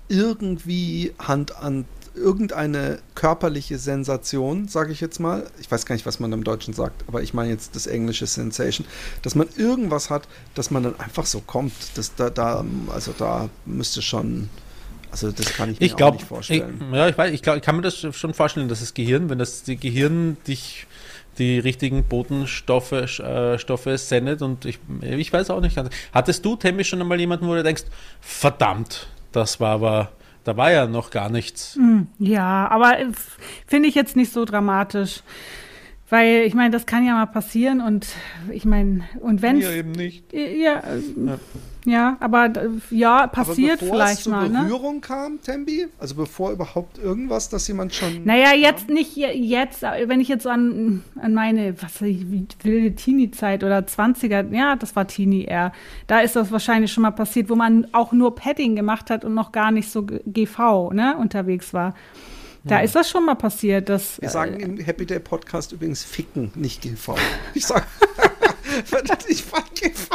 irgendwie 0.07 1.13
Hand 1.19 1.55
an 1.55 1.85
irgendeine 2.15 2.99
körperliche 3.15 3.77
Sensation, 3.77 4.67
sage 4.67 4.91
ich 4.91 5.01
jetzt 5.01 5.19
mal. 5.19 5.49
Ich 5.59 5.71
weiß 5.71 5.85
gar 5.85 5.95
nicht, 5.95 6.05
was 6.05 6.19
man 6.19 6.31
im 6.31 6.43
Deutschen 6.43 6.73
sagt, 6.73 7.03
aber 7.07 7.21
ich 7.23 7.33
meine 7.33 7.49
jetzt 7.49 7.75
das 7.75 7.87
englische 7.87 8.27
Sensation, 8.27 8.85
dass 9.21 9.35
man 9.35 9.47
irgendwas 9.57 10.09
hat, 10.09 10.27
dass 10.55 10.71
man 10.71 10.83
dann 10.83 10.99
einfach 10.99 11.25
so 11.25 11.41
kommt. 11.41 11.73
Das, 11.95 12.15
da, 12.15 12.29
da, 12.29 12.63
also 12.93 13.13
da 13.17 13.49
müsste 13.65 14.01
schon, 14.01 14.49
also 15.11 15.31
das 15.31 15.53
kann 15.53 15.71
ich 15.71 15.79
mir 15.79 15.85
ich 15.85 15.95
glaub, 15.95 16.15
nicht 16.15 16.27
vorstellen. 16.27 16.83
Ich, 16.87 16.95
ja, 16.95 17.07
ich 17.07 17.17
weiß, 17.17 17.33
ich, 17.33 17.41
glaub, 17.41 17.57
ich 17.57 17.63
kann 17.63 17.75
mir 17.75 17.81
das 17.81 17.97
schon 17.97 18.33
vorstellen, 18.33 18.67
dass 18.67 18.81
das 18.81 18.93
Gehirn, 18.93 19.29
wenn 19.29 19.39
das 19.39 19.63
Gehirn 19.65 20.37
dich 20.47 20.85
die 21.37 21.59
richtigen 21.59 22.03
Botenstoffe 22.03 22.91
äh, 22.91 23.57
Stoffe 23.57 23.97
sendet 23.97 24.41
und 24.41 24.65
ich, 24.65 24.79
ich 25.01 25.31
weiß 25.31 25.49
auch 25.49 25.61
nicht 25.61 25.75
ganz. 25.75 25.89
Hattest 26.13 26.45
du, 26.45 26.55
Temmi, 26.55 26.83
schon 26.83 27.01
einmal 27.01 27.19
jemanden, 27.19 27.47
wo 27.47 27.55
du 27.55 27.63
denkst, 27.63 27.83
verdammt, 28.21 29.07
das 29.31 29.59
war 29.59 29.71
aber, 29.71 30.11
da 30.43 30.57
war 30.57 30.71
ja 30.71 30.87
noch 30.87 31.09
gar 31.09 31.29
nichts. 31.29 31.75
Hm, 31.75 32.07
ja, 32.19 32.67
aber 32.69 32.97
finde 33.67 33.89
ich 33.89 33.95
jetzt 33.95 34.15
nicht 34.15 34.31
so 34.31 34.45
dramatisch. 34.45 35.21
Weil 36.13 36.43
ich 36.45 36.53
meine, 36.53 36.69
das 36.69 36.85
kann 36.85 37.03
ja 37.03 37.13
mal 37.15 37.25
passieren 37.25 37.81
und 37.81 38.05
ich 38.51 38.65
meine, 38.65 39.01
und 39.19 39.41
wenn 39.41 39.59
Ja, 39.59 39.71
eben 39.71 39.93
nicht. 39.93 40.31
Ja, 40.31 40.83
ja. 40.85 41.39
Ja, 41.85 42.17
aber 42.19 42.53
ja, 42.91 43.25
passiert 43.25 43.81
aber 43.81 43.91
vielleicht 43.91 44.19
es 44.19 44.23
zur 44.25 44.33
mal. 44.33 44.47
Ne? 44.47 44.59
Berührung 44.59 44.97
ne? 44.97 45.01
kam, 45.01 45.41
Tembi? 45.41 45.87
Also 45.97 46.13
bevor 46.13 46.51
überhaupt 46.51 46.99
irgendwas, 46.99 47.49
dass 47.49 47.67
jemand 47.67 47.95
schon. 47.95 48.25
Naja, 48.25 48.53
jetzt 48.53 48.85
kam? 48.85 48.93
nicht 48.93 49.15
jetzt, 49.15 49.81
wenn 49.81 50.21
ich 50.21 50.27
jetzt 50.27 50.45
an, 50.45 51.03
an 51.19 51.33
meine, 51.33 51.81
was 51.81 51.99
wilde 51.99 52.95
Teenie-Zeit 52.95 53.63
oder 53.63 53.79
20er, 53.79 54.53
ja, 54.53 54.75
das 54.75 54.95
war 54.95 55.07
Teenie 55.07 55.45
eher. 55.45 55.71
Da 56.05 56.19
ist 56.19 56.35
das 56.35 56.51
wahrscheinlich 56.51 56.93
schon 56.93 57.01
mal 57.01 57.11
passiert, 57.11 57.49
wo 57.49 57.55
man 57.55 57.87
auch 57.91 58.11
nur 58.11 58.35
Padding 58.35 58.75
gemacht 58.75 59.09
hat 59.09 59.25
und 59.25 59.33
noch 59.33 59.51
gar 59.51 59.71
nicht 59.71 59.89
so 59.89 60.05
GV 60.05 60.91
ne, 60.93 61.17
unterwegs 61.17 61.73
war. 61.73 61.95
Da 62.63 62.79
ist 62.79 62.95
das 62.95 63.09
schon 63.09 63.25
mal 63.25 63.35
passiert, 63.35 63.89
dass. 63.89 64.21
Wir 64.21 64.29
sagen 64.29 64.59
äh, 64.59 64.63
im 64.63 64.77
Happy 64.77 65.05
Day 65.05 65.19
Podcast 65.19 65.73
übrigens 65.73 66.03
ficken, 66.03 66.51
nicht 66.55 66.81
GV. 66.81 67.15
Ich 67.53 67.65
sage, 67.65 67.85
ich 69.27 69.43
fand 69.43 69.75
GV. 69.75 70.09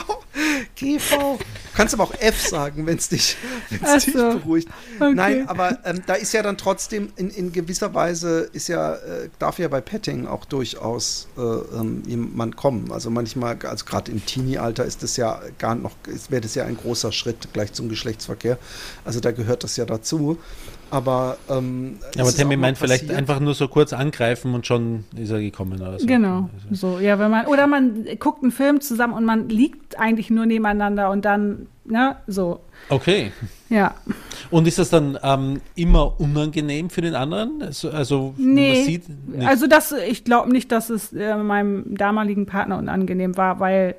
GV. 0.74 1.38
Kannst 1.74 1.94
aber 1.94 2.04
auch 2.04 2.14
F 2.18 2.48
sagen, 2.48 2.86
wenn 2.86 2.96
es 2.96 3.08
dich, 3.08 3.36
wenn's 3.70 4.04
dich 4.04 4.14
so. 4.14 4.30
beruhigt. 4.30 4.68
Okay. 4.98 5.14
Nein, 5.14 5.48
aber 5.48 5.78
ähm, 5.84 6.02
da 6.06 6.14
ist 6.14 6.32
ja 6.32 6.42
dann 6.42 6.56
trotzdem 6.56 7.12
in, 7.16 7.30
in 7.30 7.52
gewisser 7.52 7.94
Weise 7.94 8.48
ist 8.52 8.68
ja, 8.68 8.94
äh, 8.94 9.28
darf 9.38 9.58
ja 9.58 9.68
bei 9.68 9.80
Petting 9.80 10.26
auch 10.26 10.44
durchaus 10.44 11.28
äh, 11.36 11.40
ähm, 11.40 12.02
jemand 12.06 12.56
kommen. 12.56 12.90
Also 12.90 13.10
manchmal, 13.10 13.58
also 13.64 13.84
gerade 13.84 14.10
im 14.10 14.24
Teenie-Alter 14.24 14.84
ist 14.84 15.02
das 15.02 15.16
ja 15.16 15.40
gar 15.58 15.76
noch, 15.76 15.92
wäre 16.28 16.40
das 16.40 16.54
ja 16.56 16.64
ein 16.64 16.76
großer 16.76 17.12
Schritt 17.12 17.52
gleich 17.52 17.72
zum 17.72 17.88
Geschlechtsverkehr. 17.88 18.58
Also 19.04 19.20
da 19.20 19.30
gehört 19.30 19.62
das 19.62 19.76
ja 19.76 19.84
dazu. 19.84 20.38
Aber, 20.90 21.36
ähm, 21.50 21.98
aber 22.18 22.32
Tammy 22.32 22.56
meint 22.56 22.78
vielleicht 22.78 23.10
einfach 23.10 23.40
nur 23.40 23.54
so 23.54 23.68
kurz 23.68 23.92
angreifen 23.92 24.54
und 24.54 24.66
schon 24.66 25.04
ist 25.16 25.30
er 25.30 25.40
gekommen 25.40 25.80
oder 25.80 25.98
so. 25.98 26.06
Genau, 26.06 26.48
also. 26.70 26.94
so, 26.94 27.00
ja, 27.00 27.18
wenn 27.18 27.30
man, 27.30 27.46
oder 27.46 27.66
man 27.66 28.06
guckt 28.18 28.42
einen 28.42 28.52
Film 28.52 28.80
zusammen 28.80 29.12
und 29.12 29.24
man 29.24 29.48
liegt 29.48 29.98
eigentlich 29.98 30.30
nur 30.30 30.46
nebeneinander 30.46 31.10
und 31.10 31.24
dann, 31.24 31.66
ne, 31.84 32.16
so. 32.26 32.60
Okay. 32.88 33.32
Ja. 33.68 33.94
Und 34.50 34.66
ist 34.66 34.78
das 34.78 34.88
dann 34.88 35.18
ähm, 35.22 35.60
immer 35.74 36.18
unangenehm 36.18 36.88
für 36.88 37.02
den 37.02 37.14
anderen? 37.14 37.60
Also, 37.60 37.90
also 37.90 38.34
nee, 38.38 38.76
man 38.76 38.84
sieht 38.84 39.02
also 39.46 39.66
das, 39.66 39.92
ich 39.92 40.24
glaube 40.24 40.50
nicht, 40.50 40.72
dass 40.72 40.88
es 40.88 41.12
äh, 41.12 41.36
meinem 41.36 41.96
damaligen 41.96 42.46
Partner 42.46 42.78
unangenehm 42.78 43.36
war, 43.36 43.60
weil 43.60 43.94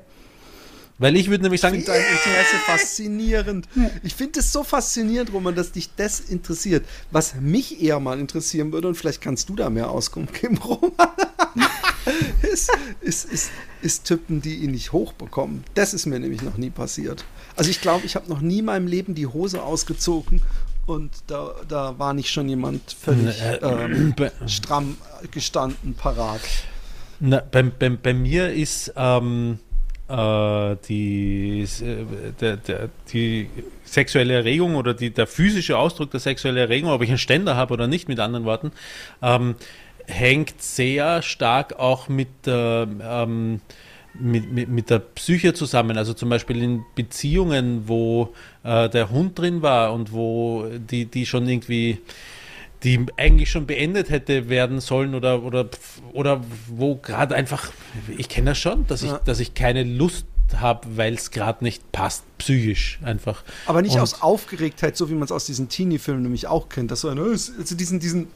weil 1.00 1.16
ich 1.16 1.30
würde 1.30 1.42
nämlich 1.42 1.62
sagen. 1.62 1.78
Ich 1.78 1.86
finde 1.86 1.98
dein 1.98 2.12
Interesse 2.12 2.56
faszinierend. 2.66 3.68
Ich 4.02 4.14
finde 4.14 4.40
es 4.40 4.52
so 4.52 4.62
faszinierend, 4.62 5.32
Roman, 5.32 5.54
dass 5.54 5.72
dich 5.72 5.94
das 5.96 6.20
interessiert. 6.20 6.86
Was 7.10 7.34
mich 7.34 7.82
eher 7.82 7.98
mal 8.00 8.20
interessieren 8.20 8.70
würde, 8.70 8.88
und 8.88 8.94
vielleicht 8.94 9.22
kannst 9.22 9.48
du 9.48 9.56
da 9.56 9.70
mehr 9.70 9.90
Auskunft 9.90 10.38
geben, 10.38 10.58
Roman, 10.64 10.92
ist, 12.42 12.70
ist, 13.00 13.32
ist, 13.32 13.50
ist 13.80 14.04
Typen, 14.04 14.42
die 14.42 14.56
ihn 14.56 14.72
nicht 14.72 14.92
hochbekommen. 14.92 15.64
Das 15.72 15.94
ist 15.94 16.04
mir 16.04 16.20
nämlich 16.20 16.42
noch 16.42 16.58
nie 16.58 16.70
passiert. 16.70 17.24
Also 17.56 17.70
ich 17.70 17.80
glaube, 17.80 18.04
ich 18.04 18.14
habe 18.14 18.28
noch 18.28 18.42
nie 18.42 18.58
in 18.58 18.66
meinem 18.66 18.86
Leben 18.86 19.14
die 19.14 19.26
Hose 19.26 19.62
ausgezogen 19.62 20.42
und 20.84 21.10
da, 21.28 21.54
da 21.66 21.98
war 21.98 22.12
nicht 22.12 22.30
schon 22.30 22.46
jemand 22.46 22.92
völlig 22.92 23.40
äh, 23.40 23.56
ähm, 23.56 24.14
stramm 24.46 24.98
gestanden, 25.30 25.94
parat. 25.94 26.42
Na, 27.20 27.40
bei, 27.40 27.62
bei, 27.62 27.88
bei 27.88 28.12
mir 28.12 28.52
ist 28.52 28.92
ähm, 28.96 29.58
äh, 30.10 30.76
die, 30.88 31.62
äh, 31.62 32.32
der, 32.40 32.56
der, 32.56 32.88
die 33.12 33.48
sexuelle 33.84 34.34
Erregung 34.34 34.74
oder 34.74 34.94
die, 34.94 35.10
der 35.10 35.26
physische 35.26 35.78
Ausdruck 35.78 36.10
der 36.10 36.20
sexuellen 36.20 36.58
Erregung, 36.58 36.90
ob 36.90 37.02
ich 37.02 37.08
einen 37.08 37.18
Ständer 37.18 37.56
habe 37.56 37.74
oder 37.74 37.86
nicht, 37.86 38.08
mit 38.08 38.18
anderen 38.18 38.44
Worten, 38.44 38.72
ähm, 39.22 39.54
hängt 40.06 40.60
sehr 40.60 41.22
stark 41.22 41.78
auch 41.78 42.08
mit, 42.08 42.28
äh, 42.46 42.82
ähm, 42.82 43.60
mit, 44.14 44.50
mit, 44.50 44.68
mit, 44.68 44.90
der 44.90 44.98
Psyche 44.98 45.54
zusammen. 45.54 45.96
Also 45.96 46.14
zum 46.14 46.28
Beispiel 46.28 46.62
in 46.62 46.82
Beziehungen, 46.96 47.84
wo 47.86 48.34
äh, 48.64 48.88
der 48.88 49.10
Hund 49.10 49.38
drin 49.38 49.62
war 49.62 49.92
und 49.92 50.12
wo 50.12 50.66
die, 50.68 51.06
die 51.06 51.26
schon 51.26 51.48
irgendwie 51.48 51.98
die 52.82 53.06
eigentlich 53.16 53.50
schon 53.50 53.66
beendet 53.66 54.10
hätte 54.10 54.48
werden 54.48 54.80
sollen 54.80 55.14
oder, 55.14 55.42
oder, 55.42 55.68
oder 56.12 56.42
wo 56.68 56.96
gerade 56.96 57.34
einfach, 57.34 57.70
ich 58.16 58.28
kenne 58.28 58.50
das 58.50 58.58
schon, 58.58 58.86
dass 58.86 59.02
ich, 59.02 59.10
ja. 59.10 59.20
dass 59.24 59.40
ich 59.40 59.54
keine 59.54 59.84
Lust 59.84 60.26
habe, 60.56 60.96
weil 60.96 61.14
es 61.14 61.30
gerade 61.30 61.62
nicht 61.62 61.92
passt, 61.92 62.24
psychisch 62.38 62.98
einfach. 63.02 63.44
Aber 63.66 63.82
nicht 63.82 63.94
Und 63.94 64.00
aus 64.00 64.22
Aufgeregtheit, 64.22 64.96
so 64.96 65.10
wie 65.10 65.14
man 65.14 65.24
es 65.24 65.32
aus 65.32 65.44
diesen 65.44 65.68
Teenie-Filmen 65.68 66.22
nämlich 66.22 66.46
auch 66.46 66.68
kennt, 66.68 66.90
dass 66.90 67.02
so 67.02 67.08
eine, 67.08 67.22
also 67.22 67.74
diesen, 67.76 68.00
diesen 68.00 68.28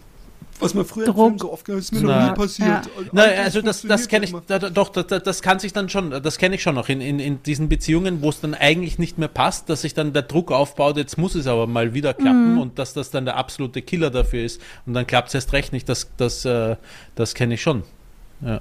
was 0.60 0.74
man 0.74 0.84
früher 0.84 1.06
Druck. 1.06 1.40
so 1.40 1.52
oft 1.52 1.64
gehört, 1.64 1.82
ist 1.82 1.92
mir 1.92 2.02
Na, 2.02 2.20
noch 2.20 2.30
nie 2.30 2.36
passiert. 2.36 2.68
Ja. 2.68 2.82
Nein, 3.12 3.38
also 3.38 3.62
das, 3.62 3.82
das 3.82 4.08
kenne 4.08 4.26
ich, 4.26 4.34
da, 4.46 4.58
doch, 4.58 4.88
das, 4.88 5.22
das, 5.22 5.42
kann 5.42 5.58
sich 5.58 5.72
dann 5.72 5.88
schon, 5.88 6.10
das 6.10 6.38
kenne 6.38 6.54
ich 6.54 6.62
schon 6.62 6.74
noch 6.74 6.88
in, 6.88 7.00
in, 7.00 7.18
in 7.18 7.42
diesen 7.42 7.68
Beziehungen, 7.68 8.22
wo 8.22 8.30
es 8.30 8.40
dann 8.40 8.54
eigentlich 8.54 8.98
nicht 8.98 9.18
mehr 9.18 9.28
passt, 9.28 9.68
dass 9.68 9.82
sich 9.82 9.94
dann 9.94 10.12
der 10.12 10.22
Druck 10.22 10.52
aufbaut, 10.52 10.96
jetzt 10.96 11.18
muss 11.18 11.34
es 11.34 11.46
aber 11.46 11.66
mal 11.66 11.94
wieder 11.94 12.14
klappen 12.14 12.54
mhm. 12.54 12.60
und 12.60 12.78
dass 12.78 12.94
das 12.94 13.10
dann 13.10 13.24
der 13.24 13.36
absolute 13.36 13.82
Killer 13.82 14.10
dafür 14.10 14.44
ist 14.44 14.60
und 14.86 14.94
dann 14.94 15.06
klappt 15.06 15.28
es 15.28 15.34
erst 15.34 15.52
recht 15.52 15.72
nicht, 15.72 15.88
das, 15.88 16.08
das, 16.16 16.44
äh, 16.44 16.76
das 17.14 17.34
kenne 17.34 17.54
ich 17.54 17.62
schon. 17.62 17.82
Ja. 18.40 18.60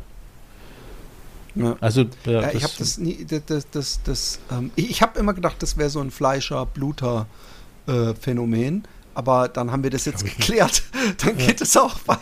Ja. 1.55 1.75
Also 1.81 2.05
ja, 2.25 2.41
ja, 2.41 2.51
ich 2.51 2.63
habe 2.63 2.73
das 2.79 2.97
nie, 2.97 3.25
das, 3.25 3.45
das, 3.45 3.69
das, 3.69 3.99
das 4.03 4.39
ähm, 4.51 4.71
ich, 4.75 4.89
ich 4.89 5.03
habe 5.03 5.19
immer 5.19 5.33
gedacht, 5.33 5.61
das 5.61 5.77
wäre 5.77 5.89
so 5.89 5.99
ein 5.99 6.09
Fleischer-Bluter-Phänomen. 6.09 8.83
Äh, 8.83 8.87
aber 9.13 9.47
dann 9.47 9.71
haben 9.71 9.83
wir 9.83 9.89
das 9.89 10.05
jetzt 10.05 10.23
geklärt. 10.25 10.83
Dann 11.23 11.37
geht 11.37 11.61
es 11.61 11.75
auch 11.77 11.99
bei, 11.99 12.17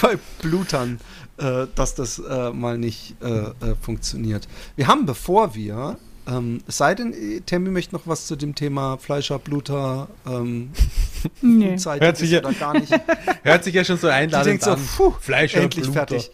bei 0.00 0.18
Blutern, 0.40 1.00
äh, 1.38 1.66
dass 1.74 1.94
das 1.94 2.18
äh, 2.18 2.50
mal 2.50 2.78
nicht 2.78 3.16
äh, 3.22 3.28
äh 3.28 3.52
funktioniert. 3.80 4.48
Wir 4.76 4.86
haben, 4.86 5.06
bevor 5.06 5.54
wir, 5.54 5.98
ähm, 6.26 6.60
es 6.66 6.78
sei 6.78 6.94
denn, 6.94 7.42
Tammy 7.44 7.70
möchte 7.70 7.94
noch 7.94 8.06
was 8.06 8.26
zu 8.26 8.36
dem 8.36 8.54
Thema 8.54 8.96
Fleischer, 8.98 9.38
Bluter, 9.38 10.08
ähm, 10.26 10.70
nee. 11.42 11.76
hört 11.76 12.16
sich 12.16 12.30
ja, 12.30 12.40
oder 12.40 12.52
gar 12.52 12.78
nicht. 12.78 12.92
Hört 13.42 13.64
sich 13.64 13.74
ja 13.74 13.84
schon 13.84 13.98
so 13.98 14.08
einladend 14.08 14.62
so, 14.62 14.76
puh, 14.96 15.14
Fleischer, 15.20 15.60
endlich 15.60 15.84
Bluter. 15.84 16.06
fertig. 16.06 16.30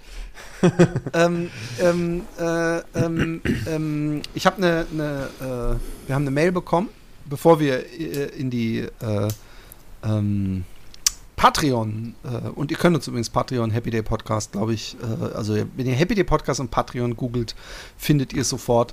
ähm, 1.14 1.50
ähm, 1.80 2.22
äh, 2.38 2.78
ähm, 2.94 3.40
ähm, 3.66 4.22
ich 4.34 4.46
habe 4.46 4.58
eine, 4.58 4.86
ne, 4.92 5.28
äh, 5.40 6.06
wir 6.06 6.14
haben 6.14 6.22
eine 6.22 6.30
Mail 6.30 6.52
bekommen, 6.52 6.88
bevor 7.24 7.58
wir 7.58 7.84
in 8.34 8.50
die 8.50 8.86
ähm, 10.04 10.64
Patreon, 11.40 12.14
äh, 12.22 12.48
und 12.50 12.70
ihr 12.70 12.76
könnt 12.76 12.94
uns 12.94 13.08
übrigens 13.08 13.30
Patreon 13.30 13.70
Happy 13.70 13.90
Day 13.90 14.02
Podcast, 14.02 14.52
glaube 14.52 14.74
ich, 14.74 14.94
äh, 15.02 15.34
also 15.34 15.56
wenn 15.74 15.86
ihr 15.86 15.94
Happy 15.94 16.14
Day 16.14 16.22
Podcast 16.22 16.60
und 16.60 16.70
Patreon 16.70 17.16
googelt, 17.16 17.54
findet 17.96 18.34
ihr 18.34 18.44
sofort. 18.44 18.92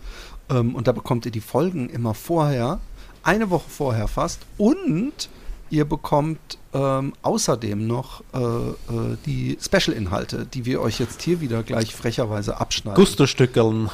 Ähm, 0.49 0.73
und 0.73 0.87
da 0.87 0.93
bekommt 0.93 1.25
ihr 1.25 1.31
die 1.33 1.41
Folgen 1.41 1.89
immer 1.89 2.13
vorher, 2.13 2.79
eine 3.21 3.49
Woche 3.49 3.69
vorher 3.69 4.07
fast. 4.07 4.39
Und 4.57 5.27
ihr 5.69 5.83
bekommt 5.83 6.57
ähm, 6.73 7.11
außerdem 7.21 7.85
noch 7.85 8.23
äh, 8.33 8.37
äh 8.37 9.17
die 9.25 9.57
Special-Inhalte, 9.59 10.45
die 10.45 10.63
wir 10.63 10.79
euch 10.79 10.99
jetzt 10.99 11.21
hier 11.23 11.41
wieder 11.41 11.63
gleich 11.63 11.93
frecherweise 11.93 12.61
abschneiden. 12.61 12.95
Gusto-Stückeln. 12.95 13.89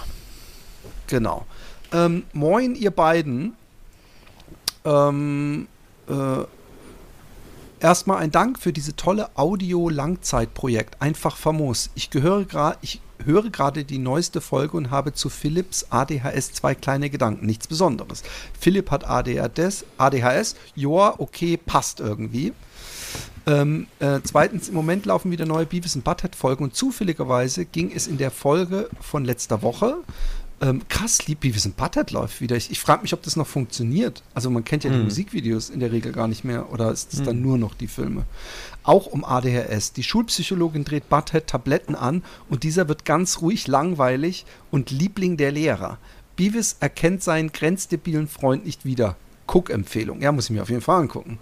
Genau. 1.07 1.47
Ähm, 1.91 2.21
moin, 2.33 2.75
ihr 2.75 2.91
beiden. 2.91 3.53
Ähm, 4.85 5.67
äh, 6.07 6.43
Erstmal 7.83 8.19
ein 8.19 8.31
Dank 8.31 8.59
für 8.59 8.71
diese 8.71 8.95
tolle 8.95 9.31
Audio-Langzeitprojekt. 9.35 11.01
Einfach 11.01 11.35
famos. 11.35 11.89
Ich 11.95 12.09
gehöre 12.09 12.77
ich 12.79 13.01
höre 13.25 13.49
gerade 13.49 13.83
die 13.83 13.97
neueste 13.97 14.39
Folge 14.39 14.77
und 14.77 14.89
habe 14.89 15.11
zu 15.11 15.27
Philips 15.27 15.87
ADHS 15.89 16.53
zwei 16.53 16.75
kleine 16.75 17.09
Gedanken. 17.09 17.45
Nichts 17.45 17.67
Besonderes. 17.67 18.23
Philipp 18.57 18.89
hat 18.89 19.03
ADHS, 19.03 19.83
ADHS. 19.97 20.55
Joa, 20.75 21.15
okay, 21.17 21.57
passt 21.57 21.99
irgendwie. 21.99 22.53
Ähm, 23.45 23.87
äh, 23.99 24.21
zweitens, 24.23 24.69
im 24.69 24.75
Moment 24.75 25.05
laufen 25.05 25.29
wieder 25.29 25.45
neue 25.45 25.65
Beavis 25.65 25.97
und 25.97 26.05
Butthead 26.05 26.37
Folgen 26.37 26.63
und 26.63 26.77
zufälligerweise 26.77 27.65
ging 27.65 27.91
es 27.93 28.07
in 28.07 28.17
der 28.17 28.31
Folge 28.31 28.89
von 29.01 29.25
letzter 29.25 29.61
Woche 29.61 29.97
ähm, 30.61 30.81
krass, 30.87 31.27
lieb, 31.27 31.39
wie 31.41 31.51
ein 31.51 31.73
Butthead 31.73 32.11
läuft 32.11 32.41
wieder. 32.41 32.55
Ich, 32.55 32.71
ich 32.71 32.79
frage 32.79 33.01
mich, 33.01 33.13
ob 33.13 33.21
das 33.21 33.35
noch 33.35 33.47
funktioniert. 33.47 34.23
Also 34.33 34.49
man 34.49 34.63
kennt 34.63 34.83
ja 34.83 34.89
die 34.89 34.97
hm. 34.97 35.05
Musikvideos 35.05 35.69
in 35.69 35.79
der 35.79 35.91
Regel 35.91 36.11
gar 36.11 36.27
nicht 36.27 36.43
mehr 36.43 36.71
oder 36.71 36.91
ist 36.91 37.13
es 37.13 37.19
hm. 37.19 37.25
dann 37.25 37.41
nur 37.41 37.57
noch 37.57 37.73
die 37.73 37.87
Filme? 37.87 38.23
Auch 38.83 39.07
um 39.07 39.25
ADHS. 39.25 39.93
Die 39.93 40.03
Schulpsychologin 40.03 40.85
dreht 40.85 41.09
Butthead 41.09 41.47
Tabletten 41.47 41.95
an 41.95 42.23
und 42.49 42.63
dieser 42.63 42.87
wird 42.87 43.05
ganz 43.05 43.41
ruhig, 43.41 43.67
langweilig 43.67 44.45
und 44.71 44.91
Liebling 44.91 45.37
der 45.37 45.51
Lehrer. 45.51 45.97
Beavis 46.35 46.77
erkennt 46.79 47.23
seinen 47.23 47.51
grenzdebilen 47.51 48.27
Freund 48.27 48.65
nicht 48.65 48.85
wieder. 48.85 49.15
Cook-Empfehlung. 49.47 50.21
Ja, 50.21 50.31
muss 50.31 50.45
ich 50.45 50.51
mir 50.51 50.61
auf 50.61 50.69
jeden 50.69 50.81
Fall 50.81 51.01
angucken. 51.01 51.37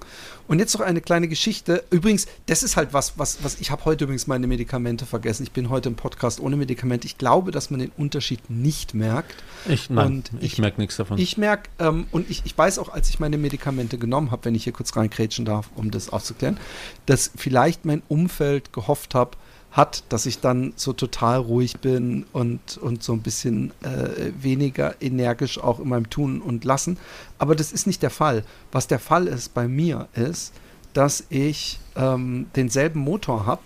Und 0.52 0.60
jetzt 0.60 0.78
noch 0.78 0.82
eine 0.82 1.00
kleine 1.00 1.30
Geschichte. 1.30 1.86
Übrigens, 1.92 2.28
das 2.48 2.62
ist 2.62 2.76
halt 2.76 2.92
was, 2.92 3.18
was, 3.18 3.42
was 3.42 3.62
ich 3.62 3.72
habe 3.72 3.86
heute 3.86 4.04
übrigens 4.04 4.28
meine 4.28 4.48
Medikamente 4.48 5.06
vergessen. 5.06 5.44
Ich 5.44 5.54
bin 5.54 5.70
heute 5.70 5.88
im 5.88 5.96
Podcast 5.96 6.42
ohne 6.42 6.58
Medikamente. 6.58 7.08
Ich 7.08 7.18
glaube, 7.18 7.52
dass 7.52 7.70
man 7.70 7.80
den 7.80 7.94
Unterschied 7.96 8.50
nicht 8.50 8.94
merkt. 8.94 9.34
Ich, 9.70 9.90
nein, 9.90 10.26
ich, 10.42 10.52
ich 10.52 10.60
merke 10.60 10.82
nichts 10.82 10.98
davon. 10.98 11.18
Ich 11.20 11.38
merke, 11.38 11.70
ähm, 11.80 12.06
und 12.12 12.30
ich, 12.30 12.42
ich 12.44 12.58
weiß 12.58 12.80
auch, 12.80 12.90
als 12.90 13.08
ich 13.08 13.22
meine 13.22 13.38
Medikamente 13.38 13.98
genommen 13.98 14.32
habe, 14.32 14.44
wenn 14.44 14.54
ich 14.54 14.66
hier 14.66 14.74
kurz 14.74 14.94
reinkrätschen 14.98 15.46
darf, 15.46 15.70
um 15.76 15.90
das 15.90 16.10
aufzuklären, 16.10 16.60
dass 17.06 17.32
vielleicht 17.34 17.86
mein 17.86 18.04
Umfeld 18.10 18.74
gehofft 18.74 19.16
habe, 19.16 19.38
hat, 19.72 20.04
dass 20.10 20.26
ich 20.26 20.40
dann 20.40 20.74
so 20.76 20.94
total 20.94 21.40
ruhig 21.40 21.80
bin 21.80 22.26
und, 22.34 22.78
und 22.78 23.04
so 23.04 23.14
ein 23.14 23.22
bisschen 23.22 23.72
äh, 23.84 24.32
weniger 24.42 25.02
energisch 25.02 25.60
auch 25.60 25.80
in 25.80 25.90
meinem 25.90 26.10
Tun 26.10 26.42
und 26.42 26.66
Lassen. 26.66 26.98
Aber 27.38 27.56
das 27.56 27.72
ist 27.72 27.88
nicht 27.88 28.04
der 28.04 28.10
Fall. 28.10 28.44
Was 28.72 28.88
der 28.88 29.00
Fall 29.00 29.28
ist 29.28 29.54
bei 29.54 29.68
mir 29.68 30.10
ist, 30.14 30.54
dass 30.94 31.24
ich 31.30 31.80
ähm, 31.96 32.48
denselben 32.56 33.00
Motor 33.00 33.46
habe, 33.46 33.62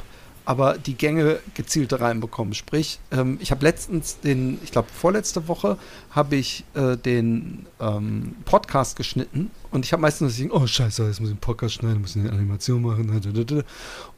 aber 0.46 0.78
die 0.78 0.96
Gänge 0.96 1.40
gezielter 1.56 2.00
reinbekommen. 2.02 2.54
Sprich, 2.54 3.00
ähm, 3.12 3.38
ich 3.42 3.52
habe 3.52 3.66
letztens 3.66 4.20
den, 4.20 4.60
ich 4.64 4.72
glaube 4.72 4.88
vorletzte 4.94 5.48
Woche, 5.48 5.78
habe 6.12 6.36
ich 6.36 6.64
äh, 6.76 6.96
den 6.98 7.66
ähm, 7.80 8.36
Podcast 8.46 8.96
geschnitten 8.96 9.52
und 9.72 9.86
ich 9.86 9.92
habe 9.92 10.02
meistens 10.02 10.38
gesagt, 10.38 10.54
oh 10.54 10.66
scheiße, 10.66 11.06
jetzt 11.06 11.20
muss 11.20 11.30
ich 11.30 11.34
einen 11.34 11.42
Podcast 11.42 11.76
schneiden, 11.76 12.02
muss 12.02 12.16
eine 12.16 12.32
Animation 12.32 12.82
machen. 12.82 13.12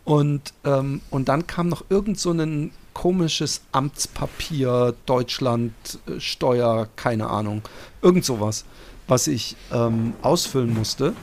Und, 0.04 0.54
ähm, 0.64 1.02
und 1.10 1.30
dann 1.30 1.48
kam 1.48 1.70
noch 1.70 1.86
irgend 1.90 2.20
so 2.20 2.32
ein 2.32 2.72
komisches 2.94 3.62
Amtspapier, 3.72 4.96
Deutschland, 5.06 5.74
äh, 6.08 6.20
Steuer, 6.20 6.88
keine 6.96 7.30
Ahnung, 7.30 7.62
irgend 8.02 8.26
sowas, 8.26 8.66
was 9.08 9.28
ich 9.28 9.56
ähm, 9.72 10.14
ausfüllen 10.22 10.74
musste. 10.74 11.14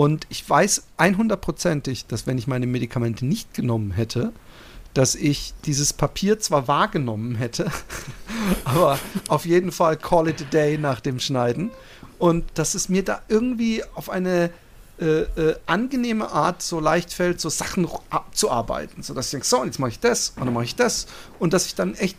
Und 0.00 0.26
ich 0.30 0.48
weiß 0.48 0.84
100%ig, 0.96 2.06
dass 2.08 2.26
wenn 2.26 2.38
ich 2.38 2.46
meine 2.46 2.66
Medikamente 2.66 3.26
nicht 3.26 3.52
genommen 3.52 3.90
hätte, 3.90 4.32
dass 4.94 5.14
ich 5.14 5.52
dieses 5.66 5.92
Papier 5.92 6.40
zwar 6.40 6.68
wahrgenommen 6.68 7.34
hätte, 7.34 7.70
aber 8.64 8.98
auf 9.28 9.44
jeden 9.44 9.72
Fall 9.72 9.98
call 9.98 10.28
it 10.28 10.40
a 10.40 10.44
day 10.46 10.78
nach 10.78 11.00
dem 11.00 11.20
Schneiden. 11.20 11.70
Und 12.18 12.46
dass 12.54 12.72
es 12.72 12.88
mir 12.88 13.04
da 13.04 13.20
irgendwie 13.28 13.84
auf 13.94 14.08
eine 14.08 14.48
äh, 14.98 15.04
äh, 15.04 15.56
angenehme 15.66 16.30
Art 16.30 16.62
so 16.62 16.80
leicht 16.80 17.12
fällt, 17.12 17.38
so 17.38 17.50
Sachen 17.50 17.86
abzuarbeiten. 18.08 19.02
So 19.02 19.12
dass 19.12 19.26
ich 19.26 19.32
denke, 19.32 19.46
so, 19.46 19.62
jetzt 19.66 19.78
mache 19.78 19.90
ich 19.90 20.00
das 20.00 20.32
und 20.36 20.46
dann 20.46 20.54
mache 20.54 20.64
ich 20.64 20.76
das. 20.76 21.08
Und 21.38 21.52
dass 21.52 21.66
ich 21.66 21.74
dann 21.74 21.94
echt 21.94 22.16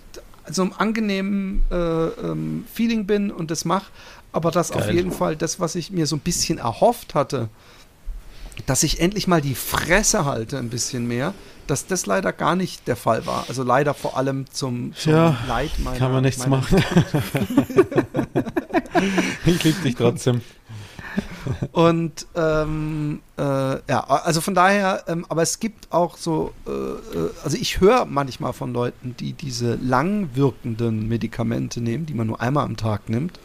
so 0.47 0.61
einem 0.61 0.73
angenehmen 0.77 1.63
äh, 1.71 1.75
ähm, 1.75 2.63
Feeling 2.71 3.07
bin 3.07 3.31
und 3.31 3.49
das 3.49 3.65
mache. 3.65 3.91
Aber 4.33 4.51
dass 4.51 4.69
Geil. 4.69 4.83
auf 4.83 4.91
jeden 4.91 5.11
Fall 5.11 5.35
das, 5.35 5.59
was 5.59 5.73
ich 5.73 5.89
mir 5.89 6.05
so 6.05 6.15
ein 6.15 6.19
bisschen 6.19 6.59
erhofft 6.59 7.15
hatte, 7.15 7.49
dass 8.65 8.83
ich 8.83 8.99
endlich 8.99 9.27
mal 9.27 9.41
die 9.41 9.55
Fresse 9.55 10.25
halte 10.25 10.57
ein 10.57 10.69
bisschen 10.69 11.07
mehr, 11.07 11.33
dass 11.67 11.87
das 11.87 12.05
leider 12.05 12.33
gar 12.33 12.55
nicht 12.55 12.87
der 12.87 12.95
Fall 12.95 13.25
war. 13.25 13.45
Also 13.47 13.63
leider 13.63 13.93
vor 13.93 14.17
allem 14.17 14.45
zum, 14.51 14.93
zum 14.95 15.13
ja, 15.13 15.37
Leid 15.47 15.71
meiner 15.79 15.97
Kann 15.97 16.11
man 16.11 16.23
nichts 16.23 16.45
machen. 16.47 16.83
ich 19.45 19.63
liebe 19.63 19.81
dich 19.81 19.95
trotzdem. 19.95 20.41
Und 21.71 22.27
ähm, 22.35 23.21
äh, 23.37 23.41
ja, 23.43 24.03
also 24.03 24.41
von 24.41 24.53
daher, 24.53 25.03
ähm, 25.07 25.25
aber 25.27 25.41
es 25.41 25.59
gibt 25.59 25.91
auch 25.91 26.17
so, 26.17 26.53
äh, 26.67 26.71
äh 26.71 27.31
also 27.43 27.57
ich 27.57 27.81
höre 27.81 28.05
manchmal 28.05 28.53
von 28.53 28.73
Leuten, 28.73 29.15
die 29.19 29.33
diese 29.33 29.75
langwirkenden 29.75 31.07
Medikamente 31.07 31.81
nehmen, 31.81 32.05
die 32.05 32.13
man 32.13 32.27
nur 32.27 32.39
einmal 32.41 32.65
am 32.65 32.77
Tag 32.77 33.09
nimmt 33.09 33.39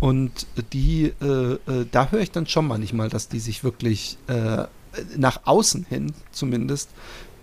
und 0.00 0.46
die, 0.72 1.12
äh, 1.20 1.24
äh, 1.26 1.86
da 1.90 2.10
höre 2.10 2.20
ich 2.20 2.30
dann 2.30 2.46
schon 2.46 2.66
manchmal, 2.66 3.10
dass 3.10 3.28
die 3.28 3.38
sich 3.38 3.62
wirklich 3.62 4.16
äh, 4.28 4.64
nach 5.16 5.42
außen 5.44 5.84
hin 5.88 6.12
zumindest 6.32 6.88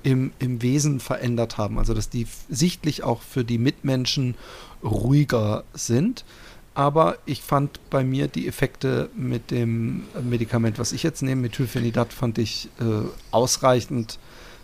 im, 0.04 0.32
im 0.40 0.62
Wesen 0.62 1.00
verändert 1.00 1.58
haben. 1.58 1.78
Also 1.78 1.94
dass 1.94 2.10
die 2.10 2.28
sichtlich 2.50 3.04
auch 3.04 3.22
für 3.22 3.44
die 3.44 3.60
Mitmenschen 3.60 4.36
ruhiger 4.84 5.64
sind. 5.74 6.26
Aber 6.74 7.18
ich 7.26 7.42
fand 7.42 7.80
bei 7.90 8.04
mir 8.04 8.28
die 8.28 8.48
Effekte 8.48 9.10
mit 9.16 9.50
dem 9.50 10.04
Medikament, 10.22 10.78
was 10.78 10.92
ich 10.92 11.02
jetzt 11.04 11.24
nehme, 11.24 11.42
Methylphenidat, 11.44 12.14
fand 12.14 12.38
ich 12.38 12.70
äh, 12.80 13.08
ausreichend, 13.32 14.20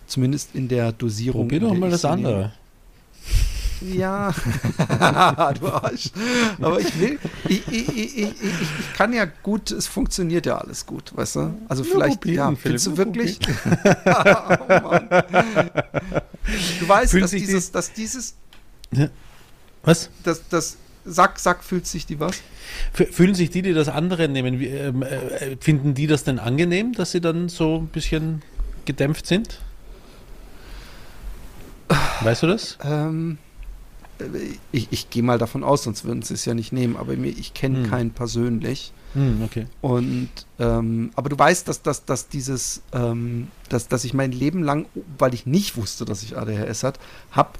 zumindest 0.06 0.54
in 0.54 0.68
der 0.68 0.92
Dosierung. 0.92 1.48
Probier 1.48 1.60
doch 1.62 1.74
mal 1.74 1.90
das 1.90 2.06
andere. 2.06 2.54
Ja, 3.84 4.34
du 5.60 5.68
Arsch. 5.68 6.12
Aber 6.62 6.80
ich 6.80 7.00
will, 7.00 7.20
ich, 7.50 7.68
ich, 7.68 7.98
ich, 7.98 8.18
ich, 8.18 8.94
kann 8.96 9.12
ja 9.14 9.26
gut, 9.26 9.72
es 9.72 9.88
funktioniert 9.88 10.46
ja 10.46 10.58
alles 10.58 10.86
gut, 10.86 11.16
weißt 11.16 11.36
du? 11.36 11.54
Also 11.68 11.84
vielleicht, 11.84 12.22
probieren, 12.22 12.54
ja, 12.54 12.60
findest 12.60 12.88
du 12.88 12.98
wirklich? 12.98 13.40
Du 16.80 16.90
weißt, 16.90 17.14
dass 17.22 17.32
dieses, 17.32 17.72
dass 17.72 17.94
dieses, 17.94 18.36
Was? 19.84 20.10
dass 20.24 20.42
das 20.50 20.78
Sack, 21.06 21.40
Sack 21.40 21.64
fühlt 21.64 21.88
sich 21.88 22.06
die 22.06 22.20
was? 22.20 22.42
Fühlen 22.94 23.34
sich 23.34 23.50
die, 23.50 23.62
die 23.62 23.74
das 23.74 23.88
andere 23.88 24.28
nehmen, 24.28 24.62
ähm, 24.62 25.04
äh, 25.04 25.58
finden 25.60 25.94
die 25.94 26.08
das 26.08 26.24
denn 26.24 26.40
angenehm, 26.40 26.94
dass 26.94 27.12
sie 27.12 27.22
dann 27.22 27.50
so 27.50 27.78
ein 27.80 27.88
bisschen 27.88 28.42
gedämpft 28.86 29.26
sind? 29.26 29.60
Weißt 32.22 32.44
du 32.44 32.48
das? 32.48 32.78
Ähm, 32.84 33.38
ich, 34.72 34.88
ich 34.92 35.10
gehe 35.10 35.24
mal 35.24 35.38
davon 35.38 35.64
aus, 35.64 35.84
sonst 35.84 36.06
würden 36.06 36.22
sie 36.22 36.34
es 36.34 36.46
ja 36.46 36.54
nicht 36.54 36.72
nehmen, 36.72 36.96
aber 36.98 37.14
ich 37.14 37.54
kenne 37.54 37.84
Hm. 37.84 37.90
keinen 37.90 38.12
persönlich. 38.12 38.94
Hm, 39.14 39.44
okay. 39.44 39.68
Und 39.82 40.30
ähm, 40.60 41.12
aber 41.16 41.30
du 41.30 41.38
weißt, 41.38 41.68
dass, 41.68 41.82
dass, 41.82 42.06
dass 42.06 42.30
dieses, 42.30 42.82
ähm, 42.94 43.48
dass, 43.70 43.88
dass 43.88 44.04
ich 44.06 44.14
mein 44.14 44.32
Leben 44.32 44.64
lang, 44.64 44.88
weil 45.18 45.34
ich 45.34 45.46
nicht 45.46 45.78
wusste, 45.78 46.06
dass 46.06 46.24
ich 46.24 46.36
ADHS 46.38 46.84
hat, 46.84 47.00
hab 47.32 47.60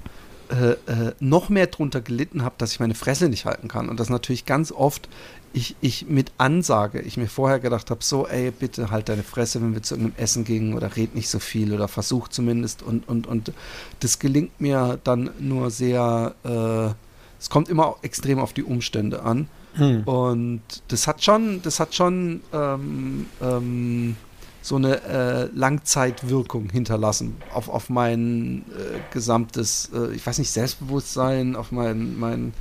äh, 0.50 0.72
äh, 0.92 1.14
noch 1.20 1.50
mehr 1.50 1.68
drunter 1.68 2.02
gelitten 2.02 2.44
habe, 2.44 2.56
dass 2.58 2.72
ich 2.72 2.80
meine 2.80 2.96
Fresse 2.96 3.30
nicht 3.30 3.46
halten 3.46 3.68
kann. 3.68 3.90
Und 3.90 4.00
das 4.00 4.10
natürlich 4.10 4.46
ganz 4.46 4.72
oft 4.72 5.08
ich, 5.54 5.76
ich 5.82 6.08
mit 6.08 6.32
Ansage, 6.38 7.00
ich 7.00 7.16
mir 7.16 7.28
vorher 7.28 7.60
gedacht 7.60 7.92
habe, 7.92 8.04
so, 8.04 8.28
ey, 8.28 8.52
bitte 8.52 8.90
halt 8.90 9.08
deine 9.08 9.24
Fresse, 9.24 9.62
wenn 9.62 9.74
wir 9.74 9.84
zu 9.84 9.94
irgendeinem 9.94 10.22
Essen 10.22 10.44
gingen 10.44 10.74
oder 10.74 10.96
red 10.96 11.16
nicht 11.16 11.30
so 11.30 11.40
viel 11.40 11.74
oder 11.74 11.88
versuch 11.88 12.28
zumindest. 12.28 12.82
Und, 12.82 13.08
und, 13.08 13.28
und 13.28 13.54
das 14.00 14.20
gelingt 14.20 14.60
mir 14.60 15.00
dann 15.04 15.30
nur 15.40 15.70
sehr, 15.70 16.34
äh, 16.44 16.94
es 17.40 17.50
kommt 17.50 17.70
immer 17.70 17.96
extrem 18.02 18.40
auf 18.40 18.54
die 18.54 18.64
Umstände 18.64 19.22
an. 19.22 19.48
Hm. 19.76 20.04
Und 20.04 20.62
das 20.88 21.08
hat 21.08 21.24
schon, 21.24 21.62
das 21.62 21.80
hat 21.80 21.94
schon 21.94 22.42
ähm, 22.52 23.28
ähm, 23.42 24.16
so 24.62 24.78
eine 24.78 25.04
äh, 25.04 25.50
Langzeitwirkung 25.54 26.70
hinterlassen 26.70 27.36
auf, 27.54 27.70
auf 27.70 27.90
mein 27.90 28.64
äh, 28.70 29.00
gesamtes, 29.12 29.92
äh, 29.94 30.14
ich 30.16 30.26
weiß 30.26 30.40
nicht, 30.40 30.52
Selbstbewusstsein, 30.52 31.56
auf 31.56 31.72
mein, 31.72 32.18
mein 32.18 32.54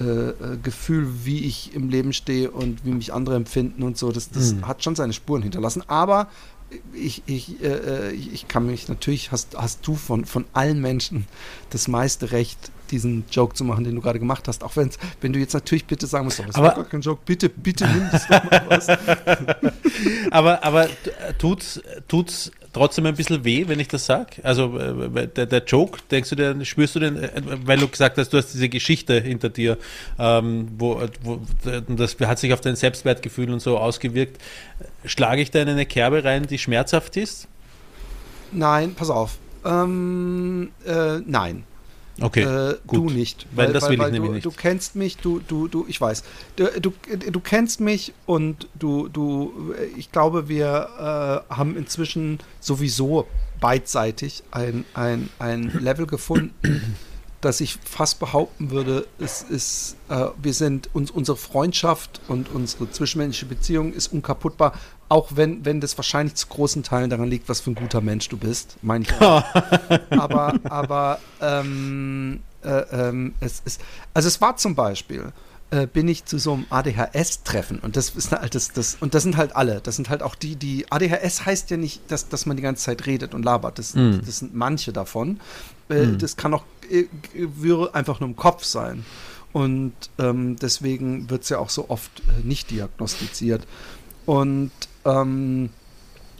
äh, 0.00 0.04
äh, 0.04 0.34
Gefühl, 0.62 1.06
wie 1.24 1.44
ich 1.44 1.74
im 1.74 1.88
Leben 1.90 2.12
stehe 2.12 2.50
und 2.50 2.84
wie 2.84 2.90
mich 2.92 3.12
andere 3.12 3.36
empfinden 3.36 3.82
und 3.82 3.98
so. 3.98 4.10
Das, 4.12 4.30
das 4.30 4.52
Hm. 4.52 4.66
hat 4.66 4.82
schon 4.82 4.96
seine 4.96 5.12
Spuren 5.12 5.42
hinterlassen. 5.42 5.82
Aber 5.88 6.28
ich, 6.94 7.22
ich, 7.26 7.62
äh, 7.62 7.66
äh, 8.08 8.12
ich 8.12 8.48
kann 8.48 8.66
mich 8.66 8.88
natürlich, 8.88 9.32
hast, 9.32 9.56
hast 9.56 9.86
du 9.86 9.94
von, 9.96 10.24
von 10.24 10.44
allen 10.52 10.80
Menschen 10.80 11.26
das 11.70 11.88
meiste 11.88 12.30
Recht, 12.32 12.70
diesen 12.92 13.24
Joke 13.30 13.54
zu 13.54 13.64
machen, 13.64 13.84
den 13.84 13.94
du 13.94 14.00
gerade 14.00 14.18
gemacht 14.18 14.48
hast. 14.48 14.64
Auch 14.64 14.74
wenn's, 14.76 14.98
wenn 15.20 15.32
du 15.32 15.38
jetzt 15.38 15.52
natürlich 15.52 15.84
bitte 15.86 16.06
sagen 16.08 16.24
musst, 16.24 16.40
aber 16.40 16.48
es 16.48 16.54
Aber- 16.56 16.66
war 16.68 16.74
gar 16.76 16.84
kein 16.84 17.00
Joke, 17.02 17.20
bitte, 17.24 17.48
bitte 17.48 17.86
nimm 17.86 18.08
das 18.10 18.26
doch 18.26 18.42
mal 18.50 18.62
was. 18.68 18.86
Aber, 20.30 20.62
aber 20.64 20.88
tut's, 21.38 21.80
tut's 22.08 22.50
trotzdem 22.72 23.06
ein 23.06 23.14
bisschen 23.14 23.44
weh, 23.44 23.66
wenn 23.68 23.80
ich 23.80 23.88
das 23.88 24.06
sage? 24.06 24.42
Also 24.42 24.78
äh, 24.78 25.26
der, 25.28 25.46
der 25.46 25.64
Joke, 25.64 25.98
denkst 26.10 26.30
du 26.30 26.36
dir, 26.36 26.64
spürst 26.64 26.94
du 26.94 27.00
den, 27.00 27.16
äh, 27.16 27.30
weil 27.64 27.78
du 27.78 27.88
gesagt 27.88 28.18
hast, 28.18 28.32
du 28.32 28.38
hast 28.38 28.52
diese 28.52 28.68
Geschichte 28.68 29.20
hinter 29.20 29.48
dir, 29.48 29.78
ähm, 30.18 30.68
wo, 30.78 31.02
wo 31.22 31.40
das 31.88 32.16
hat 32.20 32.38
sich 32.38 32.52
auf 32.52 32.60
dein 32.60 32.76
Selbstwertgefühl 32.76 33.50
und 33.50 33.60
so 33.60 33.78
ausgewirkt. 33.78 34.40
Schlage 35.04 35.42
ich 35.42 35.50
da 35.50 35.60
in 35.60 35.68
eine 35.68 35.86
Kerbe 35.86 36.24
rein, 36.24 36.46
die 36.46 36.58
schmerzhaft 36.58 37.16
ist? 37.16 37.48
Nein, 38.52 38.94
pass 38.94 39.10
auf. 39.10 39.38
Ähm, 39.64 40.70
äh, 40.86 41.18
nein. 41.26 41.64
Okay, 42.20 42.42
äh, 42.42 42.76
du 42.90 43.08
nicht. 43.08 43.46
Weil 43.52 43.72
das 43.72 43.88
will 43.88 43.98
ich 43.98 44.04
du, 44.04 44.10
nämlich 44.10 44.30
nicht. 44.32 44.44
Du 44.44 44.50
kennst 44.50 44.94
mich, 44.94 45.16
du, 45.16 45.40
du, 45.40 45.68
du, 45.68 45.86
ich 45.88 46.00
weiß. 46.00 46.22
Du, 46.56 46.66
du, 46.80 46.92
du 47.16 47.40
kennst 47.40 47.80
mich 47.80 48.12
und 48.26 48.68
du, 48.78 49.08
du, 49.08 49.74
ich 49.96 50.12
glaube, 50.12 50.48
wir 50.48 51.44
äh, 51.50 51.54
haben 51.54 51.76
inzwischen 51.76 52.38
sowieso 52.60 53.26
beidseitig 53.60 54.42
ein, 54.50 54.84
ein, 54.94 55.28
ein 55.38 55.70
Level 55.80 56.06
gefunden, 56.06 56.54
dass 57.40 57.60
ich 57.60 57.78
fast 57.84 58.20
behaupten 58.20 58.70
würde, 58.70 59.06
es 59.18 59.42
ist, 59.42 59.96
äh, 60.08 60.26
wir 60.42 60.52
sind, 60.52 60.90
uns, 60.94 61.10
unsere 61.10 61.38
Freundschaft 61.38 62.20
und 62.28 62.50
unsere 62.50 62.90
zwischenmenschliche 62.90 63.46
Beziehung 63.46 63.92
ist 63.94 64.12
unkaputtbar, 64.12 64.74
auch 65.10 65.32
wenn, 65.34 65.64
wenn 65.66 65.80
das 65.80 65.98
wahrscheinlich 65.98 66.36
zu 66.36 66.46
großen 66.46 66.82
Teilen 66.82 67.10
daran 67.10 67.28
liegt, 67.28 67.48
was 67.48 67.60
für 67.60 67.72
ein 67.72 67.74
guter 67.74 68.00
Mensch 68.00 68.28
du 68.30 68.38
bist, 68.38 68.76
meine 68.80 69.04
ich 69.04 69.12
auch. 69.20 69.44
aber, 70.10 70.54
aber 70.64 71.18
ähm, 71.42 72.40
äh, 72.64 72.68
ähm, 73.08 73.34
es 73.40 73.60
ist, 73.64 73.80
also 74.14 74.28
es 74.28 74.40
war 74.40 74.56
zum 74.56 74.74
Beispiel, 74.74 75.32
äh, 75.72 75.86
bin 75.86 76.06
ich 76.08 76.24
zu 76.26 76.38
so 76.38 76.52
einem 76.54 76.66
ADHS-Treffen 76.70 77.80
und 77.80 77.96
das 77.96 78.10
ist 78.10 78.32
halt 78.32 78.54
das, 78.54 78.72
das, 78.72 78.96
und 79.00 79.14
das 79.14 79.22
sind 79.24 79.36
halt 79.36 79.54
alle, 79.56 79.80
das 79.80 79.96
sind 79.96 80.10
halt 80.10 80.22
auch 80.22 80.34
die, 80.36 80.56
die, 80.56 80.86
ADHS 80.90 81.44
heißt 81.44 81.70
ja 81.70 81.76
nicht, 81.76 82.02
dass, 82.10 82.28
dass 82.28 82.46
man 82.46 82.56
die 82.56 82.62
ganze 82.62 82.84
Zeit 82.84 83.06
redet 83.06 83.34
und 83.34 83.44
labert, 83.44 83.78
das, 83.78 83.94
Mhm. 83.94 84.20
das 84.24 84.38
sind 84.38 84.54
manche 84.54 84.92
davon. 84.92 85.40
Äh, 85.88 86.06
Mhm. 86.06 86.18
Das 86.18 86.36
kann 86.36 86.54
auch, 86.54 86.62
äh, 86.90 87.06
würde 87.34 87.94
einfach 87.94 88.20
nur 88.20 88.28
im 88.28 88.36
Kopf 88.36 88.62
sein. 88.64 89.04
Und 89.52 89.92
ähm, 90.20 90.54
deswegen 90.56 91.28
wird 91.30 91.42
es 91.42 91.48
ja 91.48 91.58
auch 91.58 91.70
so 91.70 91.90
oft 91.90 92.20
äh, 92.20 92.46
nicht 92.46 92.70
diagnostiziert. 92.70 93.66
Und 94.24 94.70
ähm, 95.04 95.70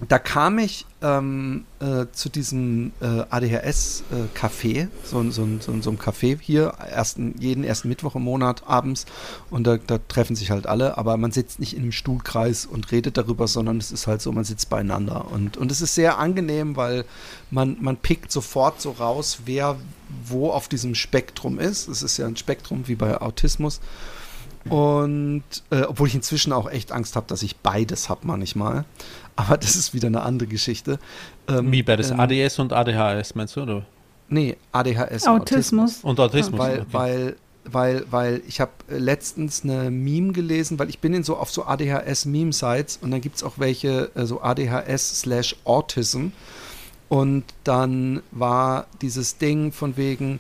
da 0.09 0.19
kam 0.19 0.59
ich 0.59 0.87
ähm, 1.03 1.67
äh, 1.79 2.07
zu 2.13 2.31
diesem 2.31 2.93
äh, 3.01 3.25
ADHS-Café, 3.31 4.89
so, 5.05 5.31
so, 5.31 5.47
so, 5.61 5.81
so 5.81 5.91
einem 5.91 5.99
Café 5.99 6.39
hier, 6.41 6.69
ersten, 6.91 7.35
jeden 7.39 7.65
ersten 7.65 7.89
Mittwoch 7.89 8.15
im 8.15 8.23
Monat 8.23 8.67
abends. 8.67 9.05
Und 9.51 9.67
da, 9.67 9.77
da 9.77 9.99
treffen 9.99 10.37
sich 10.37 10.51
halt 10.51 10.67
alle, 10.67 10.97
aber 10.97 11.17
man 11.19 11.33
sitzt 11.33 11.61
nicht 11.61 11.75
in 11.75 11.83
einem 11.83 11.93
Stuhlkreis 11.93 12.65
und 12.65 12.91
redet 12.93 13.19
darüber, 13.19 13.47
sondern 13.47 13.77
es 13.77 13.93
ist 13.93 14.07
halt 14.07 14.23
so, 14.23 14.33
man 14.33 14.45
sitzt 14.45 14.71
beieinander. 14.71 15.31
Und, 15.31 15.59
und 15.59 15.71
es 15.71 15.83
ist 15.83 15.95
sehr 15.95 16.19
angenehm, 16.19 16.77
weil 16.77 17.05
man, 17.51 17.77
man 17.81 17.99
pickt 17.99 18.33
sofort 18.33 18.81
so 18.81 18.93
raus, 18.93 19.41
wer 19.45 19.77
wo 20.25 20.51
auf 20.51 20.69
diesem 20.69 20.95
Spektrum 20.95 21.59
ist. 21.59 21.89
Es 21.89 22.03
ist 22.03 22.17
ja 22.17 22.27
ein 22.27 22.37
Spektrum 22.37 22.89
wie 22.89 22.97
bei 22.97 23.21
Autismus. 23.21 23.81
Und 24.69 25.43
äh, 25.71 25.83
obwohl 25.83 26.09
ich 26.09 26.15
inzwischen 26.15 26.53
auch 26.53 26.71
echt 26.71 26.93
Angst 26.93 27.17
habe, 27.17 27.27
dass 27.29 27.43
ich 27.43 27.57
beides 27.57 28.09
habe 28.09 28.27
manchmal. 28.27 28.85
Aber 29.37 29.57
das 29.57 29.75
ist 29.75 29.95
wieder 29.95 30.09
eine 30.09 30.23
andere 30.23 30.49
Geschichte. 30.49 30.99
Ähm, 31.49 31.73
Wie 31.73 31.83
bei 31.83 31.97
das 31.97 32.11
ähm, 32.11 32.21
ADS 32.21 32.59
und 32.59 32.73
ADHS, 32.73 33.35
meinst 33.35 33.57
du? 33.57 33.63
Oder? 33.63 33.87
Nee, 34.29 34.57
ADHS. 34.73 35.27
und 35.27 35.41
Autismus. 35.41 36.01
Und 36.03 36.21
Autismus. 36.21 36.59
Weil, 36.59 36.81
okay. 36.81 36.87
weil, 36.93 37.37
weil, 37.65 38.05
weil 38.11 38.43
ich 38.47 38.61
habe 38.61 38.73
letztens 38.89 39.65
eine 39.65 39.91
Meme 39.91 40.33
gelesen, 40.33 40.79
weil 40.79 40.91
ich 40.91 40.99
bin 40.99 41.15
in 41.15 41.25
so 41.25 41.37
auf 41.37 41.51
so 41.51 41.65
ADHS-Meme-Sites 41.65 42.99
und 43.01 43.11
dann 43.11 43.21
gibt 43.21 43.37
es 43.37 43.43
auch 43.43 43.55
welche, 43.57 44.11
äh, 44.15 44.27
so 44.27 44.43
ADHS 44.43 45.21
slash 45.21 45.57
Autism. 45.65 46.29
Und 47.09 47.45
dann 47.65 48.23
war 48.31 48.87
dieses 49.03 49.39
Ding 49.39 49.73
von 49.73 49.97
wegen, 49.97 50.39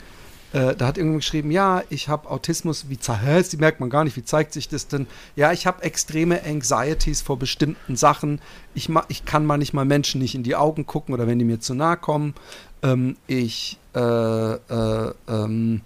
äh, 0.52 0.74
da 0.74 0.86
hat 0.86 0.98
irgendjemand 0.98 1.22
geschrieben, 1.22 1.51
ja, 1.51 1.82
ich 1.90 2.09
habe 2.09 2.28
Autismus, 2.28 2.86
wie 2.89 2.97
hä, 2.97 3.43
die 3.51 3.56
merkt 3.56 3.81
man 3.81 3.89
gar 3.89 4.05
nicht, 4.05 4.16
wie 4.16 4.24
zeigt 4.24 4.52
sich 4.52 4.68
das 4.68 4.89
denn? 4.89 5.06
Ja, 5.36 5.52
ich 5.52 5.66
habe 5.66 5.82
extreme 5.82 6.44
Anxieties 6.44 7.22
vor 7.22 7.39
bestimmten 7.39 7.97
Sachen. 7.97 8.40
Ich, 8.74 8.89
ma 8.89 9.05
ich 9.09 9.24
kann 9.24 9.47
manchmal 9.47 9.85
Menschen 9.85 10.20
nicht 10.20 10.35
in 10.35 10.43
die 10.43 10.56
Augen 10.56 10.86
gucken 10.86 11.14
oder 11.14 11.27
wenn 11.27 11.39
die 11.39 11.44
mir 11.44 11.60
zu 11.60 11.74
nahe 11.74 11.97
kommen. 11.97 12.35
Ähm, 12.82 13.16
ich 13.27 13.78
äh, 13.94 14.01
äh, 14.01 15.12
ähm, 15.28 15.82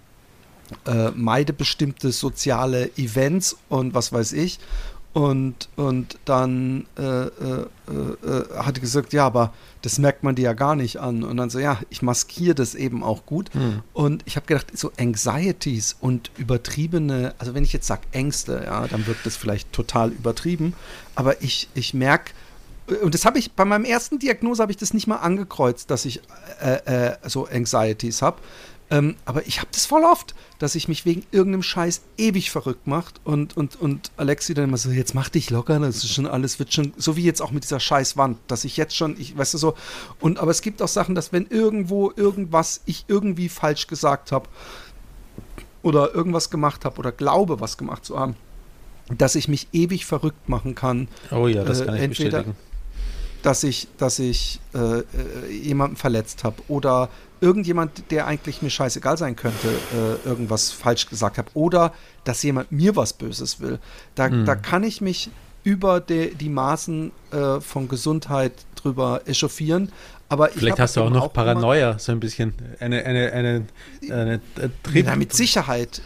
äh, 0.87 1.11
meide 1.11 1.53
bestimmte 1.53 2.11
soziale 2.11 2.89
Events 2.97 3.57
und 3.69 3.93
was 3.93 4.11
weiß 4.11 4.33
ich. 4.33 4.59
Und, 5.15 5.69
und 5.77 6.19
dann 6.25 6.87
äh, 6.97 7.01
äh, 7.01 7.29
äh, 7.29 8.27
äh, 8.27 8.57
hat 8.57 8.75
er 8.75 8.81
gesagt, 8.81 9.13
ja, 9.13 9.25
aber 9.25 9.53
das 9.81 9.97
merkt 9.97 10.23
man 10.23 10.35
dir 10.35 10.41
ja 10.41 10.51
gar 10.51 10.75
nicht 10.75 10.97
an. 10.97 11.23
Und 11.23 11.37
dann 11.37 11.49
so, 11.49 11.57
ja, 11.57 11.79
ich 11.89 12.01
maskiere 12.01 12.53
das 12.53 12.75
eben 12.75 13.01
auch 13.01 13.25
gut. 13.25 13.53
Hm. 13.53 13.81
Und 13.93 14.23
ich 14.25 14.35
habe 14.35 14.45
gedacht, 14.45 14.77
so 14.77 14.91
Anxieties 14.99 15.95
und 16.01 16.31
übertriebene, 16.35 17.33
also 17.37 17.53
wenn 17.53 17.63
ich 17.63 17.71
jetzt 17.71 17.87
sage 17.87 18.01
Ängste, 18.11 18.63
ja, 18.65 18.87
dann 18.87 19.07
wirkt 19.07 19.25
das 19.25 19.37
vielleicht 19.37 19.71
total 19.71 20.11
übertrieben. 20.11 20.73
Aber 21.15 21.41
ich, 21.41 21.69
ich 21.75 21.93
merke, 21.93 22.33
und 23.01 23.13
das 23.13 23.23
habe 23.23 23.39
ich, 23.39 23.53
bei 23.53 23.63
meinem 23.63 23.85
ersten 23.85 24.19
Diagnose 24.19 24.61
habe 24.61 24.73
ich 24.73 24.77
das 24.77 24.93
nicht 24.93 25.07
mal 25.07 25.19
angekreuzt, 25.19 25.89
dass 25.89 26.03
ich 26.03 26.19
äh, 26.61 27.11
äh, 27.11 27.17
so 27.23 27.47
Anxieties 27.47 28.21
habe. 28.21 28.41
Ähm, 28.91 29.15
aber 29.25 29.47
ich 29.47 29.57
habe 29.59 29.69
das 29.71 29.87
voll 29.87 30.03
oft, 30.03 30.35
dass 30.59 30.75
ich 30.75 30.87
mich 30.87 31.05
wegen 31.05 31.23
irgendeinem 31.31 31.63
Scheiß 31.63 32.01
ewig 32.17 32.51
verrückt 32.51 32.85
macht 32.85 33.19
und, 33.23 33.57
und, 33.57 33.81
und 33.81 34.11
Alexi 34.15 34.53
dann 34.53 34.65
immer 34.65 34.77
so, 34.77 34.91
jetzt 34.91 35.15
mach 35.15 35.29
dich 35.29 35.49
locker, 35.49 35.79
das 35.79 35.97
ist 35.97 36.13
schon 36.13 36.27
alles, 36.27 36.59
wird 36.59 36.71
schon, 36.71 36.93
so 36.95 37.15
wie 37.17 37.23
jetzt 37.23 37.41
auch 37.41 37.49
mit 37.49 37.63
dieser 37.63 37.79
Scheißwand, 37.79 38.37
dass 38.47 38.63
ich 38.63 38.77
jetzt 38.77 38.95
schon, 38.95 39.19
ich 39.19 39.35
weißt 39.35 39.55
du 39.55 39.57
so, 39.57 39.73
und 40.19 40.37
aber 40.37 40.51
es 40.51 40.61
gibt 40.61 40.83
auch 40.83 40.87
Sachen, 40.87 41.15
dass 41.15 41.33
wenn 41.33 41.47
irgendwo 41.47 42.11
irgendwas 42.15 42.81
ich 42.85 43.05
irgendwie 43.07 43.49
falsch 43.49 43.87
gesagt 43.87 44.31
habe 44.31 44.47
oder 45.81 46.13
irgendwas 46.13 46.49
gemacht 46.49 46.85
habe 46.85 46.97
oder 46.99 47.11
glaube, 47.11 47.59
was 47.59 47.77
gemacht 47.77 48.05
zu 48.05 48.19
haben, 48.19 48.35
dass 49.17 49.35
ich 49.35 49.47
mich 49.47 49.67
ewig 49.71 50.05
verrückt 50.05 50.49
machen 50.49 50.75
kann. 50.75 51.07
Oh 51.31 51.47
ja, 51.47 51.63
das 51.63 51.81
Äh, 51.81 51.85
kann 51.85 51.95
ich 51.95 52.01
entweder- 52.01 52.37
bestätigen. 52.43 52.55
dass 53.43 53.63
ich, 53.63 53.87
dass 53.97 54.17
ich 54.19 54.59
äh, 54.73 54.99
äh, 54.99 55.03
jemanden 55.51 55.95
verletzt 55.95 56.43
habe 56.43 56.61
oder 56.67 57.09
irgendjemand, 57.45 58.11
der 58.11 58.25
eigentlich 58.27 58.61
mir 58.61 58.69
scheißegal 58.69 59.17
sein 59.17 59.35
könnte, 59.35 59.67
äh, 59.67 60.27
irgendwas 60.27 60.71
falsch 60.71 61.07
gesagt 61.07 61.37
habe 61.37 61.49
oder 61.53 61.93
dass 62.25 62.41
jemand 62.43 62.71
mir 62.71 62.95
was 62.95 63.13
Böses 63.13 63.59
will. 63.61 63.79
Da, 64.15 64.27
Hm. 64.27 64.45
da 64.45 64.55
kann 64.55 64.83
ich 64.83 64.99
mich 64.99 65.29
über 65.63 65.99
de, 65.99 66.33
die 66.35 66.49
Maßen 66.49 67.11
äh, 67.31 67.59
von 67.61 67.87
Gesundheit 67.87 68.51
drüber 68.75 69.21
echauffieren. 69.25 69.91
Aber 70.27 70.49
ich 70.49 70.55
Vielleicht 70.57 70.79
hast 70.79 70.95
du 70.97 71.01
auch 71.01 71.09
noch 71.09 71.25
immer- 71.25 71.29
Paranoia, 71.29 71.97
so 71.99 72.11
ein 72.11 72.19
bisschen. 72.19 72.53
Eine, 72.79 73.03
eine, 73.05 73.31
eine, 73.31 73.65
eine, 74.11 74.41
Trip. 74.83 75.05
Ja, 75.05 75.15
mit 75.15 75.33
Sicherheit 75.33 76.01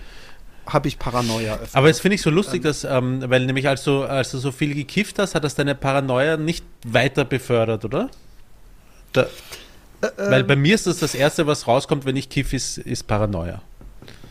habe 0.65 0.87
ich 0.89 0.99
Paranoia. 0.99 1.55
öfter. 1.55 1.77
Aber 1.77 1.87
das 1.87 1.99
finde 2.01 2.15
ich 2.15 2.21
so 2.21 2.29
lustig, 2.29 2.61
dass, 2.63 2.83
ähm, 2.83 3.23
weil 3.27 3.45
nämlich 3.45 3.67
als 3.67 3.83
du, 3.85 4.03
als 4.03 4.31
du 4.31 4.37
so 4.37 4.51
viel 4.51 4.75
gekifft 4.75 5.19
hast, 5.19 5.35
hat 5.35 5.43
das 5.43 5.55
deine 5.55 5.73
Paranoia 5.75 6.37
nicht 6.37 6.63
weiter 6.85 7.23
befördert, 7.25 7.85
oder? 7.85 8.09
Da, 9.13 9.25
weil 10.17 10.43
bei 10.43 10.55
mir 10.55 10.75
ist 10.75 10.87
das 10.87 10.99
das 10.99 11.15
Erste, 11.15 11.47
was 11.47 11.67
rauskommt, 11.67 12.05
wenn 12.05 12.15
ich 12.15 12.29
kiff, 12.29 12.53
ist, 12.53 12.77
ist 12.77 13.07
Paranoia. 13.07 13.61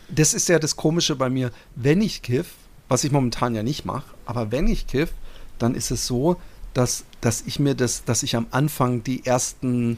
das 0.09 0.33
ist 0.33 0.49
ja 0.49 0.59
das 0.59 0.75
Komische 0.75 1.15
bei 1.15 1.29
mir, 1.29 1.51
wenn 1.75 2.01
ich 2.01 2.21
kiff, 2.21 2.53
was 2.87 3.03
ich 3.03 3.11
momentan 3.11 3.55
ja 3.55 3.63
nicht 3.63 3.85
mache, 3.85 4.05
aber 4.25 4.51
wenn 4.51 4.67
ich 4.67 4.87
kiff, 4.87 5.11
dann 5.59 5.75
ist 5.75 5.91
es 5.91 6.07
so, 6.07 6.37
dass, 6.73 7.03
dass 7.21 7.41
ich 7.41 7.59
mir 7.59 7.75
das, 7.75 8.03
dass 8.03 8.23
ich 8.23 8.35
am 8.35 8.47
Anfang 8.51 9.03
die 9.03 9.25
ersten 9.25 9.97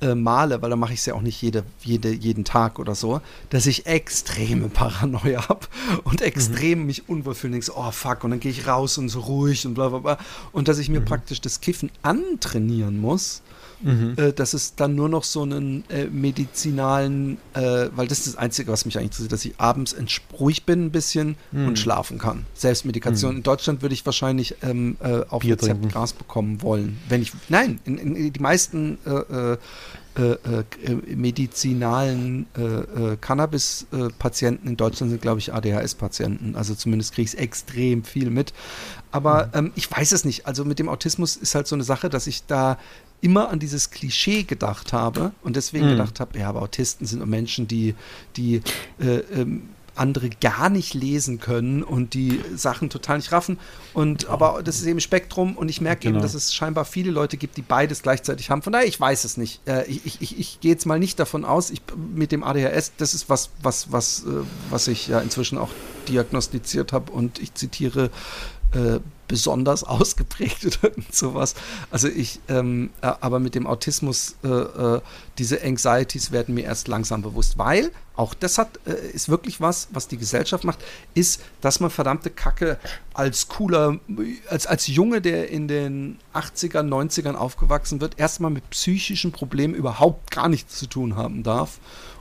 äh, 0.00 0.14
Male, 0.14 0.62
weil 0.62 0.70
da 0.70 0.76
mache 0.76 0.92
ich 0.92 1.00
es 1.00 1.06
ja 1.06 1.14
auch 1.14 1.20
nicht 1.20 1.40
jede, 1.42 1.64
jede, 1.82 2.10
jeden 2.10 2.44
Tag 2.44 2.78
oder 2.78 2.94
so, 2.94 3.20
dass 3.50 3.66
ich 3.66 3.86
extreme 3.86 4.68
Paranoia 4.68 5.48
habe 5.48 5.66
und 6.04 6.22
extrem 6.22 6.86
mich 6.86 7.08
unwohl 7.08 7.34
fühle. 7.34 7.52
Denke 7.52 7.66
so, 7.66 7.76
oh 7.76 7.90
fuck, 7.90 8.24
und 8.24 8.30
dann 8.30 8.40
gehe 8.40 8.50
ich 8.50 8.66
raus 8.66 8.98
und 8.98 9.08
so 9.08 9.20
ruhig 9.20 9.66
und 9.66 9.74
bla 9.74 9.88
bla 9.88 9.98
bla. 9.98 10.18
Und 10.52 10.68
dass 10.68 10.78
ich 10.78 10.88
mir 10.88 11.00
praktisch 11.00 11.40
das 11.40 11.60
Kiffen 11.60 11.90
antrainieren 12.02 13.00
muss, 13.00 13.42
äh, 13.82 14.32
dass 14.32 14.52
es 14.52 14.74
dann 14.74 14.94
nur 14.94 15.08
noch 15.08 15.24
so 15.24 15.42
einen 15.42 15.84
äh, 15.88 16.04
medizinalen, 16.06 17.38
äh, 17.54 17.88
weil 17.94 18.06
das 18.08 18.18
ist 18.18 18.28
das 18.28 18.36
Einzige, 18.36 18.70
was 18.70 18.84
mich 18.84 18.96
eigentlich 18.96 19.10
interessiert, 19.12 19.32
dass 19.32 19.44
ich 19.44 19.58
abends 19.58 19.96
ruhig 20.38 20.64
bin 20.66 20.86
ein 20.86 20.90
bisschen 20.90 21.36
und 21.52 21.78
schlafen 21.78 22.18
kann. 22.18 22.44
Selbstmedikation. 22.54 23.36
In 23.36 23.42
Deutschland 23.42 23.82
würde 23.82 23.94
ich 23.94 24.04
wahrscheinlich 24.04 24.56
ähm, 24.62 24.96
äh, 25.00 25.22
auf 25.28 25.42
Bier 25.42 25.54
Rezept 25.54 25.70
trinken. 25.70 25.88
Gras 25.88 26.12
bekommen 26.12 26.62
wollen. 26.62 26.98
Wenn 27.08 27.22
ich, 27.22 27.32
nein, 27.48 27.80
in, 27.84 27.98
in, 27.98 28.32
die 28.32 28.40
meisten 28.40 28.98
äh, 29.04 29.52
äh, 29.52 29.56
medizinalen 31.14 32.46
Cannabis-Patienten 33.20 34.68
in 34.68 34.76
Deutschland 34.76 35.10
sind, 35.10 35.22
glaube 35.22 35.38
ich, 35.38 35.54
ADHS-Patienten. 35.54 36.56
Also 36.56 36.74
zumindest 36.74 37.14
kriege 37.14 37.26
ich 37.26 37.34
es 37.34 37.38
extrem 37.38 38.04
viel 38.04 38.28
mit. 38.28 38.52
Aber 39.12 39.50
ähm, 39.54 39.72
ich 39.76 39.90
weiß 39.90 40.12
es 40.12 40.24
nicht. 40.24 40.46
Also 40.46 40.64
mit 40.64 40.78
dem 40.78 40.88
Autismus 40.88 41.36
ist 41.36 41.54
halt 41.54 41.66
so 41.66 41.76
eine 41.76 41.84
Sache, 41.84 42.08
dass 42.08 42.26
ich 42.26 42.44
da 42.46 42.78
immer 43.20 43.48
an 43.50 43.58
dieses 43.58 43.90
Klischee 43.90 44.44
gedacht 44.44 44.92
habe 44.92 45.32
und 45.42 45.56
deswegen 45.56 45.86
Mhm. 45.86 45.90
gedacht 45.90 46.20
habe, 46.20 46.38
ja, 46.38 46.48
aber 46.48 46.62
Autisten 46.62 47.06
sind 47.06 47.24
Menschen, 47.26 47.68
die, 47.68 47.94
die 48.36 48.62
äh, 49.00 49.18
ähm, 49.34 49.68
andere 49.96 50.30
gar 50.30 50.70
nicht 50.70 50.94
lesen 50.94 51.40
können 51.40 51.82
und 51.82 52.14
die 52.14 52.40
Sachen 52.56 52.88
total 52.88 53.18
nicht 53.18 53.32
raffen. 53.32 53.58
Und 53.92 54.28
aber 54.28 54.62
das 54.62 54.76
ist 54.76 54.86
eben 54.86 55.00
Spektrum 55.00 55.58
und 55.58 55.68
ich 55.68 55.82
merke 55.82 56.04
Genau. 56.04 56.14
eben, 56.16 56.22
dass 56.22 56.32
es 56.32 56.54
scheinbar 56.54 56.86
viele 56.86 57.10
Leute 57.10 57.36
gibt, 57.36 57.58
die 57.58 57.62
beides 57.62 58.00
gleichzeitig 58.00 58.48
haben. 58.48 58.62
Von 58.62 58.72
daher, 58.72 58.86
ich 58.86 58.98
weiß 58.98 59.24
es 59.24 59.36
nicht. 59.36 59.60
Äh, 59.68 59.84
ich 59.86 60.06
ich, 60.06 60.22
ich, 60.22 60.38
ich 60.38 60.60
gehe 60.60 60.70
jetzt 60.72 60.86
mal 60.86 60.98
nicht 60.98 61.18
davon 61.18 61.44
aus, 61.44 61.68
ich, 61.70 61.82
mit 62.14 62.32
dem 62.32 62.44
ADHS, 62.44 62.92
das 62.96 63.12
ist 63.12 63.28
was, 63.28 63.50
was, 63.62 63.92
was, 63.92 64.20
äh, 64.20 64.28
was 64.70 64.88
ich 64.88 65.08
ja 65.08 65.20
inzwischen 65.20 65.58
auch 65.58 65.70
diagnostiziert 66.08 66.92
habe 66.94 67.12
und 67.12 67.38
ich 67.38 67.52
zitiere 67.54 68.10
äh, 68.72 69.00
besonders 69.30 69.84
ausgeprägt 69.84 70.80
oder 70.82 70.92
sowas. 71.10 71.54
Also 71.90 72.08
ich, 72.08 72.40
ähm, 72.48 72.90
äh, 73.00 73.06
aber 73.20 73.38
mit 73.38 73.54
dem 73.54 73.66
Autismus, 73.66 74.36
äh, 74.44 74.48
äh, 74.48 75.00
diese 75.38 75.62
Anxieties 75.62 76.32
werden 76.32 76.54
mir 76.54 76.64
erst 76.64 76.88
langsam 76.88 77.22
bewusst, 77.22 77.56
weil 77.56 77.92
auch 78.16 78.34
das 78.34 78.58
hat, 78.58 78.80
äh, 78.86 79.10
ist 79.12 79.30
wirklich 79.30 79.60
was, 79.60 79.88
was 79.92 80.08
die 80.08 80.18
Gesellschaft 80.18 80.64
macht, 80.64 80.80
ist, 81.14 81.40
dass 81.60 81.80
man 81.80 81.90
verdammte 81.90 82.28
Kacke 82.28 82.78
als 83.14 83.48
cooler, 83.48 83.98
als, 84.48 84.66
als 84.66 84.88
Junge, 84.88 85.22
der 85.22 85.48
in 85.48 85.68
den 85.68 86.18
80ern, 86.34 86.88
90ern 86.88 87.34
aufgewachsen 87.34 88.00
wird, 88.00 88.18
erstmal 88.18 88.50
mit 88.50 88.68
psychischen 88.70 89.32
Problemen 89.32 89.74
überhaupt 89.74 90.30
gar 90.30 90.48
nichts 90.48 90.78
zu 90.78 90.86
tun 90.86 91.16
haben 91.16 91.42
darf 91.42 91.78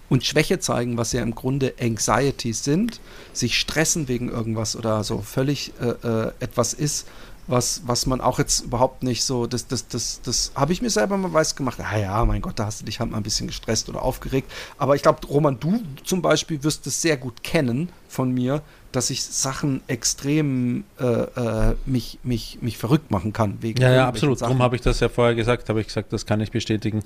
und 0.09 0.25
Schwäche 0.25 0.59
zeigen, 0.59 0.97
was 0.97 1.13
ja 1.13 1.21
im 1.21 1.35
Grunde 1.35 1.73
Anxieties 1.79 2.63
sind, 2.63 2.99
sich 3.33 3.59
stressen 3.59 4.07
wegen 4.07 4.29
irgendwas 4.29 4.75
oder 4.75 5.03
so 5.03 5.19
völlig 5.19 5.73
äh, 5.79 6.07
äh, 6.07 6.31
etwas 6.39 6.73
ist, 6.73 7.07
was, 7.49 7.81
was 7.85 8.05
man 8.05 8.21
auch 8.21 8.37
jetzt 8.37 8.61
überhaupt 8.61 9.01
nicht 9.01 9.23
so, 9.23 9.47
das, 9.47 9.67
das, 9.67 9.87
das, 9.87 10.21
das 10.23 10.51
habe 10.53 10.71
ich 10.71 10.81
mir 10.81 10.89
selber 10.91 11.17
mal 11.17 11.33
weiß 11.33 11.55
gemacht. 11.55 11.79
Ah 11.79 11.97
ja, 11.97 12.23
mein 12.25 12.41
Gott, 12.41 12.59
da 12.59 12.67
hast 12.67 12.81
du 12.81 12.85
dich 12.85 12.99
halt 12.99 13.09
mal 13.09 13.17
ein 13.17 13.23
bisschen 13.23 13.47
gestresst 13.47 13.89
oder 13.89 14.03
aufgeregt. 14.03 14.51
Aber 14.77 14.95
ich 14.95 15.01
glaube, 15.01 15.25
Roman, 15.27 15.59
du 15.59 15.81
zum 16.03 16.21
Beispiel 16.21 16.63
wirst 16.63 16.85
es 16.85 17.01
sehr 17.01 17.17
gut 17.17 17.43
kennen 17.43 17.89
von 18.07 18.31
mir, 18.31 18.61
dass 18.91 19.09
ich 19.11 19.23
Sachen 19.23 19.81
extrem 19.87 20.83
äh, 20.99 21.03
äh, 21.05 21.75
mich, 21.85 22.17
mich, 22.23 22.57
mich 22.61 22.77
verrückt 22.77 23.11
machen 23.11 23.33
kann. 23.33 23.57
Wegen 23.61 23.81
Ja, 23.81 23.91
ja, 23.93 24.07
absolut. 24.07 24.39
Sachen. 24.39 24.49
Darum 24.51 24.63
habe 24.63 24.75
ich 24.75 24.81
das 24.81 24.99
ja 24.99 25.09
vorher 25.09 25.35
gesagt, 25.35 25.69
habe 25.69 25.79
ich 25.81 25.87
gesagt, 25.87 26.11
das 26.11 26.25
kann 26.25 26.41
ich 26.41 26.51
bestätigen. 26.51 27.03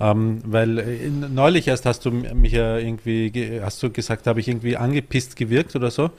Ähm, 0.00 0.40
weil 0.44 0.78
äh, 0.78 0.96
in- 1.06 1.34
neulich 1.34 1.68
erst 1.68 1.86
hast 1.86 2.04
du 2.04 2.10
mich 2.10 2.52
ja 2.52 2.76
irgendwie, 2.76 3.30
ge- 3.30 3.62
hast 3.62 3.82
du 3.82 3.90
gesagt, 3.90 4.26
habe 4.26 4.40
ich 4.40 4.48
irgendwie 4.48 4.76
angepisst 4.76 5.36
gewirkt 5.36 5.74
oder 5.74 5.90
so. 5.90 6.10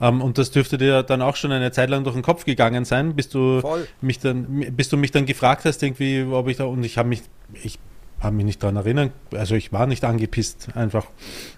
Ähm, 0.00 0.20
und 0.20 0.36
das 0.38 0.50
dürfte 0.50 0.76
dir 0.78 1.02
dann 1.02 1.22
auch 1.22 1.36
schon 1.36 1.52
eine 1.52 1.72
Zeit 1.72 1.88
lang 1.90 2.04
durch 2.04 2.14
den 2.14 2.22
Kopf 2.22 2.44
gegangen 2.44 2.84
sein, 2.84 3.14
bis 3.16 3.28
du 3.28 3.60
Voll. 3.60 3.86
mich 4.00 4.18
dann, 4.18 4.44
bis 4.76 4.88
du 4.88 4.96
mich 4.96 5.10
dann 5.10 5.24
gefragt 5.26 5.64
hast, 5.64 5.82
irgendwie, 5.82 6.22
ob 6.30 6.48
ich 6.48 6.58
da, 6.58 6.64
und 6.64 6.84
ich 6.84 6.98
habe 6.98 7.08
mich, 7.08 7.22
ich 7.62 7.78
habe 8.20 8.36
mich 8.36 8.44
nicht 8.44 8.62
daran 8.62 8.76
erinnern, 8.76 9.12
also 9.32 9.54
ich 9.54 9.72
war 9.72 9.86
nicht 9.86 10.04
angepisst, 10.04 10.68
einfach. 10.74 11.06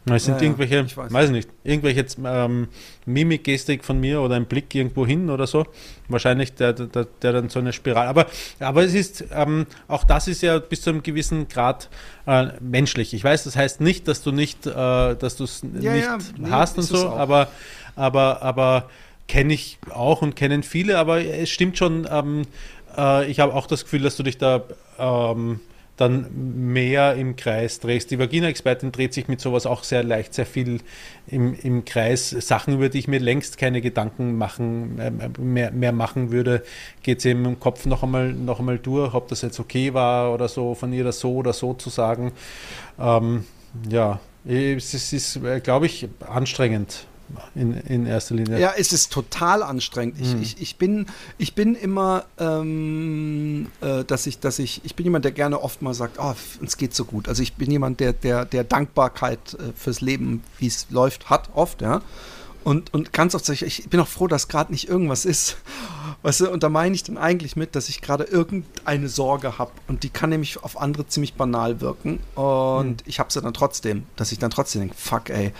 Es 0.06 0.24
sind 0.26 0.36
Ja, 0.36 0.42
irgendwelche, 0.42 0.80
ich 0.86 0.96
weiß. 0.96 1.12
weiß 1.12 1.30
nicht, 1.30 1.48
irgendwelche 1.64 2.06
ähm, 2.24 2.68
Mimikgestik 3.04 3.84
von 3.84 3.98
mir 3.98 4.20
oder 4.20 4.36
ein 4.36 4.46
Blick 4.46 4.72
irgendwo 4.74 5.04
hin 5.06 5.28
oder 5.30 5.46
so. 5.46 5.66
Wahrscheinlich 6.08 6.54
der, 6.54 6.72
der, 6.72 7.06
der 7.20 7.32
dann 7.32 7.48
so 7.48 7.58
eine 7.58 7.72
Spirale. 7.72 8.08
Aber, 8.08 8.26
aber 8.60 8.84
es 8.84 8.94
ist, 8.94 9.24
ähm, 9.32 9.66
auch 9.88 10.04
das 10.04 10.28
ist 10.28 10.42
ja 10.42 10.58
bis 10.58 10.82
zu 10.82 10.90
einem 10.90 11.02
gewissen 11.02 11.48
Grad 11.48 11.88
äh, 12.26 12.48
menschlich. 12.60 13.12
Ich 13.12 13.24
weiß, 13.24 13.44
das 13.44 13.56
heißt 13.56 13.80
nicht, 13.80 14.06
dass 14.06 14.22
du 14.22 14.30
nicht, 14.30 14.66
äh, 14.66 14.70
dass 14.72 15.36
du 15.36 15.44
es 15.44 15.62
Ja, 15.62 15.92
nicht 15.94 16.04
ja, 16.04 16.18
nee, 16.38 16.50
hast 16.50 16.78
und 16.78 16.84
so, 16.84 17.08
aber, 17.10 17.48
aber, 17.96 18.42
aber 18.42 18.88
kenne 19.26 19.52
ich 19.54 19.78
auch 19.90 20.22
und 20.22 20.36
kennen 20.36 20.62
viele, 20.62 20.98
aber 20.98 21.24
es 21.24 21.50
stimmt 21.50 21.76
schon, 21.78 22.06
ähm, 22.10 22.42
äh, 22.96 23.28
ich 23.30 23.40
habe 23.40 23.54
auch 23.54 23.66
das 23.66 23.84
Gefühl, 23.84 24.02
dass 24.02 24.16
du 24.16 24.22
dich 24.22 24.38
da 24.38 24.62
ähm, 24.98 25.60
dann 25.96 26.72
mehr 26.72 27.14
im 27.14 27.36
Kreis 27.36 27.78
drehst. 27.80 28.10
Die 28.10 28.18
Vagina-Expertin 28.18 28.92
dreht 28.92 29.12
sich 29.12 29.28
mit 29.28 29.40
sowas 29.40 29.66
auch 29.66 29.84
sehr 29.84 30.02
leicht, 30.02 30.34
sehr 30.34 30.46
viel 30.46 30.80
im, 31.26 31.54
im 31.54 31.84
Kreis. 31.84 32.30
Sachen, 32.30 32.74
über 32.74 32.88
die 32.88 32.98
ich 32.98 33.08
mir 33.08 33.20
längst 33.20 33.58
keine 33.58 33.80
Gedanken 33.80 34.36
machen, 34.36 34.98
äh, 34.98 35.10
mehr, 35.40 35.70
mehr 35.70 35.92
machen 35.92 36.30
würde, 36.30 36.62
geht 37.02 37.20
sie 37.20 37.32
im 37.32 37.60
Kopf 37.60 37.84
noch 37.86 38.02
einmal, 38.02 38.32
noch 38.32 38.58
einmal 38.58 38.78
durch, 38.78 39.14
ob 39.14 39.28
das 39.28 39.42
jetzt 39.42 39.60
okay 39.60 39.92
war 39.92 40.32
oder 40.32 40.48
so, 40.48 40.74
von 40.74 40.92
ihr 40.92 41.04
das 41.04 41.20
so 41.20 41.34
oder 41.34 41.52
so 41.52 41.74
zu 41.74 41.90
sagen. 41.90 42.32
Ähm, 42.98 43.44
ja, 43.88 44.18
es 44.44 44.94
ist, 44.94 45.12
ist 45.12 45.40
glaube 45.62 45.86
ich, 45.86 46.08
anstrengend 46.26 47.06
in, 47.54 47.74
in 47.74 48.06
erster 48.06 48.34
Linie. 48.34 48.58
Ja, 48.58 48.72
es 48.76 48.92
ist 48.92 49.12
total 49.12 49.62
anstrengend. 49.62 50.20
Ich, 50.20 50.34
ich, 50.40 50.62
ich, 50.62 50.76
bin, 50.76 51.06
ich 51.38 51.54
bin 51.54 51.74
immer, 51.74 52.24
ähm, 52.38 53.68
äh, 53.80 54.04
dass 54.04 54.26
ich, 54.26 54.38
dass 54.38 54.58
ich, 54.58 54.80
ich 54.84 54.94
bin 54.94 55.04
jemand, 55.04 55.24
der 55.24 55.32
gerne 55.32 55.60
oft 55.60 55.82
mal 55.82 55.94
sagt, 55.94 56.18
oh, 56.18 56.34
uns 56.60 56.76
geht 56.76 56.94
so 56.94 57.04
gut. 57.04 57.28
Also 57.28 57.42
ich 57.42 57.54
bin 57.54 57.70
jemand, 57.70 58.00
der, 58.00 58.12
der, 58.12 58.44
der 58.44 58.64
Dankbarkeit 58.64 59.54
äh, 59.54 59.72
fürs 59.74 60.00
Leben, 60.00 60.42
wie 60.58 60.66
es 60.66 60.86
läuft, 60.90 61.30
hat 61.30 61.50
oft, 61.54 61.82
ja. 61.82 62.02
Und, 62.64 62.94
und 62.94 63.12
ganz 63.12 63.34
oft 63.34 63.44
sage 63.44 63.64
ich, 63.66 63.80
ich 63.80 63.88
bin 63.88 63.98
auch 63.98 64.08
froh, 64.08 64.28
dass 64.28 64.48
gerade 64.48 64.70
nicht 64.70 64.88
irgendwas 64.88 65.24
ist. 65.24 65.56
Weißt 66.22 66.40
du, 66.40 66.50
und 66.50 66.62
da 66.62 66.68
meine 66.68 66.94
ich 66.94 67.02
dann 67.02 67.18
eigentlich 67.18 67.56
mit, 67.56 67.74
dass 67.74 67.88
ich 67.88 68.00
gerade 68.00 68.24
irgendeine 68.24 69.08
Sorge 69.08 69.58
habe. 69.58 69.72
Und 69.88 70.04
die 70.04 70.10
kann 70.10 70.30
nämlich 70.30 70.62
auf 70.62 70.80
andere 70.80 71.06
ziemlich 71.08 71.34
banal 71.34 71.80
wirken. 71.80 72.20
Und 72.36 73.00
hm. 73.00 73.06
ich 73.06 73.18
habe 73.18 73.32
sie 73.32 73.40
dann 73.40 73.54
trotzdem, 73.54 74.04
dass 74.14 74.30
ich 74.30 74.38
dann 74.38 74.50
trotzdem 74.50 74.82
denke, 74.82 74.96
fuck, 74.96 75.30
ey, 75.30 75.52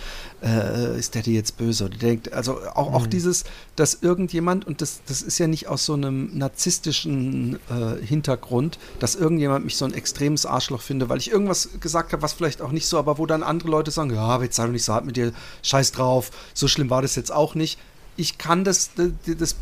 äh, 0.43 0.97
ist 0.97 1.15
der 1.15 1.21
dir 1.21 1.33
jetzt 1.33 1.57
böse? 1.57 1.85
Oder 1.85 1.97
denkt, 1.97 2.33
also 2.33 2.59
auch, 2.73 2.87
hm. 2.87 2.95
auch 2.95 3.07
dieses, 3.07 3.45
dass 3.75 3.99
irgendjemand, 4.01 4.65
und 4.67 4.81
das, 4.81 5.01
das 5.05 5.21
ist 5.21 5.37
ja 5.39 5.47
nicht 5.47 5.67
aus 5.67 5.85
so 5.85 5.93
einem 5.93 6.37
narzisstischen 6.37 7.59
äh, 7.69 8.05
Hintergrund, 8.05 8.77
dass 8.99 9.15
irgendjemand 9.15 9.65
mich 9.65 9.77
so 9.77 9.85
ein 9.85 9.93
extremes 9.93 10.45
Arschloch 10.45 10.81
finde, 10.81 11.09
weil 11.09 11.17
ich 11.17 11.31
irgendwas 11.31 11.69
gesagt 11.79 12.13
habe, 12.13 12.21
was 12.21 12.33
vielleicht 12.33 12.61
auch 12.61 12.71
nicht 12.71 12.87
so, 12.87 12.97
aber 12.97 13.17
wo 13.17 13.25
dann 13.25 13.43
andere 13.43 13.69
Leute 13.69 13.91
sagen, 13.91 14.13
ja, 14.13 14.21
aber 14.21 14.43
jetzt 14.43 14.55
sei 14.55 14.65
doch 14.65 14.71
nicht 14.71 14.85
so 14.85 14.93
hart 14.93 15.05
mit 15.05 15.15
dir, 15.15 15.31
scheiß 15.61 15.91
drauf, 15.91 16.31
so 16.53 16.67
schlimm 16.67 16.89
war 16.89 17.01
das 17.01 17.15
jetzt 17.15 17.31
auch 17.31 17.55
nicht 17.55 17.79
ich 18.15 18.37
kann 18.37 18.63
das, 18.63 18.91
das 18.95 19.55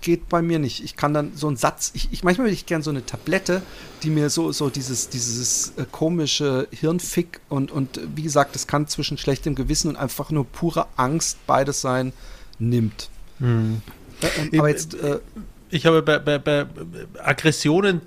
geht 0.00 0.28
bei 0.28 0.42
mir 0.42 0.58
nicht. 0.58 0.82
Ich 0.82 0.96
kann 0.96 1.14
dann 1.14 1.32
so 1.34 1.46
einen 1.46 1.56
Satz, 1.56 1.90
ich, 1.94 2.08
ich 2.10 2.24
manchmal 2.24 2.46
würde 2.46 2.54
ich 2.54 2.66
gerne 2.66 2.82
so 2.82 2.90
eine 2.90 3.04
Tablette, 3.04 3.62
die 4.02 4.10
mir 4.10 4.30
so, 4.30 4.50
so 4.52 4.70
dieses, 4.70 5.08
dieses 5.08 5.74
äh, 5.76 5.84
komische 5.90 6.68
Hirnfick 6.70 7.40
und, 7.48 7.70
und 7.70 8.00
wie 8.14 8.22
gesagt, 8.22 8.54
das 8.54 8.66
kann 8.66 8.88
zwischen 8.88 9.18
schlechtem 9.18 9.54
Gewissen 9.54 9.88
und 9.88 9.96
einfach 9.96 10.30
nur 10.30 10.46
pure 10.46 10.86
Angst 10.96 11.38
beides 11.46 11.80
sein, 11.80 12.12
nimmt. 12.58 13.10
Hm. 13.38 13.82
Äh, 14.20 14.58
aber 14.58 14.68
jetzt. 14.68 14.94
Äh, 14.94 15.20
ich 15.70 15.84
habe 15.84 16.00
bei, 16.00 16.18
bei, 16.18 16.38
bei 16.38 16.66
Aggressionen, 17.22 18.00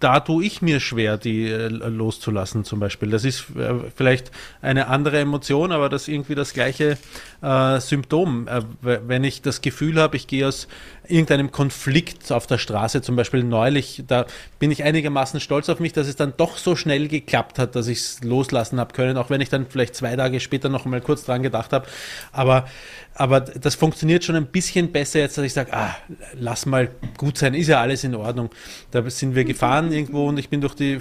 da 0.00 0.20
tue 0.20 0.44
ich 0.44 0.62
mir 0.62 0.80
schwer, 0.80 1.16
die 1.16 1.48
äh, 1.48 1.68
loszulassen 1.68 2.64
zum 2.64 2.80
Beispiel. 2.80 3.10
Das 3.10 3.24
ist 3.24 3.46
äh, 3.56 3.74
vielleicht 3.94 4.30
eine 4.60 4.88
andere 4.88 5.18
Emotion, 5.18 5.72
aber 5.72 5.88
das 5.88 6.02
ist 6.02 6.08
irgendwie 6.08 6.34
das 6.34 6.52
gleiche 6.52 6.98
äh, 7.42 7.80
Symptom. 7.80 8.48
Äh, 8.48 8.62
wenn 8.82 9.24
ich 9.24 9.42
das 9.42 9.60
Gefühl 9.60 10.00
habe, 10.00 10.16
ich 10.16 10.26
gehe 10.26 10.48
aus 10.48 10.68
irgendeinem 11.12 11.50
Konflikt 11.50 12.32
auf 12.32 12.46
der 12.46 12.58
Straße, 12.58 13.02
zum 13.02 13.16
Beispiel 13.16 13.44
neulich, 13.44 14.02
da 14.06 14.26
bin 14.58 14.70
ich 14.70 14.82
einigermaßen 14.82 15.40
stolz 15.40 15.68
auf 15.68 15.78
mich, 15.78 15.92
dass 15.92 16.08
es 16.08 16.16
dann 16.16 16.32
doch 16.36 16.56
so 16.56 16.74
schnell 16.74 17.06
geklappt 17.08 17.58
hat, 17.58 17.76
dass 17.76 17.86
ich 17.86 17.98
es 17.98 18.24
loslassen 18.24 18.80
habe 18.80 18.94
können, 18.94 19.16
auch 19.18 19.28
wenn 19.28 19.40
ich 19.40 19.50
dann 19.50 19.66
vielleicht 19.68 19.94
zwei 19.94 20.16
Tage 20.16 20.40
später 20.40 20.68
noch 20.68 20.86
mal 20.86 21.00
kurz 21.00 21.24
dran 21.24 21.42
gedacht 21.42 21.72
habe. 21.72 21.86
Aber, 22.32 22.66
aber 23.14 23.40
das 23.40 23.74
funktioniert 23.74 24.24
schon 24.24 24.36
ein 24.36 24.46
bisschen 24.46 24.90
besser 24.90 25.20
jetzt, 25.20 25.36
dass 25.36 25.44
ich 25.44 25.52
sage, 25.52 25.72
ah, 25.74 25.94
lass 26.34 26.64
mal 26.64 26.90
gut 27.18 27.36
sein, 27.36 27.54
ist 27.54 27.68
ja 27.68 27.80
alles 27.80 28.04
in 28.04 28.14
Ordnung. 28.14 28.50
Da 28.90 29.08
sind 29.10 29.34
wir 29.34 29.44
gefahren 29.44 29.92
irgendwo 29.92 30.28
und 30.28 30.38
ich 30.38 30.48
bin 30.48 30.60
durch 30.60 30.74
die 30.74 30.98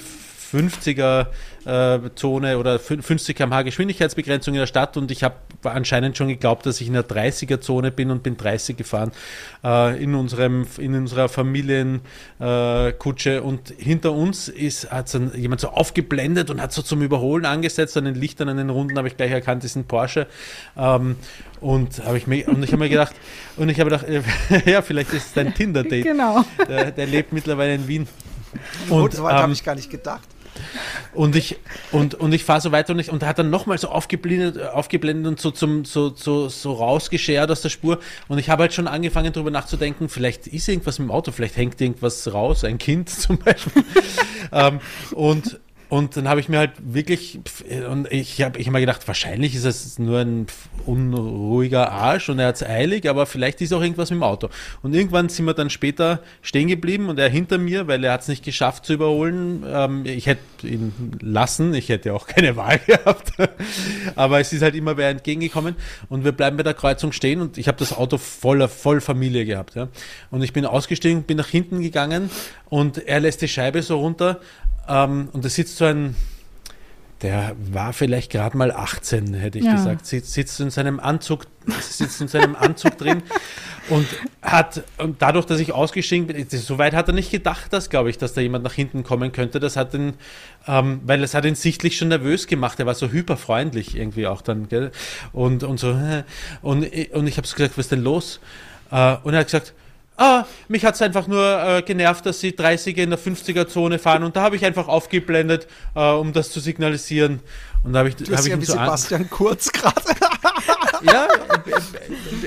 50er 0.51 1.27
äh, 1.65 1.99
Zone 2.15 2.57
oder 2.57 2.79
50 2.79 3.35
km/h 3.35 3.63
Geschwindigkeitsbegrenzung 3.63 4.53
in 4.53 4.59
der 4.59 4.67
Stadt 4.67 4.95
und 4.97 5.11
ich 5.11 5.23
habe 5.23 5.35
anscheinend 5.63 6.17
schon 6.17 6.27
geglaubt, 6.27 6.65
dass 6.65 6.81
ich 6.81 6.87
in 6.87 6.93
der 6.93 7.07
30er 7.07 7.61
Zone 7.61 7.91
bin 7.91 8.11
und 8.11 8.23
bin 8.23 8.37
30 8.37 8.77
gefahren 8.77 9.11
äh, 9.63 10.01
in 10.01 10.15
unserem 10.15 10.65
in 10.77 10.95
unserer 10.95 11.29
Familienkutsche 11.29 13.35
äh, 13.35 13.39
und 13.39 13.73
hinter 13.77 14.13
uns 14.13 14.47
ist 14.47 14.91
hat 14.91 15.09
so 15.09 15.19
jemand 15.19 15.61
so 15.61 15.69
aufgeblendet 15.69 16.49
und 16.49 16.59
hat 16.61 16.73
so 16.73 16.81
zum 16.81 17.01
Überholen 17.01 17.45
angesetzt 17.45 17.97
an 17.97 18.05
den 18.05 18.15
Lichtern 18.15 18.49
an 18.49 18.57
den 18.57 18.69
Runden 18.69 18.97
habe 18.97 19.07
ich 19.07 19.17
gleich 19.17 19.31
erkannt, 19.31 19.63
das 19.63 19.71
ist 19.71 19.77
ein 19.77 19.85
Porsche 19.85 20.27
ähm, 20.77 21.15
und 21.59 22.03
habe 22.05 22.17
ich 22.17 22.27
mir 22.27 22.47
und 22.47 22.63
ich 22.63 22.71
habe 22.71 22.83
mir 22.83 22.89
gedacht 22.89 23.15
und 23.57 23.69
ich 23.69 23.79
habe 23.79 23.89
gedacht 23.89 24.05
ja 24.65 24.81
vielleicht 24.81 25.13
ist 25.13 25.27
es 25.27 25.33
dein 25.33 25.53
Tinder 25.53 25.83
Date 25.83 26.03
genau. 26.03 26.43
Der, 26.67 26.91
der 26.91 27.07
lebt 27.07 27.33
mittlerweile 27.33 27.75
in 27.75 27.87
Wien. 27.87 28.07
Und, 28.89 29.01
und 29.01 29.13
so 29.13 29.23
weit 29.23 29.35
ähm, 29.35 29.43
habe 29.43 29.53
ich 29.53 29.63
gar 29.63 29.75
nicht 29.75 29.89
gedacht. 29.89 30.27
Und 31.13 31.35
ich, 31.35 31.57
und, 31.91 32.15
und 32.15 32.33
ich 32.33 32.43
fahre 32.43 32.61
so 32.61 32.71
weiter 32.71 32.93
und, 32.93 32.99
ich, 32.99 33.11
und 33.11 33.23
hat 33.23 33.39
dann 33.39 33.49
nochmal 33.49 33.77
so 33.77 33.89
aufgeblendet, 33.89 34.61
aufgeblendet 34.61 35.27
und 35.27 35.39
so, 35.39 35.51
zum, 35.51 35.85
so, 35.85 36.13
so, 36.15 36.49
so 36.49 36.73
rausgeschert 36.73 37.51
aus 37.51 37.61
der 37.61 37.69
Spur. 37.69 37.99
Und 38.27 38.37
ich 38.37 38.49
habe 38.49 38.63
halt 38.63 38.73
schon 38.73 38.87
angefangen 38.87 39.33
darüber 39.33 39.51
nachzudenken, 39.51 40.09
vielleicht 40.09 40.47
ist 40.47 40.67
irgendwas 40.67 40.99
mit 40.99 41.09
dem 41.09 41.11
Auto, 41.11 41.31
vielleicht 41.31 41.57
hängt 41.57 41.79
irgendwas 41.81 42.31
raus, 42.33 42.63
ein 42.63 42.77
Kind 42.77 43.09
zum 43.09 43.37
Beispiel. 43.37 43.83
ähm, 44.51 44.79
und 45.11 45.59
und 45.91 46.15
dann 46.15 46.29
habe 46.29 46.39
ich 46.39 46.47
mir 46.47 46.57
halt 46.57 46.71
wirklich, 46.81 47.41
und 47.89 48.09
ich 48.13 48.41
habe 48.41 48.57
ich 48.57 48.67
hab 48.67 48.71
mir 48.71 48.79
gedacht, 48.79 49.05
wahrscheinlich 49.09 49.55
ist 49.55 49.65
es 49.65 49.99
nur 49.99 50.19
ein 50.19 50.47
unruhiger 50.85 51.91
Arsch 51.91 52.29
und 52.29 52.39
er 52.39 52.47
hat 52.47 52.55
es 52.55 52.63
eilig, 52.63 53.09
aber 53.09 53.25
vielleicht 53.25 53.59
ist 53.59 53.73
auch 53.73 53.81
irgendwas 53.81 54.09
mit 54.09 54.19
dem 54.19 54.23
Auto. 54.23 54.47
Und 54.83 54.93
irgendwann 54.95 55.27
sind 55.27 55.43
wir 55.47 55.53
dann 55.53 55.69
später 55.69 56.21
stehen 56.41 56.69
geblieben 56.69 57.09
und 57.09 57.19
er 57.19 57.27
hinter 57.27 57.57
mir, 57.57 57.87
weil 57.87 58.01
er 58.05 58.13
hat 58.13 58.21
es 58.21 58.29
nicht 58.29 58.45
geschafft 58.45 58.85
zu 58.85 58.93
überholen. 58.93 59.65
Ähm, 59.67 60.05
ich 60.05 60.27
hätte 60.27 60.65
ihn 60.65 60.93
lassen, 61.19 61.73
ich 61.73 61.89
hätte 61.89 62.13
auch 62.13 62.25
keine 62.25 62.55
Wahl 62.55 62.79
gehabt. 62.79 63.33
aber 64.15 64.39
es 64.39 64.53
ist 64.53 64.61
halt 64.61 64.75
immer 64.75 64.95
wer 64.95 65.09
entgegengekommen 65.09 65.75
und 66.07 66.23
wir 66.23 66.31
bleiben 66.31 66.55
bei 66.55 66.63
der 66.63 66.73
Kreuzung 66.73 67.11
stehen 67.11 67.41
und 67.41 67.57
ich 67.57 67.67
habe 67.67 67.77
das 67.77 67.91
Auto 67.91 68.17
voller 68.17 68.69
voll 68.69 69.01
Familie 69.01 69.43
gehabt. 69.43 69.75
Ja. 69.75 69.89
Und 70.29 70.41
ich 70.41 70.53
bin 70.53 70.65
ausgestiegen, 70.65 71.23
bin 71.23 71.35
nach 71.35 71.49
hinten 71.49 71.81
gegangen 71.81 72.29
und 72.69 73.05
er 73.05 73.19
lässt 73.19 73.41
die 73.41 73.49
Scheibe 73.49 73.83
so 73.83 73.99
runter 73.99 74.39
ähm, 74.87 75.29
und 75.31 75.45
da 75.45 75.49
sitzt 75.49 75.77
so 75.77 75.85
ein, 75.85 76.15
der 77.21 77.55
war 77.71 77.93
vielleicht 77.93 78.31
gerade 78.31 78.57
mal 78.57 78.71
18, 78.71 79.33
hätte 79.35 79.59
ich 79.59 79.65
ja. 79.65 79.73
gesagt, 79.73 80.05
sitzt, 80.05 80.33
sitzt 80.33 80.59
in 80.59 80.71
seinem 80.71 80.99
Anzug, 80.99 81.45
sitzt 81.79 82.19
in 82.21 82.27
seinem 82.27 82.55
Anzug 82.55 82.97
drin 82.97 83.21
und 83.89 84.07
hat, 84.41 84.83
und 84.97 85.21
dadurch, 85.21 85.45
dass 85.45 85.59
ich 85.59 85.71
ausgestiegen 85.71 86.27
bin, 86.27 86.47
so 86.49 86.77
weit 86.77 86.93
hat 86.93 87.09
er 87.09 87.13
nicht 87.13 87.29
gedacht, 87.29 87.71
dass, 87.73 87.89
glaube 87.89 88.09
ich, 88.09 88.17
dass 88.17 88.33
da 88.33 88.41
jemand 88.41 88.63
nach 88.63 88.73
hinten 88.73 89.03
kommen 89.03 89.31
könnte. 89.31 89.59
Das 89.59 89.75
hat 89.75 89.93
ihn, 89.93 90.13
ähm, 90.67 91.01
weil 91.05 91.21
es 91.23 91.33
hat 91.35 91.45
ihn 91.45 91.55
sichtlich 91.55 91.97
schon 91.97 92.07
nervös 92.07 92.47
gemacht. 92.47 92.79
Er 92.79 92.87
war 92.87 92.95
so 92.95 93.09
hyperfreundlich 93.09 93.95
irgendwie 93.95 94.25
auch 94.25 94.41
dann, 94.41 94.67
gell? 94.67 94.91
Und, 95.31 95.63
und 95.63 95.79
so, 95.79 95.95
und, 96.61 96.85
und 97.13 97.27
ich 97.27 97.37
habe 97.37 97.47
so 97.47 97.55
gesagt, 97.55 97.77
was 97.77 97.85
ist 97.85 97.91
denn 97.91 98.03
los? 98.03 98.39
Äh, 98.91 99.17
und 99.23 99.33
er 99.33 99.41
hat 99.41 99.47
gesagt, 99.47 99.73
Ah, 100.17 100.45
mich 100.67 100.85
hat 100.85 100.95
es 100.95 101.01
einfach 101.01 101.27
nur 101.27 101.63
äh, 101.63 101.81
genervt, 101.81 102.25
dass 102.25 102.39
sie 102.39 102.51
30er 102.51 102.97
in 102.97 103.09
der 103.09 103.19
50er-Zone 103.19 103.97
fahren 103.97 104.23
und 104.23 104.35
da 104.35 104.41
habe 104.41 104.55
ich 104.55 104.65
einfach 104.65 104.87
aufgeblendet, 104.87 105.67
äh, 105.95 106.11
um 106.11 106.33
das 106.33 106.51
zu 106.51 106.59
signalisieren. 106.59 107.39
Und 107.83 107.93
da 107.93 107.99
habe 107.99 108.09
ich, 108.09 108.15
du 108.15 108.25
hab 108.31 108.41
ich 108.41 108.51
ja 108.51 108.61
wie 108.61 108.65
so 108.65 108.73
Sebastian 108.73 109.29
Kurz 109.29 109.71
gerade. 109.71 110.01
ja, 111.01 111.27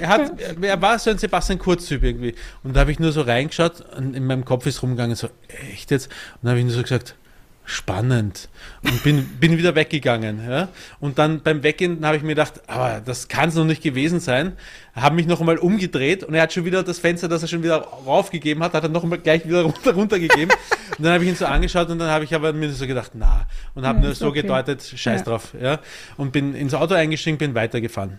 er, 0.01 0.09
hat, 0.09 0.41
er 0.61 0.82
war 0.82 0.99
so 0.99 1.11
ein 1.11 1.19
Sebastian 1.19 1.59
Kurz-Typ 1.59 2.05
irgendwie. 2.05 2.35
Und 2.62 2.77
da 2.77 2.81
habe 2.81 2.93
ich 2.93 3.01
nur 3.01 3.11
so 3.11 3.23
reingeschaut 3.23 3.81
und 3.97 4.15
in 4.15 4.27
meinem 4.27 4.45
Kopf 4.45 4.66
ist 4.66 4.82
rumgegangen, 4.82 5.16
so, 5.16 5.28
echt 5.73 5.91
jetzt? 5.91 6.07
Und 6.07 6.45
da 6.45 6.51
habe 6.51 6.61
ich 6.61 6.66
nur 6.66 6.74
so 6.74 6.82
gesagt, 6.82 7.16
spannend. 7.65 8.49
Und 8.82 9.03
bin, 9.03 9.27
bin 9.41 9.57
wieder 9.57 9.74
weggegangen. 9.74 10.41
Ja? 10.49 10.69
Und 11.01 11.19
dann 11.19 11.41
beim 11.41 11.62
Weggehen 11.62 12.05
habe 12.05 12.16
ich 12.16 12.23
mir 12.23 12.31
gedacht, 12.31 12.61
aber 12.66 13.01
das 13.05 13.28
kann 13.28 13.49
es 13.49 13.55
noch 13.55 13.65
nicht 13.65 13.82
gewesen 13.82 14.20
sein. 14.20 14.53
Habe 14.95 15.16
mich 15.16 15.27
noch 15.27 15.41
einmal 15.41 15.59
umgedreht 15.59 16.23
und 16.24 16.35
er 16.35 16.43
hat 16.43 16.53
schon 16.53 16.65
wieder 16.65 16.82
das 16.82 16.99
Fenster, 16.99 17.28
das 17.28 17.43
er 17.43 17.49
schon 17.49 17.62
wieder 17.62 17.78
raufgegeben 17.78 18.62
hat, 18.62 18.74
hat 18.74 18.82
er 18.82 18.89
noch 18.91 19.03
einmal 19.03 19.19
gleich 19.19 19.47
wieder 19.47 19.62
runter, 19.62 19.95
runtergegeben. 19.95 20.51
und 20.99 21.05
dann 21.05 21.15
habe 21.15 21.24
ich 21.24 21.31
ihn 21.31 21.36
so 21.36 21.47
angeschaut 21.47 21.89
und 21.89 21.99
dann 21.99 22.11
habe 22.11 22.24
ich 22.24 22.35
aber 22.35 22.53
mir 22.53 22.70
so 22.73 22.86
gedacht, 22.86 23.12
na. 23.15 23.47
Und 23.74 23.86
habe 23.86 23.99
ja, 24.01 24.05
nur 24.05 24.15
so 24.15 24.28
okay. 24.28 24.43
gedeutet, 24.43 24.82
scheiß 24.82 25.20
ja. 25.20 25.24
drauf. 25.24 25.55
Ja? 25.61 25.81
Und 26.16 26.32
bin 26.32 26.55
ins 26.55 26.74
Auto 26.74 26.95
eingestiegen, 26.95 27.39
bin 27.39 27.55
weitergefahren. 27.55 28.19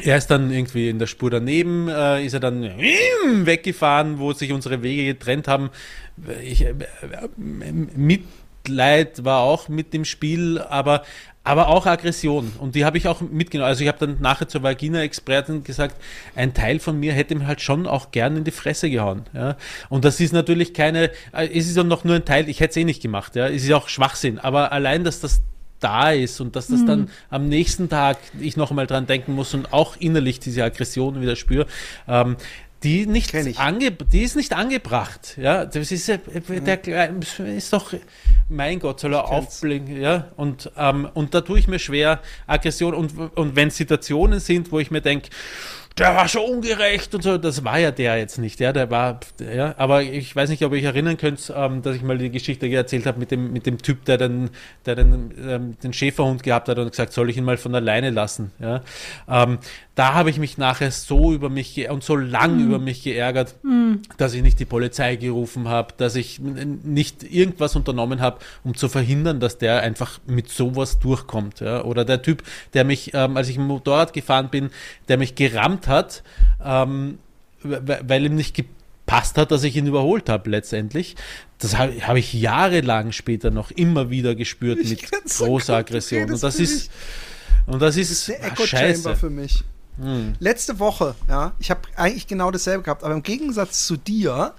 Er 0.00 0.16
ist 0.16 0.28
dann 0.28 0.52
irgendwie 0.52 0.88
in 0.88 1.00
der 1.00 1.08
Spur 1.08 1.30
daneben, 1.30 1.88
äh, 1.88 2.24
ist 2.24 2.32
er 2.32 2.40
dann 2.40 2.62
weggefahren, 2.62 4.18
wo 4.20 4.32
sich 4.32 4.52
unsere 4.52 4.82
Wege 4.82 5.04
getrennt 5.04 5.48
haben. 5.48 5.70
Ich, 6.44 6.64
äh, 6.64 6.74
mit 7.36 8.22
Mitleid 8.64 9.24
war 9.24 9.40
auch 9.40 9.68
mit 9.68 9.92
dem 9.92 10.04
Spiel, 10.04 10.58
aber, 10.58 11.02
aber 11.42 11.68
auch 11.68 11.86
Aggression. 11.86 12.52
Und 12.58 12.74
die 12.74 12.84
habe 12.84 12.96
ich 12.96 13.06
auch 13.06 13.20
mitgenommen. 13.20 13.68
Also 13.68 13.82
ich 13.82 13.88
habe 13.88 13.98
dann 13.98 14.20
nachher 14.20 14.48
zur 14.48 14.62
Vagina-Expertin 14.62 15.64
gesagt, 15.64 15.96
ein 16.34 16.54
Teil 16.54 16.78
von 16.78 16.98
mir 16.98 17.12
hätte 17.12 17.34
ihm 17.34 17.46
halt 17.46 17.60
schon 17.60 17.86
auch 17.86 18.10
gern 18.10 18.36
in 18.38 18.44
die 18.44 18.50
Fresse 18.50 18.88
gehauen. 18.88 19.24
Ja? 19.34 19.56
Und 19.90 20.04
das 20.04 20.18
ist 20.20 20.32
natürlich 20.32 20.72
keine, 20.72 21.10
äh, 21.32 21.46
es 21.48 21.66
ist 21.66 21.76
ja 21.76 21.84
noch 21.84 22.04
nur 22.04 22.16
ein 22.16 22.24
Teil, 22.24 22.48
ich 22.48 22.60
hätte 22.60 22.70
es 22.70 22.76
eh 22.78 22.84
nicht 22.84 23.02
gemacht. 23.02 23.36
Ja? 23.36 23.48
Es 23.48 23.64
ist 23.64 23.72
auch 23.72 23.88
Schwachsinn. 23.88 24.38
Aber 24.38 24.72
allein, 24.72 25.04
dass 25.04 25.20
das 25.20 25.42
da 25.80 26.10
ist 26.10 26.40
und 26.40 26.56
dass 26.56 26.68
das 26.68 26.80
mhm. 26.80 26.86
dann 26.86 27.10
am 27.28 27.48
nächsten 27.48 27.90
Tag 27.90 28.16
ich 28.40 28.56
noch 28.56 28.70
einmal 28.70 28.86
dran 28.86 29.06
denken 29.06 29.34
muss 29.34 29.52
und 29.52 29.74
auch 29.74 29.96
innerlich 29.98 30.40
diese 30.40 30.64
Aggression 30.64 31.20
wieder 31.20 31.36
spüre, 31.36 31.66
ähm, 32.08 32.36
die 32.84 33.06
nicht 33.06 33.34
ange, 33.58 33.90
die 33.90 34.22
ist 34.22 34.36
nicht 34.36 34.52
angebracht. 34.52 35.36
Ja, 35.38 35.64
das 35.64 35.90
ist 35.90 36.06
der 36.06 36.20
ist 37.56 37.72
doch, 37.72 37.94
mein 38.48 38.78
Gott, 38.78 39.00
soll 39.00 39.14
er 39.14 39.28
aufblinken, 39.28 40.00
ja. 40.00 40.30
Und, 40.36 40.70
ähm, 40.76 41.08
und 41.14 41.34
da 41.34 41.40
tue 41.40 41.58
ich 41.58 41.66
mir 41.66 41.78
schwer, 41.78 42.20
Aggression 42.46 42.94
und, 42.94 43.18
und 43.36 43.56
wenn 43.56 43.70
Situationen 43.70 44.38
sind, 44.38 44.70
wo 44.70 44.78
ich 44.78 44.90
mir 44.90 45.00
denke, 45.00 45.30
der 45.98 46.16
war 46.16 46.26
so 46.26 46.42
ungerecht 46.44 47.14
und 47.14 47.22
so. 47.22 47.38
Das 47.38 47.64
war 47.64 47.78
ja 47.78 47.92
der 47.92 48.18
jetzt 48.18 48.38
nicht, 48.38 48.58
ja, 48.58 48.72
der 48.72 48.90
war, 48.90 49.20
ja, 49.40 49.74
aber 49.78 50.02
ich 50.02 50.34
weiß 50.34 50.50
nicht, 50.50 50.64
ob 50.64 50.72
ihr 50.72 50.78
euch 50.78 50.84
erinnern 50.84 51.16
könnt, 51.16 51.52
ähm, 51.54 51.82
dass 51.82 51.94
ich 51.94 52.02
mal 52.02 52.18
die 52.18 52.30
Geschichte 52.30 52.68
erzählt 52.68 53.06
habe 53.06 53.20
mit 53.20 53.30
dem, 53.30 53.52
mit 53.52 53.66
dem 53.66 53.78
Typ, 53.78 54.04
der 54.04 54.18
den, 54.18 54.50
der 54.86 54.96
den, 54.96 55.32
ähm, 55.46 55.76
den 55.82 55.92
Schäferhund 55.92 56.42
gehabt 56.42 56.68
hat 56.68 56.78
und 56.78 56.90
gesagt, 56.90 57.12
soll 57.12 57.30
ich 57.30 57.36
ihn 57.36 57.44
mal 57.44 57.56
von 57.56 57.74
alleine 57.74 58.10
lassen, 58.10 58.50
ja. 58.58 58.82
Ähm, 59.28 59.58
da 59.94 60.14
habe 60.14 60.28
ich 60.30 60.38
mich 60.38 60.58
nachher 60.58 60.90
so 60.90 61.32
über 61.32 61.48
mich 61.48 61.88
und 61.88 62.02
so 62.02 62.16
lang 62.16 62.56
mhm. 62.56 62.66
über 62.66 62.78
mich 62.80 63.04
geärgert, 63.04 63.54
mhm. 63.62 64.02
dass 64.16 64.34
ich 64.34 64.42
nicht 64.42 64.58
die 64.58 64.64
Polizei 64.64 65.14
gerufen 65.14 65.68
habe, 65.68 65.94
dass 65.96 66.16
ich 66.16 66.40
nicht 66.40 67.22
irgendwas 67.22 67.76
unternommen 67.76 68.20
habe, 68.20 68.38
um 68.64 68.74
zu 68.74 68.88
verhindern, 68.88 69.38
dass 69.38 69.58
der 69.58 69.82
einfach 69.82 70.18
mit 70.26 70.48
sowas 70.48 70.98
durchkommt. 70.98 71.60
Ja? 71.60 71.84
Oder 71.84 72.04
der 72.04 72.22
Typ, 72.22 72.42
der 72.74 72.84
mich, 72.84 73.12
ähm, 73.14 73.36
als 73.36 73.48
ich 73.48 73.56
im 73.56 73.66
Motorrad 73.68 74.12
gefahren 74.12 74.48
bin, 74.50 74.70
der 75.08 75.16
mich 75.16 75.36
gerammt 75.36 75.83
hat, 75.88 76.22
ähm, 76.62 77.18
weil 77.62 78.26
ihm 78.26 78.34
nicht 78.34 78.54
gepasst 78.54 79.38
hat, 79.38 79.50
dass 79.50 79.62
ich 79.64 79.76
ihn 79.76 79.86
überholt 79.86 80.28
habe 80.28 80.50
letztendlich. 80.50 81.16
Das 81.58 81.78
habe 81.78 81.94
hab 82.06 82.16
ich 82.16 82.32
jahrelang 82.32 83.12
später 83.12 83.50
noch 83.50 83.70
immer 83.70 84.10
wieder 84.10 84.34
gespürt 84.34 84.78
ich 84.80 84.90
mit 84.90 85.10
großer 85.28 85.76
Aggression. 85.76 86.30
Und 86.30 86.42
das 86.42 86.56
ist, 86.56 86.90
und 87.66 87.80
das 87.80 87.96
ist, 87.96 88.10
das 88.10 88.28
ist 88.28 88.42
eine 88.42 88.52
Echo 88.52 88.66
Chamber 88.66 89.16
für 89.16 89.30
mich. 89.30 89.64
Hm. 89.98 90.34
Letzte 90.40 90.78
Woche, 90.78 91.14
ja, 91.28 91.52
ich 91.58 91.70
habe 91.70 91.82
eigentlich 91.96 92.26
genau 92.26 92.50
dasselbe 92.50 92.82
gehabt, 92.82 93.04
aber 93.04 93.14
im 93.14 93.22
Gegensatz 93.22 93.86
zu 93.86 93.96
dir, 93.96 94.52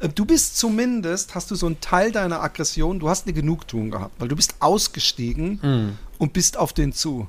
äh, 0.00 0.08
du 0.08 0.24
bist 0.24 0.56
zumindest, 0.56 1.34
hast 1.34 1.50
du 1.50 1.56
so 1.56 1.66
einen 1.66 1.80
Teil 1.80 2.12
deiner 2.12 2.42
Aggression, 2.42 3.00
du 3.00 3.08
hast 3.08 3.26
eine 3.26 3.34
Genugtuung 3.34 3.90
gehabt, 3.90 4.14
weil 4.20 4.28
du 4.28 4.36
bist 4.36 4.54
ausgestiegen 4.60 5.58
hm. 5.60 5.98
und 6.18 6.32
bist 6.32 6.56
auf 6.56 6.72
den 6.72 6.92
zu. 6.92 7.28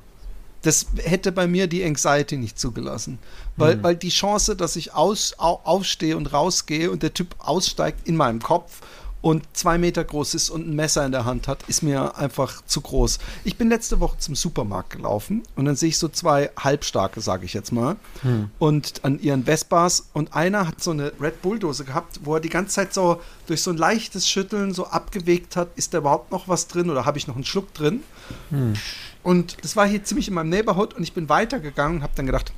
Das 0.62 0.86
hätte 0.96 1.32
bei 1.32 1.46
mir 1.46 1.66
die 1.66 1.84
Anxiety 1.84 2.36
nicht 2.36 2.58
zugelassen. 2.58 3.18
Weil, 3.56 3.74
hm. 3.74 3.82
weil 3.82 3.96
die 3.96 4.10
Chance, 4.10 4.56
dass 4.56 4.76
ich 4.76 4.94
aus, 4.94 5.34
au, 5.38 5.60
aufstehe 5.64 6.16
und 6.16 6.32
rausgehe 6.32 6.90
und 6.90 7.02
der 7.02 7.14
Typ 7.14 7.34
aussteigt 7.38 8.06
in 8.06 8.16
meinem 8.16 8.40
Kopf 8.40 8.80
und 9.22 9.44
zwei 9.52 9.78
Meter 9.78 10.02
groß 10.02 10.34
ist 10.34 10.50
und 10.50 10.66
ein 10.66 10.74
Messer 10.74 11.04
in 11.04 11.12
der 11.12 11.24
Hand 11.24 11.46
hat, 11.48 11.62
ist 11.68 11.82
mir 11.82 12.16
einfach 12.16 12.62
zu 12.64 12.80
groß. 12.80 13.18
Ich 13.44 13.56
bin 13.56 13.68
letzte 13.68 14.00
Woche 14.00 14.18
zum 14.18 14.34
Supermarkt 14.34 14.90
gelaufen 14.90 15.42
und 15.56 15.66
dann 15.66 15.76
sehe 15.76 15.90
ich 15.90 15.98
so 15.98 16.08
zwei 16.08 16.50
Halbstarke, 16.58 17.20
sage 17.20 17.44
ich 17.44 17.52
jetzt 17.52 17.72
mal, 17.72 17.96
hm. 18.22 18.50
und 18.58 19.04
an 19.04 19.20
ihren 19.20 19.44
Vespas 19.44 20.08
und 20.12 20.34
einer 20.34 20.66
hat 20.66 20.82
so 20.82 20.92
eine 20.92 21.12
Red 21.20 21.42
Bull-Dose 21.42 21.84
gehabt, 21.84 22.20
wo 22.24 22.34
er 22.34 22.40
die 22.40 22.48
ganze 22.48 22.76
Zeit 22.76 22.94
so 22.94 23.20
durch 23.46 23.62
so 23.62 23.70
ein 23.70 23.76
leichtes 23.76 24.28
Schütteln 24.28 24.72
so 24.72 24.86
abgewegt 24.86 25.56
hat, 25.56 25.68
ist 25.76 25.92
da 25.92 25.98
überhaupt 25.98 26.30
noch 26.30 26.48
was 26.48 26.66
drin 26.66 26.90
oder 26.90 27.04
habe 27.04 27.18
ich 27.18 27.26
noch 27.26 27.34
einen 27.34 27.44
Schluck 27.44 27.74
drin? 27.74 28.02
Hm. 28.50 28.74
Und 29.22 29.62
das 29.62 29.76
war 29.76 29.86
hier 29.86 30.02
ziemlich 30.02 30.28
in 30.28 30.34
meinem 30.34 30.48
Neighborhood 30.48 30.94
und 30.94 31.02
ich 31.02 31.12
bin 31.12 31.28
weitergegangen 31.28 31.98
und 31.98 32.02
habe 32.02 32.12
dann 32.16 32.26
gedacht, 32.26 32.52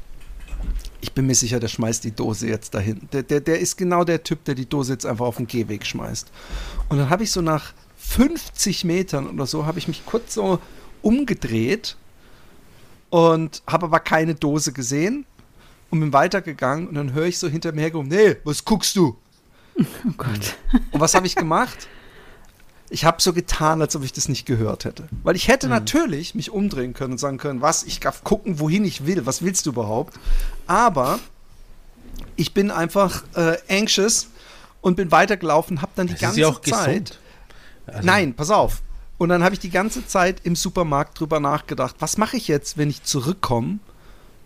ich 1.01 1.13
bin 1.13 1.27
mir 1.27 1.35
sicher, 1.35 1.59
der 1.59 1.69
schmeißt 1.69 2.05
die 2.05 2.13
Dose 2.13 2.47
jetzt 2.47 2.75
dahin. 2.75 3.09
Der, 3.13 3.25
der, 3.25 3.41
der 3.41 3.59
ist 3.59 3.77
genau 3.77 4.05
der 4.05 4.23
Typ, 4.23 4.45
der 4.45 4.55
die 4.55 4.69
Dose 4.69 4.93
jetzt 4.93 5.05
einfach 5.05 5.27
auf 5.27 5.37
den 5.37 5.49
Gehweg 5.49 5.85
schmeißt. 5.85 6.31
Und 6.89 6.99
dann 6.99 7.11
habe 7.11 7.25
ich 7.25 7.33
so 7.33 7.41
nach 7.41 7.73
50 7.97 8.85
Metern 8.85 9.29
oder 9.29 9.47
so, 9.47 9.67
habe 9.67 9.79
ich 9.79 9.89
mich 9.89 10.07
kurz 10.07 10.35
so 10.35 10.61
umgedreht 11.03 11.97
und 13.11 13.63
habe 13.67 13.87
aber 13.87 14.01
keine 14.01 14.35
Dose 14.37 14.73
gesehen 14.73 15.27
und 15.91 16.01
bin 16.01 16.13
weitergegangen 16.13 16.89
und 16.89 16.95
dann 16.95 17.13
höre 17.13 17.27
ich 17.27 17.39
so 17.39 17.49
hinter 17.49 17.73
mir 17.73 17.83
hergekommen, 17.83 18.09
nee, 18.09 18.37
was 18.45 18.65
guckst 18.65 18.97
du? 18.97 19.17
Oh 19.79 20.13
Gott. 20.17 20.57
Und 20.93 21.01
was 21.01 21.15
habe 21.15 21.27
ich 21.27 21.35
gemacht? 21.35 21.89
Ich 22.93 23.07
habe 23.07 23.23
so 23.23 23.33
getan, 23.33 23.81
als 23.81 23.97
ob 23.97 24.05
ich 24.05 24.13
das 24.13 24.29
nicht 24.29 24.45
gehört 24.45 24.85
hätte. 24.85 25.09
Weil 25.23 25.35
ich 25.35 25.49
hätte 25.49 25.67
mhm. 25.67 25.73
natürlich 25.73 26.35
mich 26.35 26.51
umdrehen 26.51 26.93
können 26.93 27.13
und 27.13 27.19
sagen 27.19 27.39
können, 27.39 27.63
was, 27.63 27.85
ich 27.85 28.01
darf 28.01 28.23
gucken, 28.23 28.61
wohin 28.61 28.85
ich 28.85 29.07
will, 29.07 29.25
was 29.25 29.43
willst 29.43 29.65
du 29.67 29.71
überhaupt? 29.71 30.19
Aber 30.67 31.19
ich 32.37 32.53
bin 32.53 32.71
einfach 32.71 33.25
äh, 33.35 33.57
anxious 33.69 34.29
und 34.83 34.97
bin 34.97 35.11
weitergelaufen, 35.11 35.81
habe 35.81 35.93
dann 35.97 36.07
die 36.07 36.13
das 36.13 36.21
ganze 36.21 36.41
ist 36.41 36.47
ja 36.47 36.49
auch 36.49 36.61
Zeit. 36.61 37.19
Also 37.87 38.07
Nein, 38.07 38.35
pass 38.35 38.51
auf. 38.51 38.83
Und 39.17 39.31
dann 39.31 39.43
habe 39.43 39.55
ich 39.55 39.61
die 39.61 39.71
ganze 39.71 40.07
Zeit 40.07 40.41
im 40.45 40.55
Supermarkt 40.55 41.19
drüber 41.19 41.41
nachgedacht, 41.41 41.97
was 42.01 42.19
mache 42.19 42.37
ich 42.37 42.49
jetzt, 42.49 42.77
wenn 42.77 42.91
ich 42.91 43.05
zurückkomme 43.05 43.79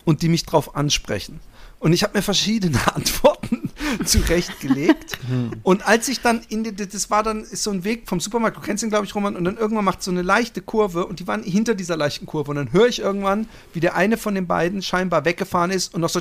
und 0.05 0.23
die 0.23 0.29
mich 0.29 0.45
drauf 0.45 0.77
ansprechen? 0.77 1.41
Und 1.79 1.93
ich 1.93 2.03
habe 2.03 2.17
mir 2.17 2.23
verschiedene 2.23 2.79
Antworten 2.95 3.71
zurechtgelegt. 4.05 5.19
Hm. 5.27 5.51
und 5.65 5.85
als 5.89 6.07
ich 6.09 6.21
dann 6.21 6.43
in 6.49 6.63
die, 6.63 6.75
das 6.75 7.11
war 7.11 7.25
dann 7.25 7.43
ist 7.43 7.65
so 7.65 7.73
ein 7.73 7.83
Weg 7.83 8.09
vom 8.09 8.21
Supermarkt, 8.21 8.57
du 8.57 8.61
kennst 8.61 8.85
ihn, 8.85 8.91
glaube 8.91 9.07
ich, 9.07 9.15
Roman, 9.15 9.35
und 9.35 9.45
dann 9.45 9.57
irgendwann 9.57 9.85
macht 9.85 10.01
so 10.01 10.13
eine 10.13 10.23
leichte 10.23 10.63
Kurve 10.63 11.05
und 11.05 11.19
die 11.19 11.27
waren 11.27 11.43
hinter 11.43 11.75
dieser 11.75 11.97
leichten 11.97 12.27
Kurve. 12.27 12.51
Und 12.51 12.57
dann 12.57 12.73
höre 12.73 12.87
ich 12.87 13.01
irgendwann, 13.01 13.49
wie 13.73 13.81
der 13.81 13.97
eine 13.97 14.19
von 14.19 14.37
den 14.37 14.47
beiden 14.47 14.83
scheinbar 14.83 15.25
weggefahren 15.25 15.73
ist 15.73 15.95
und 15.95 16.01
noch 16.01 16.11
so 16.11 16.21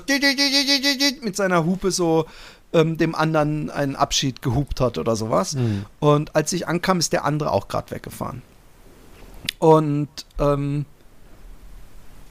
mit 1.21 1.35
seiner 1.35 1.65
Hupe 1.65 1.91
so 1.91 2.25
ähm, 2.73 2.97
dem 2.97 3.13
anderen 3.13 3.69
einen 3.69 3.95
Abschied 3.95 4.41
gehupt 4.41 4.81
hat 4.81 4.97
oder 4.97 5.15
sowas. 5.15 5.53
Hm. 5.53 5.85
Und 5.99 6.35
als 6.35 6.51
ich 6.51 6.67
ankam, 6.67 6.99
ist 6.99 7.13
der 7.13 7.25
andere 7.25 7.51
auch 7.51 7.67
gerade 7.67 7.91
weggefahren. 7.91 8.41
Und 9.59 10.09
ähm, 10.39 10.85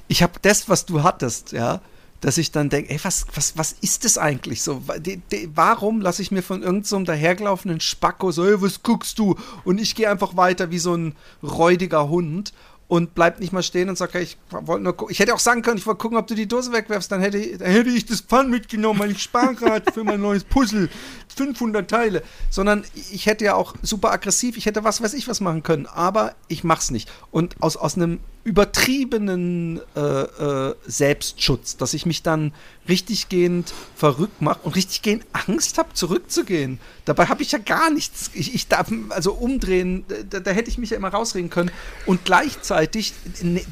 ich 0.08 0.22
habe 0.22 0.34
das, 0.42 0.68
was 0.68 0.86
du 0.86 1.02
hattest, 1.02 1.52
ja, 1.52 1.80
dass 2.24 2.38
ich 2.38 2.50
dann 2.50 2.70
denke, 2.70 2.90
ey, 2.90 2.98
was, 3.02 3.26
was, 3.34 3.58
was 3.58 3.76
ist 3.82 4.06
das 4.06 4.16
eigentlich 4.16 4.62
so? 4.62 4.82
De, 4.96 5.20
de, 5.30 5.50
warum 5.54 6.00
lasse 6.00 6.22
ich 6.22 6.30
mir 6.30 6.42
von 6.42 6.62
irgendeinem 6.62 6.84
so 6.84 6.98
dahergelaufenen 7.00 7.80
Spacko 7.80 8.32
so, 8.32 8.46
ey, 8.46 8.62
was 8.62 8.82
guckst 8.82 9.18
du? 9.18 9.36
Und 9.64 9.78
ich 9.78 9.94
gehe 9.94 10.10
einfach 10.10 10.34
weiter 10.34 10.70
wie 10.70 10.78
so 10.78 10.94
ein 10.94 11.14
räudiger 11.42 12.08
Hund 12.08 12.54
und 12.88 13.14
bleib 13.14 13.40
nicht 13.40 13.52
mal 13.52 13.62
stehen 13.62 13.90
und 13.90 13.98
sag, 13.98 14.14
ich 14.14 14.38
wollte 14.50 14.84
nur. 14.84 15.10
Ich 15.10 15.18
hätte 15.18 15.34
auch 15.34 15.38
sagen 15.38 15.60
können, 15.60 15.76
ich 15.76 15.86
wollte 15.86 15.98
gucken, 15.98 16.16
ob 16.16 16.26
du 16.26 16.34
die 16.34 16.46
Dose 16.46 16.72
wegwerfst, 16.72 17.12
dann 17.12 17.20
hätte, 17.20 17.58
dann 17.58 17.70
hätte 17.70 17.90
ich 17.90 18.06
das 18.06 18.22
Pfand 18.22 18.48
mitgenommen, 18.48 19.00
weil 19.00 19.10
ich 19.10 19.22
spare 19.22 19.82
für 19.92 20.04
mein 20.04 20.22
neues 20.22 20.44
Puzzle. 20.44 20.88
500 21.34 21.88
Teile. 21.88 22.22
Sondern 22.50 22.84
ich 23.10 23.26
hätte 23.26 23.44
ja 23.44 23.54
auch 23.54 23.74
super 23.82 24.12
aggressiv, 24.12 24.56
ich 24.56 24.66
hätte 24.66 24.84
was 24.84 25.02
weiß 25.02 25.14
ich 25.14 25.28
was 25.28 25.40
machen 25.40 25.62
können, 25.62 25.86
aber 25.86 26.34
ich 26.48 26.64
mach's 26.64 26.90
nicht. 26.90 27.10
Und 27.30 27.56
aus, 27.60 27.76
aus 27.76 27.96
einem 27.96 28.20
übertriebenen 28.44 29.80
äh, 29.96 30.00
äh, 30.00 30.74
Selbstschutz, 30.86 31.78
dass 31.78 31.94
ich 31.94 32.04
mich 32.04 32.22
dann 32.22 32.52
richtig 32.86 33.30
gehend 33.30 33.72
verrückt 33.96 34.42
mache 34.42 34.60
und 34.64 34.76
richtig 34.76 35.00
gehend 35.00 35.24
Angst 35.32 35.78
habe, 35.78 35.94
zurückzugehen. 35.94 36.78
Dabei 37.06 37.26
habe 37.26 37.42
ich 37.42 37.52
ja 37.52 37.58
gar 37.58 37.90
nichts. 37.90 38.30
Ich, 38.34 38.54
ich 38.54 38.68
darf 38.68 38.92
also 39.08 39.32
umdrehen, 39.32 40.04
da, 40.28 40.40
da, 40.40 40.50
hätte 40.50 40.68
ich 40.68 40.76
mich 40.76 40.90
ja 40.90 40.98
immer 40.98 41.08
rausreden 41.08 41.48
können. 41.48 41.70
Und 42.04 42.26
gleichzeitig 42.26 43.14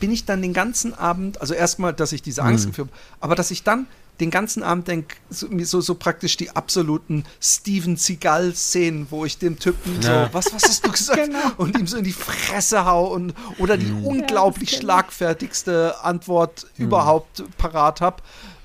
bin 0.00 0.10
ich 0.10 0.24
dann 0.24 0.40
den 0.40 0.54
ganzen 0.54 0.94
Abend, 0.94 1.38
also 1.42 1.52
erstmal, 1.52 1.92
dass 1.92 2.12
ich 2.12 2.22
diese 2.22 2.42
Angst 2.42 2.64
mhm. 2.64 2.70
gefühlt 2.70 2.88
habe, 2.88 2.98
aber 3.20 3.34
dass 3.34 3.50
ich 3.50 3.62
dann 3.64 3.86
den 4.20 4.30
ganzen 4.30 4.62
Abend 4.62 4.88
denke, 4.88 5.16
so, 5.30 5.48
so, 5.62 5.80
so, 5.80 5.94
praktisch 5.94 6.36
die 6.36 6.50
absoluten 6.50 7.24
Steven 7.40 7.96
Seagal-Szenen, 7.96 9.08
wo 9.10 9.24
ich 9.24 9.38
dem 9.38 9.58
Typen 9.58 10.00
ja. 10.02 10.26
so, 10.26 10.34
was, 10.34 10.54
was 10.54 10.62
hast 10.62 10.86
du 10.86 10.92
gesagt? 10.92 11.24
genau. 11.24 11.50
Und 11.56 11.78
ihm 11.78 11.86
so 11.86 11.96
in 11.96 12.04
die 12.04 12.12
Fresse 12.12 12.84
hau 12.84 13.12
und 13.12 13.34
oder 13.58 13.76
die 13.76 13.86
mhm. 13.86 14.04
unglaublich 14.04 14.72
ja, 14.72 14.80
schlagfertigste 14.80 16.02
Antwort 16.04 16.66
mhm. 16.76 16.84
überhaupt 16.84 17.42
parat 17.58 18.00
habe. 18.00 18.22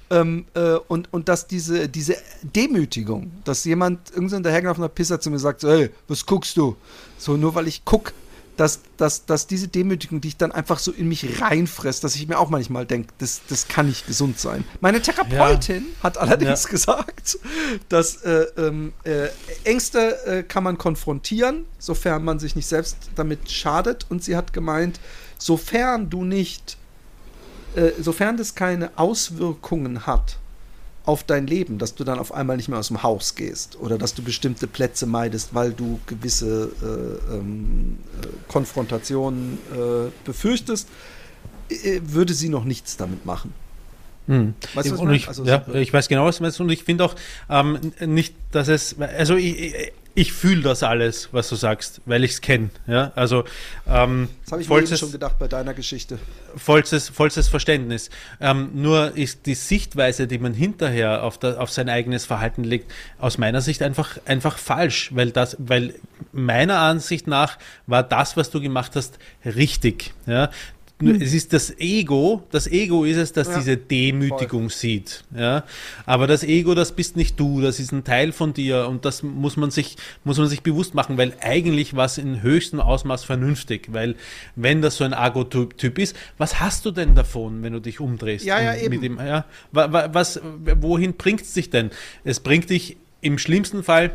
Ähm, 0.09 0.45
äh, 0.53 0.75
und, 0.87 1.11
und 1.11 1.27
dass 1.27 1.47
diese, 1.47 1.89
diese 1.89 2.15
Demütigung, 2.41 3.31
dass 3.43 3.65
jemand 3.65 4.11
irgendein 4.11 4.43
dahergelaufener 4.43 4.87
Pisser 4.87 5.19
zu 5.19 5.29
mir 5.29 5.39
sagt, 5.39 5.61
so, 5.61 5.69
hey, 5.69 5.89
was 6.07 6.25
guckst 6.25 6.55
du? 6.55 6.77
So, 7.17 7.35
nur 7.35 7.55
weil 7.55 7.67
ich 7.67 7.83
guck, 7.83 8.13
dass, 8.57 8.81
dass, 8.97 9.25
dass 9.25 9.47
diese 9.47 9.67
Demütigung, 9.67 10.19
die 10.19 10.29
ich 10.29 10.37
dann 10.37 10.51
einfach 10.51 10.79
so 10.79 10.91
in 10.91 11.07
mich 11.07 11.41
reinfresse, 11.41 12.01
dass 12.01 12.15
ich 12.15 12.27
mir 12.27 12.39
auch 12.39 12.49
manchmal 12.49 12.85
denke, 12.85 13.13
das, 13.19 13.41
das 13.47 13.67
kann 13.67 13.87
nicht 13.87 14.07
gesund 14.07 14.39
sein. 14.39 14.65
Meine 14.81 15.01
Therapeutin 15.01 15.85
ja. 15.85 16.03
hat 16.03 16.17
allerdings 16.17 16.63
ja. 16.63 16.69
gesagt, 16.69 17.39
dass 17.87 18.17
äh, 18.23 18.47
ähm, 18.57 18.93
äh, 19.03 19.27
Ängste 19.63 20.25
äh, 20.25 20.43
kann 20.43 20.63
man 20.63 20.77
konfrontieren, 20.77 21.65
sofern 21.77 22.25
man 22.25 22.39
sich 22.39 22.55
nicht 22.55 22.67
selbst 22.67 22.97
damit 23.15 23.49
schadet. 23.51 24.07
Und 24.09 24.23
sie 24.23 24.35
hat 24.35 24.53
gemeint, 24.53 24.99
sofern 25.37 26.09
du 26.09 26.23
nicht, 26.23 26.77
äh, 27.75 27.91
sofern 28.01 28.37
das 28.37 28.55
keine 28.55 28.97
Auswirkungen 28.97 30.07
hat, 30.07 30.39
auf 31.07 31.23
dein 31.23 31.47
Leben, 31.47 31.77
dass 31.77 31.95
du 31.95 32.03
dann 32.03 32.19
auf 32.19 32.33
einmal 32.33 32.57
nicht 32.57 32.67
mehr 32.67 32.77
aus 32.77 32.89
dem 32.89 33.01
Haus 33.01 33.35
gehst 33.35 33.79
oder 33.79 33.97
dass 33.97 34.13
du 34.13 34.21
bestimmte 34.21 34.67
Plätze 34.67 35.05
meidest, 35.05 35.53
weil 35.53 35.71
du 35.71 35.99
gewisse 36.05 36.71
äh, 36.81 37.35
ähm, 37.35 37.97
äh, 38.21 38.27
Konfrontationen 38.49 39.57
äh, 39.71 40.11
befürchtest, 40.25 40.89
äh, 41.69 42.01
würde 42.03 42.33
sie 42.33 42.49
noch 42.49 42.65
nichts 42.65 42.97
damit 42.97 43.25
machen. 43.25 43.53
Hm. 44.27 44.53
Weißt 44.73 44.91
du, 44.91 44.99
was 44.99 45.15
ich, 45.15 45.27
also, 45.29 45.45
ja, 45.45 45.65
ich 45.73 45.93
weiß 45.93 46.09
genau, 46.09 46.25
was 46.25 46.37
du 46.37 46.43
meinst 46.43 46.59
und 46.59 46.69
ich 46.69 46.83
finde 46.83 47.05
auch 47.05 47.15
ähm, 47.49 47.93
nicht, 48.05 48.35
dass 48.51 48.67
es, 48.67 48.99
also 48.99 49.37
ich, 49.37 49.93
ich 50.17 50.33
fühle 50.33 50.63
das 50.63 50.81
alles, 50.81 51.29
was 51.31 51.47
du 51.47 51.55
sagst, 51.55 52.01
weil 52.07 52.23
ich 52.23 52.31
es 52.31 52.41
kenne. 52.41 52.71
Ja? 52.87 53.11
Also, 53.15 53.43
ähm, 53.87 54.29
das 54.43 54.51
habe 54.51 54.63
ich 54.63 54.67
vollstes, 54.67 54.93
mir 54.93 54.97
schon 54.97 55.11
gedacht 55.11 55.37
bei 55.37 55.47
deiner 55.47 55.75
Geschichte. 55.75 56.17
Vollstes, 56.55 57.09
vollstes 57.09 57.47
Verständnis. 57.47 58.09
Ähm, 58.41 58.71
nur 58.73 59.15
ist 59.15 59.45
die 59.45 59.53
Sichtweise, 59.53 60.25
die 60.25 60.39
man 60.39 60.55
hinterher 60.55 61.23
auf, 61.23 61.37
der, 61.37 61.61
auf 61.61 61.69
sein 61.69 61.87
eigenes 61.87 62.25
Verhalten 62.25 62.63
legt, 62.63 62.91
aus 63.19 63.37
meiner 63.37 63.61
Sicht 63.61 63.83
einfach, 63.83 64.17
einfach 64.25 64.57
falsch, 64.57 65.11
weil, 65.13 65.29
das, 65.29 65.55
weil 65.59 65.93
meiner 66.31 66.79
Ansicht 66.79 67.27
nach 67.27 67.59
war 67.85 68.01
das, 68.01 68.35
was 68.35 68.49
du 68.49 68.59
gemacht 68.59 68.95
hast, 68.95 69.19
richtig. 69.45 70.15
Ja? 70.25 70.49
Nur, 70.99 71.13
es 71.21 71.33
ist 71.33 71.53
das 71.53 71.77
Ego, 71.79 72.43
das 72.49 72.65
Ego 72.65 73.05
ist 73.05 73.17
es, 73.17 73.31
das 73.31 73.47
Ja, 73.49 73.57
diese 73.59 73.77
Demütigung 73.77 74.69
sieht. 74.71 75.23
Ja? 75.35 75.63
Aber 76.07 76.25
das 76.25 76.43
Ego, 76.43 76.73
das 76.73 76.91
bist 76.91 77.15
nicht 77.15 77.39
du, 77.39 77.61
das 77.61 77.79
ist 77.79 77.91
ein 77.91 78.03
Teil 78.03 78.31
von 78.31 78.53
dir 78.53 78.87
und 78.87 79.05
das 79.05 79.21
muss 79.21 79.57
man 79.57 79.69
sich, 79.69 79.95
muss 80.23 80.39
man 80.39 80.47
sich 80.47 80.63
bewusst 80.63 80.95
machen, 80.95 81.17
weil 81.17 81.33
eigentlich 81.39 81.95
war 81.95 82.05
es 82.05 82.17
in 82.17 82.41
höchstem 82.41 82.79
Ausmaß 82.79 83.25
vernünftig, 83.25 83.89
weil 83.93 84.15
wenn 84.55 84.81
das 84.81 84.97
so 84.97 85.03
ein 85.03 85.13
Argo-Typ 85.13 85.99
ist, 85.99 86.15
was 86.39 86.59
hast 86.59 86.83
du 86.85 86.91
denn 86.91 87.13
davon, 87.13 87.61
wenn 87.61 87.73
du 87.73 87.79
dich 87.79 87.99
umdrehst? 87.99 88.45
Ja, 88.45 88.59
ja, 88.59 88.75
eben. 88.75 88.95
Mit 88.95 89.03
dem, 89.03 89.17
ja, 89.19 89.45
wa- 89.71 89.91
wa- 89.93 90.09
was, 90.13 90.41
wohin 90.81 91.13
bringt 91.13 91.41
es 91.41 91.53
dich 91.53 91.69
denn? 91.69 91.91
Es 92.23 92.39
bringt 92.39 92.69
dich 92.71 92.97
im 93.21 93.37
schlimmsten 93.37 93.83
Fall 93.83 94.11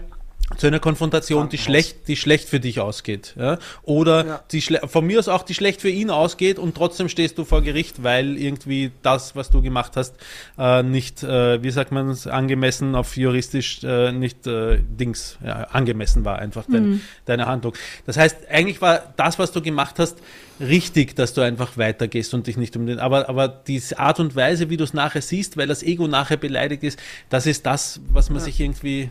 zu 0.59 0.67
einer 0.67 0.81
Konfrontation, 0.81 1.49
die 1.49 1.57
schlecht, 1.57 2.09
die 2.09 2.17
schlecht 2.17 2.47
für 2.49 2.61
dich 2.61 2.79
ausgeht. 2.79 3.35
Ja? 3.39 3.59
Oder 3.85 4.27
Ja. 4.27 4.45
die 4.53 4.61
schle- 4.61 4.87
von 4.87 5.07
mir 5.07 5.19
aus 5.19 5.29
auch 5.29 5.45
die 5.45 5.55
schlecht 5.55 5.81
für 5.81 5.89
ihn 5.89 6.11
ausgeht 6.11 6.59
und 6.59 6.75
trotzdem 6.75 7.09
stehst 7.09 7.39
du 7.39 7.45
vor 7.45 7.63
Gericht, 7.63 8.03
weil 8.03 8.37
irgendwie 8.37 8.91
das, 9.03 9.35
was 9.35 9.49
du 9.49 9.63
gemacht 9.63 9.93
hast, 9.97 10.15
äh, 10.59 10.83
nicht, 10.83 11.23
äh, 11.23 11.63
wie 11.63 11.71
sagt 11.71 11.91
man 11.91 12.11
es, 12.11 12.27
angemessen 12.27 12.95
auf 12.95 13.17
juristisch 13.17 13.83
äh, 13.83 14.13
nicht 14.13 14.47
äh, 14.47 14.79
Dings, 14.83 15.39
ja, 15.43 15.65
angemessen 15.71 16.25
war 16.27 16.39
einfach 16.39 16.65
dein, 16.71 17.01
deine 17.25 17.47
Handlung. 17.47 17.73
Das 18.05 18.19
heißt, 18.19 18.37
eigentlich 18.51 18.83
war 18.83 19.15
das, 19.17 19.39
was 19.39 19.53
du 19.53 19.63
gemacht 19.63 19.99
hast, 19.99 20.19
richtig, 20.61 21.17
dass 21.17 21.33
du 21.33 21.41
einfach 21.41 21.79
weitergehst 21.79 22.35
und 22.35 22.47
dich 22.47 22.59
nicht 22.59 22.77
um 22.77 22.87
den, 22.87 22.99
aber, 22.99 23.29
aber 23.31 23.49
diese 23.49 23.99
Art 23.99 24.21
und 24.21 24.37
Weise, 24.37 24.69
wie 24.69 24.77
du 24.77 24.85
es 24.85 24.93
nachher 24.93 25.23
siehst, 25.23 25.57
weil 25.57 25.67
das 25.67 25.83
Ego 25.83 26.09
nachher 26.09 26.37
beleidigt 26.37 26.83
ist, 26.85 26.99
das 27.31 27.47
ist 27.47 27.65
das, 27.65 28.01
was 28.13 28.29
man 28.29 28.41
sich 28.41 28.61
irgendwie 28.61 29.09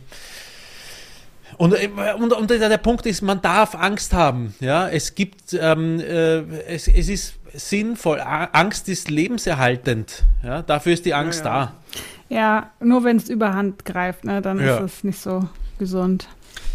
und, 1.57 1.73
äh, 1.73 1.90
und, 2.18 2.34
und 2.34 2.49
der 2.49 2.69
der 2.69 2.78
Punkt 2.78 3.06
ist, 3.06 3.22
man 3.22 3.41
darf 3.41 3.76
Angst 3.76 4.14
haben. 4.14 4.56
Ja, 4.60 4.88
es 4.88 5.15
gibt, 5.15 5.53
ähm, 5.60 5.99
äh, 5.99 6.40
es, 6.68 6.88
es 6.88 7.10
ist 7.10 7.34
sinnvoll. 7.53 8.19
Angst 8.22 8.88
ist 8.90 9.10
lebenserhaltend. 9.10 10.23
Ja, 10.44 10.61
dafür 10.61 10.94
ist 10.94 11.06
die 11.06 11.14
Angst 11.14 11.44
ja. 11.45 11.73
Ja, 12.30 12.72
nur 12.80 13.03
wenn 13.03 13.18
es 13.18 13.28
überhand 13.30 13.84
greift, 13.84 14.23
ne, 14.23 14.41
dann 14.41 14.57
Ja. 14.60 14.78
ist 14.78 14.82
es 14.98 15.03
nicht 15.03 15.19
so 15.19 15.49
gesund. 15.80 16.28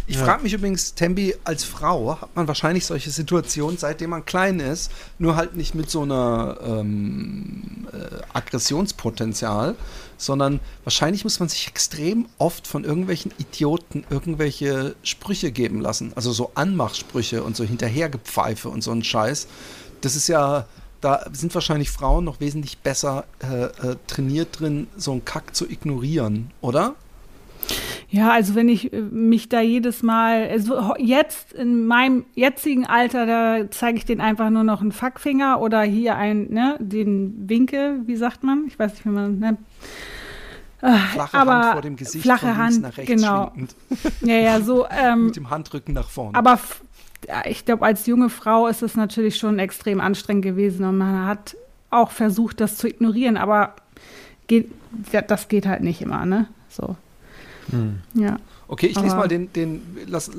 Ich 0.08 0.16
Ja. 0.16 0.24
frage 0.24 0.44
mich 0.44 0.52
übrigens, 0.52 0.94
Tembi, 0.94 1.34
als 1.42 1.64
Frau 1.64 2.20
hat 2.20 2.34
man 2.36 2.46
wahrscheinlich 2.46 2.86
solche 2.86 3.10
Situationen, 3.10 3.76
seitdem 3.76 4.10
man 4.10 4.24
klein 4.24 4.60
ist, 4.60 4.92
nur 5.18 5.34
halt 5.34 5.56
nicht 5.56 5.74
mit 5.74 5.90
so 5.90 6.02
einer 6.02 6.58
ähm, 6.64 7.88
äh, 7.92 8.22
Aggressionspotenzial, 8.32 9.74
sondern 10.16 10.60
wahrscheinlich 10.84 11.24
muss 11.24 11.40
man 11.40 11.48
sich 11.48 11.66
extrem 11.66 12.26
oft 12.38 12.68
von 12.68 12.84
irgendwelchen 12.84 13.32
Idioten 13.38 14.04
irgendwelche 14.08 14.94
Sprüche 15.02 15.50
geben 15.50 15.80
lassen. 15.80 16.12
Also 16.14 16.30
so 16.32 16.52
Anmachsprüche 16.54 17.42
und 17.42 17.56
so 17.56 17.64
Hinterhergepfeife 17.64 18.68
und 18.68 18.82
so 18.82 18.92
ein 18.92 19.02
Scheiß. 19.02 19.48
Das 20.02 20.14
ist 20.14 20.28
ja, 20.28 20.66
da 21.00 21.26
sind 21.32 21.52
wahrscheinlich 21.52 21.90
Frauen 21.90 22.24
noch 22.24 22.38
wesentlich 22.38 22.78
besser 22.78 23.24
äh, 23.42 23.64
äh, 23.64 23.96
trainiert 24.06 24.60
drin, 24.60 24.86
so 24.96 25.10
einen 25.10 25.24
Kack 25.24 25.56
zu 25.56 25.68
ignorieren, 25.68 26.52
oder? 26.60 26.94
Ja, 28.08 28.30
also 28.30 28.54
wenn 28.54 28.68
ich 28.68 28.92
äh, 28.92 29.00
mich 29.00 29.48
da 29.48 29.60
jedes 29.60 30.02
Mal, 30.02 30.48
also 30.48 30.94
jetzt 30.98 31.52
in 31.52 31.86
meinem 31.86 32.24
jetzigen 32.34 32.86
Alter, 32.86 33.26
da 33.26 33.70
zeige 33.70 33.98
ich 33.98 34.04
den 34.04 34.20
einfach 34.20 34.50
nur 34.50 34.64
noch 34.64 34.80
einen 34.80 34.92
Fackfinger 34.92 35.60
oder 35.60 35.82
hier 35.82 36.16
ein, 36.16 36.50
ne, 36.50 36.76
den 36.78 37.48
Winkel, 37.48 38.00
wie 38.06 38.16
sagt 38.16 38.42
man? 38.42 38.64
Ich 38.68 38.78
weiß 38.78 38.92
nicht, 38.92 39.04
wie 39.04 39.10
man, 39.10 39.38
ne? 39.38 39.56
Ah, 40.82 40.98
Flache 40.98 41.36
aber 41.38 41.52
Hand 41.52 41.72
vor 41.72 41.82
dem 41.82 41.96
Gesicht 41.96 42.24
flache 42.24 42.46
von 42.46 42.56
Hand, 42.56 42.82
nach 42.82 42.96
rechts 42.96 43.10
genau. 43.10 43.50
schwingend. 43.50 43.74
Ja, 44.20 44.36
ja, 44.36 44.60
so, 44.60 44.86
ähm, 44.90 45.26
mit 45.26 45.36
dem 45.36 45.50
Handrücken 45.50 45.94
nach 45.94 46.08
vorne. 46.08 46.38
aber 46.38 46.58
ich 47.48 47.64
glaube, 47.64 47.84
als 47.84 48.06
junge 48.06 48.28
Frau 48.28 48.66
ist 48.66 48.82
es 48.82 48.94
natürlich 48.94 49.36
schon 49.36 49.58
extrem 49.58 50.00
anstrengend 50.00 50.44
gewesen 50.44 50.84
und 50.84 50.98
man 50.98 51.26
hat 51.26 51.56
auch 51.90 52.10
versucht, 52.10 52.60
das 52.60 52.76
zu 52.76 52.88
ignorieren, 52.88 53.36
aber 53.36 53.74
geht, 54.46 54.70
das 55.26 55.48
geht 55.48 55.66
halt 55.66 55.82
nicht 55.82 56.02
immer, 56.02 56.24
ne? 56.24 56.46
So. 56.68 56.96
Hm. 57.70 58.00
Ja. 58.14 58.38
okay, 58.68 58.86
ich 58.86 58.96
lese 58.96 59.08
aber- 59.12 59.22
mal 59.22 59.28
den, 59.28 59.52
den 59.52 59.82
lass, 60.06 60.28
äh, 60.28 60.32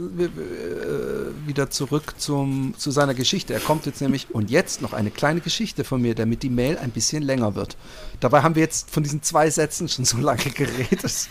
wieder 1.46 1.70
zurück 1.70 2.16
zum, 2.18 2.74
zu 2.78 2.92
seiner 2.92 3.14
Geschichte. 3.14 3.54
Er 3.54 3.60
kommt 3.60 3.86
jetzt 3.86 4.02
nämlich, 4.02 4.34
und 4.34 4.50
jetzt 4.50 4.82
noch 4.82 4.94
eine 4.94 5.12
kleine 5.12 5.42
Geschichte 5.42 5.84
von 5.84 6.02
mir, 6.02 6.16
damit 6.16 6.44
die 6.44 6.50
Mail 6.50 6.78
ein 6.78 6.92
bisschen 6.92 7.24
länger 7.24 7.56
wird. 7.56 7.78
Dabei 8.20 8.42
haben 8.42 8.56
wir 8.56 8.62
jetzt 8.64 8.90
von 8.90 9.04
diesen 9.04 9.22
zwei 9.24 9.50
Sätzen 9.50 9.88
schon 9.88 10.06
so 10.06 10.18
lange 10.18 10.44
geredet. 10.44 11.30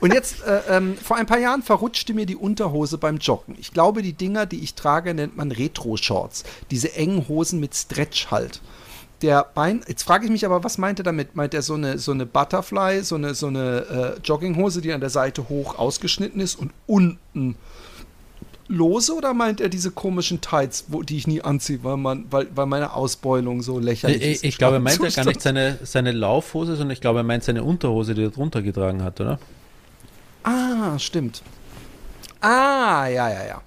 Und 0.00 0.12
jetzt, 0.14 0.42
äh, 0.44 0.60
ähm, 0.68 0.96
vor 0.96 1.16
ein 1.16 1.26
paar 1.26 1.38
Jahren 1.38 1.62
verrutschte 1.62 2.14
mir 2.14 2.26
die 2.26 2.36
Unterhose 2.36 2.98
beim 2.98 3.18
Joggen. 3.18 3.56
Ich 3.58 3.72
glaube, 3.72 4.02
die 4.02 4.12
Dinger, 4.14 4.46
die 4.46 4.60
ich 4.62 4.74
trage, 4.74 5.14
nennt 5.14 5.36
man 5.36 5.52
Retro-Shorts. 5.52 6.44
Diese 6.70 6.94
engen 6.94 7.28
Hosen 7.28 7.60
mit 7.60 7.74
Stretch 7.74 8.30
halt. 8.30 8.60
Der 9.22 9.46
Bein. 9.54 9.82
Jetzt 9.86 10.02
frage 10.02 10.24
ich 10.24 10.30
mich 10.30 10.44
aber, 10.44 10.64
was 10.64 10.78
meint 10.78 11.00
er 11.00 11.04
damit? 11.04 11.36
Meint 11.36 11.54
er 11.54 11.62
so 11.62 11.74
eine, 11.74 11.98
so 11.98 12.12
eine 12.12 12.26
Butterfly, 12.26 13.02
so 13.02 13.14
eine, 13.14 13.34
so 13.34 13.46
eine 13.46 14.16
äh, 14.18 14.20
Jogginghose, 14.22 14.80
die 14.80 14.92
an 14.92 15.00
der 15.00 15.10
Seite 15.10 15.48
hoch 15.48 15.78
ausgeschnitten 15.78 16.40
ist 16.40 16.56
und 16.56 16.72
unten 16.86 17.56
lose 18.68 19.14
oder 19.14 19.34
meint 19.34 19.60
er 19.60 19.68
diese 19.68 19.90
komischen 19.90 20.40
Tights, 20.40 20.86
wo, 20.88 21.02
die 21.02 21.16
ich 21.16 21.26
nie 21.26 21.42
anziehe, 21.42 21.80
weil, 21.82 21.96
man, 21.96 22.26
weil, 22.30 22.48
weil 22.54 22.66
meine 22.66 22.94
Ausbeulung 22.94 23.62
so 23.62 23.78
lächerlich 23.78 24.22
Ich, 24.22 24.32
ist? 24.32 24.44
ich 24.44 24.58
glaube, 24.58 24.76
er 24.76 24.80
meint 24.80 25.02
ja 25.02 25.10
gar 25.10 25.26
nicht 25.26 25.42
seine, 25.42 25.78
seine 25.82 26.12
Laufhose, 26.12 26.76
sondern 26.76 26.92
ich 26.92 27.00
glaube, 27.00 27.20
er 27.20 27.24
meint 27.24 27.44
seine 27.44 27.64
Unterhose, 27.64 28.14
die 28.14 28.24
er 28.24 28.30
drunter 28.30 28.62
getragen 28.62 29.02
hat, 29.02 29.20
oder? 29.20 29.38
Ah, 30.42 30.98
stimmt. 30.98 31.42
Ah, 32.40 33.06
ja, 33.06 33.28
ja, 33.28 33.46
ja. 33.46 33.62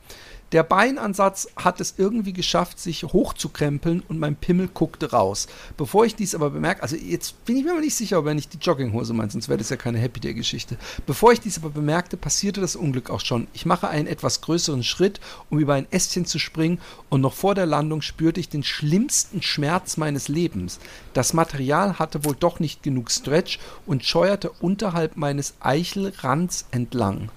Der 0.52 0.62
Beinansatz 0.62 1.48
hat 1.56 1.82
es 1.82 1.96
irgendwie 1.98 2.32
geschafft, 2.32 2.80
sich 2.80 3.04
hochzukrempeln 3.04 4.04
und 4.08 4.20
mein 4.20 4.36
Pimmel 4.36 4.68
guckte 4.68 5.12
raus. 5.12 5.48
Bevor 5.76 6.06
ich 6.06 6.16
dies 6.16 6.36
aber 6.36 6.52
bemerkte, 6.52 6.84
also 6.84 6.96
jetzt 6.96 7.44
bin 7.46 7.58
ich 7.58 7.66
mir 7.66 7.80
nicht 7.82 7.96
sicher, 7.96 8.20
ob 8.20 8.28
er 8.28 8.36
nicht 8.36 8.54
die 8.54 8.60
Jogginghose 8.60 9.14
meint, 9.14 9.32
sonst 9.32 9.50
wäre 9.50 9.58
das 9.58 9.70
ja 9.70 9.76
keine 9.76 9.98
Happy 9.98 10.20
Day-Geschichte. 10.20 10.78
Bevor 11.08 11.32
ich 11.34 11.40
dies 11.40 11.58
aber 11.58 11.72
bemerkte, 11.72 12.16
passierte 12.16 12.62
das 12.62 12.76
Unglück 12.76 13.10
auch 13.10 13.22
schon. 13.22 13.48
Ich 13.54 13.66
mache 13.66 13.90
einen 13.90 14.08
etwas 14.08 14.42
größeren 14.42 14.84
Schritt, 14.84 15.20
um 15.50 15.58
über 15.60 15.74
ein 15.74 15.92
Ästchen 15.92 16.26
zu 16.26 16.38
springen 16.38 16.80
und 17.10 17.22
noch 17.22 17.34
vor 17.34 17.56
der 17.56 17.66
Landung 17.66 18.04
spürte 18.04 18.40
ich 18.40 18.48
den 18.48 18.64
schlimmsten 18.64 19.42
Schmerz 19.42 19.98
meines 19.98 20.28
Lebens. 20.28 20.80
Das 21.14 21.34
Material 21.34 21.98
hatte 21.98 22.24
wohl 22.24 22.36
doch 22.40 22.60
nicht 22.60 22.84
genug 22.84 23.10
Stretch 23.10 23.60
und 23.88 24.06
scheuerte 24.06 24.52
unterhalb 24.52 25.18
meines 25.18 25.56
Eichelrands 25.60 26.68
entlang. 26.72 27.30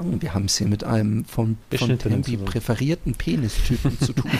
Wir 0.00 0.34
haben 0.34 0.44
es 0.44 0.58
hier 0.58 0.68
mit 0.68 0.84
einem 0.84 1.24
von, 1.24 1.58
von 1.76 1.98
Tempi 1.98 2.36
präferierten 2.36 3.14
Penistypen 3.14 3.98
zu 3.98 4.12
tun. 4.12 4.30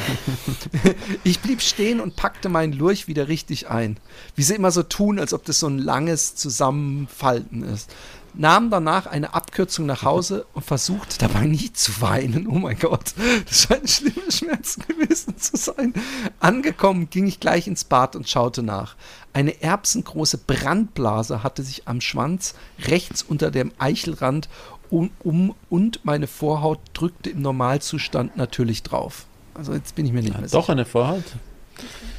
ich 1.25 1.41
blieb 1.41 1.63
stehen 1.63 2.01
und 2.01 2.15
packte 2.15 2.49
meinen 2.49 2.73
Lurch 2.73 3.09
wieder 3.09 3.29
richtig 3.29 3.69
ein. 3.69 3.99
Wie 4.37 4.43
sie 4.43 4.55
immer 4.55 4.71
so 4.71 4.85
tun, 4.85 5.19
als 5.19 5.33
ob 5.33 5.45
das 5.45 5.59
so 5.59 5.67
ein 5.67 5.79
langes 5.79 6.37
Zusammenfalten 6.37 7.65
ist. 7.65 7.91
Nahm 8.35 8.71
danach 8.71 9.07
eine 9.07 9.35
Abkürzung 9.35 9.87
nach 9.87 10.05
Hause 10.05 10.47
und 10.53 10.65
versuchte 10.65 11.19
dabei 11.19 11.47
nicht 11.47 11.77
zu 11.77 12.01
weinen. 12.01 12.47
Oh 12.47 12.59
mein 12.59 12.79
Gott, 12.79 13.15
das 13.49 13.63
scheinen 13.63 13.89
schlimme 13.89 14.31
Schmerzen 14.31 14.85
gewesen 14.87 15.37
zu 15.39 15.57
sein. 15.57 15.93
Angekommen 16.39 17.11
ging 17.11 17.27
ich 17.27 17.41
gleich 17.41 17.67
ins 17.67 17.85
Bad 17.85 18.15
und 18.15 18.29
schaute 18.29 18.63
nach. 18.63 18.95
Eine 19.33 19.61
erbsengroße 19.63 20.39
Brandblase 20.39 21.43
hatte 21.43 21.63
sich 21.63 21.89
am 21.89 22.01
Schwanz 22.01 22.55
rechts 22.87 23.23
unter 23.23 23.51
dem 23.51 23.73
Eichelrand 23.79 24.49
um, 24.91 25.11
um 25.23 25.55
und 25.71 26.05
meine 26.05 26.27
Vorhaut 26.27 26.81
drückte 26.95 27.31
im 27.31 27.43
Normalzustand 27.43 28.37
natürlich 28.37 28.83
drauf. 28.83 29.27
Also 29.55 29.73
jetzt 29.75 29.95
bin 29.95 30.07
ich 30.07 30.13
mir 30.13 30.23
nicht 30.23 30.35
mehr 30.35 30.43
Hat 30.43 30.55
doch 30.55 30.69
eine 30.69 30.85
Vorhaut. 30.85 31.25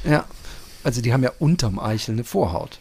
ja, 0.04 0.24
also 0.84 1.00
die 1.00 1.12
haben 1.12 1.22
ja 1.22 1.32
unterm 1.38 1.78
Eichel 1.78 2.14
eine 2.14 2.24
Vorhaut. 2.24 2.78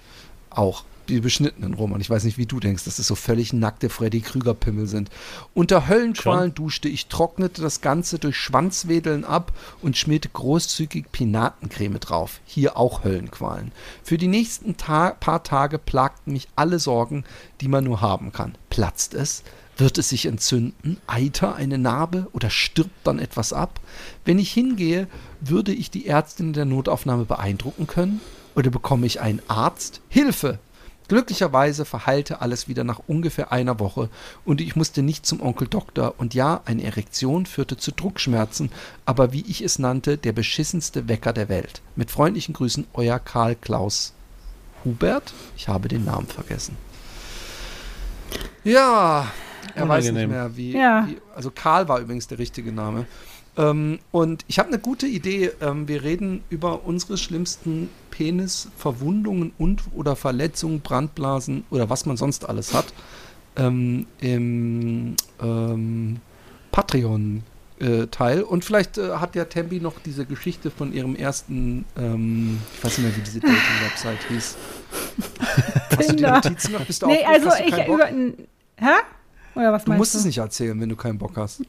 Auch 0.49 0.83
die 1.09 1.19
beschnittenen 1.19 1.73
Roman. 1.73 2.01
Ich 2.01 2.09
weiß 2.09 2.23
nicht, 2.23 2.37
wie 2.37 2.45
du 2.45 2.59
denkst, 2.59 2.85
dass 2.85 2.97
das 2.97 3.07
so 3.07 3.15
völlig 3.15 3.51
nackte 3.51 3.89
Freddy 3.89 4.21
Krüger-Pimmel 4.21 4.87
sind. 4.87 5.09
Unter 5.53 5.87
Höllenqualen 5.87 6.53
duschte 6.53 6.87
ich, 6.87 7.07
trocknete 7.07 7.61
das 7.61 7.81
Ganze 7.81 8.19
durch 8.19 8.37
Schwanzwedeln 8.37 9.25
ab 9.25 9.51
und 9.81 9.97
schmierte 9.97 10.29
großzügig 10.29 11.11
Pinatencreme 11.11 11.99
drauf. 11.99 12.39
Hier 12.45 12.77
auch 12.77 13.03
Höllenqualen. 13.03 13.71
Für 14.03 14.17
die 14.17 14.27
nächsten 14.27 14.77
Ta 14.77 15.11
paar 15.11 15.43
Tage 15.43 15.79
plagten 15.79 16.33
mich 16.33 16.47
alle 16.55 16.79
Sorgen, 16.79 17.23
die 17.61 17.67
man 17.67 17.83
nur 17.83 18.01
haben 18.01 18.31
kann. 18.31 18.55
Platzt 18.69 19.13
es? 19.13 19.43
Wird 19.80 19.97
es 19.97 20.10
sich 20.10 20.26
entzünden? 20.26 20.97
Eiter 21.07 21.56
eine 21.56 21.77
Narbe 21.77 22.27
oder 22.34 22.49
stirbt 22.49 22.91
dann 23.06 23.18
etwas 23.18 23.53
ab? 23.53 23.80
Wenn 24.26 24.38
ich 24.38 24.51
hingehe, 24.51 25.07
würde 25.39 25.72
ich 25.72 25.89
die 25.89 26.06
Ärztin 26.06 26.47
in 26.47 26.53
der 26.53 26.65
Notaufnahme 26.65 27.23
beeindrucken 27.23 27.88
können? 27.88 28.19
Oder 28.56 28.72
bekomme 28.72 29.06
ich 29.06 29.22
einen 29.22 29.41
Arzt? 29.47 30.01
Hilfe! 30.10 30.60
Glücklicherweise 31.07 31.85
verheilte 31.85 32.41
alles 32.41 32.68
wieder 32.68 32.84
nach 32.84 32.99
ungefähr 33.07 33.53
einer 33.53 33.80
Woche 33.80 34.10
und 34.43 34.60
ich 34.60 34.76
musste 34.76 35.01
nicht 35.01 35.26
zum 35.26 35.41
Onkel 35.41 35.68
Doktor. 35.68 36.15
Und 36.18 36.34
ja, 36.34 36.61
eine 36.65 36.84
Erektion 36.84 37.45
führte 37.45 37.77
zu 37.77 37.93
Druckschmerzen, 37.93 38.72
aber 39.06 39.31
wie 39.31 39.45
ich 39.47 39.61
es 39.61 39.80
nannte, 39.80 40.18
der 40.18 40.34
beschissenste 40.34 41.07
Wecker 41.07 41.31
der 41.31 41.47
Welt. 41.47 41.81
Mit 41.95 42.11
freundlichen 42.11 42.53
Grüßen, 42.53 42.85
euer 42.93 43.18
Karl 43.18 43.56
Klaus 43.56 44.14
Hubert? 44.84 45.34
Ich 45.56 45.69
habe 45.69 45.88
den 45.88 46.03
Namen 46.03 46.27
vergessen. 46.27 46.76
Ja, 48.65 49.31
er 49.75 49.87
weiß 49.87 50.03
nicht 50.05 50.11
Unangenehm. 50.11 50.29
mehr, 50.29 50.57
wie, 50.57 50.71
Ja. 50.73 51.07
wie. 51.09 51.17
Also 51.35 51.51
Karl 51.51 51.87
war 51.87 51.99
übrigens 51.99 52.27
der 52.27 52.39
richtige 52.39 52.71
Name. 52.71 53.05
Ähm, 53.57 53.99
und 54.11 54.45
ich 54.47 54.59
habe 54.59 54.69
eine 54.69 54.79
gute 54.79 55.07
Idee. 55.07 55.51
Ähm, 55.61 55.87
wir 55.87 56.03
reden 56.03 56.43
über 56.49 56.85
unsere 56.85 57.17
schlimmsten 57.17 57.89
Penisverwundungen 58.11 59.51
und 59.57 59.81
oder 59.95 60.15
Verletzungen, 60.15 60.81
Brandblasen 60.81 61.63
oder 61.69 61.89
was 61.89 62.05
man 62.05 62.15
sonst 62.17 62.47
alles 62.47 62.73
hat 62.73 62.93
ähm, 63.57 64.05
im 64.21 65.15
ähm, 65.41 66.17
Patreon. 66.71 67.43
Teil 68.11 68.41
und 68.41 68.65
vielleicht 68.65 68.97
äh, 68.97 69.11
hat 69.19 69.35
ja 69.35 69.45
Tembi 69.45 69.79
noch 69.79 69.99
diese 70.05 70.25
Geschichte 70.25 70.69
von 70.69 70.91
ihrem 70.91 71.15
ersten, 71.15 71.85
ähm, 71.97 72.59
ich 72.77 72.83
weiß 72.83 72.97
nicht 72.97 73.07
mehr, 73.07 73.15
wie 73.15 73.21
diese 73.21 73.39
Dating-Website 73.39 74.17
hieß. 74.27 74.57
Hast 75.91 75.91
du 75.91 75.97
die 75.97 76.07
Tinder. 76.17 76.33
Notizen 76.33 76.73
noch? 76.73 76.85
Bist 76.85 77.01
du 77.01 77.07
Nee, 77.07 77.23
also 77.23 77.49
Hast 77.49 77.59
du 77.61 77.63
ich 77.63 77.87
über. 77.87 78.05
Hä? 78.07 78.95
Oder 79.55 79.73
was 79.73 79.84
Du 79.84 79.89
meinst 79.91 79.99
musst 79.99 80.13
du? 80.15 80.17
es 80.19 80.26
nicht 80.26 80.38
erzählen, 80.38 80.80
wenn 80.80 80.89
du 80.89 80.95
keinen 80.95 81.17
Bock 81.17 81.35
hast. 81.38 81.61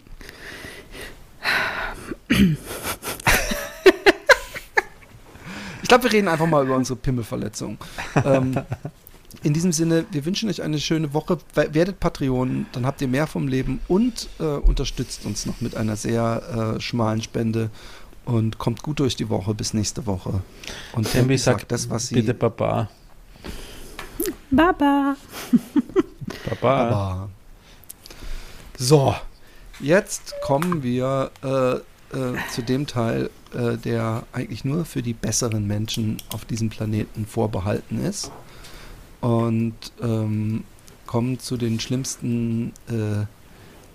ich 5.83 5.89
glaube, 5.89 6.05
wir 6.05 6.13
reden 6.13 6.29
einfach 6.29 6.47
mal 6.47 6.65
über 6.65 6.77
unsere 6.77 6.97
Pimmelverletzung. 6.99 7.79
Ähm, 8.25 8.55
in 9.43 9.55
diesem 9.55 9.73
Sinne, 9.73 10.05
wir 10.11 10.25
wünschen 10.25 10.49
euch 10.51 10.63
eine 10.63 10.79
schöne 10.79 11.15
Woche. 11.15 11.39
We- 11.55 11.73
Werdet 11.73 11.99
Patreon, 12.01 12.67
dann 12.73 12.85
habt 12.87 13.01
ihr 13.01 13.09
mehr 13.09 13.27
vom 13.27 13.49
Leben 13.49 13.81
und 13.89 14.29
äh, 14.39 14.45
unterstützt 14.45 15.25
uns 15.25 15.47
noch 15.47 15.61
mit 15.61 15.77
einer 15.77 15.97
sehr 15.97 16.75
äh, 16.77 16.81
schmalen 16.81 17.23
Spende 17.23 17.71
und 18.25 18.59
kommt 18.59 18.83
gut 18.83 19.01
durch 19.01 19.17
die 19.17 19.29
Woche 19.31 19.55
bis 19.55 19.73
nächste 19.75 20.07
Woche. 20.07 20.43
Und 20.93 21.05
Tembi 21.05 21.19
Tembi 21.19 21.39
sagt 21.39 21.73
das, 21.73 21.89
was 21.89 22.09
sie 22.09 22.17
bitte 22.17 22.35
Baba. 22.35 22.89
Baba. 24.51 25.17
Baba. 26.61 26.81
Aber 26.89 27.29
so, 28.83 29.15
jetzt 29.79 30.33
kommen 30.41 30.83
wir 30.83 31.31
äh, 31.45 31.75
äh, 32.17 32.39
zu 32.51 32.63
dem 32.63 32.87
Teil, 32.87 33.29
äh, 33.53 33.77
der 33.77 34.23
eigentlich 34.33 34.65
nur 34.65 34.87
für 34.87 35.03
die 35.03 35.13
besseren 35.13 35.67
Menschen 35.67 36.17
auf 36.33 36.47
diesem 36.47 36.71
Planeten 36.71 37.27
vorbehalten 37.27 38.03
ist. 38.03 38.31
Und 39.21 39.75
ähm, 40.01 40.65
kommen 41.05 41.39
zu 41.39 41.59
den 41.59 41.79
schlimmsten 41.79 42.73
äh, 42.89 43.27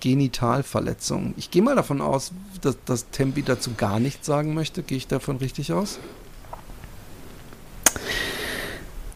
Genitalverletzungen. 0.01 1.33
Ich 1.35 1.49
gehe 1.49 1.63
mal 1.63 1.75
davon 1.75 1.99
aus, 1.99 2.31
dass, 2.61 2.77
dass 2.85 3.09
Tempi 3.09 3.41
dazu 3.41 3.71
gar 3.75 3.99
nichts 3.99 4.27
sagen 4.27 4.53
möchte. 4.53 4.83
Gehe 4.83 4.99
ich 4.99 5.07
davon 5.07 5.37
richtig 5.37 5.73
aus? 5.73 5.97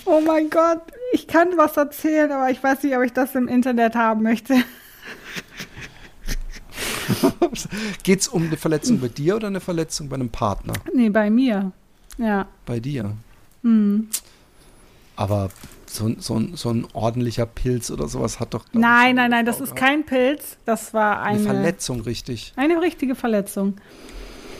Oh 0.05 0.21
mein 0.25 0.49
Gott, 0.49 0.81
ich 1.13 1.27
kann 1.27 1.49
was 1.57 1.77
erzählen, 1.77 2.31
aber 2.31 2.49
ich 2.51 2.61
weiß 2.63 2.83
nicht, 2.83 2.95
ob 2.95 3.03
ich 3.03 3.13
das 3.13 3.33
im 3.35 3.47
Internet 3.47 3.95
haben 3.95 4.21
möchte. 4.23 4.55
Geht 8.03 8.21
es 8.21 8.27
um 8.27 8.43
eine 8.47 8.57
Verletzung 8.57 8.99
bei 8.99 9.07
dir 9.07 9.35
oder 9.35 9.47
eine 9.47 9.59
Verletzung 9.61 10.09
bei 10.09 10.15
einem 10.15 10.29
Partner? 10.29 10.73
Nee, 10.93 11.09
bei 11.09 11.29
mir. 11.29 11.71
Ja. 12.17 12.47
Bei 12.65 12.79
dir. 12.79 13.11
Hm. 13.63 14.09
Aber 15.15 15.49
so, 15.85 16.07
ein- 16.07 16.17
so, 16.19 16.39
so 16.55 16.69
ein 16.71 16.87
ordentlicher 16.93 17.45
Pilz 17.45 17.89
oder 17.91 18.07
sowas 18.07 18.39
hat 18.39 18.53
doch. 18.53 18.65
Nein, 18.73 19.15
nein, 19.15 19.31
nein, 19.31 19.45
das 19.45 19.61
ist 19.61 19.75
kein 19.75 20.05
Pilz. 20.05 20.57
Das 20.65 20.93
war 20.93 21.21
Eine 21.21 21.37
eine, 21.39 21.45
Verletzung, 21.47 22.01
richtig. 22.01 22.53
eine 22.57 22.81
richtige 22.81 23.15
Verletzung. 23.15 23.75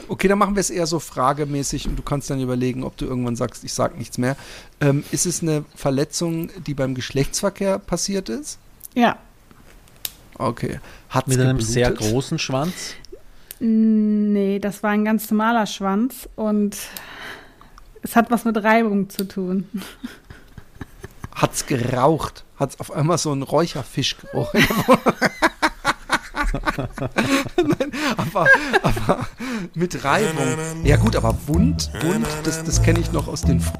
Okay, 0.07 0.27
dann 0.27 0.37
machen 0.37 0.55
wir 0.55 0.61
es 0.61 0.69
eher 0.69 0.87
so 0.87 0.99
fragemäßig 0.99 1.87
und 1.87 1.97
du 1.97 2.03
kannst 2.03 2.29
dann 2.29 2.39
überlegen, 2.41 2.83
ob 2.83 2.97
du 2.97 3.05
irgendwann 3.05 3.35
sagst, 3.35 3.63
ich 3.63 3.73
sag 3.73 3.97
nichts 3.97 4.17
mehr. 4.17 4.35
Ähm, 4.79 5.03
ist 5.11 5.25
es 5.25 5.41
eine 5.41 5.65
Verletzung, 5.75 6.49
die 6.65 6.73
beim 6.73 6.95
Geschlechtsverkehr 6.95 7.79
passiert 7.79 8.29
ist? 8.29 8.59
Ja. 8.93 9.17
Okay. 10.37 10.79
Hat's 11.09 11.27
Mit 11.27 11.39
einem 11.39 11.57
geblutet? 11.57 11.73
sehr 11.73 11.91
großen 11.91 12.39
Schwanz. 12.39 12.93
Nee, 13.59 14.59
das 14.59 14.83
war 14.83 14.91
ein 14.91 15.05
ganz 15.05 15.29
normaler 15.31 15.65
Schwanz 15.65 16.27
und 16.35 16.75
es 18.01 18.15
hat 18.15 18.29
was 18.29 18.45
mit 18.45 18.61
Reibung 18.63 19.09
zu 19.09 19.27
tun. 19.27 19.69
Hat's 21.33 21.65
geraucht? 21.65 22.43
Hat's 22.59 22.79
auf 22.79 22.91
einmal 22.91 23.17
so 23.17 23.31
einen 23.31 23.43
Räucherfischgeruch? 23.43 24.53
Nein, 27.57 27.91
aber, 28.17 28.47
aber 28.83 29.27
mit 29.73 30.03
Reibung. 30.03 30.57
Ja 30.83 30.97
gut, 30.97 31.15
aber 31.15 31.35
Wund, 31.47 31.89
Wund, 32.01 32.27
das, 32.43 32.63
das 32.63 32.81
kenne 32.81 32.99
ich 32.99 33.11
noch 33.11 33.27
aus 33.27 33.41
den... 33.41 33.57
F- 33.57 33.71